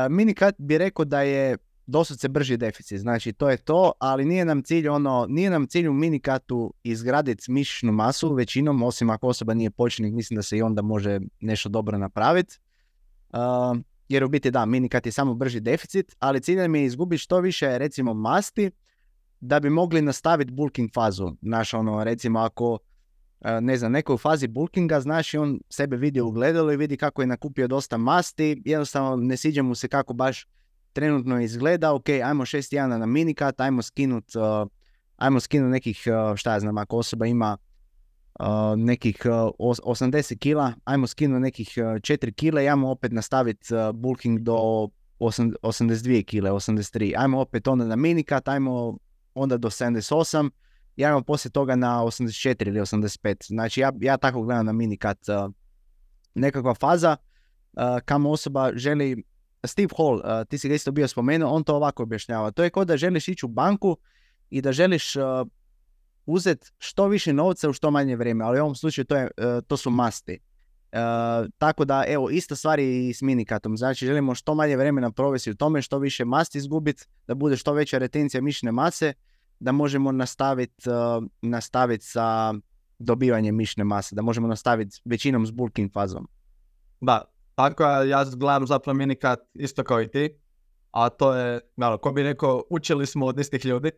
Minikat 0.10 0.56
bi 0.58 0.78
rekao 0.78 1.06
da 1.06 1.22
je 1.22 1.58
doslovce 1.88 2.28
brži 2.28 2.58
deficit, 2.58 3.00
znači 3.00 3.34
to 3.34 3.50
je 3.50 3.58
to, 3.58 3.92
ali 4.00 4.26
nije 4.26 4.46
nam 4.46 4.64
cilj 4.64 4.88
ono, 4.88 5.26
nije 5.30 5.50
nam 5.50 5.68
cilj 5.68 5.88
u 5.88 5.94
minikatu 5.94 6.74
izgraditi 6.84 7.52
mišićnu 7.52 7.92
masu 7.92 8.34
većinom, 8.34 8.84
osim 8.84 9.10
ako 9.10 9.28
osoba 9.28 9.54
nije 9.54 9.72
početnik, 9.72 10.14
mislim 10.14 10.36
da 10.36 10.42
se 10.42 10.58
i 10.58 10.62
onda 10.62 10.82
može 10.82 11.20
nešto 11.40 11.70
dobro 11.70 11.98
napraviti. 11.98 12.60
Jer 14.10 14.24
u 14.24 14.30
biti 14.30 14.52
da, 14.52 14.66
minikat 14.66 15.06
je 15.06 15.12
samo 15.12 15.34
brži 15.34 15.60
deficit, 15.60 16.16
ali 16.20 16.42
cilj 16.42 16.58
nam 16.58 16.76
je 16.76 16.86
izgubiti 16.86 17.22
što 17.22 17.40
više 17.40 17.78
recimo 17.78 18.14
masti 18.14 18.72
da 19.40 19.60
bi 19.60 19.70
mogli 19.70 20.02
nastaviti 20.02 20.52
bulking 20.52 20.90
fazu. 20.94 21.32
Znaš, 21.42 21.74
ono, 21.74 22.04
recimo 22.04 22.40
ako 22.40 22.80
ne 23.62 23.78
znam, 23.78 23.92
neko 23.92 24.14
u 24.14 24.18
fazi 24.18 24.48
bulkinga, 24.48 25.00
znači 25.00 25.38
on 25.38 25.60
sebe 25.70 25.98
vidi 25.98 26.22
u 26.22 26.32
gledalu 26.32 26.72
i 26.72 26.78
vidi 26.78 26.98
kako 26.98 27.22
je 27.22 27.28
nakupio 27.28 27.68
dosta 27.68 27.98
masti, 27.98 28.62
jednostavno 28.66 29.16
ne 29.16 29.38
siđe 29.38 29.62
mu 29.62 29.76
se 29.76 29.88
kako 29.88 30.14
baš 30.14 30.48
trenutno 30.94 31.42
izgleda, 31.42 31.94
ok, 31.94 32.10
ajmo 32.10 32.46
šest 32.46 32.74
jana 32.74 32.98
na 32.98 33.06
minikat, 33.06 33.62
ajmo 33.62 33.82
skinut, 33.82 34.36
uh, 34.36 34.68
ajmo 35.18 35.40
skinut 35.40 35.72
nekih, 35.72 36.04
uh, 36.08 36.36
šta 36.36 36.54
ja 36.54 36.60
znam, 36.60 36.78
ako 36.78 36.98
osoba 36.98 37.26
ima 37.26 37.58
nekih 38.78 39.18
80 39.26 40.38
kila, 40.38 40.74
ajmo 40.84 41.08
skinut 41.08 41.42
nekih 41.42 41.68
4 41.68 42.34
kile 42.34 42.64
i 42.64 42.70
ajmo 42.70 42.90
opet 42.90 43.12
nastaviti 43.12 43.68
bulking 43.94 44.40
do 44.40 44.88
82 45.20 46.26
kile, 46.26 46.52
83. 46.52 47.14
Ajmo 47.18 47.40
opet 47.40 47.68
onda 47.68 47.86
na 47.86 47.96
minikat, 47.96 48.48
ajmo 48.48 48.98
onda 49.36 49.58
do 49.58 49.70
78 49.70 50.50
i 50.96 51.06
ajmo 51.06 51.22
poslije 51.22 51.52
toga 51.52 51.76
na 51.76 52.02
84 52.04 52.68
ili 52.68 52.80
85. 52.80 53.48
Znači 53.48 53.82
ja, 53.82 53.92
ja 54.02 54.18
tako 54.18 54.42
gledam 54.42 54.66
na 54.66 54.72
minikat 54.72 55.18
nekakva 56.36 56.74
faza 56.74 57.18
kamo 58.06 58.30
osoba 58.30 58.72
želi 58.76 59.24
Steve 59.68 59.94
Hall, 59.98 60.16
uh, 60.16 60.48
ti 60.50 60.58
si 60.58 60.70
ga 60.70 60.76
isto 60.76 60.92
bio 60.92 61.08
spomenuo, 61.08 61.52
on 61.52 61.64
to 61.64 61.76
ovako 61.76 62.04
objašnjava. 62.04 62.52
To 62.52 62.64
je 62.64 62.70
kao 62.70 62.86
da 62.86 62.98
želiš 62.98 63.28
ići 63.28 63.46
u 63.46 63.50
banku 63.50 63.98
i 64.50 64.62
da 64.62 64.72
želiš 64.72 65.16
uh, 65.16 65.24
uzeti 66.26 66.72
što 66.78 67.08
više 67.08 67.34
novca 67.34 67.70
u 67.70 67.74
što 67.74 67.92
manje 67.92 68.16
vrijeme, 68.16 68.46
ali 68.46 68.60
u 68.60 68.64
ovom 68.64 68.76
slučaju 68.76 69.06
to, 69.06 69.16
je, 69.16 69.24
uh, 69.24 69.64
to 69.68 69.78
su 69.78 69.90
masti. 69.90 70.40
Tako 71.58 71.86
da, 71.86 72.04
evo, 72.08 72.30
ista 72.30 72.56
stvar 72.56 72.80
i 72.80 73.14
s 73.14 73.22
minikatom. 73.22 73.78
Znači, 73.78 74.06
želimo 74.06 74.36
što 74.36 74.56
manje 74.56 74.78
vremena 74.78 75.12
provesti 75.12 75.52
u 75.52 75.56
tome, 75.56 75.82
što 75.82 76.00
više 76.00 76.26
masti 76.26 76.58
izgubiti, 76.58 77.06
da 77.28 77.36
bude 77.36 77.58
što 77.58 77.74
veća 77.74 77.98
retencija 77.98 78.42
mišne 78.42 78.72
mase, 78.72 79.14
da 79.60 79.72
možemo 79.72 80.12
nastaviti 80.12 80.90
nastavit 81.42 82.04
sa 82.04 82.54
dobivanjem 83.00 83.56
mišne 83.56 83.84
mase, 83.84 84.16
da 84.16 84.22
možemo 84.22 84.48
nastaviti 84.48 85.02
većinom 85.06 85.46
s 85.46 85.52
bulking 85.52 85.92
fazom. 85.94 86.28
Da, 87.02 87.22
tako 87.56 87.84
ja 87.84 88.26
gledam 88.36 88.68
zapravo 88.68 88.98
minikat 88.98 89.40
isto 89.54 89.84
kao 89.84 90.02
i 90.02 90.08
ti, 90.08 90.30
a 90.92 91.10
to 91.10 91.34
je, 91.34 91.60
naravno, 91.76 91.98
ko 91.98 92.12
bi 92.12 92.24
rekao, 92.24 92.64
učili 92.70 93.06
smo 93.06 93.26
od 93.26 93.40
istih 93.40 93.66
ljudi, 93.66 93.92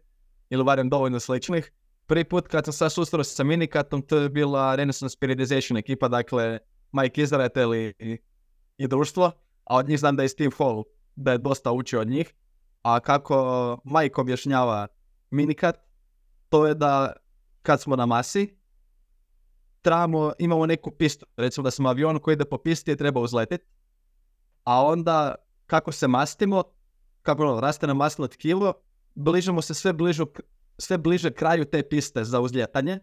ili 0.49 0.63
barem 0.63 0.89
dovoljno 0.89 1.19
sličnih. 1.19 1.71
Prvi 2.05 2.23
put 2.23 2.47
kad 2.47 2.65
sam 2.65 2.73
sad 2.73 2.93
susreo 2.93 3.23
sa 3.23 3.43
minikatom, 3.43 4.01
to 4.01 4.17
je 4.17 4.29
bila 4.29 4.75
Renaissance 4.75 5.17
Periodization 5.19 5.77
ekipa, 5.77 6.07
dakle 6.07 6.59
Mike 6.91 7.21
Izraetel 7.21 7.75
i, 7.75 7.93
i, 8.77 8.87
društvo, 8.87 9.31
a 9.63 9.75
od 9.75 9.89
njih 9.89 9.99
znam 9.99 10.15
da 10.15 10.23
je 10.23 10.29
Steve 10.29 10.51
Hall, 10.57 10.83
da 11.15 11.31
je 11.31 11.37
dosta 11.37 11.71
učio 11.71 12.01
od 12.01 12.07
njih. 12.07 12.33
A 12.81 12.99
kako 12.99 13.77
Mike 13.83 14.21
objašnjava 14.21 14.87
minikat, 15.29 15.77
to 16.49 16.67
je 16.67 16.73
da 16.73 17.13
kad 17.61 17.81
smo 17.81 17.95
na 17.95 18.05
masi, 18.05 18.57
trebamo, 19.81 20.31
imamo 20.39 20.65
neku 20.65 20.91
pistu. 20.91 21.25
Recimo 21.37 21.63
da 21.63 21.71
smo 21.71 21.89
avion 21.89 22.19
koji 22.19 22.33
ide 22.33 22.45
po 22.45 22.57
pisti 22.57 22.91
i 22.91 22.97
treba 22.97 23.21
uzletiti. 23.21 23.65
A 24.63 24.85
onda 24.85 25.35
kako 25.65 25.91
se 25.91 26.07
mastimo, 26.07 26.63
kako 27.21 27.43
ono, 27.43 27.59
raste 27.59 27.87
nam 27.87 27.97
masno 27.97 28.27
tkivo, 28.27 28.73
bližemo 29.15 29.61
se 29.61 29.73
sve, 29.73 29.93
bližu, 29.93 30.25
sve 30.77 30.97
bliže 30.97 31.31
kraju 31.31 31.65
te 31.65 31.83
piste 31.89 32.23
za 32.23 32.39
uzljetanje, 32.39 32.99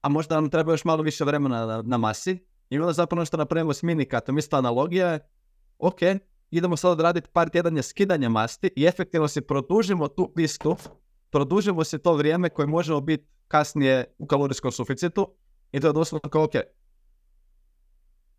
a 0.00 0.08
možda 0.08 0.34
nam 0.34 0.50
treba 0.50 0.72
još 0.72 0.84
malo 0.84 1.02
više 1.02 1.24
vremena 1.24 1.66
na, 1.66 1.82
na 1.82 1.96
masi. 1.96 2.45
I 2.70 2.78
onda 2.78 2.92
zapravo 2.92 3.24
što 3.24 3.36
napravimo 3.36 3.72
s 3.72 3.82
minikatom, 3.82 4.38
isto 4.38 4.56
analogija 4.56 5.12
je, 5.12 5.28
ok, 5.78 5.98
idemo 6.50 6.76
sad 6.76 6.92
odraditi 6.92 7.28
par 7.32 7.50
tjedanja 7.50 7.82
skidanja 7.82 8.28
masti 8.28 8.70
i 8.76 8.84
efektivno 8.84 9.28
se 9.28 9.40
produžimo 9.40 10.08
tu 10.08 10.32
pistu, 10.34 10.76
produžimo 11.30 11.84
se 11.84 11.98
to 11.98 12.14
vrijeme 12.14 12.48
koje 12.48 12.66
možemo 12.66 13.00
biti 13.00 13.26
kasnije 13.48 14.04
u 14.18 14.26
kalorijskom 14.26 14.72
suficitu, 14.72 15.34
i 15.72 15.80
to 15.80 15.86
je 15.86 15.92
doslovno 15.92 16.30
kao, 16.30 16.44
ok, 16.44 16.52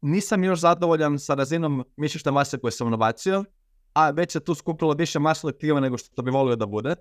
nisam 0.02 0.44
još 0.44 0.60
zadovoljan 0.60 1.20
sa 1.20 1.34
razinom 1.34 1.86
mišićne 1.98 2.32
mase 2.32 2.58
koje 2.58 2.72
sam 2.72 2.92
nabacio, 2.92 3.44
a 3.94 4.10
već 4.10 4.32
se 4.32 4.40
tu 4.40 4.56
skupilo 4.56 4.94
više 4.94 5.20
masnog 5.20 5.54
tkiva 5.54 5.80
nego 5.80 5.98
što 5.98 6.22
bi 6.22 6.32
volio 6.32 6.56
da 6.56 6.66
bude. 6.66 6.96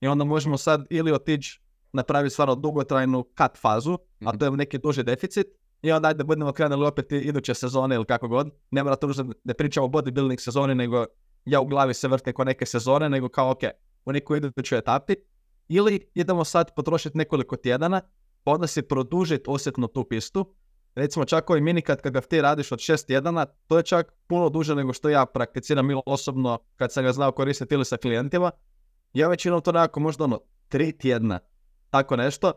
I 0.00 0.06
onda 0.06 0.24
možemo 0.24 0.58
sad 0.58 0.86
ili 0.90 1.12
otići 1.12 1.60
napraviti 1.92 2.32
stvarno 2.32 2.54
dugotrajnu 2.54 3.22
cut 3.22 3.60
fazu, 3.60 3.98
a 4.24 4.36
to 4.36 4.44
je 4.44 4.50
neki 4.50 4.78
duži 4.78 5.02
deficit, 5.02 5.46
i 5.84 5.92
onda 5.92 6.08
ajde 6.08 6.24
budemo 6.24 6.52
krenuli 6.52 6.86
opet 6.86 7.12
iduće 7.12 7.54
sezone 7.54 7.94
ili 7.94 8.04
kako 8.04 8.28
god. 8.28 8.50
Ne 8.70 8.82
mora 8.82 8.96
to 8.96 9.08
ne 9.44 9.54
pričamo 9.54 9.86
o 9.86 9.88
bodybuilding 9.88 10.40
sezoni, 10.40 10.74
nego 10.74 11.06
ja 11.44 11.60
u 11.60 11.66
glavi 11.66 11.94
se 11.94 12.08
vrte 12.08 12.32
ko 12.32 12.44
neke 12.44 12.66
sezone, 12.66 13.08
nego 13.08 13.28
kao 13.28 13.50
ok, 13.50 13.58
u 14.04 14.12
nekoj 14.12 14.38
idućoj 14.38 14.78
etapi. 14.78 15.14
Ili 15.68 16.10
idemo 16.14 16.44
sad 16.44 16.74
potrošiti 16.76 17.18
nekoliko 17.18 17.56
tjedana 17.56 18.00
onda 18.44 18.66
si 18.66 18.82
produžiti 18.82 19.44
osjetno 19.46 19.86
tu 19.86 20.04
pistu. 20.04 20.54
Recimo 20.94 21.24
čak 21.24 21.50
ovaj 21.50 21.60
minikat 21.60 22.00
kad 22.00 22.12
ga 22.12 22.20
ti 22.20 22.40
radiš 22.40 22.72
od 22.72 22.78
šest 22.78 23.06
tjedana, 23.06 23.46
to 23.46 23.76
je 23.76 23.82
čak 23.82 24.12
puno 24.26 24.48
duže 24.48 24.74
nego 24.74 24.92
što 24.92 25.08
ja 25.08 25.26
prakticiram 25.26 25.90
ili 25.90 26.00
osobno 26.06 26.58
kad 26.76 26.92
sam 26.92 27.04
ga 27.04 27.12
znao 27.12 27.32
koristiti 27.32 27.74
ili 27.74 27.84
sa 27.84 27.96
klijentima. 27.96 28.50
Ja 29.12 29.28
većinom 29.28 29.60
to 29.60 29.72
nekako 29.72 30.00
možda 30.00 30.24
ono 30.24 30.40
tri 30.68 30.98
tjedna, 30.98 31.38
tako 31.90 32.16
nešto. 32.16 32.52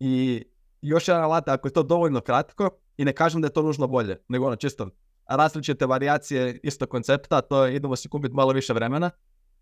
I 0.00 0.44
još 0.82 1.08
jedan 1.08 1.22
alat, 1.22 1.48
ako 1.48 1.68
je 1.68 1.72
to 1.72 1.82
dovoljno 1.82 2.20
kratko, 2.20 2.70
i 2.96 3.04
ne 3.04 3.12
kažem 3.12 3.40
da 3.40 3.46
je 3.46 3.52
to 3.52 3.62
nužno 3.62 3.86
bolje, 3.86 4.18
nego 4.28 4.46
ono 4.46 4.56
čisto 4.56 4.88
različite 5.28 5.86
varijacije 5.86 6.60
isto 6.62 6.86
koncepta, 6.86 7.40
to 7.40 7.64
je 7.66 7.76
idemo 7.76 7.96
si 7.96 8.08
kupiti 8.08 8.34
malo 8.34 8.52
više 8.52 8.72
vremena. 8.72 9.10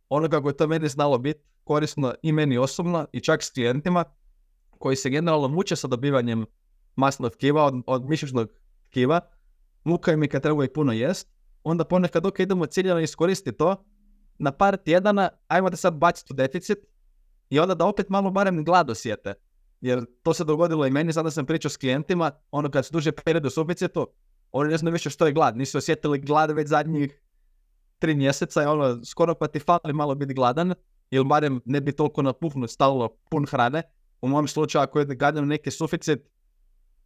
Ono 0.08 0.28
kako 0.28 0.48
je 0.48 0.56
to 0.56 0.66
meni 0.66 0.88
znalo 0.88 1.18
biti 1.18 1.40
korisno 1.64 2.14
i 2.22 2.32
meni 2.32 2.58
osobno 2.58 3.06
i 3.12 3.20
čak 3.20 3.42
s 3.42 3.50
klijentima, 3.50 4.04
koji 4.78 4.96
se 4.96 5.10
generalno 5.10 5.48
muče 5.48 5.76
sa 5.76 5.88
dobivanjem 5.88 6.46
masnog 6.96 7.32
tkiva 7.32 7.64
od, 7.64 7.74
od 7.86 8.08
mišićnog 8.08 8.48
tkiva, 8.90 9.20
mukaju 9.84 10.18
mi 10.18 10.28
kad 10.28 10.42
treba 10.42 10.64
ih 10.64 10.70
puno 10.74 10.92
jest, 10.92 11.28
onda 11.64 11.84
ponekad 11.84 12.22
dok 12.22 12.40
idemo 12.40 12.66
ciljano 12.66 13.00
iskoristiti 13.00 13.56
to, 13.56 13.84
na 14.38 14.52
par 14.52 14.76
tjedana, 14.76 15.30
ajmo 15.48 15.70
da 15.70 15.76
sad 15.76 15.94
baciti 15.94 16.32
u 16.32 16.36
deficit 16.36 16.78
i 17.50 17.60
onda 17.60 17.74
da 17.74 17.86
opet 17.86 18.08
malo 18.08 18.30
barem 18.30 18.64
glad 18.64 18.90
osjete. 18.90 19.34
Jer 19.80 20.04
to 20.22 20.34
se 20.34 20.44
dogodilo 20.44 20.86
i 20.86 20.90
meni, 20.90 21.12
sada 21.12 21.30
sam 21.30 21.46
pričao 21.46 21.70
s 21.70 21.76
klijentima, 21.76 22.30
ono 22.50 22.70
kad 22.70 22.86
su 22.86 22.92
duže 22.92 23.12
period 23.12 23.46
u 23.46 23.50
suficitu, 23.50 24.06
oni 24.52 24.70
ne 24.70 24.76
znaju 24.78 24.92
više 24.92 25.10
što 25.10 25.26
je 25.26 25.32
glad, 25.32 25.56
nisu 25.56 25.78
osjetili 25.78 26.18
glad 26.18 26.50
već 26.50 26.68
zadnjih 26.68 27.22
tri 27.98 28.14
mjeseca, 28.14 28.60
je 28.60 28.68
ono, 28.68 29.04
skoro 29.04 29.34
pa 29.34 29.46
ti 29.46 29.58
fali 29.58 29.92
malo 29.92 30.14
biti 30.14 30.34
gladan, 30.34 30.74
ili 31.10 31.24
barem 31.24 31.60
ne 31.64 31.80
bi 31.80 31.92
toliko 31.92 32.22
napuhnut 32.22 32.70
stalno 32.70 33.08
pun 33.30 33.46
hrane. 33.46 33.82
U 34.20 34.28
mom 34.28 34.48
slučaju, 34.48 34.82
ako 34.82 35.04
gadam 35.04 35.48
neki 35.48 35.70
suficit, 35.70 36.28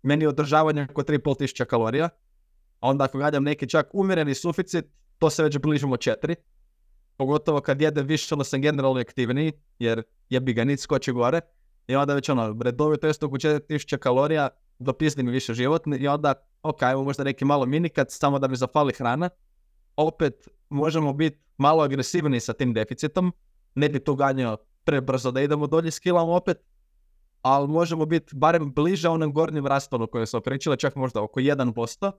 meni 0.02 0.24
je 0.24 0.28
održavanje 0.28 0.86
oko 0.90 1.02
3,5 1.02 1.38
tisuća 1.38 1.64
kalorija. 1.64 2.08
A 2.80 2.88
onda 2.88 3.04
ako 3.04 3.18
gadam 3.18 3.44
neki 3.44 3.68
čak 3.68 3.88
umjereni 3.92 4.34
suficit, 4.34 4.84
to 5.18 5.30
se 5.30 5.42
već 5.42 5.58
bližimo 5.58 5.96
četiri. 5.96 6.34
Pogotovo 7.16 7.60
kad 7.60 7.80
jedem 7.80 8.06
više, 8.06 8.34
onda 8.34 8.44
sam 8.44 8.60
generalno 8.60 9.00
aktivniji, 9.00 9.52
jer 9.78 10.02
jebi 10.28 10.52
ga 10.52 10.64
nic 10.64 10.80
skoči 10.80 11.12
gore. 11.12 11.40
I 11.86 11.96
onda 11.96 12.14
već 12.14 12.28
ono, 12.28 12.56
redovito 12.62 13.06
jest 13.06 13.22
oko 13.22 13.36
4000 13.36 13.98
kalorija, 13.98 14.48
dopisni 14.78 15.22
mi 15.22 15.30
više 15.30 15.54
život 15.54 15.82
i 15.98 16.08
onda, 16.08 16.34
ok, 16.62 16.82
ajmo 16.82 17.04
možda 17.04 17.24
neki 17.24 17.44
malo 17.44 17.66
minikat, 17.66 18.10
samo 18.10 18.38
da 18.38 18.48
mi 18.48 18.56
zafali 18.56 18.92
hrana. 18.92 19.30
Opet 19.96 20.48
možemo 20.68 21.12
biti 21.12 21.38
malo 21.58 21.82
agresivni 21.82 22.40
sa 22.40 22.52
tim 22.52 22.72
deficitom, 22.72 23.32
ne 23.74 23.88
bi 23.88 23.98
to 23.98 24.14
ganjao 24.14 24.56
prebrzo 24.84 25.30
da 25.30 25.42
idemo 25.42 25.66
dolje 25.66 25.90
s 25.90 25.98
kilama 25.98 26.32
opet, 26.32 26.58
ali 27.42 27.68
možemo 27.68 28.06
biti 28.06 28.36
barem 28.36 28.72
bliže 28.72 29.08
onom 29.08 29.32
gornjem 29.32 29.66
rasponu 29.66 30.06
koje 30.06 30.26
smo 30.26 30.40
pričali, 30.40 30.76
čak 30.76 30.96
možda 30.96 31.22
oko 31.22 31.40
1%. 31.40 32.12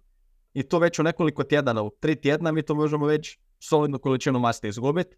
I 0.53 0.64
to 0.64 0.80
već 0.80 0.99
u 0.99 1.03
nekoliko 1.03 1.43
tjedana, 1.43 1.82
u 1.84 1.89
tri 1.99 2.16
tjedna 2.16 2.51
mi 2.51 2.61
to 2.61 2.76
možemo 2.76 3.05
već 3.05 3.38
solidnu 3.59 3.99
količinu 3.99 4.39
masti 4.39 4.68
izgubiti, 4.68 5.16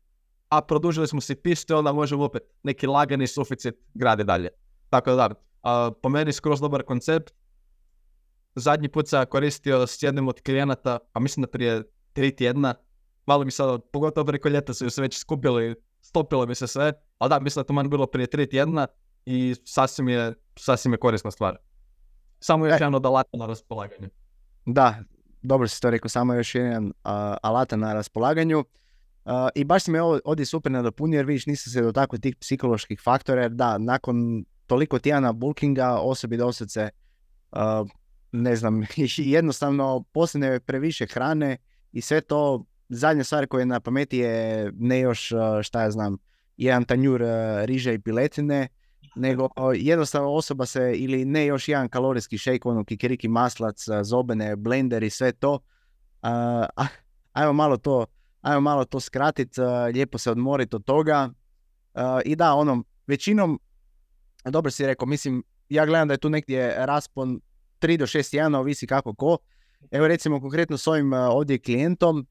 a 0.49 0.61
produžili 0.61 1.07
smo 1.07 1.21
si 1.21 1.35
pistu, 1.35 1.75
onda 1.75 1.91
možemo 1.91 2.23
opet 2.23 2.43
neki 2.63 2.87
lagani 2.87 3.27
suficit 3.27 3.75
gradi 3.93 4.23
dalje. 4.23 4.49
Tako 4.89 5.15
da, 5.15 5.29
a, 5.63 5.91
po 6.01 6.09
meni 6.09 6.33
skroz 6.33 6.61
dobar 6.61 6.83
koncept. 6.83 7.33
Zadnji 8.55 8.89
put 8.89 9.07
sam 9.07 9.25
koristio 9.25 9.87
s 9.87 10.03
jednim 10.03 10.27
od 10.27 10.41
klijenata, 10.41 10.99
a 11.13 11.19
mislim 11.19 11.41
da 11.41 11.47
prije 11.47 11.83
tri 12.13 12.35
tjedna, 12.35 12.75
malo 13.25 13.45
mi 13.45 13.51
sad, 13.51 13.81
pogotovo 13.93 14.25
preko 14.25 14.49
ljeta 14.49 14.73
su 14.73 14.89
se 14.89 15.01
već 15.01 15.17
skupili, 15.17 15.75
stopilo 16.01 16.45
mi 16.45 16.55
se 16.55 16.67
sve, 16.67 16.93
ali 17.17 17.29
da, 17.29 17.39
mislim 17.39 17.63
da 17.63 17.67
to 17.67 17.73
man 17.73 17.89
bilo 17.89 18.07
prije 18.07 18.27
tri 18.27 18.49
tjedna 18.49 18.87
i 19.25 19.55
sasvim 19.63 20.09
je, 20.09 20.33
sasvim 20.59 20.93
je 20.93 20.99
korisna 20.99 21.31
stvar. 21.31 21.57
Samo 22.39 22.65
još 22.65 22.73
E. 22.73 22.75
jedan 22.75 22.95
od 22.95 23.05
alata 23.05 23.37
na 23.37 23.45
raspolaganju. 23.45 24.09
Da, 24.65 24.95
dobro 25.41 25.67
si 25.67 25.81
to 25.81 25.89
rekao, 25.89 26.09
samo 26.09 26.33
još 26.33 26.55
jedan 26.55 26.93
a, 27.03 27.37
alata 27.41 27.75
na 27.75 27.93
raspolaganju. 27.93 28.65
A, 29.25 29.49
I 29.55 29.63
baš 29.63 29.83
si 29.83 29.91
me 29.91 30.01
ovdje 30.01 30.45
super 30.45 30.71
nadopunio 30.71 31.17
jer 31.17 31.25
vidiš 31.25 31.45
nisam 31.45 31.71
se 31.71 31.81
dotakao 31.81 32.19
tih 32.19 32.35
psiholoških 32.35 33.01
faktora 33.03 33.41
jer 33.41 33.51
da, 33.51 33.77
nakon 33.77 34.45
toliko 34.65 34.99
tjedana 34.99 35.33
bulkinga 35.33 35.97
osobi 35.97 36.37
doslovce 36.37 36.89
a, 37.51 37.85
ne 38.31 38.55
znam, 38.55 38.81
jednostavno 39.17 40.03
posljedno 40.11 40.47
je 40.47 40.59
previše 40.59 41.07
hrane 41.07 41.57
i 41.91 42.01
sve 42.01 42.21
to, 42.21 42.65
zadnja 42.89 43.23
stvar 43.23 43.47
koja 43.47 43.59
je 43.59 43.65
na 43.65 43.79
pameti 43.79 44.17
je 44.17 44.71
ne 44.77 44.99
još, 44.99 45.31
šta 45.63 45.81
ja 45.81 45.91
znam, 45.91 46.17
jedan 46.57 46.83
tanjur 46.83 47.21
riže 47.63 47.93
i 47.93 47.99
piletine, 47.99 48.67
nego 49.15 49.49
jednostavno 49.75 50.33
osoba 50.33 50.65
se, 50.65 50.93
ili 50.95 51.25
ne 51.25 51.45
još 51.45 51.67
jedan 51.67 51.89
kalorijski 51.89 52.37
šejk, 52.37 52.65
ono 52.65 52.83
kikiriki 52.83 53.27
maslac, 53.27 53.85
zobene, 54.03 54.55
blender 54.55 55.03
i 55.03 55.09
sve 55.09 55.31
to, 55.31 55.59
a- 56.21 56.87
ajmo 57.33 57.53
malo 57.53 57.77
to, 57.77 58.05
ajmo 58.45 58.61
malo 58.61 58.85
to 58.85 58.99
skratit, 58.99 59.59
a, 59.59 59.85
lijepo 59.85 60.17
se 60.17 60.31
odmorit 60.31 60.73
od 60.73 60.85
toga 60.85 61.29
a, 61.93 62.21
i 62.25 62.35
da, 62.35 62.53
ono, 62.53 62.83
većinom, 63.07 63.59
dobro 64.45 64.71
si 64.71 64.85
rekao, 64.85 65.07
mislim, 65.07 65.43
ja 65.69 65.85
gledam 65.85 66.07
da 66.07 66.13
je 66.13 66.17
tu 66.17 66.29
negdje 66.29 66.75
raspon 66.77 67.41
3 67.79 67.97
do 67.97 68.05
6 68.05 68.31
tjedana, 68.31 68.59
ovisi 68.59 68.87
kako 68.87 69.15
ko. 69.15 69.37
Evo 69.91 70.07
recimo 70.07 70.41
konkretno 70.41 70.77
s 70.77 70.87
ovim 70.87 71.13
a, 71.13 71.29
ovdje 71.29 71.59
klijentom, 71.59 72.27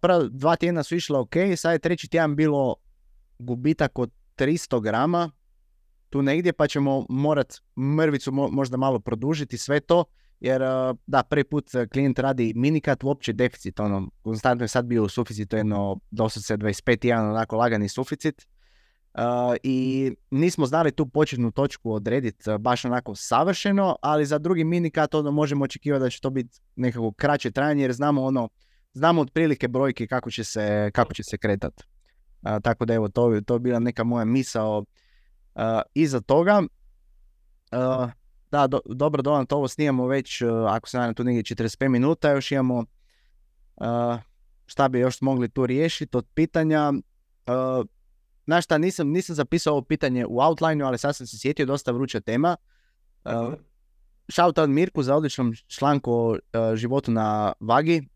prva 0.00 0.28
dva 0.30 0.56
tjedna 0.56 0.82
su 0.82 0.96
išla 0.96 1.20
ok, 1.20 1.34
sad 1.56 1.72
je 1.72 1.78
treći 1.78 2.08
tjedan 2.08 2.36
bilo 2.36 2.74
gubitak 3.38 3.98
od 3.98 4.10
300 4.36 4.82
grama, 4.82 5.30
tu 6.10 6.22
negdje, 6.22 6.52
pa 6.52 6.66
ćemo 6.66 7.06
morat 7.08 7.54
mrvicu 7.96 8.32
mo- 8.32 8.50
možda 8.50 8.76
malo 8.76 9.00
produžiti 9.00 9.58
sve 9.58 9.80
to, 9.80 10.04
jer 10.40 10.62
a, 10.62 10.94
da, 11.06 11.22
prvi 11.22 11.44
put 11.44 11.74
a, 11.74 11.86
klijent 11.86 12.18
radi 12.18 12.52
minikat, 12.56 13.04
uopće 13.04 13.32
deficit, 13.32 13.80
ono, 13.80 14.10
konstantno 14.22 14.64
je 14.64 14.68
sad 14.68 14.84
bio 14.84 15.04
u 15.04 15.08
suficitu 15.08 15.56
jedno 15.56 16.00
doslovce 16.10 16.56
25 16.56 17.00
tjedan, 17.00 17.30
onako 17.30 17.56
lagani 17.56 17.88
suficit. 17.88 18.46
A, 19.14 19.54
I 19.62 20.10
nismo 20.30 20.66
znali 20.66 20.92
tu 20.92 21.06
početnu 21.06 21.50
točku 21.50 21.92
odrediti 21.92 22.44
baš 22.58 22.84
onako 22.84 23.14
savršeno, 23.14 23.96
ali 24.02 24.26
za 24.26 24.38
drugi 24.38 24.64
minikat 24.64 25.14
ono 25.14 25.30
možemo 25.30 25.64
očekivati 25.64 26.02
da 26.02 26.10
će 26.10 26.20
to 26.20 26.30
biti 26.30 26.60
nekako 26.76 27.12
kraće 27.12 27.50
trajanje 27.50 27.82
jer 27.82 27.92
znamo 27.92 28.24
ono, 28.24 28.48
znamo 28.92 29.20
otprilike 29.20 29.68
brojke 29.68 30.06
kako 30.06 30.30
će 30.30 30.44
se, 30.44 30.90
kako 30.94 31.14
će 31.14 31.22
se 31.22 31.38
kretat. 31.38 31.82
A, 32.42 32.60
tako 32.60 32.84
da 32.84 32.94
evo, 32.94 33.08
to, 33.08 33.40
to 33.46 33.54
je 33.54 33.60
bila 33.60 33.78
neka 33.78 34.04
moja 34.04 34.24
misao 34.24 34.84
iza 35.94 36.20
toga. 36.20 36.62
Da, 38.50 38.66
do, 38.66 38.80
dobro 38.84 39.22
Donan, 39.22 39.46
to 39.46 39.56
ovo 39.56 39.68
snimamo 39.68 40.06
već, 40.06 40.42
a, 40.42 40.66
ako 40.68 40.88
se 40.88 40.98
nadam 40.98 41.14
tu 41.14 41.24
negdje 41.24 41.56
45 41.56 41.88
minuta, 41.88 42.30
još 42.30 42.52
imamo 42.52 42.84
a, 43.76 44.18
šta 44.66 44.88
bi 44.88 44.98
još 44.98 45.20
mogli 45.20 45.48
tu 45.48 45.66
riješiti 45.66 46.16
od 46.16 46.26
pitanja. 46.34 46.92
A, 47.46 47.82
Znaš 48.46 48.64
šta, 48.64 48.78
nisam, 48.78 49.08
nisam 49.08 49.34
zapisao 49.34 49.72
ovo 49.72 49.82
pitanje 49.82 50.26
u 50.26 50.40
outlineu, 50.40 50.86
ali 50.86 50.98
sad 50.98 51.16
sam 51.16 51.26
se 51.26 51.38
sjetio, 51.38 51.66
dosta 51.66 51.92
vruća 51.92 52.20
tema. 52.20 52.56
Uh, 53.24 53.54
Shoutout 54.28 54.70
Mirku 54.70 55.02
za 55.02 55.16
odličnom 55.16 55.54
članku 55.66 56.12
o 56.12 56.30
uh, 56.30 56.38
životu 56.74 57.10
na 57.10 57.52
vagi. 57.60 58.08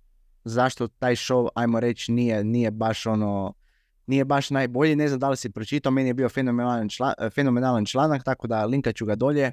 Zašto 0.45 0.89
taj 0.89 1.15
show, 1.15 1.49
ajmo 1.55 1.81
reći, 1.81 2.13
nije, 2.13 2.45
nije 2.45 2.71
baš 2.71 3.07
ono, 3.07 3.55
nije 4.07 4.25
baš 4.25 4.51
najbolji. 4.51 4.97
Ne 4.97 5.09
znam 5.09 5.21
da 5.21 5.29
li 5.29 5.37
si 5.37 5.51
pročitao, 5.51 5.93
meni 5.93 6.09
je 6.09 6.15
bio 6.15 6.29
fenomenalan, 6.29 6.89
čla- 6.89 7.31
fenomenalan 7.35 7.85
članak, 7.85 8.25
tako 8.25 8.47
da 8.47 8.65
linkat 8.65 8.97
ću 8.97 9.07
ga 9.07 9.15
dolje. 9.15 9.53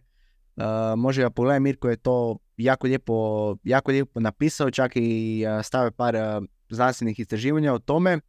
Uh, 0.58 0.64
može 0.98 1.22
ga 1.22 1.30
pogledati, 1.30 1.64
Mirko 1.64 1.90
je 1.90 1.98
to 1.98 2.38
jako 2.58 2.88
lijepo, 2.88 3.56
jako 3.64 3.92
lijepo 3.92 4.20
napisao, 4.20 4.72
čak 4.72 4.92
i 4.96 5.46
uh, 5.48 5.66
stavio 5.66 5.92
par 5.92 6.16
uh, 6.16 6.22
znanstvenih 6.70 7.20
istraživanja 7.20 7.74
o 7.74 7.80
tome. 7.80 8.20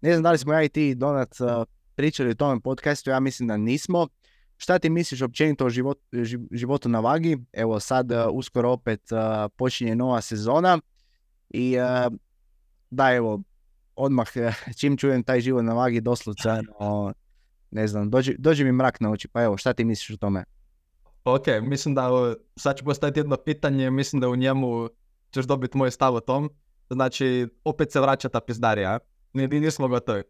Ne 0.00 0.12
znam 0.12 0.22
da 0.22 0.32
li 0.32 0.38
smo 0.38 0.52
ja 0.52 0.62
i 0.62 0.68
ti, 0.68 0.94
Donat, 0.94 1.36
pričali 1.94 2.30
o 2.30 2.34
tome 2.34 2.60
podcastu, 2.60 3.10
ja 3.10 3.20
mislim 3.20 3.48
da 3.48 3.56
nismo. 3.56 4.08
Šta 4.56 4.78
ti 4.78 4.90
misliš 4.90 5.22
općenito 5.22 5.66
o 5.66 5.70
život, 5.70 5.98
ži- 6.12 6.48
životu 6.52 6.88
na 6.88 7.00
vagi? 7.00 7.38
Evo 7.52 7.80
sad 7.80 8.10
uskoro 8.32 8.70
opet 8.70 9.00
počinje 9.56 9.96
nova 9.96 10.20
sezona 10.20 10.78
i 11.48 11.76
da 12.90 13.14
evo 13.14 13.42
odmah 13.96 14.28
čim 14.78 14.96
čujem 14.96 15.22
taj 15.22 15.40
život 15.40 15.64
na 15.64 15.74
vagi 15.74 16.00
doslovce 16.00 16.48
ono, 16.78 17.14
ne 17.70 17.86
znam, 17.86 18.10
dođe, 18.10 18.34
dođe 18.38 18.64
mi 18.64 18.72
mrak 18.72 19.00
na 19.00 19.10
oči, 19.10 19.28
pa 19.28 19.42
evo 19.42 19.56
šta 19.56 19.72
ti 19.72 19.84
misliš 19.84 20.10
o 20.10 20.16
tome? 20.16 20.44
Ok, 21.34 21.46
mislim 21.62 21.94
da 21.94 22.34
sad 22.56 22.76
ću 22.76 22.84
postaviti 22.84 23.20
jedno 23.20 23.36
pitanje, 23.36 23.90
mislim 23.90 24.20
da 24.20 24.28
u 24.28 24.36
njemu 24.36 24.88
ćeš 25.30 25.44
dobiti 25.44 25.78
moj 25.78 25.90
stav 25.90 26.14
o 26.14 26.20
tom. 26.20 26.50
Znači, 26.90 27.48
opet 27.64 27.92
se 27.92 28.00
vraća 28.00 28.28
ta 28.28 28.40
pizdarija, 28.40 28.98
nismo 29.32 29.88
gotovi. 29.88 30.22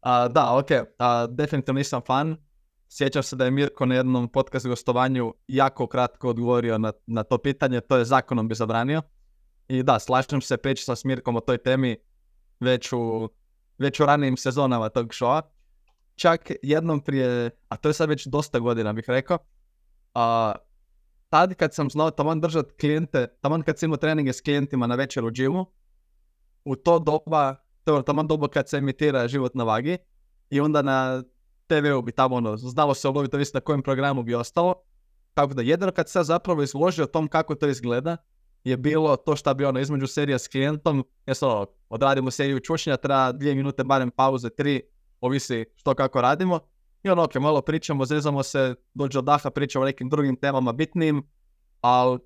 A, 0.00 0.28
da, 0.28 0.56
ok, 0.56 0.70
a, 0.98 1.26
definitivno 1.26 1.78
nisam 1.78 2.00
fan. 2.06 2.36
Sjećam 2.88 3.22
se 3.22 3.36
da 3.36 3.44
je 3.44 3.50
Mirko 3.50 3.86
na 3.86 3.94
jednom 3.94 4.28
podcast 4.28 4.66
gostovanju 4.66 5.34
jako 5.48 5.86
kratko 5.86 6.28
odgovorio 6.28 6.78
na, 6.78 6.92
na 7.06 7.22
to 7.22 7.38
pitanje, 7.38 7.80
to 7.80 7.96
je 7.96 8.04
zakonom 8.04 8.48
bi 8.48 8.54
zabranio. 8.54 9.02
I 9.68 9.82
da, 9.82 9.98
slažem 9.98 10.40
se, 10.40 10.56
pričao 10.56 10.84
sam 10.84 10.96
s 10.96 11.04
Mirkom 11.04 11.36
o 11.36 11.40
toj 11.40 11.58
temi 11.58 11.96
već 12.60 12.92
u, 12.92 13.28
već 13.78 14.00
u 14.00 14.06
ranijim 14.06 14.36
sezonama 14.36 14.88
tog 14.88 15.08
showa. 15.08 15.42
Čak 16.14 16.52
jednom 16.62 17.00
prije, 17.00 17.50
a 17.68 17.76
to 17.76 17.88
je 17.88 17.92
sad 17.92 18.08
već 18.08 18.26
dosta 18.26 18.58
godina 18.58 18.92
bih 18.92 19.04
rekao, 19.08 19.38
a, 20.14 20.52
tad 21.28 21.54
kad 21.54 21.74
sam 21.74 21.90
znao 21.90 22.10
taman 22.10 22.40
držat 22.40 22.72
klijente, 22.80 23.26
taman 23.40 23.62
kad 23.62 23.78
sam 23.78 23.86
imao 23.86 23.96
treninge 23.96 24.32
s 24.32 24.40
klijentima 24.40 24.86
na 24.86 24.94
večer 24.94 25.24
u 25.24 25.30
džimu, 25.30 25.66
u 26.64 26.76
to 26.76 26.98
doba, 26.98 27.56
to 27.84 27.96
je 27.96 28.04
taman 28.04 28.26
doba 28.26 28.48
kad 28.48 28.68
se 28.68 28.76
emitira 28.76 29.28
život 29.28 29.54
na 29.54 29.64
vagi 29.64 29.98
i 30.50 30.60
onda 30.60 30.82
na 30.82 31.22
TV-u 31.66 32.02
bi 32.02 32.12
tamo 32.12 32.36
ono, 32.36 32.56
znalo 32.56 32.94
se 32.94 33.08
obaviti, 33.08 33.36
mislim 33.36 33.58
na 33.58 33.64
kojem 33.64 33.82
programu 33.82 34.22
bi 34.22 34.34
ostalo. 34.34 34.74
Tako 35.34 35.54
da 35.54 35.62
jedino 35.62 35.92
kad 35.92 36.08
se 36.08 36.22
zapravo 36.22 36.62
izložio 36.62 37.06
tom 37.06 37.28
kako 37.28 37.54
to 37.54 37.68
izgleda, 37.68 38.16
je 38.64 38.76
bilo 38.76 39.16
to 39.16 39.36
šta 39.36 39.54
bi 39.54 39.64
ono 39.64 39.80
između 39.80 40.06
serija 40.06 40.38
s 40.38 40.48
klijentom, 40.48 41.04
jesu 41.26 41.46
ono, 41.46 41.66
odradimo 41.88 42.30
seriju 42.30 42.60
čučnja, 42.60 42.96
treba 42.96 43.32
dvije 43.32 43.54
minute 43.54 43.84
barem 43.84 44.10
pauze, 44.10 44.50
tri, 44.50 44.82
ovisi 45.20 45.64
što 45.74 45.94
kako 45.94 46.20
radimo. 46.20 46.60
I 47.02 47.10
ono, 47.10 47.24
ok, 47.24 47.34
malo 47.34 47.62
pričamo, 47.62 48.04
zezamo 48.04 48.42
se, 48.42 48.74
dođe 48.94 49.18
od 49.18 49.24
daha, 49.24 49.50
pričamo 49.50 49.82
o 49.82 49.86
nekim 49.86 50.08
drugim 50.08 50.36
temama 50.36 50.72
bitnim, 50.72 51.28
ali 51.80 52.18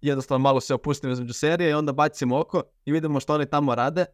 jednostavno 0.00 0.42
malo 0.42 0.60
se 0.60 0.74
opustimo 0.74 1.12
između 1.12 1.32
serije 1.32 1.70
i 1.70 1.74
onda 1.74 1.92
bacimo 1.92 2.40
oko 2.40 2.62
i 2.84 2.92
vidimo 2.92 3.20
što 3.20 3.34
oni 3.34 3.46
tamo 3.50 3.74
rade. 3.74 4.04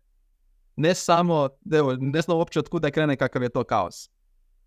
Ne 0.77 0.95
samo, 0.95 1.49
evo, 1.73 1.97
ne 2.01 2.21
znam 2.21 2.39
uopće 2.39 2.59
od 2.59 2.69
kuda 2.69 2.91
krene 2.91 3.17
kakav 3.17 3.43
je 3.43 3.49
to 3.49 3.65
kaos. 3.65 4.11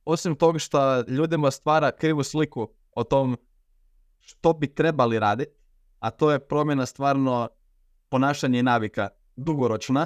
Osim 0.05 0.35
toga 0.35 0.59
što 0.59 1.01
ljudima 1.01 1.51
stvara 1.51 1.91
krivu 1.91 2.23
sliku 2.23 2.69
o 2.91 3.03
tom 3.03 3.37
što 4.19 4.53
bi 4.53 4.73
trebali 4.73 5.19
raditi, 5.19 5.51
a 5.99 6.09
to 6.09 6.31
je 6.31 6.39
promjena 6.39 6.85
stvarno 6.85 7.49
ponašanja 8.09 8.59
i 8.59 8.63
navika 8.63 9.09
dugoročna, 9.35 10.05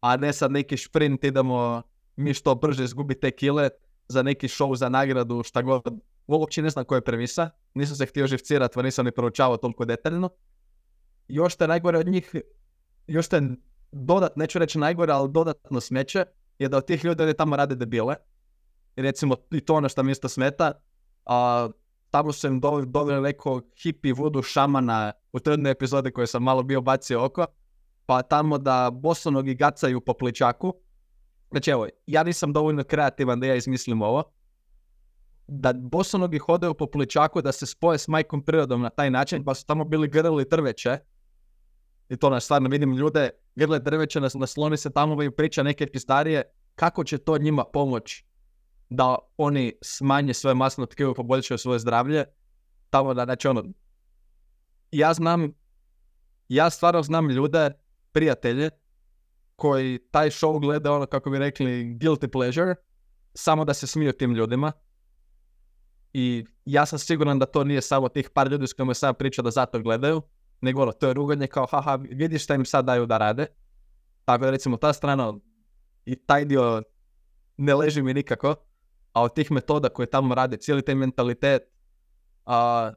a 0.00 0.16
ne 0.16 0.32
sad 0.32 0.52
neki 0.52 0.76
šprint 0.76 1.24
idemo 1.24 1.82
mi 2.16 2.34
što 2.34 2.54
brže 2.54 2.84
izgubiti 2.84 3.20
te 3.20 3.30
kile 3.30 3.70
za 4.08 4.22
neki 4.22 4.48
show 4.48 4.76
za 4.76 4.88
nagradu, 4.88 5.42
šta 5.42 5.62
god. 5.62 5.82
Uopće 6.26 6.62
ne 6.62 6.70
znam 6.70 6.84
koja 6.84 6.96
je 6.96 7.04
premisa, 7.04 7.50
nisam 7.74 7.96
se 7.96 8.06
htio 8.06 8.26
živcirati, 8.26 8.82
nisam 8.82 9.04
ni 9.04 9.12
proučavao 9.12 9.56
toliko 9.56 9.84
detaljno. 9.84 10.30
Još 11.28 11.54
što 11.54 11.64
je 11.64 11.68
najgore 11.68 11.98
od 11.98 12.06
njih, 12.06 12.34
još 13.06 13.26
što 13.26 13.36
je 13.36 13.56
dodat, 13.92 14.36
neću 14.36 14.58
reći 14.58 14.78
najgore, 14.78 15.12
ali 15.12 15.32
dodatno 15.32 15.80
smeće, 15.80 16.24
je 16.58 16.68
da 16.68 16.76
od 16.76 16.86
tih 16.86 17.04
ljudi 17.04 17.22
oni 17.22 17.34
tamo 17.34 17.56
rade 17.56 17.74
debile. 17.74 18.14
I 18.96 19.02
recimo, 19.02 19.36
i 19.50 19.60
to 19.60 19.74
ono 19.74 19.88
što 19.88 20.02
mi 20.02 20.12
isto 20.12 20.28
smeta, 20.28 20.72
a, 21.26 21.68
tamo 22.10 22.32
su 22.32 22.46
im 22.46 22.60
doveli 22.86 23.22
neko 23.22 23.62
hippie 23.82 24.12
voodoo 24.12 24.42
šamana 24.42 25.12
u 25.32 25.40
tredne 25.40 25.70
epizode 25.70 26.10
koje 26.10 26.26
sam 26.26 26.42
malo 26.42 26.62
bio 26.62 26.80
bacio 26.80 27.24
oko, 27.24 27.46
pa 28.06 28.22
tamo 28.22 28.58
da 28.58 28.90
bosonogi 28.92 29.54
gacaju 29.54 30.00
po 30.00 30.14
pličaku. 30.14 30.74
Znači 31.54 31.70
evo, 31.70 31.86
ja 32.06 32.22
nisam 32.22 32.52
dovoljno 32.52 32.84
kreativan 32.84 33.40
da 33.40 33.46
ja 33.46 33.54
izmislim 33.54 34.02
ovo. 34.02 34.22
Da 35.46 35.72
bosonogi 35.72 36.38
hodaju 36.38 36.74
po 36.74 36.86
pličaku 36.86 37.42
da 37.42 37.52
se 37.52 37.66
spoje 37.66 37.98
s 37.98 38.08
majkom 38.08 38.44
prirodom 38.44 38.80
na 38.80 38.90
taj 38.90 39.10
način, 39.10 39.44
pa 39.44 39.54
su 39.54 39.66
tamo 39.66 39.84
bili 39.84 40.08
grli 40.08 40.46
drveće. 40.50 40.98
I 42.08 42.16
to 42.16 42.30
nas 42.30 42.44
stvarno 42.44 42.68
vidim 42.68 42.92
ljude, 42.92 43.30
grle 43.54 43.78
drveće, 43.78 44.20
nasloni 44.20 44.76
se 44.76 44.90
tamo 44.90 45.22
i 45.22 45.30
priča 45.30 45.62
neke 45.62 45.86
pistarije, 45.86 46.42
kako 46.74 47.04
će 47.04 47.18
to 47.18 47.38
njima 47.38 47.64
pomoći 47.64 48.24
da 48.88 49.18
oni 49.36 49.72
smanje 49.82 50.34
svoje 50.34 50.54
masno 50.54 50.86
tkivo 50.86 51.10
i 51.10 51.14
poboljšaju 51.14 51.58
svoje 51.58 51.78
zdravlje. 51.78 52.24
Tamo 52.90 53.14
da, 53.14 53.24
znači 53.24 53.48
ono, 53.48 53.64
ja 54.90 55.14
znam, 55.14 55.52
ja 56.48 56.70
stvarno 56.70 57.02
znam 57.02 57.30
ljude, 57.30 57.70
prijatelje, 58.12 58.70
koji 59.56 59.98
taj 60.10 60.30
show 60.30 60.60
gleda 60.60 60.92
ono, 60.92 61.06
kako 61.06 61.30
bi 61.30 61.38
rekli, 61.38 61.70
guilty 62.00 62.26
pleasure, 62.32 62.74
samo 63.34 63.64
da 63.64 63.74
se 63.74 63.86
smiju 63.86 64.12
tim 64.12 64.34
ljudima. 64.34 64.72
I 66.12 66.44
ja 66.64 66.86
sam 66.86 66.98
siguran 66.98 67.38
da 67.38 67.46
to 67.46 67.64
nije 67.64 67.80
samo 67.80 68.08
tih 68.08 68.30
par 68.30 68.48
ljudi 68.48 68.66
s 68.66 68.72
kojima 68.72 68.94
sam 68.94 69.14
pričao 69.14 69.42
da 69.42 69.50
zato 69.50 69.80
gledaju, 69.80 70.22
nego 70.60 70.82
ono, 70.82 70.92
to 70.92 71.06
je 71.06 71.14
ruganje 71.14 71.46
kao, 71.46 71.66
haha, 71.66 71.96
vidiš 71.96 72.44
šta 72.44 72.54
im 72.54 72.64
sad 72.64 72.84
daju 72.84 73.06
da 73.06 73.18
rade. 73.18 73.46
Tako 74.24 74.44
da 74.44 74.50
recimo 74.50 74.76
ta 74.76 74.92
strana 74.92 75.34
i 76.04 76.16
taj 76.16 76.44
dio 76.44 76.82
ne 77.56 77.74
leži 77.74 78.02
mi 78.02 78.14
nikako 78.14 78.54
a 79.14 79.22
od 79.22 79.34
tih 79.34 79.50
metoda 79.50 79.88
koje 79.88 80.06
tamo 80.06 80.34
rade, 80.34 80.56
cijeli 80.56 80.82
taj 80.82 80.94
mentalitet, 80.94 81.62
a, 82.46 82.92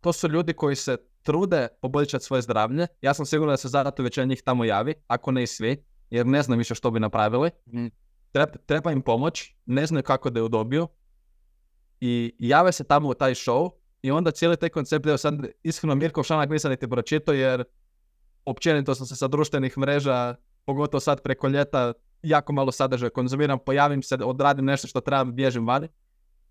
to 0.00 0.12
su 0.12 0.28
ljudi 0.28 0.52
koji 0.52 0.76
se 0.76 0.96
trude 1.22 1.68
poboljšati 1.80 2.24
svoje 2.24 2.42
zdravlje. 2.42 2.86
Ja 3.02 3.14
sam 3.14 3.26
siguran 3.26 3.52
da 3.52 3.56
se 3.56 3.68
zato 3.68 4.02
većina 4.02 4.26
njih 4.26 4.42
tamo 4.42 4.64
javi, 4.64 4.94
ako 5.06 5.30
ne 5.32 5.42
i 5.42 5.46
svi, 5.46 5.84
jer 6.10 6.26
ne 6.26 6.42
znam 6.42 6.58
više 6.58 6.74
što 6.74 6.90
bi 6.90 7.00
napravili. 7.00 7.50
Mhm. 7.68 7.86
Treba, 8.32 8.52
treba 8.66 8.92
im 8.92 9.02
pomoć, 9.02 9.54
ne 9.66 9.86
znaju 9.86 10.02
kako 10.02 10.30
da 10.30 10.40
ju 10.40 10.48
dobiju 10.48 10.88
i 12.00 12.34
jave 12.38 12.72
se 12.72 12.84
tamo 12.84 13.08
u 13.08 13.14
taj 13.14 13.34
show 13.34 13.70
i 14.02 14.10
onda 14.10 14.30
cijeli 14.30 14.56
taj 14.56 14.68
koncept, 14.68 15.06
evo 15.06 15.16
sad 15.16 15.34
iskreno 15.62 15.94
Mirko 15.94 16.22
Šanak 16.22 16.50
nisam 16.50 16.70
niti 16.70 16.88
pročito 16.88 17.32
jer 17.32 17.64
općenito 18.44 18.94
sam 18.94 19.06
se 19.06 19.16
sa 19.16 19.28
društvenih 19.28 19.78
mreža, 19.78 20.34
pogotovo 20.64 21.00
sad 21.00 21.22
preko 21.22 21.48
ljeta, 21.48 21.92
jako 22.22 22.52
malo 22.52 22.72
sadržaja 22.72 23.10
konzumiram, 23.10 23.58
pojavim 23.58 24.02
se, 24.02 24.14
odradim 24.14 24.64
nešto 24.64 24.86
što 24.86 25.00
trebam, 25.00 25.34
bježim 25.34 25.66
vani. 25.66 25.88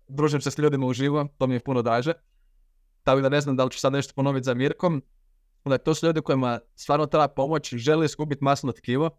Družim 0.08 0.40
se 0.40 0.50
s 0.50 0.58
ljudima 0.58 0.86
uživo, 0.86 1.28
to 1.38 1.46
mi 1.46 1.54
je 1.54 1.60
puno 1.60 1.82
draže. 1.82 2.12
Tako 3.02 3.20
da 3.20 3.28
ne 3.28 3.40
znam 3.40 3.56
da 3.56 3.64
li 3.64 3.70
ću 3.70 3.78
sad 3.78 3.92
nešto 3.92 4.12
ponoviti 4.16 4.44
za 4.44 4.54
Mirkom. 4.54 5.02
Onda 5.64 5.78
to 5.78 5.94
su 5.94 6.06
ljudi 6.06 6.20
kojima 6.20 6.60
stvarno 6.74 7.06
treba 7.06 7.28
pomoć, 7.28 7.74
žele 7.74 8.06
iskupiti 8.06 8.44
masno 8.44 8.72
tkivo, 8.72 9.10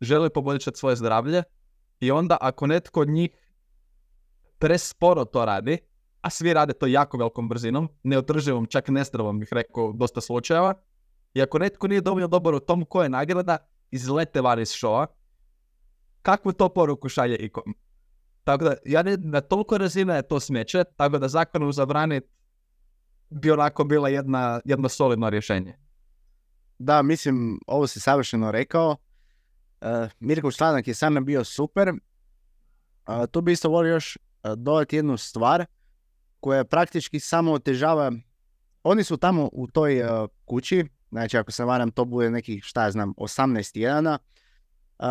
žele 0.00 0.30
poboljšati 0.30 0.78
svoje 0.78 0.96
zdravlje 0.96 1.42
i 2.00 2.10
onda 2.10 2.36
ako 2.40 2.66
netko 2.66 3.00
od 3.00 3.08
njih 3.08 3.30
presporo 4.58 5.24
to 5.24 5.44
radi, 5.44 5.78
a 6.20 6.30
svi 6.30 6.54
rade 6.54 6.72
to 6.72 6.86
jako 6.86 7.16
velikom 7.16 7.48
brzinom, 7.48 7.88
neodrživom, 8.02 8.66
čak 8.66 8.88
nezdravom 8.88 9.40
bih 9.40 9.48
rekao 9.52 9.92
dosta 9.92 10.20
slučajeva, 10.20 10.74
i 11.34 11.42
ako 11.42 11.58
netko 11.58 11.88
nije 11.88 12.00
dovoljno 12.00 12.28
dobar 12.28 12.54
u 12.54 12.60
tom 12.60 12.84
koje 12.84 13.04
je 13.04 13.10
nagrada, 13.10 13.58
izlete 13.90 14.40
van 14.40 14.60
iz 14.60 14.68
showa, 14.68 15.06
kakvu 16.22 16.52
to 16.52 16.68
poruku 16.68 17.08
šalje 17.08 17.36
ikom. 17.36 17.74
Tako 18.44 18.64
da, 18.64 18.74
ja 18.84 19.02
ne, 19.02 19.16
na 19.16 19.40
toliko 19.40 19.78
razina 19.78 20.16
je 20.16 20.28
to 20.28 20.40
smeće, 20.40 20.84
tako 20.96 21.18
da 21.18 21.28
zakonu 21.28 21.72
zabraniti 21.72 22.28
bi 23.30 23.50
onako 23.50 23.84
bila 23.84 24.08
jedna, 24.08 24.60
jedno 24.64 24.88
solidno 24.88 25.30
rješenje. 25.30 25.76
Da, 26.78 27.02
mislim, 27.02 27.60
ovo 27.66 27.86
si 27.86 28.00
savršeno 28.00 28.50
rekao. 28.50 28.96
Uh, 29.80 29.88
Mirko 30.20 30.52
članak 30.52 30.88
je 30.88 30.94
sam 30.94 31.24
bio 31.24 31.44
super. 31.44 31.88
Uh, 31.88 33.26
tu 33.30 33.40
bi 33.40 33.52
isto 33.52 33.68
volio 33.68 33.92
još 33.92 34.16
uh, 34.16 34.52
dodati 34.52 34.96
jednu 34.96 35.16
stvar 35.16 35.64
koja 36.40 36.64
praktički 36.64 37.20
samo 37.20 37.52
otežava. 37.52 38.12
Oni 38.82 39.04
su 39.04 39.16
tamo 39.16 39.48
u 39.52 39.66
toj 39.66 40.02
kući, 40.44 40.84
znači 41.10 41.38
ako 41.38 41.52
se 41.52 41.64
varam 41.64 41.90
to 41.90 42.04
bude 42.04 42.30
nekih, 42.30 42.64
šta 42.64 42.82
ja 42.82 42.90
znam, 42.90 43.14
18 43.14 43.72
tjedana. 43.72 44.18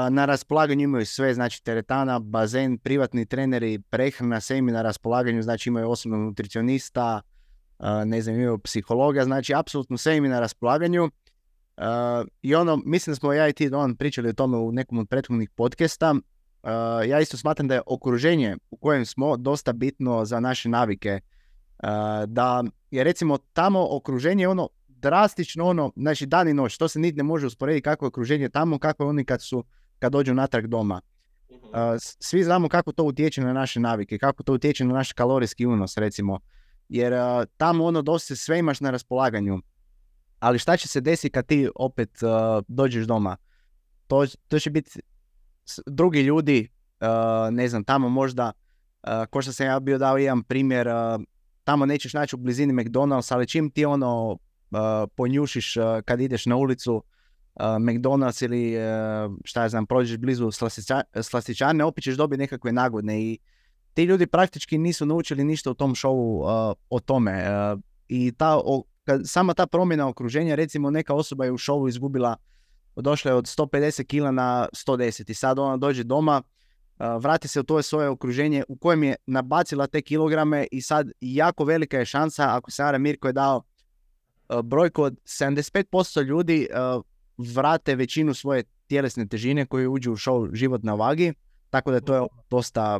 Na 0.10 0.26
raspolaganju 0.26 0.84
imaju 0.84 1.06
sve, 1.06 1.34
znači 1.34 1.64
teretana, 1.64 2.20
bazen, 2.20 2.78
privatni 2.78 3.26
treneri, 3.26 3.80
prehrana, 3.80 4.42
sve 4.42 4.62
na 4.62 4.82
raspolaganju, 4.82 5.42
znači 5.42 5.70
imaju 5.70 5.90
osobnog 5.90 6.22
nutricionista, 6.22 7.22
ne 8.06 8.22
znam, 8.22 8.36
imaju 8.36 8.58
psihologa, 8.58 9.24
znači 9.24 9.54
apsolutno 9.54 9.98
sve 9.98 10.18
im 10.18 10.30
na 10.30 10.40
raspolaganju. 10.40 11.10
I 12.42 12.56
ono, 12.56 12.82
mislim 12.86 13.12
da 13.12 13.16
smo 13.16 13.34
ja 13.34 13.48
i 13.48 13.54
ti 13.54 13.70
Don 13.70 13.96
pričali 13.96 14.30
o 14.30 14.34
tome 14.34 14.58
u 14.58 14.72
nekom 14.72 14.98
od 14.98 15.10
prethodnih 15.10 15.50
podcasta. 15.50 16.16
Ja 17.08 17.20
isto 17.20 17.38
smatram 17.38 17.68
da 17.68 17.76
je 17.76 17.82
okruženje 17.86 18.58
u 18.72 18.78
kojem 18.78 19.06
smo 19.06 19.38
dosta 19.38 19.74
bitno 19.74 20.26
za 20.26 20.40
naše 20.40 20.70
navike. 20.70 21.20
Da 22.28 22.64
je 22.92 23.04
recimo 23.04 23.38
tamo 23.38 23.88
okruženje 23.90 24.48
ono 24.48 24.70
drastično 24.88 25.66
ono, 25.66 25.92
znači 25.96 26.26
dan 26.26 26.48
i 26.48 26.54
noć, 26.54 26.78
to 26.78 26.88
se 26.88 27.00
niti 27.00 27.18
ne 27.18 27.24
može 27.24 27.48
usporediti 27.48 27.82
kako 27.82 28.06
je 28.06 28.08
okruženje 28.08 28.50
tamo, 28.50 28.80
kako 28.80 29.04
je 29.04 29.08
oni 29.10 29.26
kad 29.26 29.42
su, 29.42 29.64
kad 30.00 30.12
dođu 30.12 30.34
natrag 30.34 30.68
doma. 30.68 31.02
Uh, 31.50 31.60
svi 32.00 32.44
znamo 32.44 32.70
kako 32.70 32.92
to 32.92 33.04
utječe 33.04 33.42
na 33.42 33.54
naše 33.54 33.80
navike, 33.80 34.18
kako 34.18 34.44
to 34.44 34.54
utječe 34.54 34.86
na 34.86 34.94
naš 34.94 35.14
kalorijski 35.14 35.66
unos 35.66 35.98
recimo. 35.98 36.40
Jer 36.90 37.14
uh, 37.14 37.20
tamo 37.58 37.86
ono 37.86 38.02
dosta 38.02 38.36
sve 38.36 38.60
imaš 38.60 38.80
na 38.80 38.92
raspolaganju. 38.92 39.60
Ali 40.40 40.60
šta 40.60 40.78
će 40.78 40.88
se 40.88 41.02
desiti 41.02 41.32
kad 41.32 41.46
ti 41.46 41.70
opet 41.76 42.10
uh, 42.24 42.64
dođeš 42.68 43.06
doma? 43.06 43.38
To, 44.08 44.26
to 44.48 44.60
će 44.60 44.70
biti 44.70 45.00
drugi 45.86 46.22
ljudi, 46.22 46.70
ne 47.52 47.68
znam, 47.68 47.84
tamo 47.84 48.10
možda, 48.10 48.52
ko 49.30 49.42
što 49.42 49.54
sam 49.54 49.68
ja 49.68 49.80
bio 49.80 49.98
dao 49.98 50.18
jedan 50.18 50.44
primjer, 50.44 50.88
tamo 51.64 51.86
nećeš 51.86 52.14
naći 52.14 52.36
u 52.36 52.40
blizini 52.40 52.74
McDonald's, 52.74 53.34
ali 53.34 53.48
čim 53.48 53.70
ti 53.72 53.86
ono 53.86 54.38
ponjušiš 55.16 55.76
kad 56.06 56.22
ideš 56.22 56.46
na 56.46 56.56
ulicu 56.56 57.04
McDonald's 57.60 58.46
ili 58.46 58.76
šta 59.44 59.62
ja 59.62 59.70
znam, 59.70 59.86
prođeš 59.86 60.18
blizu 60.18 60.52
slastičarne, 61.22 61.84
opet 61.84 62.04
ćeš 62.04 62.16
dobiti 62.16 62.40
nekakve 62.40 62.72
nagodne 62.72 63.22
i 63.22 63.40
ti 63.98 64.04
ljudi 64.04 64.28
praktički 64.28 64.78
nisu 64.78 65.06
naučili 65.06 65.44
ništa 65.44 65.72
u 65.72 65.74
tom 65.74 65.96
šovu 65.96 66.44
o 66.90 67.00
tome. 67.00 67.46
I 68.08 68.32
ta, 68.32 68.60
kad, 69.04 69.22
sama 69.26 69.54
ta 69.54 69.68
promjena 69.68 70.08
okruženja, 70.08 70.56
recimo 70.56 70.92
neka 70.92 71.14
osoba 71.14 71.46
je 71.46 71.52
u 71.52 71.58
šovu 71.58 71.88
izgubila, 71.88 72.36
došla 72.96 73.32
je 73.32 73.36
od 73.36 73.46
150 73.46 74.04
kila 74.04 74.32
na 74.32 74.68
110 74.88 75.32
i 75.32 75.34
sad 75.34 75.60
ona 75.60 75.78
dođe 75.78 76.04
doma, 76.04 76.42
vrati 77.20 77.48
se 77.48 77.60
u 77.60 77.64
to 77.64 77.82
svoje 77.82 78.10
okruženje 78.10 78.64
u 78.68 78.78
kojem 78.78 79.04
je 79.04 79.16
nabacila 79.26 79.88
te 79.88 80.02
kilograme 80.02 80.68
i 80.72 80.82
sad 80.82 81.12
jako 81.22 81.64
velika 81.64 81.98
je 81.98 82.06
šansa, 82.06 82.56
ako 82.56 82.72
se 82.72 82.84
Ara 82.84 82.98
Mirko 82.98 83.28
je 83.28 83.34
dao 83.34 83.64
brojku 84.64 85.04
od 85.04 85.14
75% 85.24 86.24
ljudi 86.24 86.68
vrate 87.38 87.96
većinu 87.96 88.34
svoje 88.34 88.64
tjelesne 88.88 89.28
težine 89.28 89.66
koji 89.66 89.88
uđu 89.88 90.12
u 90.12 90.16
show 90.16 90.56
Život 90.56 90.84
na 90.84 90.94
vagi, 90.94 91.34
tako 91.70 91.92
da 91.92 92.00
to 92.00 92.16
je 92.16 92.28
dosta 92.50 93.00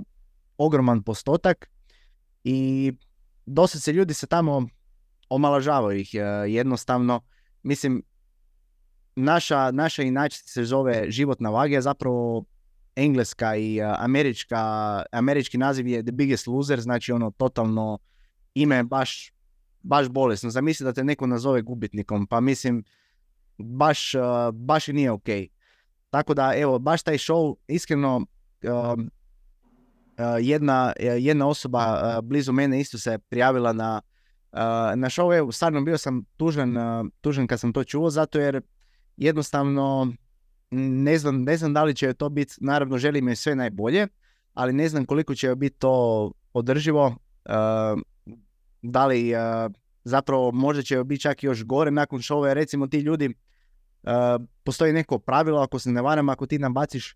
ogroman 0.58 1.04
postotak 1.04 1.70
i 2.44 2.94
dosta 3.46 3.80
se 3.80 3.94
ljudi 3.94 4.14
se 4.14 4.28
tamo 4.28 4.68
omalažavaju 5.30 6.00
ih 6.00 6.10
eh, 6.14 6.22
jednostavno. 6.48 7.22
Mislim, 7.64 8.04
naša, 9.16 9.72
naša 9.72 10.04
inačica 10.04 10.48
se 10.48 10.66
zove 10.66 11.12
Život 11.12 11.40
na 11.40 11.50
vagi, 11.50 11.78
a 11.78 11.82
zapravo 11.82 12.46
engleska 12.96 13.56
i 13.56 13.82
američka, 13.82 14.58
američki 15.12 15.58
naziv 15.58 15.88
je 15.88 16.04
The 16.04 16.12
Biggest 16.12 16.48
Loser, 16.48 16.82
znači 16.82 17.12
ono 17.12 17.32
totalno 17.32 18.00
ime 18.54 18.84
baš 18.84 19.32
baš 19.88 20.10
bolesno. 20.10 20.50
Zamisli 20.50 20.84
da 20.84 20.94
te 20.94 21.04
neko 21.04 21.28
nazove 21.28 21.62
gubitnikom, 21.62 22.28
pa 22.28 22.40
mislim, 22.40 22.84
baš, 23.58 24.16
uh, 24.16 24.22
baš 24.54 24.88
i 24.88 24.94
nije 24.94 25.12
ok. 25.12 25.28
Tako 26.10 26.34
da, 26.34 26.54
evo, 26.56 26.80
baš 26.80 27.04
taj 27.04 27.18
show, 27.18 27.56
iskreno, 27.68 28.26
jedna, 30.42 30.94
jedna 31.00 31.48
osoba 31.48 32.02
uh, 32.18 32.24
blizu 32.24 32.54
mene 32.54 32.80
isto 32.80 32.98
se 32.98 33.18
prijavila 33.30 33.74
na, 33.74 34.02
na 34.96 35.10
show, 35.10 35.38
evo, 35.38 35.52
stvarno 35.52 35.82
bio 35.82 35.98
sam 35.98 36.24
tužan, 36.38 36.76
tužan 37.22 37.48
kad 37.48 37.60
sam 37.60 37.74
to 37.74 37.84
čuo, 37.84 38.10
zato 38.10 38.40
jer 38.40 38.62
jednostavno 39.18 40.14
ne 40.72 41.18
znam, 41.18 41.44
ne 41.44 41.58
znam 41.58 41.74
da 41.74 41.84
li 41.84 41.96
će 41.96 42.14
to 42.14 42.30
biti, 42.30 42.54
naravno 42.58 42.98
želim 42.98 43.28
joj 43.28 43.36
sve 43.36 43.56
najbolje, 43.56 44.08
ali 44.54 44.74
ne 44.74 44.90
znam 44.90 45.06
koliko 45.06 45.36
će 45.36 45.56
biti 45.56 45.80
to 45.80 46.32
održivo, 46.54 47.16
da 48.82 49.06
li 49.06 49.32
zapravo 50.04 50.52
možda 50.52 50.84
će 50.84 51.04
biti 51.04 51.22
čak 51.22 51.44
još 51.44 51.64
gore 51.64 51.92
nakon 51.92 52.22
šova, 52.22 52.54
recimo 52.54 52.88
ti 52.88 53.00
ljudi, 53.00 53.34
postoji 54.64 54.94
neko 54.94 55.20
pravilo, 55.20 55.62
ako 55.62 55.80
se 55.80 55.92
ne 55.92 56.02
varam, 56.02 56.30
ako 56.30 56.46
ti 56.46 56.60
nabaciš 56.60 57.16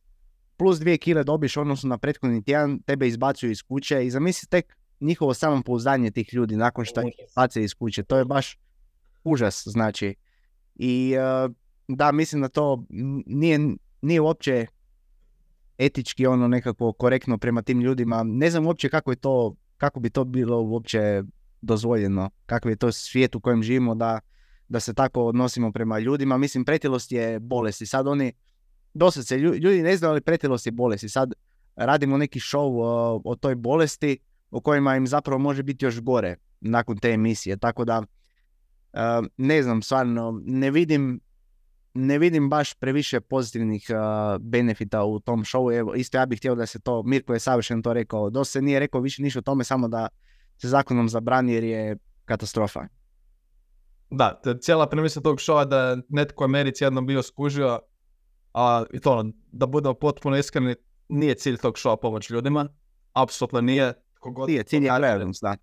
plus 0.62 0.80
dvije 0.80 0.97
kile 0.97 1.24
dobiš 1.24 1.57
odnosno 1.57 1.89
na 1.89 1.97
prethodni 1.97 2.43
tjedan, 2.43 2.80
tebe 2.80 3.07
izbacuju 3.07 3.51
iz 3.51 3.64
kuće 3.64 4.05
i 4.05 4.12
zamisli 4.12 4.47
tek 4.49 4.78
njihovo 4.99 5.34
samopouzdanje 5.34 6.12
tih 6.12 6.34
ljudi 6.34 6.55
nakon 6.55 6.86
što 6.86 7.01
ih 7.01 7.14
bace 7.36 7.64
iz 7.64 7.74
kuće. 7.74 8.03
To 8.03 8.18
je 8.18 8.26
baš 8.26 8.57
užas, 9.24 9.64
znači. 9.66 10.16
I 10.76 11.16
da, 11.88 12.12
mislim 12.12 12.41
da 12.41 12.47
to 12.47 12.86
nije, 13.26 13.59
nije 14.01 14.22
uopće 14.22 14.68
etički 15.78 16.28
ono 16.28 16.47
nekako 16.47 16.93
korektno 16.93 17.38
prema 17.38 17.62
tim 17.62 17.82
ljudima. 17.82 18.24
Ne 18.24 18.49
znam 18.49 18.66
uopće 18.66 18.89
kako 18.89 19.12
je 19.12 19.16
to, 19.16 19.55
kako 19.78 19.99
bi 19.99 20.09
to 20.09 20.24
bilo 20.24 20.62
uopće 20.62 21.24
dozvoljeno, 21.62 22.30
kakav 22.45 22.72
je 22.72 22.76
to 22.76 22.91
svijet 22.91 23.36
u 23.36 23.39
kojem 23.39 23.64
živimo 23.64 23.95
da, 23.95 24.20
da 24.70 24.80
se 24.80 24.93
tako 24.93 25.26
odnosimo 25.26 25.72
prema 25.72 25.99
ljudima. 25.99 26.38
Mislim, 26.38 26.66
pretilost 26.66 27.12
je 27.12 27.39
bolest 27.39 27.82
i 27.82 27.86
sad 27.86 28.07
oni, 28.07 28.34
dosta 28.94 29.24
se, 29.24 29.38
ljudi 29.38 29.82
ne 29.82 29.98
znaju 29.98 30.12
ali 30.12 30.22
pretilost 30.22 30.66
je 30.66 30.72
bolest 30.72 31.04
i 31.04 31.10
sad 31.10 31.34
radimo 31.76 32.18
neki 32.18 32.39
show 32.39 32.82
o, 32.84 33.22
o 33.26 33.36
toj 33.36 33.56
bolesti 33.56 34.18
o 34.52 34.62
kojima 34.62 34.96
im 34.96 35.08
zapravo 35.08 35.39
može 35.39 35.64
biti 35.64 35.86
još 35.86 36.02
gore 36.02 36.36
nakon 36.62 36.98
te 36.98 37.10
emisije. 37.10 37.58
Tako 37.58 37.86
da, 37.86 38.04
ne 39.38 39.64
znam, 39.64 39.82
stvarno, 39.82 40.42
ne 40.46 40.72
vidim 40.72 41.22
ne 41.94 42.20
vidim 42.20 42.50
baš 42.50 42.74
previše 42.74 43.20
pozitivnih 43.20 43.88
benefita 44.39 45.04
u 45.04 45.20
tom 45.20 45.44
showu. 45.44 45.80
Evo, 45.80 45.94
isto 45.96 46.18
ja 46.18 46.26
bih 46.26 46.39
htio 46.39 46.56
da 46.56 46.66
se 46.66 46.80
to, 46.80 47.04
Mirko 47.04 47.34
je 47.34 47.39
savršeno 47.39 47.82
to 47.82 47.94
rekao, 47.94 48.30
dosta 48.30 48.52
se 48.52 48.62
nije 48.62 48.80
rekao 48.80 49.02
više 49.02 49.24
ništa 49.24 49.39
o 49.39 49.42
tome, 49.42 49.64
samo 49.64 49.88
da 49.88 50.08
se 50.58 50.68
zakonom 50.68 51.10
zabrani 51.10 51.54
jer 51.54 51.64
je 51.64 51.98
katastrofa. 52.26 52.88
Da, 54.10 54.42
cijela 54.62 54.89
premisa 54.89 55.22
tog 55.22 55.38
showa 55.38 55.66
da 55.66 55.98
netko 56.10 56.44
u 56.44 56.46
Americi 56.46 56.84
jednom 56.84 57.06
bio 57.06 57.22
skužio, 57.22 57.80
a 58.54 58.84
i 58.93 58.99
to 58.99 59.12
ono, 59.12 59.32
da 59.52 59.66
budemo 59.66 59.93
potpuno 59.93 60.38
iskreni, 60.38 60.76
nije 61.10 61.36
cilj 61.36 61.58
tog 61.58 61.76
showa 61.76 61.97
pomoć 62.02 62.30
ljudima, 62.30 62.68
apsolutno 63.14 63.62
nije. 63.62 63.93
Kogod 64.20 64.49
nije, 64.49 64.64
cilj 64.64 64.86
je 64.86 64.91
da. 65.41 65.56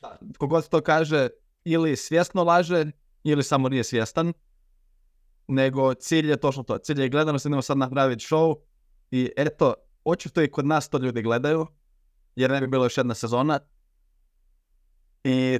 da. 0.00 0.18
Kogod 0.38 0.68
to 0.68 0.80
kaže, 0.80 1.28
ili 1.64 1.96
svjesno 1.96 2.44
laže, 2.44 2.84
ili 3.24 3.42
samo 3.42 3.68
nije 3.68 3.84
svjestan, 3.84 4.32
nego 5.48 5.94
cilj 5.94 6.30
je 6.30 6.36
točno 6.36 6.62
to. 6.62 6.78
Cilj 6.78 7.02
je 7.02 7.08
gledanost, 7.08 7.46
idemo 7.46 7.62
sad 7.62 7.78
napraviti 7.78 8.24
show 8.24 8.54
i 9.10 9.30
eto, 9.36 9.74
očito 10.04 10.42
i 10.42 10.50
kod 10.50 10.66
nas 10.66 10.88
to 10.88 10.98
ljudi 10.98 11.22
gledaju, 11.22 11.66
jer 12.36 12.50
ne 12.50 12.60
bi 12.60 12.66
bilo 12.66 12.84
još 12.84 12.96
jedna 12.96 13.14
sezona. 13.14 13.60
I 15.24 15.58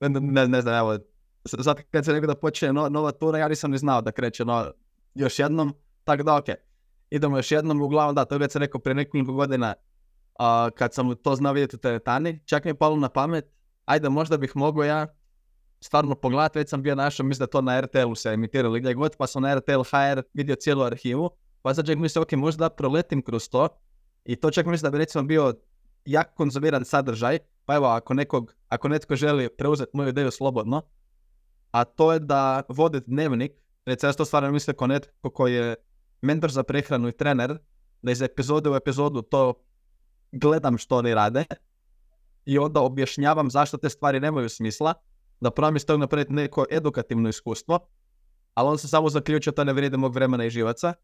ne, 0.00 0.48
ne 0.48 0.60
znam, 0.60 0.74
evo, 0.74 0.98
sad 1.44 1.82
kad 1.90 2.04
se 2.04 2.12
rekao 2.12 2.26
da 2.26 2.34
počne 2.34 2.72
nova 2.72 3.10
tura, 3.10 3.38
ja 3.38 3.48
nisam 3.48 3.70
ni 3.70 3.78
znao 3.78 4.02
da 4.02 4.12
kreće 4.12 4.44
no, 4.44 4.72
još 5.14 5.38
jednom, 5.38 5.74
tako 6.04 6.22
da 6.22 6.36
ok, 6.36 6.44
idemo 7.10 7.36
još 7.36 7.52
jednom, 7.52 7.82
uglavnom 7.82 8.14
da, 8.14 8.24
to 8.24 8.34
je 8.34 8.50
se 8.50 8.58
rekao 8.58 8.80
prije 8.80 8.94
nekoliko 8.94 9.32
godina, 9.32 9.74
a, 10.38 10.70
kad 10.74 10.94
sam 10.94 11.16
to 11.16 11.34
znao 11.34 11.52
vidjeti 11.52 11.76
u 11.76 11.78
teretani, 11.78 12.40
čak 12.44 12.64
mi 12.64 12.70
je 12.70 12.74
palo 12.74 12.96
na 12.96 13.08
pamet, 13.08 13.44
ajde 13.84 14.08
možda 14.08 14.36
bih 14.36 14.56
mogao 14.56 14.84
ja 14.84 15.06
stvarno 15.80 16.14
pogledati, 16.14 16.58
već 16.58 16.68
sam 16.68 16.82
bio 16.82 16.94
našao, 16.94 17.26
mislim 17.26 17.42
da 17.46 17.50
to 17.50 17.60
na 17.60 17.80
RTL-u 17.80 18.14
se 18.14 18.30
emitirali 18.30 18.80
gdje 18.80 18.94
god, 18.94 19.16
pa 19.16 19.26
sam 19.26 19.42
na 19.42 19.54
RTL 19.54 19.82
HR 19.82 20.22
vidio 20.34 20.56
cijelu 20.56 20.82
arhivu, 20.82 21.30
pa 21.62 21.74
sad 21.74 21.86
čak 21.86 21.98
mislim, 21.98 22.22
ok, 22.22 22.32
možda 22.32 22.68
proletim 22.68 23.22
kroz 23.22 23.48
to 23.48 23.68
i 24.24 24.36
to 24.36 24.50
čak 24.50 24.66
mislim 24.66 24.86
da 24.86 24.90
bi 24.90 24.98
recimo 24.98 25.24
bio 25.24 25.54
jak 26.04 26.34
konzumiran 26.34 26.84
sadržaj, 26.84 27.38
pa 27.64 27.74
evo, 27.74 27.86
ako, 27.86 28.14
nekog, 28.14 28.54
ako 28.68 28.88
netko 28.88 29.16
želi 29.16 29.48
preuzeti 29.48 29.90
moju 29.94 30.08
ideju 30.08 30.30
slobodno, 30.30 30.82
a 31.70 31.84
to 31.84 32.12
je 32.12 32.18
da 32.18 32.62
vode 32.68 33.00
dnevnik, 33.00 33.52
recimo 33.86 34.08
ja 34.08 34.12
to 34.12 34.24
stvarno 34.24 34.52
mislim 34.52 34.76
kao 34.76 34.86
netko 34.86 35.30
koji 35.30 35.54
je 35.54 35.74
mentor 36.22 36.50
za 36.50 36.62
prehranu 36.62 37.08
i 37.08 37.12
trener, 37.12 37.58
da 38.02 38.12
iz 38.12 38.22
epizode 38.22 38.70
u 38.70 38.76
epizodu 38.76 39.22
to 39.22 39.54
gledam 40.32 40.78
što 40.78 40.96
oni 40.96 41.14
rade 41.14 41.44
i 42.44 42.58
onda 42.58 42.80
objašnjavam 42.80 43.50
zašto 43.50 43.76
te 43.76 43.88
stvari 43.88 44.20
nemaju 44.20 44.48
smisla, 44.48 44.94
da 45.40 45.50
probam 45.50 45.76
iz 45.76 45.84
napraviti 45.88 46.32
neko 46.32 46.66
edukativno 46.70 47.28
iskustvo, 47.28 47.78
ali 48.54 48.68
on 48.68 48.78
se 48.78 48.88
samo 48.88 49.08
zaključio 49.08 49.52
da 49.52 49.64
ne 49.64 49.72
vrijede 49.72 49.96
mog 49.96 50.14
vremena 50.14 50.44
i 50.44 50.50
živaca. 50.50 50.94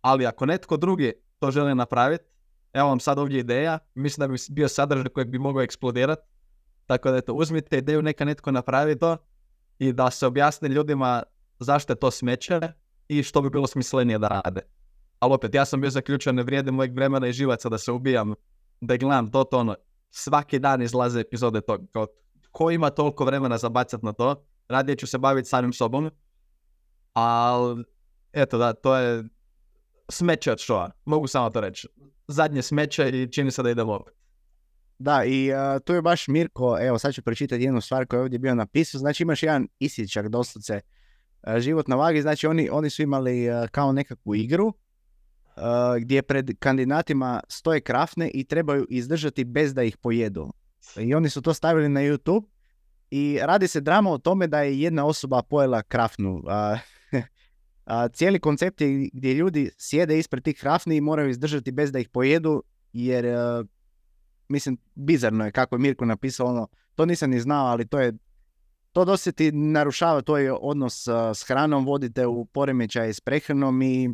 Ali 0.00 0.26
ako 0.26 0.46
netko 0.46 0.76
drugi 0.76 1.12
to 1.38 1.50
želi 1.50 1.74
napraviti, 1.74 2.24
evo 2.72 2.88
vam 2.88 3.00
sad 3.00 3.18
ovdje 3.18 3.40
ideja, 3.40 3.78
mislim 3.94 4.28
da 4.28 4.32
bi 4.32 4.38
bio 4.50 4.68
sadržaj 4.68 5.08
kojeg 5.08 5.28
bi 5.28 5.38
mogao 5.38 5.62
eksplodirati. 5.62 6.22
Tako 6.86 7.10
da 7.10 7.16
eto, 7.16 7.34
uzmite 7.34 7.78
ideju, 7.78 8.02
neka 8.02 8.24
netko 8.24 8.50
napravi 8.50 8.98
to 8.98 9.16
i 9.78 9.92
da 9.92 10.10
se 10.10 10.26
objasni 10.26 10.68
ljudima 10.68 11.22
zašto 11.60 11.92
je 11.92 11.98
to 11.98 12.10
smeće 12.10 12.60
i 13.08 13.22
što 13.22 13.42
bi 13.42 13.50
bilo 13.50 13.66
smislenije 13.66 14.18
da 14.18 14.28
rade. 14.28 14.60
Ali 15.18 15.34
opet, 15.34 15.54
ja 15.54 15.64
sam 15.64 15.80
bio 15.80 15.90
zaključen, 15.90 16.34
ne 16.34 16.42
vrijede 16.42 16.70
mojeg 16.70 16.94
vremena 16.94 17.28
i 17.28 17.32
živaca 17.32 17.68
da 17.68 17.78
se 17.78 17.92
ubijam, 17.92 18.34
da 18.80 18.96
gledam 18.96 19.30
to, 19.30 19.44
to 19.44 19.58
ono, 19.58 19.74
svaki 20.10 20.58
dan 20.58 20.82
izlaze 20.82 21.20
epizode 21.20 21.60
tog, 21.60 21.80
kao, 21.92 22.06
ko 22.50 22.70
ima 22.70 22.90
toliko 22.90 23.24
vremena 23.24 23.58
zabacat 23.58 24.02
na 24.02 24.12
to, 24.12 24.44
radije 24.68 24.96
ću 24.96 25.06
se 25.06 25.18
baviti 25.18 25.48
samim 25.48 25.72
sobom, 25.72 26.10
ali 27.12 27.84
eto 28.32 28.58
da, 28.58 28.72
to 28.72 28.96
je 28.96 29.24
smeće 30.08 30.52
od 30.52 30.58
šoa, 30.58 30.90
mogu 31.04 31.26
samo 31.26 31.50
to 31.50 31.60
reći. 31.60 31.88
Zadnje 32.28 32.62
smeće 32.62 33.08
i 33.08 33.32
čini 33.32 33.50
se 33.50 33.62
da 33.62 33.70
idemo 33.70 33.92
opet. 33.92 34.14
Da, 34.98 35.24
i 35.24 35.52
uh, 35.52 35.82
tu 35.84 35.92
je 35.92 36.02
baš 36.02 36.28
Mirko, 36.28 36.78
evo 36.80 36.98
sad 36.98 37.14
ću 37.14 37.22
pročitati 37.22 37.62
jednu 37.62 37.80
stvar 37.80 38.06
koju 38.06 38.18
je 38.18 38.22
ovdje 38.22 38.38
bio 38.38 38.54
napisao, 38.54 38.98
znači 38.98 39.22
imaš 39.22 39.42
jedan 39.42 39.68
isječak 39.78 40.28
doslovce 40.28 40.80
život 41.58 41.88
na 41.88 41.96
vagi, 41.96 42.22
znači 42.22 42.46
oni, 42.46 42.68
oni 42.72 42.90
su 42.90 43.02
imali 43.02 43.46
kao 43.70 43.92
nekakvu 43.92 44.34
igru 44.34 44.74
gdje 46.00 46.22
pred 46.22 46.58
kandidatima 46.58 47.40
stoje 47.48 47.80
krafne 47.80 48.30
i 48.34 48.44
trebaju 48.44 48.86
izdržati 48.88 49.44
bez 49.44 49.74
da 49.74 49.82
ih 49.82 49.96
pojedu. 49.96 50.52
I 50.96 51.14
oni 51.14 51.30
su 51.30 51.42
to 51.42 51.54
stavili 51.54 51.88
na 51.88 52.00
YouTube 52.00 52.44
i 53.10 53.38
radi 53.42 53.68
se 53.68 53.80
drama 53.80 54.10
o 54.10 54.18
tome 54.18 54.46
da 54.46 54.60
je 54.60 54.80
jedna 54.80 55.06
osoba 55.06 55.42
pojela 55.42 55.82
krafnu. 55.82 56.42
A, 56.46 56.78
a, 57.84 58.08
cijeli 58.08 58.38
koncept 58.38 58.80
je 58.80 59.10
gdje 59.12 59.34
ljudi 59.34 59.70
sjede 59.78 60.18
ispred 60.18 60.44
tih 60.44 60.58
krafni 60.60 60.96
i 60.96 61.00
moraju 61.00 61.30
izdržati 61.30 61.72
bez 61.72 61.92
da 61.92 61.98
ih 61.98 62.08
pojedu 62.08 62.62
jer 62.92 63.26
mislim 64.48 64.78
bizarno 64.94 65.44
je 65.44 65.52
kako 65.52 65.74
je 65.74 65.78
Mirko 65.78 66.04
napisao 66.04 66.46
ono, 66.46 66.68
to 66.94 67.06
nisam 67.06 67.30
ni 67.30 67.40
znao, 67.40 67.66
ali 67.66 67.88
to 67.88 68.00
je 68.00 68.12
to 68.92 69.04
dosta 69.04 69.32
ti 69.32 69.52
narušava 69.52 70.38
je 70.38 70.52
odnos 70.52 71.08
s 71.34 71.42
hranom, 71.42 71.86
vodite 71.86 72.26
u 72.26 72.44
poremećaj 72.44 73.12
s 73.12 73.20
prehranom 73.20 73.82
i 73.82 74.10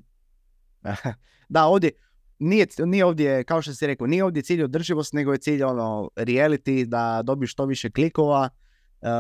da, 1.49 1.67
ovdje, 1.67 1.91
nije, 2.39 2.67
nije 2.79 3.05
ovdje, 3.05 3.45
kao 3.45 3.63
što 3.63 3.75
si 3.75 3.87
rekao, 3.87 4.07
nije 4.07 4.25
ovdje 4.25 4.43
cilj 4.43 4.63
održivost, 4.63 5.13
nego 5.13 5.33
je 5.33 5.39
cilj 5.39 5.63
ono, 5.63 6.11
reality, 6.17 6.85
da 6.85 7.23
dobiš 7.25 7.53
što 7.53 7.65
više 7.65 7.91
klikova. 7.91 8.49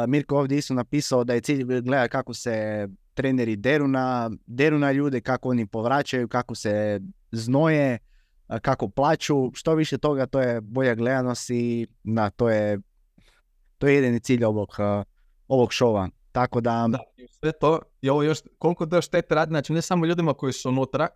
Mirko 0.08 0.38
ovdje 0.38 0.58
isto 0.58 0.74
napisao 0.74 1.24
da 1.24 1.34
je 1.34 1.40
cilj 1.40 1.64
gleda 1.64 2.08
kako 2.08 2.34
se 2.34 2.88
treneri 3.14 3.56
deru 3.56 3.88
na, 3.88 4.30
deru 4.46 4.78
na 4.78 4.92
ljude, 4.92 5.20
kako 5.20 5.48
oni 5.48 5.66
povraćaju, 5.66 6.28
kako 6.28 6.54
se 6.54 7.00
znoje, 7.32 7.98
kako 8.62 8.88
plaću. 8.88 9.50
Što 9.54 9.74
više 9.74 9.98
toga, 9.98 10.26
to 10.26 10.40
je 10.40 10.60
bolja 10.60 10.94
gledanost 10.94 11.50
i 11.50 11.86
na, 12.02 12.30
to 12.30 12.50
je 12.50 12.78
to 13.78 13.86
je 13.86 13.94
jedini 13.94 14.20
cilj 14.20 14.44
ovog, 14.44 14.76
ovog 15.48 15.72
šova. 15.72 16.08
Tako 16.32 16.60
da... 16.60 16.86
da 16.88 16.98
sve 17.40 17.52
to, 17.52 17.80
i 18.00 18.10
ovo 18.10 18.22
još, 18.22 18.38
koliko 18.58 18.86
to 18.86 19.02
štete 19.02 19.34
radi, 19.34 19.50
znači 19.50 19.72
ne 19.72 19.82
samo 19.82 20.06
ljudima 20.06 20.34
koji 20.34 20.52
su 20.52 20.68
unutra, 20.68 21.08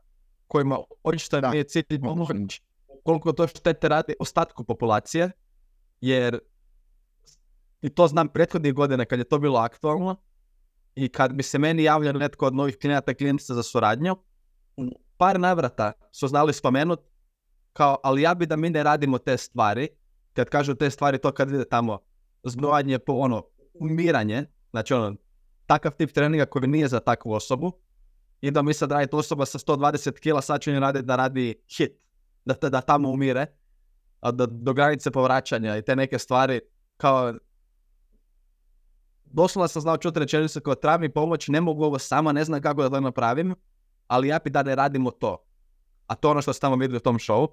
kojima 0.46 0.78
očito 1.02 1.40
nije 1.40 1.64
cilj 1.64 2.00
pomoći 2.00 2.62
koliko 3.04 3.32
to 3.32 3.46
štete 3.46 3.88
radi 3.88 4.14
ostatku 4.18 4.64
populacije, 4.64 5.30
jer 6.00 6.38
i 7.82 7.88
to 7.88 8.08
znam 8.08 8.28
prethodnih 8.28 8.74
godina 8.74 9.04
kad 9.04 9.18
je 9.18 9.24
to 9.24 9.38
bilo 9.38 9.58
aktualno 9.58 10.16
i 10.94 11.08
kad 11.08 11.32
bi 11.32 11.42
se 11.42 11.58
meni 11.58 11.82
javljao 11.82 12.12
netko 12.12 12.46
od 12.46 12.54
novih 12.54 12.78
klijenata 12.78 13.14
klijentica 13.14 13.54
za 13.54 13.62
suradnju, 13.62 14.16
par 15.16 15.40
navrata 15.40 15.92
su 16.12 16.28
znali 16.28 16.52
spomenuti 16.52 17.02
kao, 17.72 17.98
ali 18.02 18.22
ja 18.22 18.34
bi 18.34 18.46
da 18.46 18.56
mi 18.56 18.70
ne 18.70 18.82
radimo 18.82 19.18
te 19.18 19.36
stvari, 19.36 19.88
kad 20.32 20.48
kažu 20.48 20.74
te 20.74 20.90
stvari, 20.90 21.18
to 21.18 21.32
kad 21.32 21.50
ide 21.50 21.64
tamo 21.64 21.98
zgnojanje 22.44 22.98
po 22.98 23.12
ono, 23.12 23.42
umiranje, 23.80 24.46
znači 24.70 24.94
ono, 24.94 25.16
takav 25.66 25.92
tip 25.92 26.12
treninga 26.12 26.46
koji 26.46 26.68
nije 26.68 26.88
za 26.88 27.00
takvu 27.00 27.32
osobu, 27.32 27.72
i 28.40 28.50
da 28.50 28.62
mi 28.62 28.74
sad 28.74 28.92
raditi 28.92 29.16
osoba 29.16 29.46
sa 29.46 29.58
120 29.58 30.20
kila, 30.20 30.42
sad 30.42 30.60
će 30.60 30.80
raditi 30.80 31.06
da 31.06 31.16
radi 31.16 31.62
hit, 31.76 31.92
da, 32.44 32.68
da 32.68 32.80
tamo 32.80 33.10
umire, 33.10 33.46
a 34.20 34.30
da, 34.30 34.46
do 34.46 34.72
granice 34.72 35.10
povraćanja 35.10 35.76
i 35.76 35.82
te 35.82 35.96
neke 35.96 36.18
stvari, 36.18 36.60
kao 36.96 37.34
doslovno 39.24 39.68
sam 39.68 39.82
znao 39.82 39.96
čuti 39.96 40.18
rečenice 40.18 40.60
kao 40.60 40.74
treba 40.74 40.98
mi 40.98 41.12
pomoć, 41.12 41.48
ne 41.48 41.60
mogu 41.60 41.84
ovo 41.84 41.98
sama, 41.98 42.32
ne 42.32 42.44
znam 42.44 42.62
kako 42.62 42.82
da 42.82 42.90
to 42.90 43.00
napravim, 43.00 43.54
ali 44.06 44.28
ja 44.28 44.38
bi 44.44 44.50
da 44.50 44.62
ne 44.62 44.74
radimo 44.74 45.10
to. 45.10 45.44
A 46.06 46.14
to 46.14 46.28
je 46.28 46.30
ono 46.30 46.42
što 46.42 46.52
sam 46.52 46.60
tamo 46.60 46.76
vidio 46.76 46.96
u 46.96 47.00
tom 47.00 47.18
showu. 47.18 47.48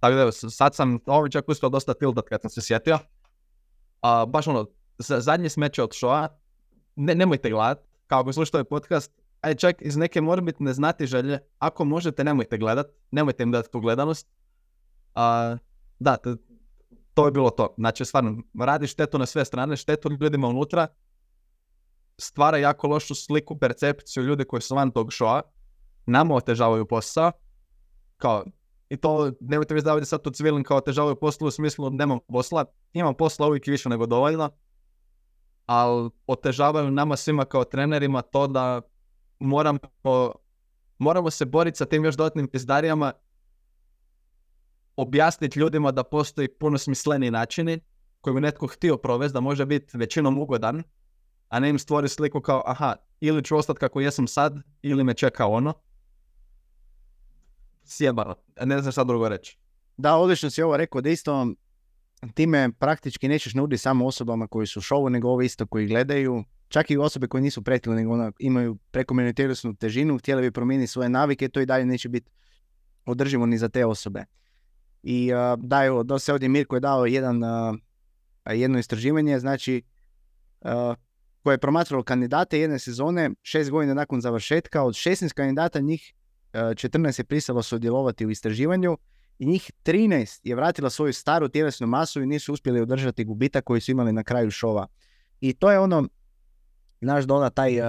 Tako 0.00 0.14
da 0.16 0.32
sad 0.32 0.74
sam 0.74 0.98
ovo 1.06 1.28
čak 1.28 1.48
uspio 1.48 1.68
dosta 1.68 1.94
tildat 1.94 2.28
kad 2.28 2.40
sam 2.40 2.50
se 2.50 2.60
sjetio. 2.62 2.98
A, 4.00 4.26
baš 4.26 4.46
ono, 4.46 4.66
za- 4.98 5.20
zadnje 5.20 5.48
smeće 5.48 5.82
od 5.82 5.90
showa, 5.90 6.28
ne, 6.96 7.14
nemojte 7.14 7.50
gledat, 7.50 7.78
kao 8.06 8.20
ako 8.20 8.32
slušate 8.32 8.64
podcast, 8.64 9.12
aj 9.40 9.54
čak 9.54 9.76
iz 9.82 9.96
neke 9.96 10.20
morbitne 10.20 10.72
znati 10.72 11.06
želje, 11.06 11.38
ako 11.58 11.84
možete 11.84 12.24
nemojte 12.24 12.58
gledat, 12.58 12.86
nemojte 13.10 13.42
im 13.42 13.50
dati 13.50 13.70
tu 13.72 13.80
gledanost. 13.80 14.28
A, 15.14 15.56
da, 15.98 16.16
t- 16.16 16.36
to 17.14 17.26
je 17.26 17.32
bilo 17.32 17.50
to. 17.50 17.74
Znači, 17.78 18.04
stvarno, 18.04 18.42
radi 18.60 18.86
štetu 18.86 19.18
na 19.18 19.26
sve 19.26 19.44
strane, 19.44 19.76
štetu 19.76 20.10
ljudima 20.20 20.48
unutra, 20.48 20.86
stvara 22.18 22.58
jako 22.58 22.86
lošu 22.86 23.14
sliku, 23.14 23.58
percepciju 23.58 24.22
ljudi 24.22 24.44
koji 24.44 24.62
su 24.62 24.74
van 24.74 24.90
tog 24.90 25.08
showa, 25.08 25.42
nama 26.06 26.34
otežavaju 26.34 26.86
posao, 26.86 27.32
kao, 28.16 28.44
i 28.88 28.96
to, 28.96 29.32
nemojte 29.40 29.74
mi 29.74 29.82
da 29.82 30.04
sad 30.04 30.22
tu 30.22 30.30
cvilim 30.30 30.64
kao 30.64 30.76
otežavaju 30.76 31.16
posao 31.16 31.48
u 31.48 31.50
smislu 31.50 31.90
nemam 31.90 32.18
posla, 32.28 32.64
imam 32.92 33.14
posla 33.14 33.46
uvijek 33.46 33.66
više 33.66 33.88
nego 33.88 34.06
dovoljno, 34.06 34.50
ali 35.72 36.10
otežavaju 36.26 36.90
nama 36.90 37.16
svima 37.16 37.44
kao 37.44 37.64
trenerima 37.64 38.22
to 38.22 38.46
da 38.46 38.80
moramo, 39.38 39.78
moramo 40.98 41.30
se 41.30 41.44
boriti 41.44 41.76
sa 41.76 41.84
tim 41.84 42.04
još 42.04 42.16
dodatnim 42.16 42.48
pizdarijama, 42.48 43.12
objasniti 44.96 45.58
ljudima 45.58 45.92
da 45.92 46.02
postoji 46.02 46.48
puno 46.48 46.78
smisleniji 46.78 47.30
načini 47.30 47.80
koji 48.20 48.34
bi 48.34 48.40
netko 48.40 48.66
htio 48.66 48.96
provesti, 48.96 49.34
da 49.34 49.40
može 49.40 49.66
biti 49.66 49.98
većinom 49.98 50.38
ugodan, 50.38 50.82
a 51.48 51.60
ne 51.60 51.68
im 51.68 51.78
stvori 51.78 52.08
sliku 52.08 52.40
kao, 52.40 52.62
aha, 52.66 52.96
ili 53.20 53.44
ću 53.44 53.56
ostati 53.56 53.80
kako 53.80 54.00
jesam 54.00 54.26
sad, 54.26 54.56
ili 54.82 55.04
me 55.04 55.14
čeka 55.14 55.46
ono. 55.46 55.74
Sjebano, 57.84 58.34
ne 58.64 58.80
znam 58.80 58.92
šta 58.92 59.04
drugo 59.04 59.28
reći. 59.28 59.58
Da, 59.96 60.16
odlično 60.16 60.50
si 60.50 60.62
ovo 60.62 60.76
rekao, 60.76 61.00
da 61.00 61.10
isto 61.10 61.46
time 62.34 62.72
praktički 62.78 63.28
nećeš 63.28 63.54
nuditi 63.54 63.82
samo 63.82 64.06
osobama 64.06 64.46
koji 64.46 64.66
su 64.66 64.78
u 64.78 64.82
šovu, 64.82 65.10
nego 65.10 65.28
ove 65.28 65.46
isto 65.46 65.66
koji 65.66 65.86
gledaju. 65.86 66.44
Čak 66.68 66.90
i 66.90 66.96
osobe 66.96 67.26
koje 67.26 67.42
nisu 67.42 67.62
pretile, 67.62 67.96
nego 67.96 68.12
ono, 68.12 68.32
imaju 68.38 68.76
prekomjernu 68.90 69.34
tjelesnu 69.34 69.74
težinu, 69.74 70.18
htjele 70.18 70.42
bi 70.42 70.50
promijeniti 70.50 70.92
svoje 70.92 71.08
navike, 71.08 71.48
to 71.48 71.60
i 71.60 71.66
dalje 71.66 71.86
neće 71.86 72.08
biti 72.08 72.30
održivo 73.06 73.46
ni 73.46 73.58
za 73.58 73.68
te 73.68 73.86
osobe. 73.86 74.24
I 75.02 75.32
a, 75.32 75.56
da, 75.58 75.84
evo, 75.84 76.02
do 76.02 76.18
se 76.18 76.32
ovdje 76.32 76.48
Mirko 76.48 76.76
je 76.76 76.80
dao 76.80 77.06
jedan, 77.06 77.44
a, 77.44 78.52
jedno 78.52 78.78
istraživanje, 78.78 79.38
znači 79.38 79.82
a, 80.60 80.94
koje 81.42 81.54
je 81.54 81.58
promatralo 81.58 82.02
kandidate 82.02 82.60
jedne 82.60 82.78
sezone, 82.78 83.30
šest 83.42 83.70
godina 83.70 83.94
nakon 83.94 84.20
završetka, 84.20 84.82
od 84.82 84.94
16 84.94 85.32
kandidata 85.32 85.80
njih 85.80 86.14
a, 86.52 86.58
14 86.58 87.20
je 87.20 87.24
pristalo 87.24 87.62
sudjelovati 87.62 88.26
u 88.26 88.30
istraživanju 88.30 88.96
i 89.42 89.46
njih 89.46 89.70
13 89.84 90.40
je 90.44 90.54
vratila 90.54 90.90
svoju 90.90 91.12
staru 91.12 91.48
tjelesnu 91.48 91.86
masu 91.86 92.22
i 92.22 92.26
nisu 92.26 92.52
uspjeli 92.52 92.80
održati 92.80 93.24
gubitak 93.24 93.64
koji 93.64 93.80
su 93.80 93.90
imali 93.90 94.12
na 94.12 94.22
kraju 94.22 94.50
šova. 94.50 94.86
I 95.40 95.52
to 95.52 95.70
je 95.70 95.78
ono, 95.78 96.08
naš 97.00 97.24
dona, 97.24 97.50
taj 97.50 97.80
uh, 97.80 97.86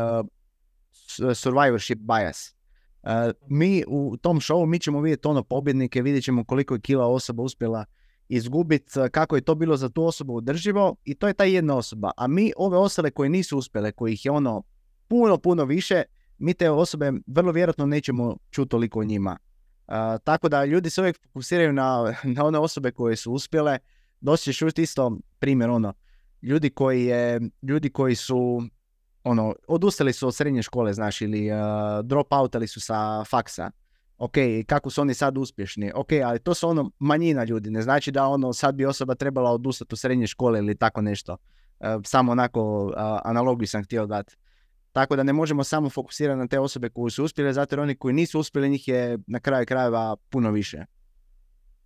s- 0.91 1.39
survivorship 1.39 1.99
bias. 1.99 2.56
Uh, 3.04 3.10
mi 3.47 3.84
u 3.88 4.18
tom 4.18 4.39
šovu, 4.39 4.66
mi 4.66 4.80
ćemo 4.80 5.01
vidjeti 5.01 5.28
ono 5.28 5.43
pobjednike, 5.43 6.01
vidjet 6.01 6.24
ćemo 6.24 6.43
koliko 6.45 6.74
je 6.74 6.82
kila 6.82 7.08
osoba 7.08 7.43
uspjela 7.43 7.86
izgubiti, 8.30 8.99
uh, 8.99 9.08
kako 9.08 9.36
je 9.36 9.41
to 9.41 9.56
bilo 9.56 9.78
za 9.78 9.89
tu 9.89 10.06
osobu 10.06 10.36
održivo 10.36 10.95
i 11.04 11.16
to 11.16 11.28
je 11.28 11.34
ta 11.34 11.43
jedna 11.43 11.78
osoba. 11.78 12.12
A 12.18 12.28
mi 12.28 12.51
ove 12.58 12.78
ostale 12.78 13.12
koje 13.12 13.30
nisu 13.30 13.58
uspjele, 13.58 13.91
kojih 13.91 14.26
je 14.26 14.32
ono 14.32 14.64
puno, 15.08 15.38
puno 15.38 15.66
više, 15.66 16.04
mi 16.38 16.54
te 16.54 16.70
osobe 16.70 17.12
vrlo 17.28 17.51
vjerojatno 17.51 17.86
nećemo 17.86 18.38
čuti 18.49 18.70
toliko 18.70 18.99
o 18.99 19.04
njima. 19.04 19.38
Tako 20.24 20.50
da 20.50 20.66
ljudi 20.66 20.90
se 20.90 21.02
uvijek 21.02 21.24
fokusiraju 21.24 21.74
na, 21.74 22.16
na 22.24 22.46
one 22.46 22.60
osobe 22.60 22.92
koje 22.92 23.16
su 23.16 23.32
uspjele. 23.32 23.80
Dosta 24.22 24.52
ćeš 24.52 24.62
isto 24.78 25.18
primjer 25.40 25.70
ono, 25.70 25.94
ljudi 26.42 26.70
koji, 26.70 27.06
je, 27.06 27.40
ljudi 27.62 27.90
koji 27.90 28.16
su 28.16 28.64
ono, 29.24 29.56
odustali 29.68 30.14
su 30.14 30.28
od 30.28 30.36
srednje 30.36 30.64
škole, 30.64 30.94
znaš, 30.94 31.22
ili 31.22 31.52
uh, 31.52 31.58
drop 32.04 32.34
outali 32.34 32.68
su 32.68 32.80
sa 32.80 33.24
faksa. 33.24 33.72
Ok, 34.18 34.34
kako 34.68 34.90
su 34.90 35.02
oni 35.02 35.14
sad 35.14 35.38
uspješni? 35.38 35.92
Ok, 35.96 36.12
ali 36.26 36.40
to 36.40 36.54
su 36.54 36.70
ono 36.70 36.92
manjina 37.00 37.44
ljudi, 37.44 37.72
ne 37.72 37.82
znači 37.82 38.12
da 38.12 38.28
ono 38.28 38.54
sad 38.54 38.76
bi 38.76 38.86
osoba 38.86 39.16
trebala 39.16 39.52
odustati 39.52 39.94
od 39.94 40.00
srednje 40.00 40.28
škole 40.28 40.60
ili 40.60 40.76
tako 40.76 41.02
nešto. 41.02 41.34
Uh, 41.80 41.88
samo 42.06 42.32
onako 42.32 42.86
uh, 42.86 42.94
analogiju 43.24 43.68
sam 43.68 43.84
htio 43.84 44.06
dati. 44.06 44.36
Tako 44.94 45.16
da 45.16 45.24
ne 45.24 45.34
možemo 45.34 45.64
samo 45.64 45.89
fokusirati 45.89 46.39
na 46.39 46.48
te 46.48 46.60
osobe 46.60 46.89
koje 46.89 47.12
su 47.12 47.24
uspjele, 47.24 47.54
zato 47.54 47.76
jer 47.76 47.80
oni 47.80 47.96
koji 47.96 48.14
nisu 48.14 48.39
uspjeli 48.39 48.70
njih 48.70 48.88
je 48.88 49.18
na 49.28 49.39
kraju 49.39 49.66
krajeva 49.66 50.16
puno 50.30 50.52
više. 50.52 50.86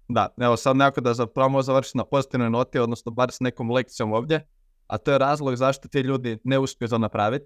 Da, 0.08 0.28
evo 0.38 0.58
sad 0.58 0.78
nekako 0.78 1.02
da 1.02 1.14
zapravo 1.14 1.62
završiti 1.62 1.98
na 1.98 2.06
pozitivnoj 2.06 2.50
noti, 2.50 2.80
odnosno 2.80 3.12
bar 3.12 3.32
s 3.32 3.40
nekom 3.40 3.72
lekcijom 3.72 4.14
ovdje, 4.14 4.48
a 4.88 4.98
to 4.98 5.12
je 5.12 5.18
razlog 5.18 5.56
zašto 5.56 5.88
ti 5.88 6.00
ljudi 6.00 6.38
ne 6.44 6.60
uspiju 6.60 6.88
to 6.88 6.98
napraviti, 6.98 7.46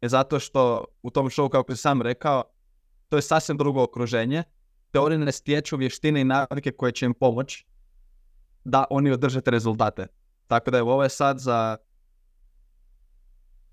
je 0.00 0.08
zato 0.08 0.40
što 0.40 0.84
u 1.02 1.10
tom 1.10 1.26
showu, 1.26 1.48
kako 1.48 1.76
sam 1.76 2.02
rekao, 2.02 2.42
to 3.08 3.16
je 3.16 3.22
sasvim 3.22 3.56
drugo 3.56 3.82
okruženje, 3.82 4.42
te 4.90 4.98
oni 4.98 5.18
ne 5.18 5.32
stječu 5.32 5.76
vještine 5.76 6.20
i 6.20 6.24
navike 6.24 6.70
koje 6.70 6.92
će 6.92 7.06
im 7.06 7.14
pomoći 7.14 7.66
da 8.64 8.84
oni 8.90 9.10
održe 9.10 9.40
te 9.40 9.50
rezultate. 9.50 10.06
Tako 10.46 10.70
da 10.70 10.78
evo, 10.78 10.92
ovo 10.92 11.02
je 11.02 11.08
sad 11.08 11.38
za 11.38 11.76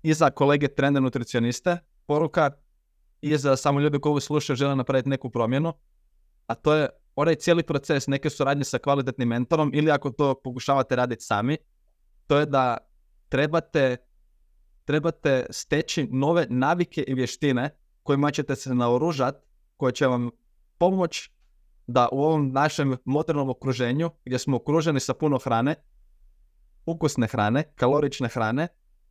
i 0.06 0.14
za 0.14 0.30
kolege 0.30 0.68
trener 0.68 1.02
nutricioniste 1.02 1.78
poruka 2.06 2.50
i 3.20 3.36
za 3.36 3.56
samo 3.56 3.80
ljude 3.80 3.98
koji 3.98 4.20
slušaju 4.20 4.56
žele 4.56 4.76
napraviti 4.76 5.08
neku 5.08 5.30
promjenu, 5.30 5.72
a 6.46 6.54
to 6.54 6.74
je 6.74 6.88
onaj 7.16 7.34
cijeli 7.34 7.62
proces 7.62 8.06
neke 8.06 8.30
suradnje 8.30 8.64
sa 8.64 8.78
kvalitetnim 8.78 9.28
mentorom 9.28 9.70
ili 9.74 9.90
ako 9.90 10.10
to 10.10 10.34
pokušavate 10.44 10.96
raditi 10.96 11.24
sami, 11.24 11.56
to 12.26 12.38
je 12.38 12.46
da 12.46 12.78
trebate, 13.28 13.96
trebate 14.84 15.46
steći 15.50 16.08
nove 16.12 16.46
navike 16.50 17.04
i 17.08 17.14
vještine 17.14 17.70
kojima 18.02 18.30
ćete 18.30 18.56
se 18.56 18.74
naoružati, 18.74 19.46
koje 19.76 19.92
će 19.92 20.06
vam 20.06 20.30
pomoći 20.78 21.30
da 21.86 22.08
u 22.12 22.22
ovom 22.22 22.52
našem 22.52 22.96
modernom 23.04 23.50
okruženju, 23.50 24.10
gdje 24.24 24.38
smo 24.38 24.56
okruženi 24.56 25.00
sa 25.00 25.14
puno 25.14 25.38
hrane, 25.38 25.74
ukusne 26.86 27.26
hrane, 27.26 27.72
kalorične 27.74 28.28
hrane, 28.28 28.68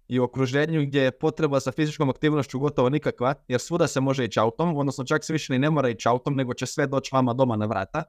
i 0.08 0.20
okruženju 0.20 0.86
gdje 0.86 1.02
je 1.02 1.12
potreba 1.12 1.60
za 1.60 1.72
fizičkom 1.72 2.10
aktivnošću 2.10 2.60
gotovo 2.60 2.90
nikakva, 2.90 3.34
jer 3.48 3.60
svuda 3.60 3.88
se 3.88 4.02
može 4.02 4.26
ići 4.26 4.40
autom, 4.40 4.78
odnosno 4.78 5.04
čak 5.04 5.24
se 5.24 5.34
više 5.34 5.54
ni 5.54 5.60
ne 5.60 5.70
mora 5.70 5.90
ići 5.90 6.08
autom, 6.08 6.36
nego 6.36 6.54
će 6.54 6.66
sve 6.66 6.88
doći 6.88 7.10
vama 7.14 7.34
doma 7.34 7.56
na 7.56 7.66
vrata. 7.66 8.04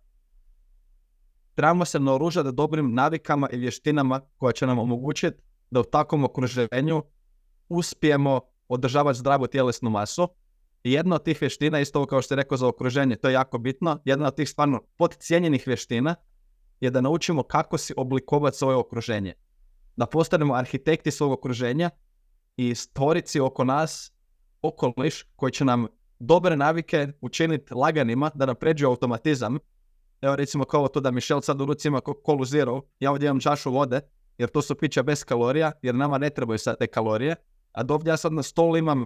Trebamo 1.55 1.85
se 1.85 2.01
naoružati 2.01 2.53
dobrim 2.53 2.95
navikama 2.95 3.49
i 3.53 3.57
vještinama 3.57 4.21
koje 4.37 4.53
će 4.53 4.67
nam 4.67 4.79
omogućiti 4.79 5.43
da 5.71 5.81
u 5.81 5.85
takvom 5.85 6.25
okruženju 6.25 7.03
uspijemo 7.69 8.41
održavati 8.69 9.19
zdravu 9.19 9.47
tjelesnu 9.47 9.91
masu. 9.91 10.29
I 10.85 10.93
jedna 10.93 11.15
od 11.15 11.25
tih 11.25 11.41
vještina, 11.41 11.81
isto 11.81 12.07
kao 12.07 12.23
što 12.23 12.35
je 12.35 12.37
rekao 12.37 12.59
za 12.59 12.69
okruženje, 12.69 13.17
to 13.17 13.29
je 13.29 13.35
jako 13.35 13.59
bitno, 13.59 13.99
jedna 14.05 14.27
od 14.27 14.37
tih 14.37 14.49
stvarno 14.49 14.83
podcijenjenih 14.97 15.67
vještina 15.67 16.15
je 16.81 16.91
da 16.91 17.01
naučimo 17.01 17.43
kako 17.43 17.79
si 17.79 17.95
oblikovati 17.97 18.57
svoje 18.57 18.77
okruženje 18.77 19.35
da 19.97 20.07
postanemo 20.07 20.55
arhitekti 20.55 21.11
svog 21.11 21.33
okruženja 21.33 21.91
i 22.57 22.75
stvoriti 22.75 23.31
si 23.31 23.41
oko 23.41 23.65
nas 23.65 24.13
okoliš 24.63 25.23
koji 25.37 25.53
će 25.53 25.65
nam 25.65 25.87
dobre 26.19 26.57
navike 26.57 27.09
učiniti 27.21 27.75
laganima, 27.75 28.31
da 28.35 28.47
nam 28.47 28.57
pređe 28.57 28.87
automatizam. 28.87 29.59
Evo 30.21 30.37
recimo 30.37 30.65
kao 30.65 30.89
to 30.89 31.01
da 31.01 31.11
Michel 31.11 31.41
sad 31.41 31.61
u 31.61 31.65
ruci 31.65 31.89
ima 31.89 32.01
kolu 32.01 32.45
zero, 32.45 32.83
ja 33.01 33.11
ovdje 33.11 33.27
imam 33.27 33.41
čašu 33.41 33.71
vode, 33.71 34.01
jer 34.39 34.51
to 34.51 34.63
su 34.63 34.75
pića 34.75 35.03
bez 35.03 35.25
kalorija, 35.25 35.73
jer 35.83 35.95
nama 35.95 36.19
ne 36.19 36.31
trebaju 36.31 36.59
sad 36.59 36.79
te 36.79 36.87
kalorije, 36.87 37.37
a 37.73 37.83
dovdje 37.83 38.11
ja 38.11 38.17
sad 38.17 38.33
na 38.33 38.43
stolu 38.43 38.77
imam 38.77 39.05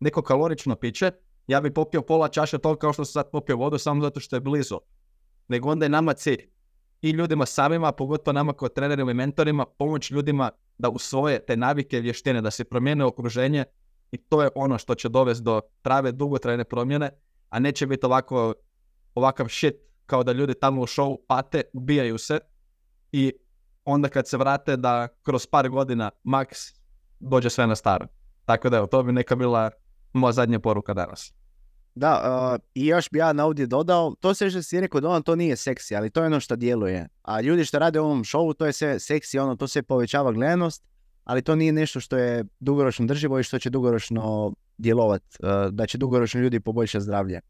neko 0.00 0.22
kalorično 0.22 0.76
piće, 0.76 1.12
ja 1.46 1.60
bi 1.60 1.74
popio 1.74 2.02
pola 2.02 2.28
čaše 2.28 2.58
to 2.58 2.76
kao 2.76 2.92
što 2.92 3.04
sam 3.04 3.12
sad 3.12 3.30
popio 3.30 3.56
vodu 3.56 3.78
samo 3.78 4.02
zato 4.02 4.20
što 4.20 4.36
je 4.36 4.40
blizu. 4.40 4.78
Nego 5.48 5.70
onda 5.70 5.84
je 5.84 5.88
nama 5.88 6.12
cilj 6.12 6.50
i 7.02 7.10
ljudima 7.10 7.46
samima, 7.46 7.92
pogotovo 7.92 8.32
nama 8.32 8.52
kao 8.52 8.68
trenerima 8.68 9.10
i 9.10 9.14
mentorima, 9.14 9.66
pomoć 9.78 10.10
ljudima 10.10 10.50
da 10.78 10.88
usvoje 10.88 11.46
te 11.46 11.56
navike 11.56 11.98
i 11.98 12.00
vještine, 12.00 12.40
da 12.40 12.50
se 12.50 12.64
promijene 12.64 13.04
okruženje 13.04 13.64
i 14.12 14.16
to 14.16 14.42
je 14.42 14.50
ono 14.54 14.78
što 14.78 14.94
će 14.94 15.08
dovesti 15.08 15.44
do 15.44 15.60
prave 15.82 16.12
dugotrajne 16.12 16.64
promjene, 16.64 17.10
a 17.48 17.58
neće 17.58 17.86
biti 17.86 18.06
ovako, 18.06 18.54
ovakav 19.14 19.48
shit 19.48 19.74
kao 20.06 20.22
da 20.22 20.32
ljudi 20.32 20.54
tamo 20.54 20.82
u 20.82 20.86
show 20.86 21.16
pate, 21.28 21.62
ubijaju 21.72 22.18
se 22.18 22.38
i 23.12 23.32
onda 23.84 24.08
kad 24.08 24.28
se 24.28 24.36
vrate 24.36 24.76
da 24.76 25.08
kroz 25.22 25.46
par 25.46 25.68
godina 25.68 26.10
max 26.24 26.80
dođe 27.20 27.50
sve 27.50 27.66
na 27.66 27.76
staro. 27.76 28.06
Tako 28.44 28.70
da 28.70 28.76
evo, 28.76 28.86
to 28.86 29.02
bi 29.02 29.12
neka 29.12 29.36
bila 29.36 29.70
moja 30.12 30.32
zadnja 30.32 30.58
poruka 30.58 30.94
danas. 30.94 31.34
Da, 31.94 32.22
uh, 32.54 32.60
i 32.74 32.86
još 32.86 33.10
bi 33.10 33.18
ja 33.18 33.32
na 33.32 33.46
ovdje 33.46 33.66
dodao, 33.66 34.14
to 34.20 34.34
se 34.34 34.50
što 34.50 34.62
si 34.62 34.80
rekao 34.80 35.00
da 35.00 35.08
ono 35.08 35.20
to 35.20 35.36
nije 35.36 35.56
seksi, 35.56 35.96
ali 35.96 36.10
to 36.10 36.20
je 36.20 36.26
ono 36.26 36.40
što 36.40 36.56
djeluje. 36.56 37.08
A 37.22 37.40
ljudi 37.40 37.64
što 37.64 37.78
rade 37.78 38.00
u 38.00 38.04
ovom 38.04 38.24
šovu, 38.24 38.54
to 38.54 38.66
je 38.66 38.72
sve 38.72 39.00
seksi, 39.00 39.38
ono 39.38 39.56
to 39.56 39.68
sve 39.68 39.82
povećava 39.82 40.32
gledanost, 40.32 40.84
ali 41.24 41.42
to 41.42 41.54
nije 41.54 41.72
nešto 41.72 42.00
što 42.00 42.16
je 42.16 42.44
dugoročno 42.60 43.06
drživo 43.06 43.38
i 43.38 43.42
što 43.42 43.58
će 43.58 43.70
dugoročno 43.70 44.52
djelovati, 44.78 45.36
da 45.70 45.86
će 45.86 45.98
dugoročno 45.98 46.40
ljudi 46.40 46.60
poboljšati 46.60 47.04
zdravlje. 47.04 47.40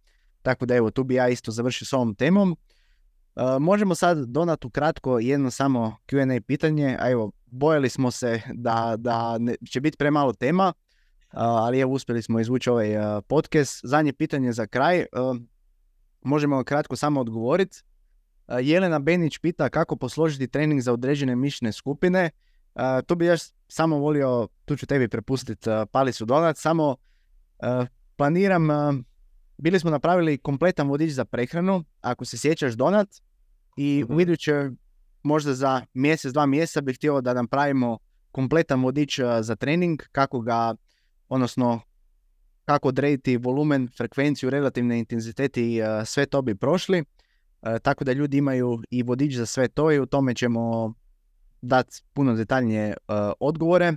Tako 0.42 0.66
da 0.66 0.74
evo, 0.74 0.90
tu 0.90 1.04
bi 1.04 1.14
ja 1.14 1.28
isto 1.28 1.50
završio 1.50 1.86
s 1.86 1.92
ovom 1.92 2.14
temom. 2.14 2.56
možemo 3.60 3.94
sad 3.94 4.18
donati 4.18 4.66
ukratko 4.66 5.18
jedno 5.18 5.50
samo 5.50 5.96
Q&A 6.08 6.40
pitanje, 6.40 6.96
a 7.00 7.10
evo, 7.10 7.32
bojali 7.46 7.88
smo 7.88 8.10
se 8.10 8.40
da, 8.54 8.94
da 8.98 9.38
će 9.70 9.80
biti 9.80 9.96
premalo 9.96 10.32
tema, 10.32 10.72
ali 11.30 11.80
evo 11.80 11.92
uspjeli 11.92 12.22
smo 12.22 12.40
izvući 12.40 12.70
ovaj 12.70 12.88
podcast. 13.28 13.80
Zadnje 13.84 14.12
pitanje 14.12 14.52
za 14.52 14.66
kraj, 14.66 15.06
možemo 16.22 16.64
kratko 16.64 16.96
samo 16.96 17.20
odgovoriti. 17.20 17.82
Jelena 18.62 18.98
Benić 18.98 19.38
pita 19.38 19.68
kako 19.68 19.96
posložiti 19.96 20.48
trening 20.48 20.80
za 20.80 20.92
određene 20.92 21.36
mišne 21.36 21.72
skupine. 21.72 22.30
Tu 23.06 23.14
bi 23.14 23.26
ja 23.26 23.36
samo 23.68 23.98
volio, 23.98 24.48
tu 24.64 24.76
ću 24.76 24.86
tebi 24.86 25.08
prepustiti 25.08 25.70
palicu 25.92 26.24
donat, 26.24 26.56
samo 26.56 26.96
planiram, 28.16 28.68
bili 29.58 29.80
smo 29.80 29.90
napravili 29.90 30.38
kompletan 30.38 30.88
vodič 30.88 31.12
za 31.12 31.24
prehranu, 31.24 31.84
ako 32.00 32.24
se 32.24 32.38
sjećaš 32.38 32.72
donat, 32.72 33.08
i 33.76 34.04
u 34.08 34.12
mhm. 34.12 34.20
iduće 34.20 34.70
možda 35.22 35.54
za 35.54 35.82
mjesec, 35.94 36.32
dva 36.32 36.46
mjeseca 36.46 36.80
bih 36.80 36.96
htio 36.96 37.20
da 37.20 37.34
napravimo 37.34 37.98
kompletan 38.32 38.82
vodič 38.82 39.20
za 39.40 39.56
trening, 39.56 40.02
kako 40.12 40.40
ga, 40.40 40.74
odnosno 41.30 41.80
kako 42.64 42.88
odrediti 42.88 43.36
volumen, 43.36 43.88
frekvenciju, 43.96 44.50
relativne 44.50 44.98
intenziteti 44.98 45.76
i 45.76 45.80
sve 46.04 46.26
to 46.26 46.42
bi 46.42 46.54
prošli. 46.54 47.04
Tako 47.82 48.04
da 48.04 48.12
ljudi 48.12 48.38
imaju 48.38 48.82
i 48.90 49.02
vodič 49.02 49.34
za 49.34 49.46
sve 49.46 49.68
to 49.68 49.92
i 49.92 50.00
u 50.00 50.06
tome 50.06 50.34
ćemo 50.34 50.94
dati 51.62 52.02
puno 52.12 52.34
detaljnije 52.34 52.96
odgovore. 53.40 53.92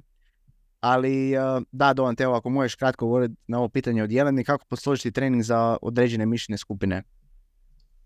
Ali 0.79 1.33
da, 1.71 1.93
Dovan, 1.93 2.15
te 2.15 2.25
ako 2.25 2.49
možeš 2.49 2.75
kratko 2.75 3.05
govoriti 3.05 3.35
na 3.47 3.57
ovo 3.57 3.69
pitanje 3.69 4.03
od 4.03 4.11
Jeleni, 4.11 4.43
kako 4.43 4.65
posložiti 4.65 5.11
trening 5.11 5.43
za 5.43 5.77
određene 5.81 6.25
mišljene 6.25 6.57
skupine? 6.57 7.03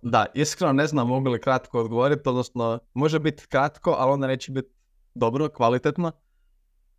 Da, 0.01 0.25
iskreno 0.33 0.73
ne 0.73 0.87
znam 0.87 1.07
mogu 1.07 1.29
li 1.29 1.41
kratko 1.41 1.79
odgovoriti, 1.79 2.29
odnosno 2.29 2.79
može 2.93 3.19
biti 3.19 3.47
kratko, 3.47 3.95
ali 3.99 4.11
onda 4.11 4.27
neće 4.27 4.51
biti 4.51 4.69
dobro, 5.15 5.49
kvalitetno. 5.49 6.11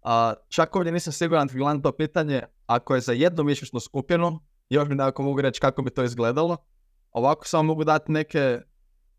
A, 0.02 0.34
čak 0.48 0.76
ovdje 0.76 0.92
nisam 0.92 1.12
siguran 1.12 1.48
gledam 1.52 1.82
to 1.82 1.92
pitanje, 1.92 2.42
ako 2.66 2.94
je 2.94 3.00
za 3.00 3.12
jednu 3.12 3.44
mišićnu 3.44 3.80
skupinu, 3.80 4.40
još 4.70 4.88
mi 4.88 4.94
nekako 4.94 5.22
mogu 5.22 5.40
reći 5.40 5.60
kako 5.60 5.82
bi 5.82 5.90
to 5.90 6.04
izgledalo. 6.04 6.56
Ovako 7.12 7.46
samo 7.46 7.62
mogu 7.62 7.84
dati 7.84 8.12
neke 8.12 8.60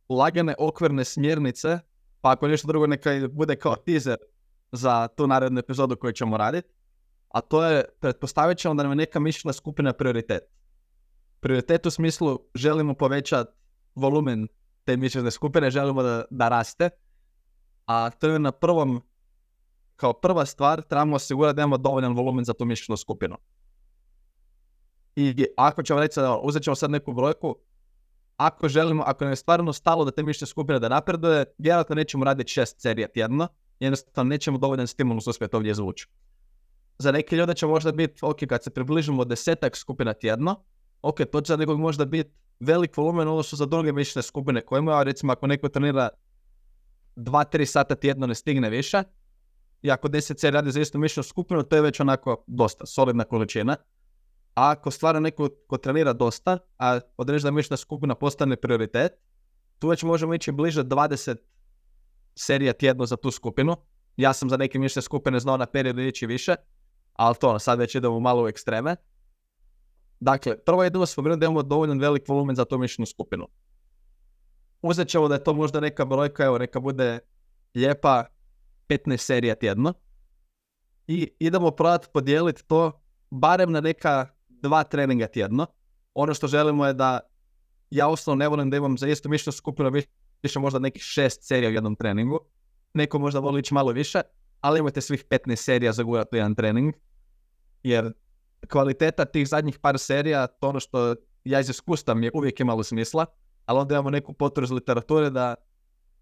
lagane 0.09 0.55
okvirne 0.59 1.03
smjernice, 1.03 1.79
pa 2.21 2.31
ako 2.31 2.47
nešto 2.47 2.67
drugo 2.67 2.87
neka 2.87 3.11
bude 3.31 3.55
kao 3.55 3.75
teaser 3.75 4.17
za 4.71 5.07
tu 5.07 5.27
narednu 5.27 5.59
epizodu 5.59 5.95
koju 5.95 6.13
ćemo 6.13 6.37
raditi. 6.37 6.69
A 7.29 7.41
to 7.41 7.65
je, 7.65 7.85
pretpostavit 7.99 8.57
ćemo 8.57 8.73
da 8.73 8.83
nam 8.83 8.91
je 8.91 8.95
neka 8.95 9.19
mišićna 9.19 9.53
skupina 9.53 9.93
prioritet. 9.93 10.43
Prioritet 11.39 11.85
u 11.85 11.91
smislu 11.91 12.39
želimo 12.55 12.93
povećati 12.93 13.51
volumen 13.95 14.47
te 14.83 14.97
mišićne 14.97 15.31
skupine, 15.31 15.71
želimo 15.71 16.03
da, 16.03 16.23
da 16.29 16.49
raste. 16.49 16.89
A 17.85 18.09
to 18.09 18.27
je 18.27 18.39
na 18.39 18.51
prvom 18.51 19.01
kao 19.99 20.13
prva 20.13 20.45
stvar 20.45 20.81
trebamo 20.81 21.15
osigurati 21.15 21.55
da 21.55 21.61
imamo 21.61 21.77
dovoljan 21.77 22.13
volumen 22.15 22.45
za 22.45 22.53
tu 22.53 22.65
mišićnu 22.65 22.97
skupinu. 22.97 23.37
I 25.15 25.45
ako 25.57 25.83
ćemo 25.83 25.99
reći, 25.99 26.19
uzet 26.43 26.63
ćemo 26.63 26.75
sad 26.75 26.91
neku 26.91 27.13
brojku, 27.13 27.55
ako 28.37 28.69
želimo, 28.69 29.03
ako 29.05 29.23
nam 29.23 29.31
je 29.31 29.35
stvarno 29.35 29.73
stalo 29.73 30.05
da 30.05 30.11
te 30.11 30.23
mišićne 30.23 30.47
skupine 30.47 30.79
da 30.79 30.89
napreduje, 30.89 31.45
vjerojatno 31.57 31.95
nećemo 31.95 32.25
raditi 32.25 32.51
šest 32.51 32.81
serija 32.81 33.07
tjedno, 33.07 33.47
jednostavno 33.79 34.29
nećemo 34.29 34.57
dovoljan 34.57 34.87
stimulus 34.87 35.27
uspjeti 35.27 35.55
ovdje 35.55 35.71
izvući. 35.71 36.07
Za 36.97 37.11
neke 37.11 37.35
ljude 37.35 37.53
će 37.53 37.67
možda 37.67 37.91
biti, 37.91 38.19
ok, 38.25 38.37
kad 38.49 38.63
se 38.63 38.69
približimo 38.69 39.25
desetak 39.25 39.75
skupina 39.77 40.13
tjedno, 40.13 40.63
ok, 41.01 41.17
to 41.31 41.41
će 41.41 41.53
za 41.53 41.57
nekog 41.57 41.79
možda 41.79 42.05
biti 42.05 42.31
velik 42.59 42.97
volumen 42.97 43.27
ono 43.27 43.43
što 43.43 43.55
za 43.55 43.65
druge 43.65 43.91
mišićne 43.91 44.21
skupine 44.21 44.61
koje 44.61 44.79
imaju, 44.79 45.03
recimo 45.03 45.33
ako 45.33 45.47
neko 45.47 45.69
trenira 45.69 46.09
2-3 47.15 47.65
sata 47.65 47.95
tjedno 47.95 48.27
ne 48.27 48.35
stigne 48.35 48.69
više, 48.69 49.03
i 49.81 49.91
ako 49.91 50.07
10 50.07 50.37
C 50.37 50.51
radi 50.51 50.71
za 50.71 50.81
istu 50.81 50.99
mišljenu 50.99 51.23
skupinu, 51.23 51.63
to 51.63 51.75
je 51.75 51.81
već 51.81 51.99
onako 51.99 52.43
dosta, 52.47 52.85
solidna 52.85 53.23
količina. 53.23 53.75
A 54.55 54.69
ako 54.71 54.91
stvarno 54.91 55.19
neko 55.19 55.49
ko 55.67 55.77
trenira 55.77 56.13
dosta, 56.13 56.57
a 56.77 56.99
određena 57.17 57.51
mišljena 57.51 57.77
skupina 57.77 58.15
postane 58.15 58.55
prioritet, 58.55 59.11
tu 59.79 59.87
već 59.87 60.03
možemo 60.03 60.33
ići 60.33 60.51
bliže 60.51 60.83
20 60.83 61.35
serija 62.35 62.73
tjedno 62.73 63.05
za 63.05 63.17
tu 63.17 63.31
skupinu. 63.31 63.75
Ja 64.17 64.33
sam 64.33 64.49
za 64.49 64.57
neke 64.57 64.79
mišljene 64.79 65.03
skupine 65.03 65.39
znao 65.39 65.57
na 65.57 65.65
period 65.65 65.99
ići 65.99 66.25
više, 66.25 66.55
ali 67.13 67.35
to 67.35 67.59
sad 67.59 67.79
već 67.79 67.95
idemo 67.95 68.19
malo 68.19 68.43
u 68.43 68.47
ekstreme. 68.47 68.95
Dakle, 70.19 70.57
prvo 70.65 70.83
je 70.83 70.91
smo 71.07 71.35
da 71.35 71.45
imamo 71.45 71.63
dovoljan 71.63 71.99
velik 71.99 72.27
volumen 72.27 72.55
za 72.55 72.65
tu 72.65 72.77
mišljenu 72.77 73.05
skupinu. 73.05 73.47
Uzet 74.81 75.07
ćemo 75.07 75.27
da 75.27 75.35
je 75.35 75.43
to 75.43 75.53
možda 75.53 75.79
neka 75.79 76.05
brojka, 76.05 76.45
evo 76.45 76.57
neka 76.57 76.79
bude 76.79 77.19
lijepa 77.75 78.25
15 78.89 79.17
serija 79.17 79.55
tjedno. 79.55 79.93
I 81.07 81.31
idemo 81.39 81.71
probati 81.71 82.07
podijeliti 82.13 82.67
to 82.67 83.01
barem 83.29 83.71
na 83.71 83.81
neka 83.81 84.27
dva 84.49 84.83
treninga 84.83 85.27
tjedno. 85.27 85.65
Ono 86.13 86.33
što 86.33 86.47
želimo 86.47 86.85
je 86.85 86.93
da 86.93 87.19
ja 87.89 88.07
osnovno 88.07 88.39
ne 88.39 88.47
volim 88.47 88.69
da 88.69 88.77
imam 88.77 88.97
za 88.97 89.07
istu 89.07 89.29
mišljenu 89.29 89.51
skupinu 89.51 89.91
više 90.43 90.59
možda 90.59 90.79
nekih 90.79 91.01
šest 91.01 91.47
serija 91.47 91.69
u 91.69 91.73
jednom 91.73 91.95
treningu. 91.95 92.39
Neko 92.93 93.19
možda 93.19 93.39
voli 93.39 93.59
ići 93.59 93.73
malo 93.73 93.91
više, 93.91 94.21
ali 94.61 94.79
imate 94.79 95.01
svih 95.01 95.25
15 95.25 95.55
serija 95.55 95.91
za 95.91 96.05
u 96.05 96.15
jedan 96.31 96.55
trening. 96.55 96.93
Jer 97.83 98.13
kvaliteta 98.71 99.25
tih 99.25 99.47
zadnjih 99.47 99.79
par 99.79 99.99
serija, 99.99 100.47
to 100.47 100.69
ono 100.69 100.79
što 100.79 101.15
ja 101.43 101.59
iz 101.59 101.69
iskustva 101.69 102.13
mi 102.13 102.25
je 102.25 102.31
uvijek 102.33 102.59
imalo 102.59 102.83
smisla, 102.83 103.25
ali 103.65 103.79
onda 103.79 103.95
imamo 103.95 104.09
neku 104.09 104.33
potrebu 104.33 104.63
iz 104.65 104.71
literature 104.71 105.29
da 105.29 105.55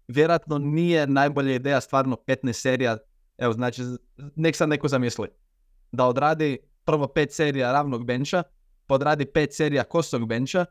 vjerojatno 0.08 0.58
nije 0.58 1.06
najbolja 1.06 1.54
ideja 1.54 1.80
stvarno 1.80 2.16
15 2.26 2.52
serija, 2.52 2.98
evo 3.38 3.52
znači, 3.52 3.82
nek 4.36 4.56
sad 4.56 4.68
neko 4.68 4.88
zamisli, 4.88 5.28
da 5.92 6.06
odradi 6.06 6.58
prvo 6.84 7.06
5 7.06 7.30
serija 7.30 7.72
ravnog 7.72 8.06
benča, 8.06 8.42
pa 8.86 8.94
odradi 8.94 9.24
5 9.34 9.52
serija 9.52 9.84
kosog 9.84 10.28
benča, 10.28 10.64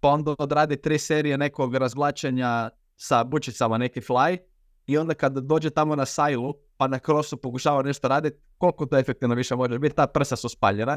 pa 0.00 0.08
onda 0.08 0.34
odradi 0.38 0.76
3 0.76 0.98
serije 0.98 1.38
nekog 1.38 1.74
razvlačenja 1.74 2.70
sa 2.96 3.24
bučicama, 3.24 3.78
neki 3.78 4.00
fly, 4.00 4.38
i 4.86 4.98
onda 4.98 5.14
kad 5.14 5.32
dođe 5.32 5.70
tamo 5.70 5.96
na 5.96 6.06
sajlu, 6.06 6.54
pa 6.76 6.86
na 6.86 6.98
krosu 6.98 7.36
pokušava 7.36 7.82
nešto 7.82 8.08
raditi, 8.08 8.36
koliko 8.58 8.86
to 8.86 8.98
efektivno 8.98 9.34
više 9.34 9.56
može 9.56 9.78
biti, 9.78 9.96
ta 9.96 10.06
prsa 10.06 10.36
su 10.36 10.48
spaljena. 10.48 10.96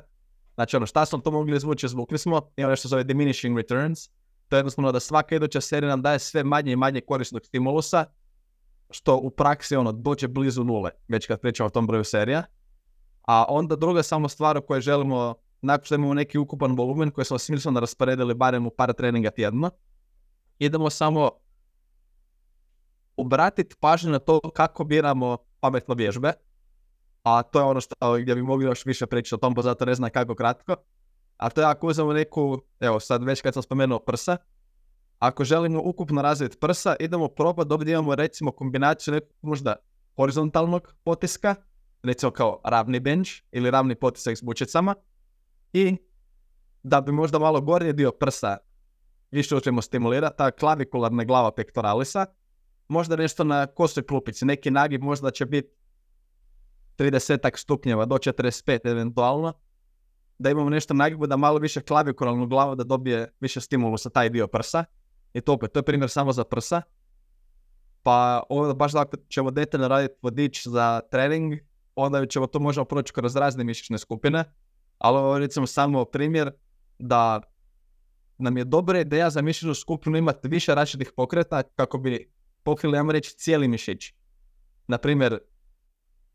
Znači 0.56 0.76
ono, 0.76 0.86
šta 0.86 1.06
smo 1.06 1.20
to 1.20 1.32
mogli 1.32 1.56
izvući, 1.58 1.88
zvukli 1.88 2.18
smo, 2.18 2.42
ima 2.58 2.70
nešto 2.70 2.88
zove 2.88 3.04
diminishing 3.04 3.58
returns, 3.58 4.10
to 4.50 4.56
je 4.56 4.60
jednostavno 4.60 4.92
da 4.92 5.00
svaka 5.00 5.36
iduća 5.36 5.62
serija 5.62 5.90
nam 5.90 6.02
daje 6.02 6.20
sve 6.20 6.44
manje 6.44 6.72
i 6.72 6.76
manje 6.76 7.02
korisnog 7.02 7.46
stimulusa, 7.46 8.06
što 8.90 9.18
u 9.18 9.30
praksi 9.30 9.76
ono 9.76 9.92
dođe 9.92 10.28
blizu 10.28 10.64
nule, 10.64 10.92
već 11.08 11.28
kad 11.28 11.42
pričamo 11.42 11.68
o 11.68 11.70
tom 11.70 11.88
broju 11.88 12.04
serija. 12.04 12.44
A 13.28 13.46
onda 13.50 13.76
druga 13.76 14.04
samo 14.04 14.30
stvar 14.30 14.58
o 14.58 14.62
kojoj 14.62 14.82
želimo, 14.82 15.36
nakon 15.62 15.86
što 15.86 15.96
imamo 15.96 16.14
neki 16.14 16.38
ukupan 16.38 16.76
volumen 16.76 17.12
koji 17.12 17.26
smo 17.26 17.38
smisleno 17.38 17.80
rasporedili 17.80 18.34
barem 18.34 18.68
u 18.68 18.70
par 18.70 18.94
treninga 18.94 19.32
tjedno, 19.32 19.72
idemo 20.60 20.90
samo 20.90 21.32
obratiti 23.18 23.76
pažnju 23.80 24.12
na 24.12 24.20
to 24.20 24.40
kako 24.40 24.84
biramo 24.84 25.38
pametno 25.60 25.94
vježbe, 25.96 26.34
a 27.24 27.44
to 27.44 27.60
je 27.60 27.66
ono 27.66 27.82
što, 27.82 28.18
gdje 28.22 28.36
bi 28.36 28.42
mogli 28.42 28.66
još 28.66 28.86
više 28.86 29.06
pričati 29.06 29.36
o 29.36 29.38
tom, 29.38 29.56
pa 29.56 29.62
zato 29.62 29.86
ne 29.86 29.96
znam 29.96 30.10
kako 30.10 30.36
kratko. 30.36 30.76
A 31.38 31.50
to 31.50 31.62
je 31.62 31.68
ako 31.68 31.88
uzmemo 31.88 32.14
neku, 32.14 32.62
evo 32.80 33.00
sad 33.00 33.24
već 33.24 33.42
kad 33.42 33.54
sam 33.54 33.64
spomenuo 33.64 34.00
prsa, 34.00 34.38
ako 35.20 35.44
želimo 35.44 35.82
ukupno 35.86 36.22
razviti 36.22 36.58
prsa, 36.58 36.96
idemo 37.00 37.28
probati 37.28 37.86
da 37.86 37.92
imamo 37.92 38.16
recimo 38.16 38.52
kombinaciju 38.52 39.14
nekog 39.14 39.38
možda 39.42 39.76
horizontalnog 40.16 40.96
potiska, 41.04 41.56
recimo 42.04 42.32
kao 42.32 42.62
ravni 42.64 43.00
bench 43.00 43.32
ili 43.52 43.72
ravni 43.72 43.96
potisak 43.96 44.38
s 44.38 44.44
bučicama 44.44 44.96
i 45.74 45.98
da 46.84 47.02
bi 47.02 47.12
možda 47.12 47.40
malo 47.40 47.62
gornji 47.62 47.94
dio 47.94 48.12
prsa 48.12 48.58
više 49.32 49.60
ćemo 49.60 49.82
stimulirati, 49.82 50.38
ta 50.38 50.52
klavikularna 50.52 51.24
glava 51.24 51.52
pektoralisa, 51.52 52.26
možda 52.88 53.16
nešto 53.16 53.44
na 53.44 53.68
kosoj 53.68 54.06
klupici, 54.06 54.46
neki 54.46 54.72
nagib 54.72 55.04
možda 55.04 55.32
će 55.32 55.46
biti 55.46 55.70
30 56.98 57.58
stupnjeva 57.58 58.06
do 58.06 58.16
45 58.16 58.80
eventualno, 58.84 59.54
da 60.40 60.50
imamo 60.50 60.70
nešto 60.70 60.94
nagibu 60.94 61.28
da 61.28 61.38
malo 61.38 61.60
više 61.60 61.82
klavikularnu 61.82 62.48
glavu 62.48 62.76
da 62.76 62.84
dobije 62.84 63.32
više 63.40 63.62
stimulusa 63.62 64.10
taj 64.10 64.30
dio 64.30 64.48
prsa. 64.48 64.86
I 65.34 65.42
to 65.42 65.54
opet, 65.54 65.72
to 65.72 65.80
je 65.80 65.84
primjer 65.84 66.10
samo 66.10 66.34
za 66.34 66.44
prsa. 66.44 66.82
Pa 68.04 68.44
ovo 68.50 68.74
baš 68.74 68.96
ako 68.96 69.18
ćemo 69.30 69.52
detaljno 69.52 69.88
raditi 69.88 70.16
vodič 70.22 70.68
za 70.68 71.02
trening, 71.12 71.54
onda 71.96 72.26
ćemo 72.26 72.48
to 72.48 72.60
možemo 72.60 72.86
proći 72.86 73.14
kroz 73.14 73.36
razne 73.36 73.64
mišićne 73.64 73.98
skupine. 73.98 74.44
Ali 74.98 75.18
ovo 75.18 75.40
recimo 75.40 75.68
samo 75.68 76.06
primjer 76.06 76.52
da 77.00 77.42
nam 78.38 78.58
je 78.58 78.64
dobra 78.64 79.00
ideja 79.00 79.30
za 79.30 79.42
mišićnu 79.42 79.74
skupinu 79.74 80.18
imati 80.18 80.48
više 80.48 80.76
različitih 80.76 81.12
pokreta 81.16 81.64
kako 81.64 81.98
bi 81.98 82.32
pokrili, 82.64 82.98
ajmo 82.98 83.12
reći, 83.12 83.36
cijeli 83.38 83.68
mišić. 83.68 84.14
Naprimjer, 84.88 85.40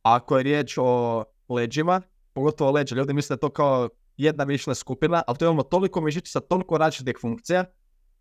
ako 0.03 0.37
je 0.37 0.43
riječ 0.43 0.79
o 0.79 1.25
leđima, 1.49 2.03
pogotovo 2.33 2.71
leđa, 2.71 2.97
ljudi 2.97 3.13
misle 3.13 3.37
da 3.37 3.41
to 3.41 3.51
kao 3.51 3.89
jedna 4.17 4.45
mišlja 4.45 4.75
skupina, 4.75 5.23
ali 5.27 5.39
to 5.39 5.45
imamo 5.45 5.63
toliko 5.63 6.01
mišića, 6.01 6.41
toliko 6.41 6.79
različitih 6.79 7.17
funkcija, 7.21 7.65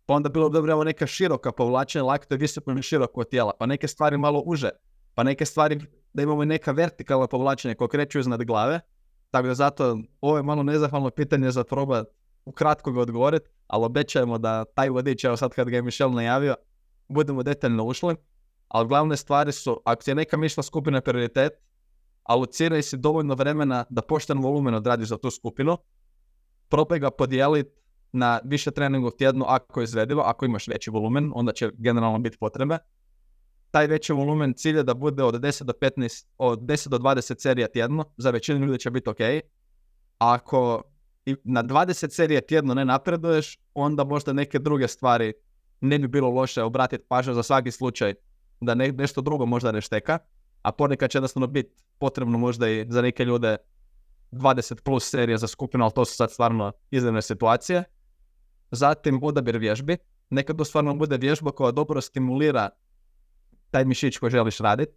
pa 0.06 0.14
onda 0.14 0.28
bilo 0.28 0.48
dobro 0.48 0.72
evo 0.72 0.84
neka 0.84 1.06
široka 1.06 1.52
povlačenja, 1.52 2.04
lako 2.04 2.24
to 2.24 2.34
je 2.34 2.38
visoko 2.38 2.70
ili 2.70 2.82
široko 2.82 3.24
tijela, 3.24 3.52
pa 3.58 3.66
neke 3.66 3.88
stvari 3.88 4.18
malo 4.18 4.42
uže, 4.46 4.70
pa 5.14 5.22
neke 5.22 5.44
stvari 5.44 5.80
da 6.12 6.22
imamo 6.22 6.42
i 6.42 6.46
neka 6.46 6.72
vertikalna 6.72 7.26
povlačenja 7.26 7.74
koja 7.74 7.88
kreću 7.88 8.18
iznad 8.18 8.44
glave, 8.44 8.80
tako 9.30 9.48
da 9.48 9.54
zato 9.54 9.98
ovo 10.20 10.36
je 10.36 10.42
malo 10.42 10.62
nezahvalno 10.62 11.10
pitanje 11.10 11.50
za 11.50 11.64
probat 11.64 12.06
ukratko 12.44 12.92
ga 12.92 13.00
odgovoriti, 13.00 13.50
ali 13.66 13.84
obećajemo 13.84 14.38
da 14.38 14.64
taj 14.64 14.88
vodič, 14.88 15.24
evo 15.24 15.36
sad 15.36 15.54
kad 15.54 15.68
ga 15.68 15.76
je 15.76 15.82
Mišel 15.82 16.10
najavio, 16.10 16.54
budemo 17.08 17.42
detaljno 17.42 17.84
ušli, 17.84 18.16
ali 18.68 18.88
glavne 18.88 19.16
stvari 19.16 19.52
su, 19.52 19.80
ako 19.84 20.02
je 20.06 20.14
neka 20.14 20.36
mišla 20.36 20.62
skupina 20.62 21.00
prioritet, 21.00 21.52
alociraj 22.22 22.82
si 22.82 22.96
dovoljno 22.96 23.34
vremena 23.34 23.84
da 23.90 24.02
pošten 24.02 24.38
volumen 24.38 24.74
odradiš 24.74 25.08
za 25.08 25.18
tu 25.18 25.30
skupinu, 25.30 25.78
probaj 26.68 26.98
ga 26.98 27.10
podijeliti 27.10 27.80
na 28.12 28.40
više 28.44 28.70
treninga 28.70 29.08
u 29.08 29.10
tjednu 29.10 29.44
ako 29.48 29.80
je 29.80 29.84
izvedivo, 29.84 30.22
ako 30.22 30.44
imaš 30.44 30.68
veći 30.68 30.90
volumen, 30.90 31.32
onda 31.34 31.52
će 31.52 31.70
generalno 31.78 32.18
biti 32.18 32.38
potrebe. 32.38 32.78
Taj 33.70 33.86
veći 33.86 34.12
volumen 34.12 34.54
cilj 34.54 34.76
je 34.76 34.82
da 34.82 34.94
bude 34.94 35.22
od 35.22 35.34
10 35.34 35.62
do 35.62 35.72
15, 35.72 36.26
od 36.38 36.60
10 36.60 36.88
do 36.88 36.98
20 36.98 37.40
serija 37.40 37.68
tjedno, 37.68 38.04
za 38.16 38.30
većinu 38.30 38.66
ljudi 38.66 38.78
će 38.78 38.90
biti 38.90 39.10
ok. 39.10 39.20
Ako 40.18 40.82
na 41.44 41.64
20 41.64 42.10
serija 42.10 42.40
tjedno 42.40 42.74
ne 42.74 42.84
napreduješ, 42.84 43.58
onda 43.74 44.04
možda 44.04 44.32
neke 44.32 44.58
druge 44.58 44.88
stvari 44.88 45.32
ne 45.80 45.98
bi 45.98 46.08
bilo 46.08 46.30
loše 46.30 46.62
obratiti 46.62 47.04
pažnju 47.08 47.34
za 47.34 47.42
svaki 47.42 47.70
slučaj 47.70 48.14
da 48.60 48.74
ne, 48.74 48.92
nešto 48.92 49.20
drugo 49.20 49.46
možda 49.46 49.72
ne 49.72 49.80
šteka, 49.80 50.18
a 50.62 50.72
ponekad 50.72 51.10
će 51.10 51.18
jednostavno 51.18 51.46
biti 51.46 51.82
potrebno 51.98 52.38
možda 52.38 52.68
i 52.68 52.86
za 52.88 53.02
neke 53.02 53.24
ljude 53.24 53.56
20 54.32 54.82
plus 54.82 55.10
serija 55.10 55.38
za 55.38 55.46
skupinu, 55.46 55.84
ali 55.84 55.92
to 55.92 56.04
su 56.04 56.14
sad 56.14 56.30
stvarno 56.30 56.72
iznimne 56.90 57.22
situacije. 57.22 57.84
Zatim 58.70 59.20
odabir 59.22 59.56
vježbi. 59.56 59.96
Nekad 60.30 60.58
to 60.58 60.64
stvarno 60.64 60.94
bude 60.94 61.16
vježba 61.16 61.50
koja 61.50 61.70
dobro 61.70 62.00
stimulira 62.00 62.68
taj 63.70 63.84
mišić 63.84 64.18
koji 64.18 64.30
želiš 64.30 64.58
raditi. 64.58 64.92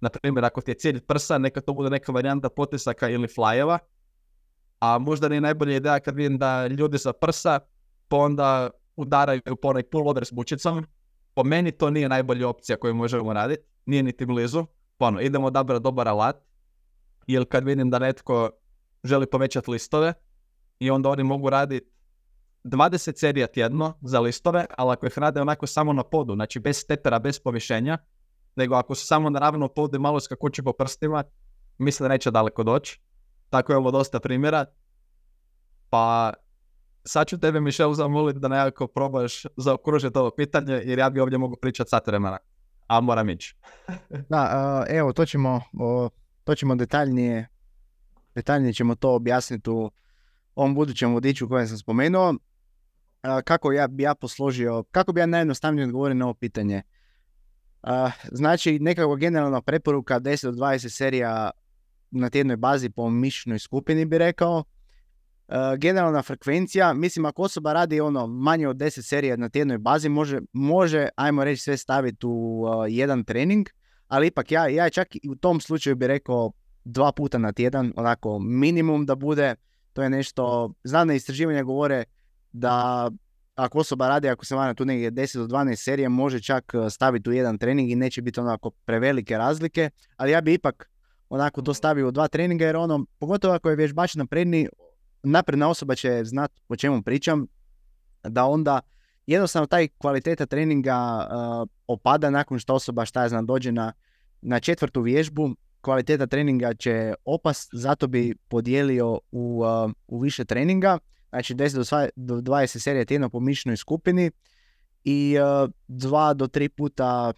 Na 0.00 0.08
primjer, 0.08 0.44
ako 0.44 0.60
ti 0.60 0.70
je 0.70 0.74
cilj 0.74 1.00
prsa, 1.00 1.38
neka 1.38 1.60
to 1.60 1.74
bude 1.74 1.90
neka 1.90 2.12
varijanta 2.12 2.48
potisaka 2.48 3.08
ili 3.08 3.28
flajeva. 3.28 3.78
A 4.80 4.98
možda 4.98 5.28
nije 5.28 5.40
najbolja 5.40 5.76
ideja 5.76 6.00
kad 6.00 6.16
vidim 6.16 6.38
da 6.38 6.66
ljudi 6.66 6.98
za 6.98 7.12
prsa, 7.12 7.60
pa 8.08 8.16
onda 8.16 8.70
udaraju 8.96 9.42
po 9.62 9.68
onaj 9.68 9.82
pullover 9.82 10.24
s 10.24 10.32
bučicom. 10.32 10.86
Po 11.34 11.44
meni 11.44 11.72
to 11.72 11.90
nije 11.90 12.08
najbolja 12.08 12.48
opcija 12.48 12.76
koju 12.76 12.94
možemo 12.94 13.32
raditi, 13.32 13.62
nije 13.86 14.02
niti 14.02 14.26
blizu. 14.26 14.66
Ono, 14.98 15.20
idemo 15.20 15.46
odabrati 15.46 15.82
dobar 15.82 16.08
alat. 16.08 16.36
Ili 17.26 17.46
kad 17.46 17.64
vidim 17.64 17.90
da 17.90 17.98
netko 17.98 18.50
želi 19.04 19.26
povećati 19.26 19.70
listove 19.70 20.14
i 20.78 20.90
onda 20.90 21.08
oni 21.08 21.22
mogu 21.22 21.50
raditi 21.50 21.90
20 22.64 23.18
serija 23.18 23.46
tjedno 23.46 23.98
za 24.00 24.20
listove, 24.20 24.66
ali 24.78 24.92
ako 24.92 25.06
ih 25.06 25.18
rade 25.18 25.40
onako 25.40 25.66
samo 25.66 25.92
na 25.92 26.02
podu, 26.02 26.34
znači 26.34 26.60
bez 26.60 26.76
stepera, 26.76 27.18
bez 27.18 27.40
povišenja, 27.40 27.98
nego 28.56 28.74
ako 28.74 28.94
su 28.94 29.06
samo 29.06 29.30
na 29.30 29.38
ravno 29.38 29.68
podu 29.68 29.96
i 29.96 30.00
malo 30.00 30.20
skakući 30.20 30.62
po 30.62 30.72
prstima, 30.72 31.24
mislim 31.78 32.04
da 32.04 32.14
neće 32.14 32.30
daleko 32.30 32.62
doći. 32.62 33.00
Tako 33.50 33.72
je 33.72 33.76
ovo 33.76 33.90
dosta 33.90 34.20
primjera. 34.20 34.64
Pa 35.90 36.32
sad 37.04 37.26
ću 37.26 37.38
tebe, 37.38 37.60
Mišel, 37.60 37.94
zamoliti 37.94 38.38
da 38.38 38.48
nekako 38.48 38.86
probaš 38.86 39.42
zaokružiti 39.56 40.18
ovo 40.18 40.30
pitanje, 40.30 40.74
jer 40.84 40.98
ja 40.98 41.10
bi 41.10 41.20
ovdje 41.20 41.38
mogu 41.38 41.56
pričati 41.56 41.90
sat 41.90 42.06
vremena. 42.06 42.38
A 42.88 43.00
moram 43.00 43.30
ići. 43.30 43.56
da, 44.30 44.84
evo, 44.88 45.12
to 45.12 45.26
ćemo, 45.26 45.60
to 46.44 46.54
ćemo 46.54 46.74
detaljnije, 46.74 47.48
detaljnije 48.34 48.72
ćemo 48.72 48.94
to 48.94 49.14
objasniti 49.14 49.70
u 49.70 49.90
ovom 50.54 50.74
budućem 50.74 51.12
vodiču 51.12 51.48
kojem 51.48 51.68
sam 51.68 51.78
spomenuo. 51.78 52.34
Kako 53.44 53.72
ja 53.72 53.86
bi 53.86 54.02
ja 54.02 54.14
posložio, 54.14 54.84
kako 54.90 55.12
bi 55.12 55.20
ja 55.20 55.26
najjednostavnije 55.26 55.84
odgovorio 55.84 56.14
na 56.14 56.24
ovo 56.24 56.34
pitanje? 56.34 56.82
Znači, 58.32 58.78
nekakva 58.78 59.16
generalna 59.16 59.62
preporuka 59.62 60.20
10 60.20 60.44
do 60.44 60.52
20 60.52 60.88
serija 60.88 61.50
na 62.10 62.30
tjednoj 62.30 62.56
bazi 62.56 62.90
po 62.90 63.10
mišićnoj 63.10 63.58
skupini 63.58 64.04
bi 64.04 64.18
rekao. 64.18 64.64
Generalna 65.78 66.22
frekvencija, 66.22 66.92
mislim 66.92 67.24
ako 67.24 67.42
osoba 67.42 67.72
radi 67.72 68.00
ono 68.00 68.26
manje 68.26 68.68
od 68.68 68.76
10 68.76 69.02
serija 69.02 69.36
na 69.36 69.48
tjednoj 69.48 69.78
bazi, 69.78 70.08
može, 70.08 70.40
može 70.52 71.08
ajmo 71.16 71.44
reći 71.44 71.62
sve 71.62 71.76
staviti 71.76 72.26
u 72.26 72.64
jedan 72.88 73.24
trening, 73.24 73.68
ali 74.08 74.26
ipak 74.26 74.52
ja, 74.52 74.68
ja 74.68 74.90
čak 74.90 75.08
i 75.14 75.28
u 75.30 75.36
tom 75.36 75.60
slučaju 75.60 75.96
bi 75.96 76.06
rekao 76.06 76.52
dva 76.84 77.12
puta 77.12 77.38
na 77.38 77.52
tjedan, 77.52 77.92
onako 77.96 78.38
minimum 78.38 79.06
da 79.06 79.14
bude, 79.14 79.54
to 79.92 80.02
je 80.02 80.10
nešto, 80.10 80.72
znam 80.84 81.10
istraživanja 81.10 81.62
govore 81.62 82.04
da 82.52 83.10
ako 83.54 83.78
osoba 83.78 84.08
radi, 84.08 84.28
ako 84.28 84.44
se 84.44 84.56
vana 84.56 84.74
tu 84.74 84.84
negdje 84.84 85.10
10 85.10 85.38
do 85.38 85.56
12 85.56 85.76
serija, 85.76 86.08
može 86.08 86.40
čak 86.40 86.72
staviti 86.90 87.30
u 87.30 87.32
jedan 87.32 87.58
trening 87.58 87.90
i 87.90 87.96
neće 87.96 88.22
biti 88.22 88.40
onako 88.40 88.70
prevelike 88.70 89.38
razlike, 89.38 89.90
ali 90.16 90.30
ja 90.30 90.40
bi 90.40 90.54
ipak 90.54 90.90
onako 91.28 91.62
to 91.62 91.74
stavio 91.74 92.08
u 92.08 92.10
dva 92.10 92.28
treninga 92.28 92.64
jer 92.64 92.76
ono, 92.76 93.06
pogotovo 93.18 93.54
ako 93.54 93.70
je 93.70 93.76
vježbač 93.76 94.14
napredni, 94.14 94.68
napredna 95.22 95.68
osoba 95.68 95.94
će 95.94 96.24
znati 96.24 96.60
o 96.68 96.76
čemu 96.76 97.02
pričam, 97.02 97.46
da 98.22 98.44
onda 98.44 98.80
jednostavno 99.26 99.66
taj 99.66 99.88
kvaliteta 99.88 100.46
treninga 100.46 101.28
opada 101.86 102.30
nakon 102.30 102.58
što 102.58 102.74
osoba 102.74 103.04
šta 103.04 103.22
je 103.22 103.28
znam 103.28 103.46
dođe 103.46 103.72
na, 103.72 103.92
na 104.42 104.60
četvrtu 104.60 105.00
vježbu, 105.00 105.54
kvaliteta 105.80 106.26
treninga 106.26 106.74
će 106.74 107.14
opast, 107.24 107.70
zato 107.72 108.06
bi 108.06 108.34
podijelio 108.48 109.20
u, 109.32 109.64
u 110.08 110.20
više 110.20 110.44
treninga, 110.44 110.98
znači 111.28 111.54
10 111.54 112.08
do 112.16 112.40
20 112.40 112.78
serija 112.78 113.04
tjedno 113.04 113.28
po 113.28 113.40
mišnoj 113.40 113.76
skupini 113.76 114.30
i 115.04 115.36
dva 115.88 116.34
do 116.34 116.46
tri 116.46 116.68
puta 116.68 117.32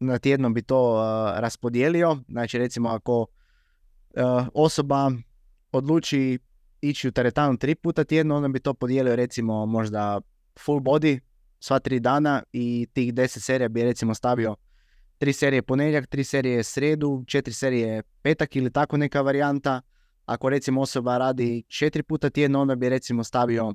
na 0.00 0.18
tjedno 0.18 0.50
bi 0.50 0.62
to 0.62 1.02
raspodijelio. 1.36 2.18
Znači 2.28 2.58
recimo 2.58 2.88
ako 2.88 3.26
osoba 4.54 5.10
odluči 5.72 6.38
ići 6.88 7.08
u 7.08 7.12
teretanu 7.12 7.56
tri 7.56 7.74
puta 7.74 8.04
tjedno, 8.04 8.36
onda 8.36 8.48
bi 8.48 8.60
to 8.60 8.74
podijelio 8.74 9.16
recimo 9.16 9.66
možda 9.66 10.20
full 10.64 10.80
body 10.80 11.20
sva 11.60 11.78
tri 11.78 12.00
dana 12.00 12.42
i 12.52 12.86
tih 12.92 13.14
10 13.14 13.38
serija 13.38 13.68
bi 13.68 13.82
recimo 13.82 14.14
stavio 14.14 14.56
tri 15.18 15.32
serije 15.32 15.62
ponedjeljak, 15.62 16.06
tri 16.06 16.24
serije 16.24 16.62
sredu, 16.62 17.24
četiri 17.26 17.54
serije 17.54 18.02
petak 18.22 18.56
ili 18.56 18.72
tako 18.72 18.96
neka 18.96 19.20
varijanta. 19.20 19.80
Ako 20.26 20.48
recimo 20.50 20.80
osoba 20.80 21.18
radi 21.18 21.64
četiri 21.68 22.02
puta 22.02 22.30
tjedno, 22.30 22.60
onda 22.60 22.74
bi 22.74 22.88
recimo 22.88 23.24
stavio 23.24 23.66
uh, 23.66 23.74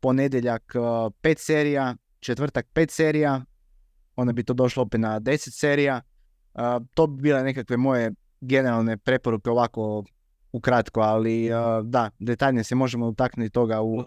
ponedjeljak 0.00 0.72
uh, 0.74 1.12
pet 1.20 1.38
serija, 1.38 1.96
četvrtak 2.20 2.66
pet 2.72 2.90
serija, 2.90 3.44
onda 4.16 4.32
bi 4.32 4.44
to 4.44 4.54
došlo 4.54 4.82
opet 4.82 5.00
na 5.00 5.20
10 5.20 5.50
serija. 5.50 6.00
to 6.94 7.06
bi 7.06 7.22
bile 7.22 7.42
nekakve 7.42 7.76
moje 7.76 8.12
generalne 8.40 8.96
preporuke 8.96 9.50
ovako 9.50 10.04
ukratko, 10.54 11.00
ali 11.00 11.48
da, 11.82 12.10
detaljnije 12.18 12.64
se 12.64 12.74
možemo 12.74 13.08
utaknuti 13.08 13.50
toga 13.50 13.82
u, 13.82 14.04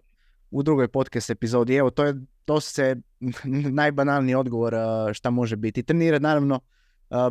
u 0.51 0.63
drugoj 0.63 0.87
podcast 0.87 1.29
epizodi. 1.29 1.75
Evo, 1.75 1.89
to 1.89 2.05
je 2.05 2.15
se 2.61 2.95
najbanalniji 3.81 4.35
odgovor 4.35 4.73
šta 5.13 5.29
može 5.29 5.55
biti. 5.55 5.83
Trenirati 5.83 6.23
naravno 6.23 6.59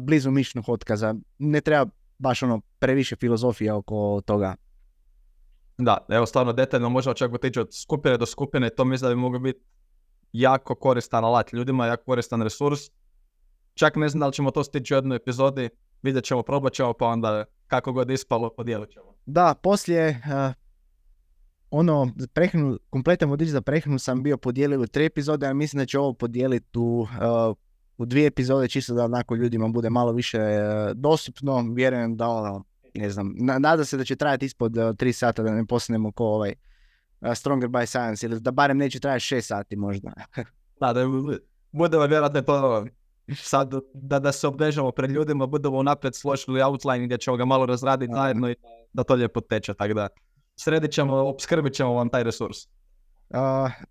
blizu 0.01 0.31
mišnog 0.31 0.69
otkaza. 0.69 1.15
Ne 1.39 1.61
treba 1.61 1.91
baš 2.19 2.43
ono 2.43 2.61
previše 2.79 3.17
filozofije 3.17 3.73
oko 3.73 4.23
toga. 4.27 4.55
Da, 5.79 5.99
evo 6.09 6.27
stvarno 6.27 6.53
detaljno 6.53 6.89
možemo 6.89 7.15
čak 7.15 7.35
otići 7.35 7.61
od 7.61 7.69
skupine 7.75 8.19
do 8.19 8.27
skupine, 8.27 8.71
to 8.71 8.85
mislim 8.85 9.09
da 9.09 9.15
bi 9.15 9.21
moglo 9.21 9.39
biti 9.39 9.61
jako 10.33 10.75
koristan 10.75 11.25
alat 11.25 11.53
ljudima, 11.53 11.87
jako 11.87 12.05
koristan 12.05 12.43
resurs. 12.43 12.81
Čak 13.75 13.97
ne 13.97 14.09
znam 14.09 14.21
da 14.21 14.27
li 14.27 14.33
ćemo 14.33 14.51
to 14.51 14.65
stići 14.65 14.95
u 14.95 14.97
jednoj 14.97 15.17
epizodi, 15.17 15.69
vidjet 16.03 16.25
ćemo, 16.25 16.43
probat 16.43 16.73
ćemo, 16.73 16.93
pa 16.93 17.07
onda 17.07 17.45
kako 17.67 17.93
god 17.93 18.11
ispalo, 18.11 18.51
podijelit 18.51 18.91
ćemo. 18.91 19.15
Da, 19.27 19.55
poslije 19.63 20.23
uh, 20.25 20.55
ono, 21.71 22.13
prehranu, 22.33 22.79
kompletan 22.91 23.29
vodič 23.29 23.49
za 23.49 23.61
prehranu 23.61 23.99
sam 23.99 24.23
bio 24.23 24.37
podijelio 24.37 24.81
u 24.81 24.87
tri 24.87 25.05
epizode, 25.05 25.47
a 25.47 25.55
mislim 25.55 25.79
da 25.79 25.87
ću 25.87 26.01
ovo 26.01 26.13
podijeliti 26.13 26.79
u, 26.79 27.01
uh, 27.01 27.57
u 27.99 28.07
dvije 28.07 28.27
epizode, 28.27 28.69
čisto 28.69 28.95
da 28.95 29.05
onako 29.05 29.35
ljudima 29.35 29.69
bude 29.69 29.91
malo 29.91 30.13
više 30.13 30.39
uh, 30.39 30.93
dostupno. 30.95 31.65
Vjerujem 31.75 32.17
da 32.17 32.29
ono, 32.29 32.65
ne 32.95 33.11
znam, 33.11 33.35
nada 33.39 33.85
se 33.85 33.97
da 33.97 34.05
će 34.05 34.17
trajati 34.17 34.47
ispod 34.47 34.77
uh, 34.77 34.97
tri 34.97 35.13
sata, 35.13 35.43
da 35.43 35.51
ne 35.51 35.67
postanemo 35.67 36.13
ko 36.13 36.25
ovaj 36.25 36.55
Stronger 37.35 37.69
by 37.69 37.87
Science 37.87 38.27
ili 38.27 38.41
da 38.41 38.51
barem 38.51 38.79
neće 38.79 39.01
trajati 39.01 39.25
6 39.25 39.41
sati 39.41 39.77
možda. 39.77 40.13
da, 40.81 40.93
da 40.93 41.01
budemo 41.73 42.07
vjerojatno 42.07 42.43
to 42.43 42.87
sad 43.35 43.75
da, 43.95 44.19
da 44.19 44.33
se 44.33 44.47
obvežemo 44.47 44.91
pred 44.93 45.11
ljudima, 45.11 45.47
budemo 45.47 45.79
unaprijed 45.79 46.15
složili 46.15 46.63
outline 46.63 47.07
gdje 47.07 47.19
ćemo 47.19 47.37
ga 47.37 47.45
malo 47.45 47.67
razraditi 47.67 48.13
zajedno 48.15 48.51
i 48.51 48.55
da 48.93 49.05
to 49.05 49.15
lijepo 49.15 49.41
teče, 49.41 49.75
tako 49.75 49.95
da. 49.95 50.09
Sredit 50.57 50.93
ćemo, 50.93 51.17
obskrbit 51.17 51.75
ćemo 51.75 51.95
vam 51.95 52.09
taj 52.09 52.25
resurs. 52.25 52.57
Uh, 53.29 53.39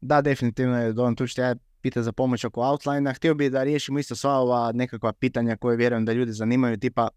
da, 0.01 0.21
definitivno 0.21 0.81
je 0.81 0.93
Don 0.93 1.15
tu 1.15 1.25
ja 1.37 1.55
pita 1.81 2.03
za 2.03 2.11
pomoć 2.11 2.45
oko 2.45 2.61
outline 2.61 3.13
Htio 3.13 3.35
bih 3.35 3.51
da 3.51 3.63
riješimo 3.63 3.99
isto 3.99 4.15
sva 4.15 4.33
ova 4.33 4.71
nekakva 4.71 5.13
pitanja 5.13 5.57
koje 5.57 5.77
vjerujem 5.77 6.05
da 6.05 6.13
ljudi 6.13 6.31
zanimaju, 6.31 6.77
tipa 6.77 7.07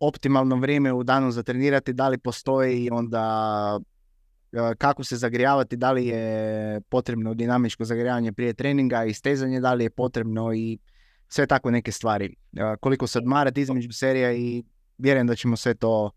optimalno 0.00 0.56
vrijeme 0.56 0.92
u 0.92 1.02
danu 1.02 1.30
za 1.30 1.42
trenirati, 1.42 1.92
da 1.92 2.08
li 2.08 2.18
postoji 2.18 2.88
onda 2.92 3.80
kako 4.78 5.04
se 5.04 5.16
zagrijavati, 5.16 5.76
da 5.76 5.92
li 5.92 6.06
je 6.06 6.80
potrebno 6.80 7.34
dinamičko 7.34 7.84
zagrijavanje 7.84 8.32
prije 8.32 8.54
treninga 8.54 9.04
i 9.04 9.14
stezanje, 9.14 9.60
da 9.60 9.74
li 9.74 9.84
je 9.84 9.90
potrebno 9.90 10.54
i 10.54 10.78
sve 11.28 11.46
tako 11.46 11.70
neke 11.70 11.92
stvari. 11.92 12.36
Koliko 12.80 13.06
se 13.06 13.18
odmarati 13.18 13.60
između 13.60 13.92
serija 13.92 14.32
i 14.32 14.64
vjerujem 14.98 15.26
da 15.26 15.34
ćemo 15.34 15.56
sve 15.56 15.74
to 15.74 16.10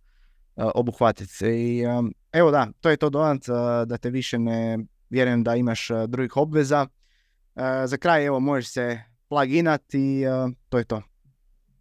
obuhvatiti. 0.55 1.45
I, 1.45 1.83
evo 2.31 2.51
da, 2.51 2.67
to 2.79 2.89
je 2.89 2.97
to 2.97 3.09
Donat, 3.09 3.41
da 3.85 3.97
te 3.97 4.09
više 4.09 4.39
ne 4.39 4.79
vjerujem 5.09 5.43
da 5.43 5.55
imaš 5.55 5.87
drugih 6.07 6.37
obveza. 6.37 6.87
Za 7.85 7.97
kraj 7.97 8.25
evo 8.25 8.39
možeš 8.39 8.71
se 8.71 9.01
pluginati 9.27 9.99
i 9.99 10.23
to 10.69 10.77
je 10.77 10.83
to. 10.83 11.01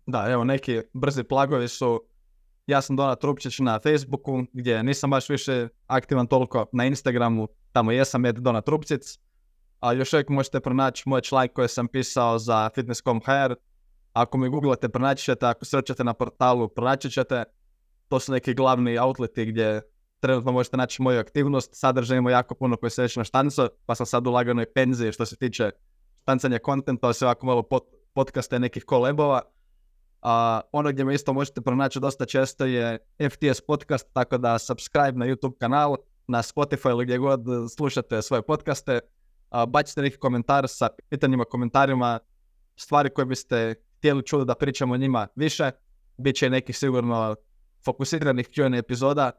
Da, 0.06 0.26
evo 0.30 0.44
neki 0.44 0.80
brzi 0.92 1.24
plagovi 1.24 1.68
su 1.68 2.02
ja 2.68 2.82
sam 2.82 2.96
Donat 2.96 3.24
Rupčić 3.24 3.58
na 3.58 3.80
Facebooku, 3.80 4.44
gdje 4.52 4.82
nisam 4.82 5.10
baš 5.10 5.28
više 5.28 5.68
aktivan 5.86 6.26
toliko 6.26 6.66
na 6.72 6.84
Instagramu, 6.84 7.48
tamo 7.72 7.92
jesam 7.92 8.26
Ed 8.26 8.36
Donat 8.36 8.68
Rupcic, 8.68 9.18
a 9.80 9.92
još 9.92 10.12
uvijek 10.12 10.28
možete 10.28 10.60
pronaći 10.60 11.02
moj 11.06 11.20
članak 11.20 11.52
koji 11.52 11.68
sam 11.68 11.88
pisao 11.88 12.38
za 12.38 12.70
fitness.com.hr. 12.74 13.54
Ako 14.12 14.38
mi 14.38 14.48
googlate, 14.48 14.88
pronaći 14.88 15.24
ćete, 15.24 15.46
ako 15.46 15.64
srčate 15.64 16.04
na 16.04 16.14
portalu, 16.14 16.68
pronaći 16.68 17.10
ćete. 17.10 17.44
To 18.08 18.20
su 18.20 18.32
neki 18.32 18.54
glavni 18.54 18.98
outleti 18.98 19.44
gdje 19.44 19.82
trenutno 20.20 20.52
možete 20.52 20.76
naći 20.76 21.02
moju 21.02 21.20
aktivnost. 21.20 21.70
Sadržaj 21.74 22.18
ima 22.18 22.30
jako 22.30 22.54
puno 22.54 22.76
koji 22.76 22.90
se 22.90 23.02
već 23.02 23.16
na 23.16 23.24
štanco, 23.24 23.68
pa 23.86 23.94
sam 23.94 24.06
sad 24.06 24.26
u 24.26 24.30
laganoj 24.30 24.72
penziji 24.72 25.12
što 25.12 25.26
se 25.26 25.36
tiče 25.36 25.70
štancanja 26.22 26.58
kontenta, 26.58 27.12
sve 27.12 27.26
ovako 27.26 27.46
malo 27.46 27.62
pod, 27.62 27.82
podcaste 28.14 28.58
nekih 28.58 28.84
kolebova. 28.84 29.42
A 30.22 30.60
ono 30.72 30.92
gdje 30.92 31.04
me 31.04 31.14
isto 31.14 31.32
možete 31.32 31.60
pronaći 31.60 32.00
dosta 32.00 32.26
često 32.26 32.64
je 32.64 32.98
FTS 33.30 33.60
podcast, 33.66 34.08
tako 34.12 34.38
da 34.38 34.58
subscribe 34.58 35.12
na 35.12 35.26
YouTube 35.26 35.58
kanal, 35.58 35.96
na 36.26 36.42
Spotify 36.42 36.90
ili 36.90 37.04
gdje 37.04 37.18
god 37.18 37.44
slušate 37.76 38.22
svoje 38.22 38.42
podcaste. 38.42 39.00
A, 39.50 39.66
bacite 39.66 40.02
neki 40.02 40.16
komentar 40.16 40.68
sa 40.68 40.88
pitanjima, 41.08 41.44
komentarima, 41.44 42.18
stvari 42.76 43.10
koje 43.10 43.26
biste 43.26 43.74
htjeli 43.98 44.26
čuti 44.26 44.44
da 44.44 44.54
pričamo 44.54 44.94
o 44.94 44.96
njima 44.96 45.28
više. 45.34 45.70
Biće 46.16 46.50
nekih 46.50 46.78
sigurno 46.78 47.36
fokusiranih 47.84 48.48
Q&A 48.48 48.76
epizoda 48.76 49.30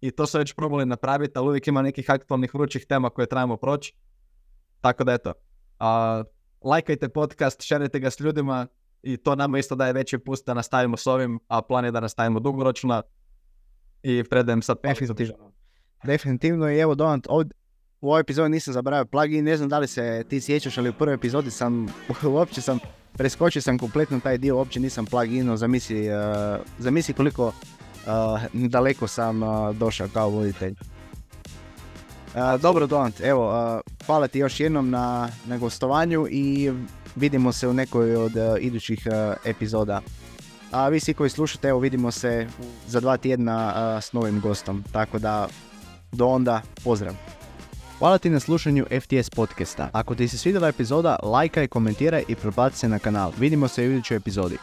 i 0.00 0.10
to 0.10 0.26
su 0.26 0.38
već 0.38 0.52
probali 0.54 0.86
napraviti, 0.86 1.32
ali 1.38 1.48
uvijek 1.48 1.66
ima 1.66 1.82
nekih 1.82 2.10
aktualnih 2.10 2.54
vrućih 2.54 2.86
tema 2.86 3.10
koje 3.10 3.26
trebamo 3.26 3.56
proći. 3.56 3.94
Tako 4.80 5.04
da 5.04 5.12
eto, 5.12 5.32
a, 5.78 6.22
lajkajte 6.62 7.08
podcast, 7.08 7.62
šerite 7.62 7.98
ga 8.00 8.10
s 8.10 8.20
ljudima, 8.20 8.66
i 9.06 9.16
to 9.16 9.34
nama 9.34 9.58
isto 9.58 9.74
daje 9.74 9.92
veći 9.92 10.18
pust 10.18 10.46
da 10.46 10.54
nastavimo 10.54 10.96
s 10.96 11.06
ovim, 11.06 11.40
a 11.48 11.62
plan 11.62 11.84
je 11.84 11.90
da 11.90 12.00
nastavimo 12.00 12.40
dugoročno 12.40 13.02
i 14.02 14.24
predajem 14.24 14.62
sad 14.62 14.76
Definitivno. 14.82 15.52
Definitivno 16.04 16.70
i 16.70 16.78
evo 16.78 16.94
Donat, 16.94 17.26
u 18.00 18.08
ovoj 18.08 18.20
epizodi 18.20 18.48
nisam 18.48 18.74
zaboravio 18.74 19.04
plugin, 19.04 19.44
ne 19.44 19.56
znam 19.56 19.68
da 19.68 19.78
li 19.78 19.88
se 19.88 20.24
ti 20.28 20.40
sjećaš, 20.40 20.78
ali 20.78 20.88
u 20.88 20.92
prvoj 20.92 21.14
epizodi 21.14 21.50
sam, 21.50 21.86
uopće 22.34 22.60
sam, 22.60 22.78
preskočio 23.12 23.62
sam 23.62 23.78
kompletno 23.78 24.20
taj 24.20 24.38
dio, 24.38 24.56
uopće 24.56 24.80
nisam 24.80 25.06
plugino, 25.06 25.56
zamisli, 25.56 26.08
uh, 26.08 26.60
zamisli 26.78 27.14
koliko 27.14 27.46
uh, 27.46 27.52
daleko 28.52 29.06
sam 29.06 29.42
uh, 29.42 29.76
došao 29.76 30.08
kao 30.12 30.28
voditelj. 30.28 30.74
dobro 32.60 32.86
Donat, 32.86 33.20
evo, 33.20 33.52
hvala 34.06 34.28
ti 34.28 34.38
još 34.38 34.60
jednom 34.60 34.90
na, 34.90 35.28
na 35.46 35.58
gostovanju 35.58 36.26
i 36.30 36.72
vidimo 37.16 37.52
se 37.52 37.68
u 37.68 37.72
nekoj 37.72 38.16
od 38.16 38.36
uh, 38.36 38.42
idućih 38.60 39.06
uh, 39.06 39.36
epizoda. 39.44 40.00
A 40.70 40.88
vi 40.88 41.00
svi 41.00 41.14
koji 41.14 41.30
slušate, 41.30 41.68
evo 41.68 41.78
vidimo 41.78 42.10
se 42.10 42.46
za 42.86 43.00
dva 43.00 43.16
tjedna 43.16 43.74
uh, 43.76 44.04
s 44.04 44.12
novim 44.12 44.40
gostom. 44.40 44.84
Tako 44.92 45.18
da, 45.18 45.48
do 46.12 46.26
onda, 46.26 46.62
pozdrav. 46.84 47.14
Hvala 47.98 48.18
ti 48.18 48.30
na 48.30 48.40
slušanju 48.40 48.86
FTS 49.00 49.30
podcasta. 49.30 49.88
Ako 49.92 50.14
ti 50.14 50.28
se 50.28 50.38
svidjela 50.38 50.68
epizoda, 50.68 51.16
lajkaj, 51.22 51.68
komentiraj 51.68 52.24
i 52.28 52.34
prebaci 52.34 52.78
se 52.78 52.88
na 52.88 52.98
kanal. 52.98 53.32
Vidimo 53.38 53.68
se 53.68 53.82
u 53.82 53.92
idućoj 53.92 54.16
epizodi. 54.16 54.58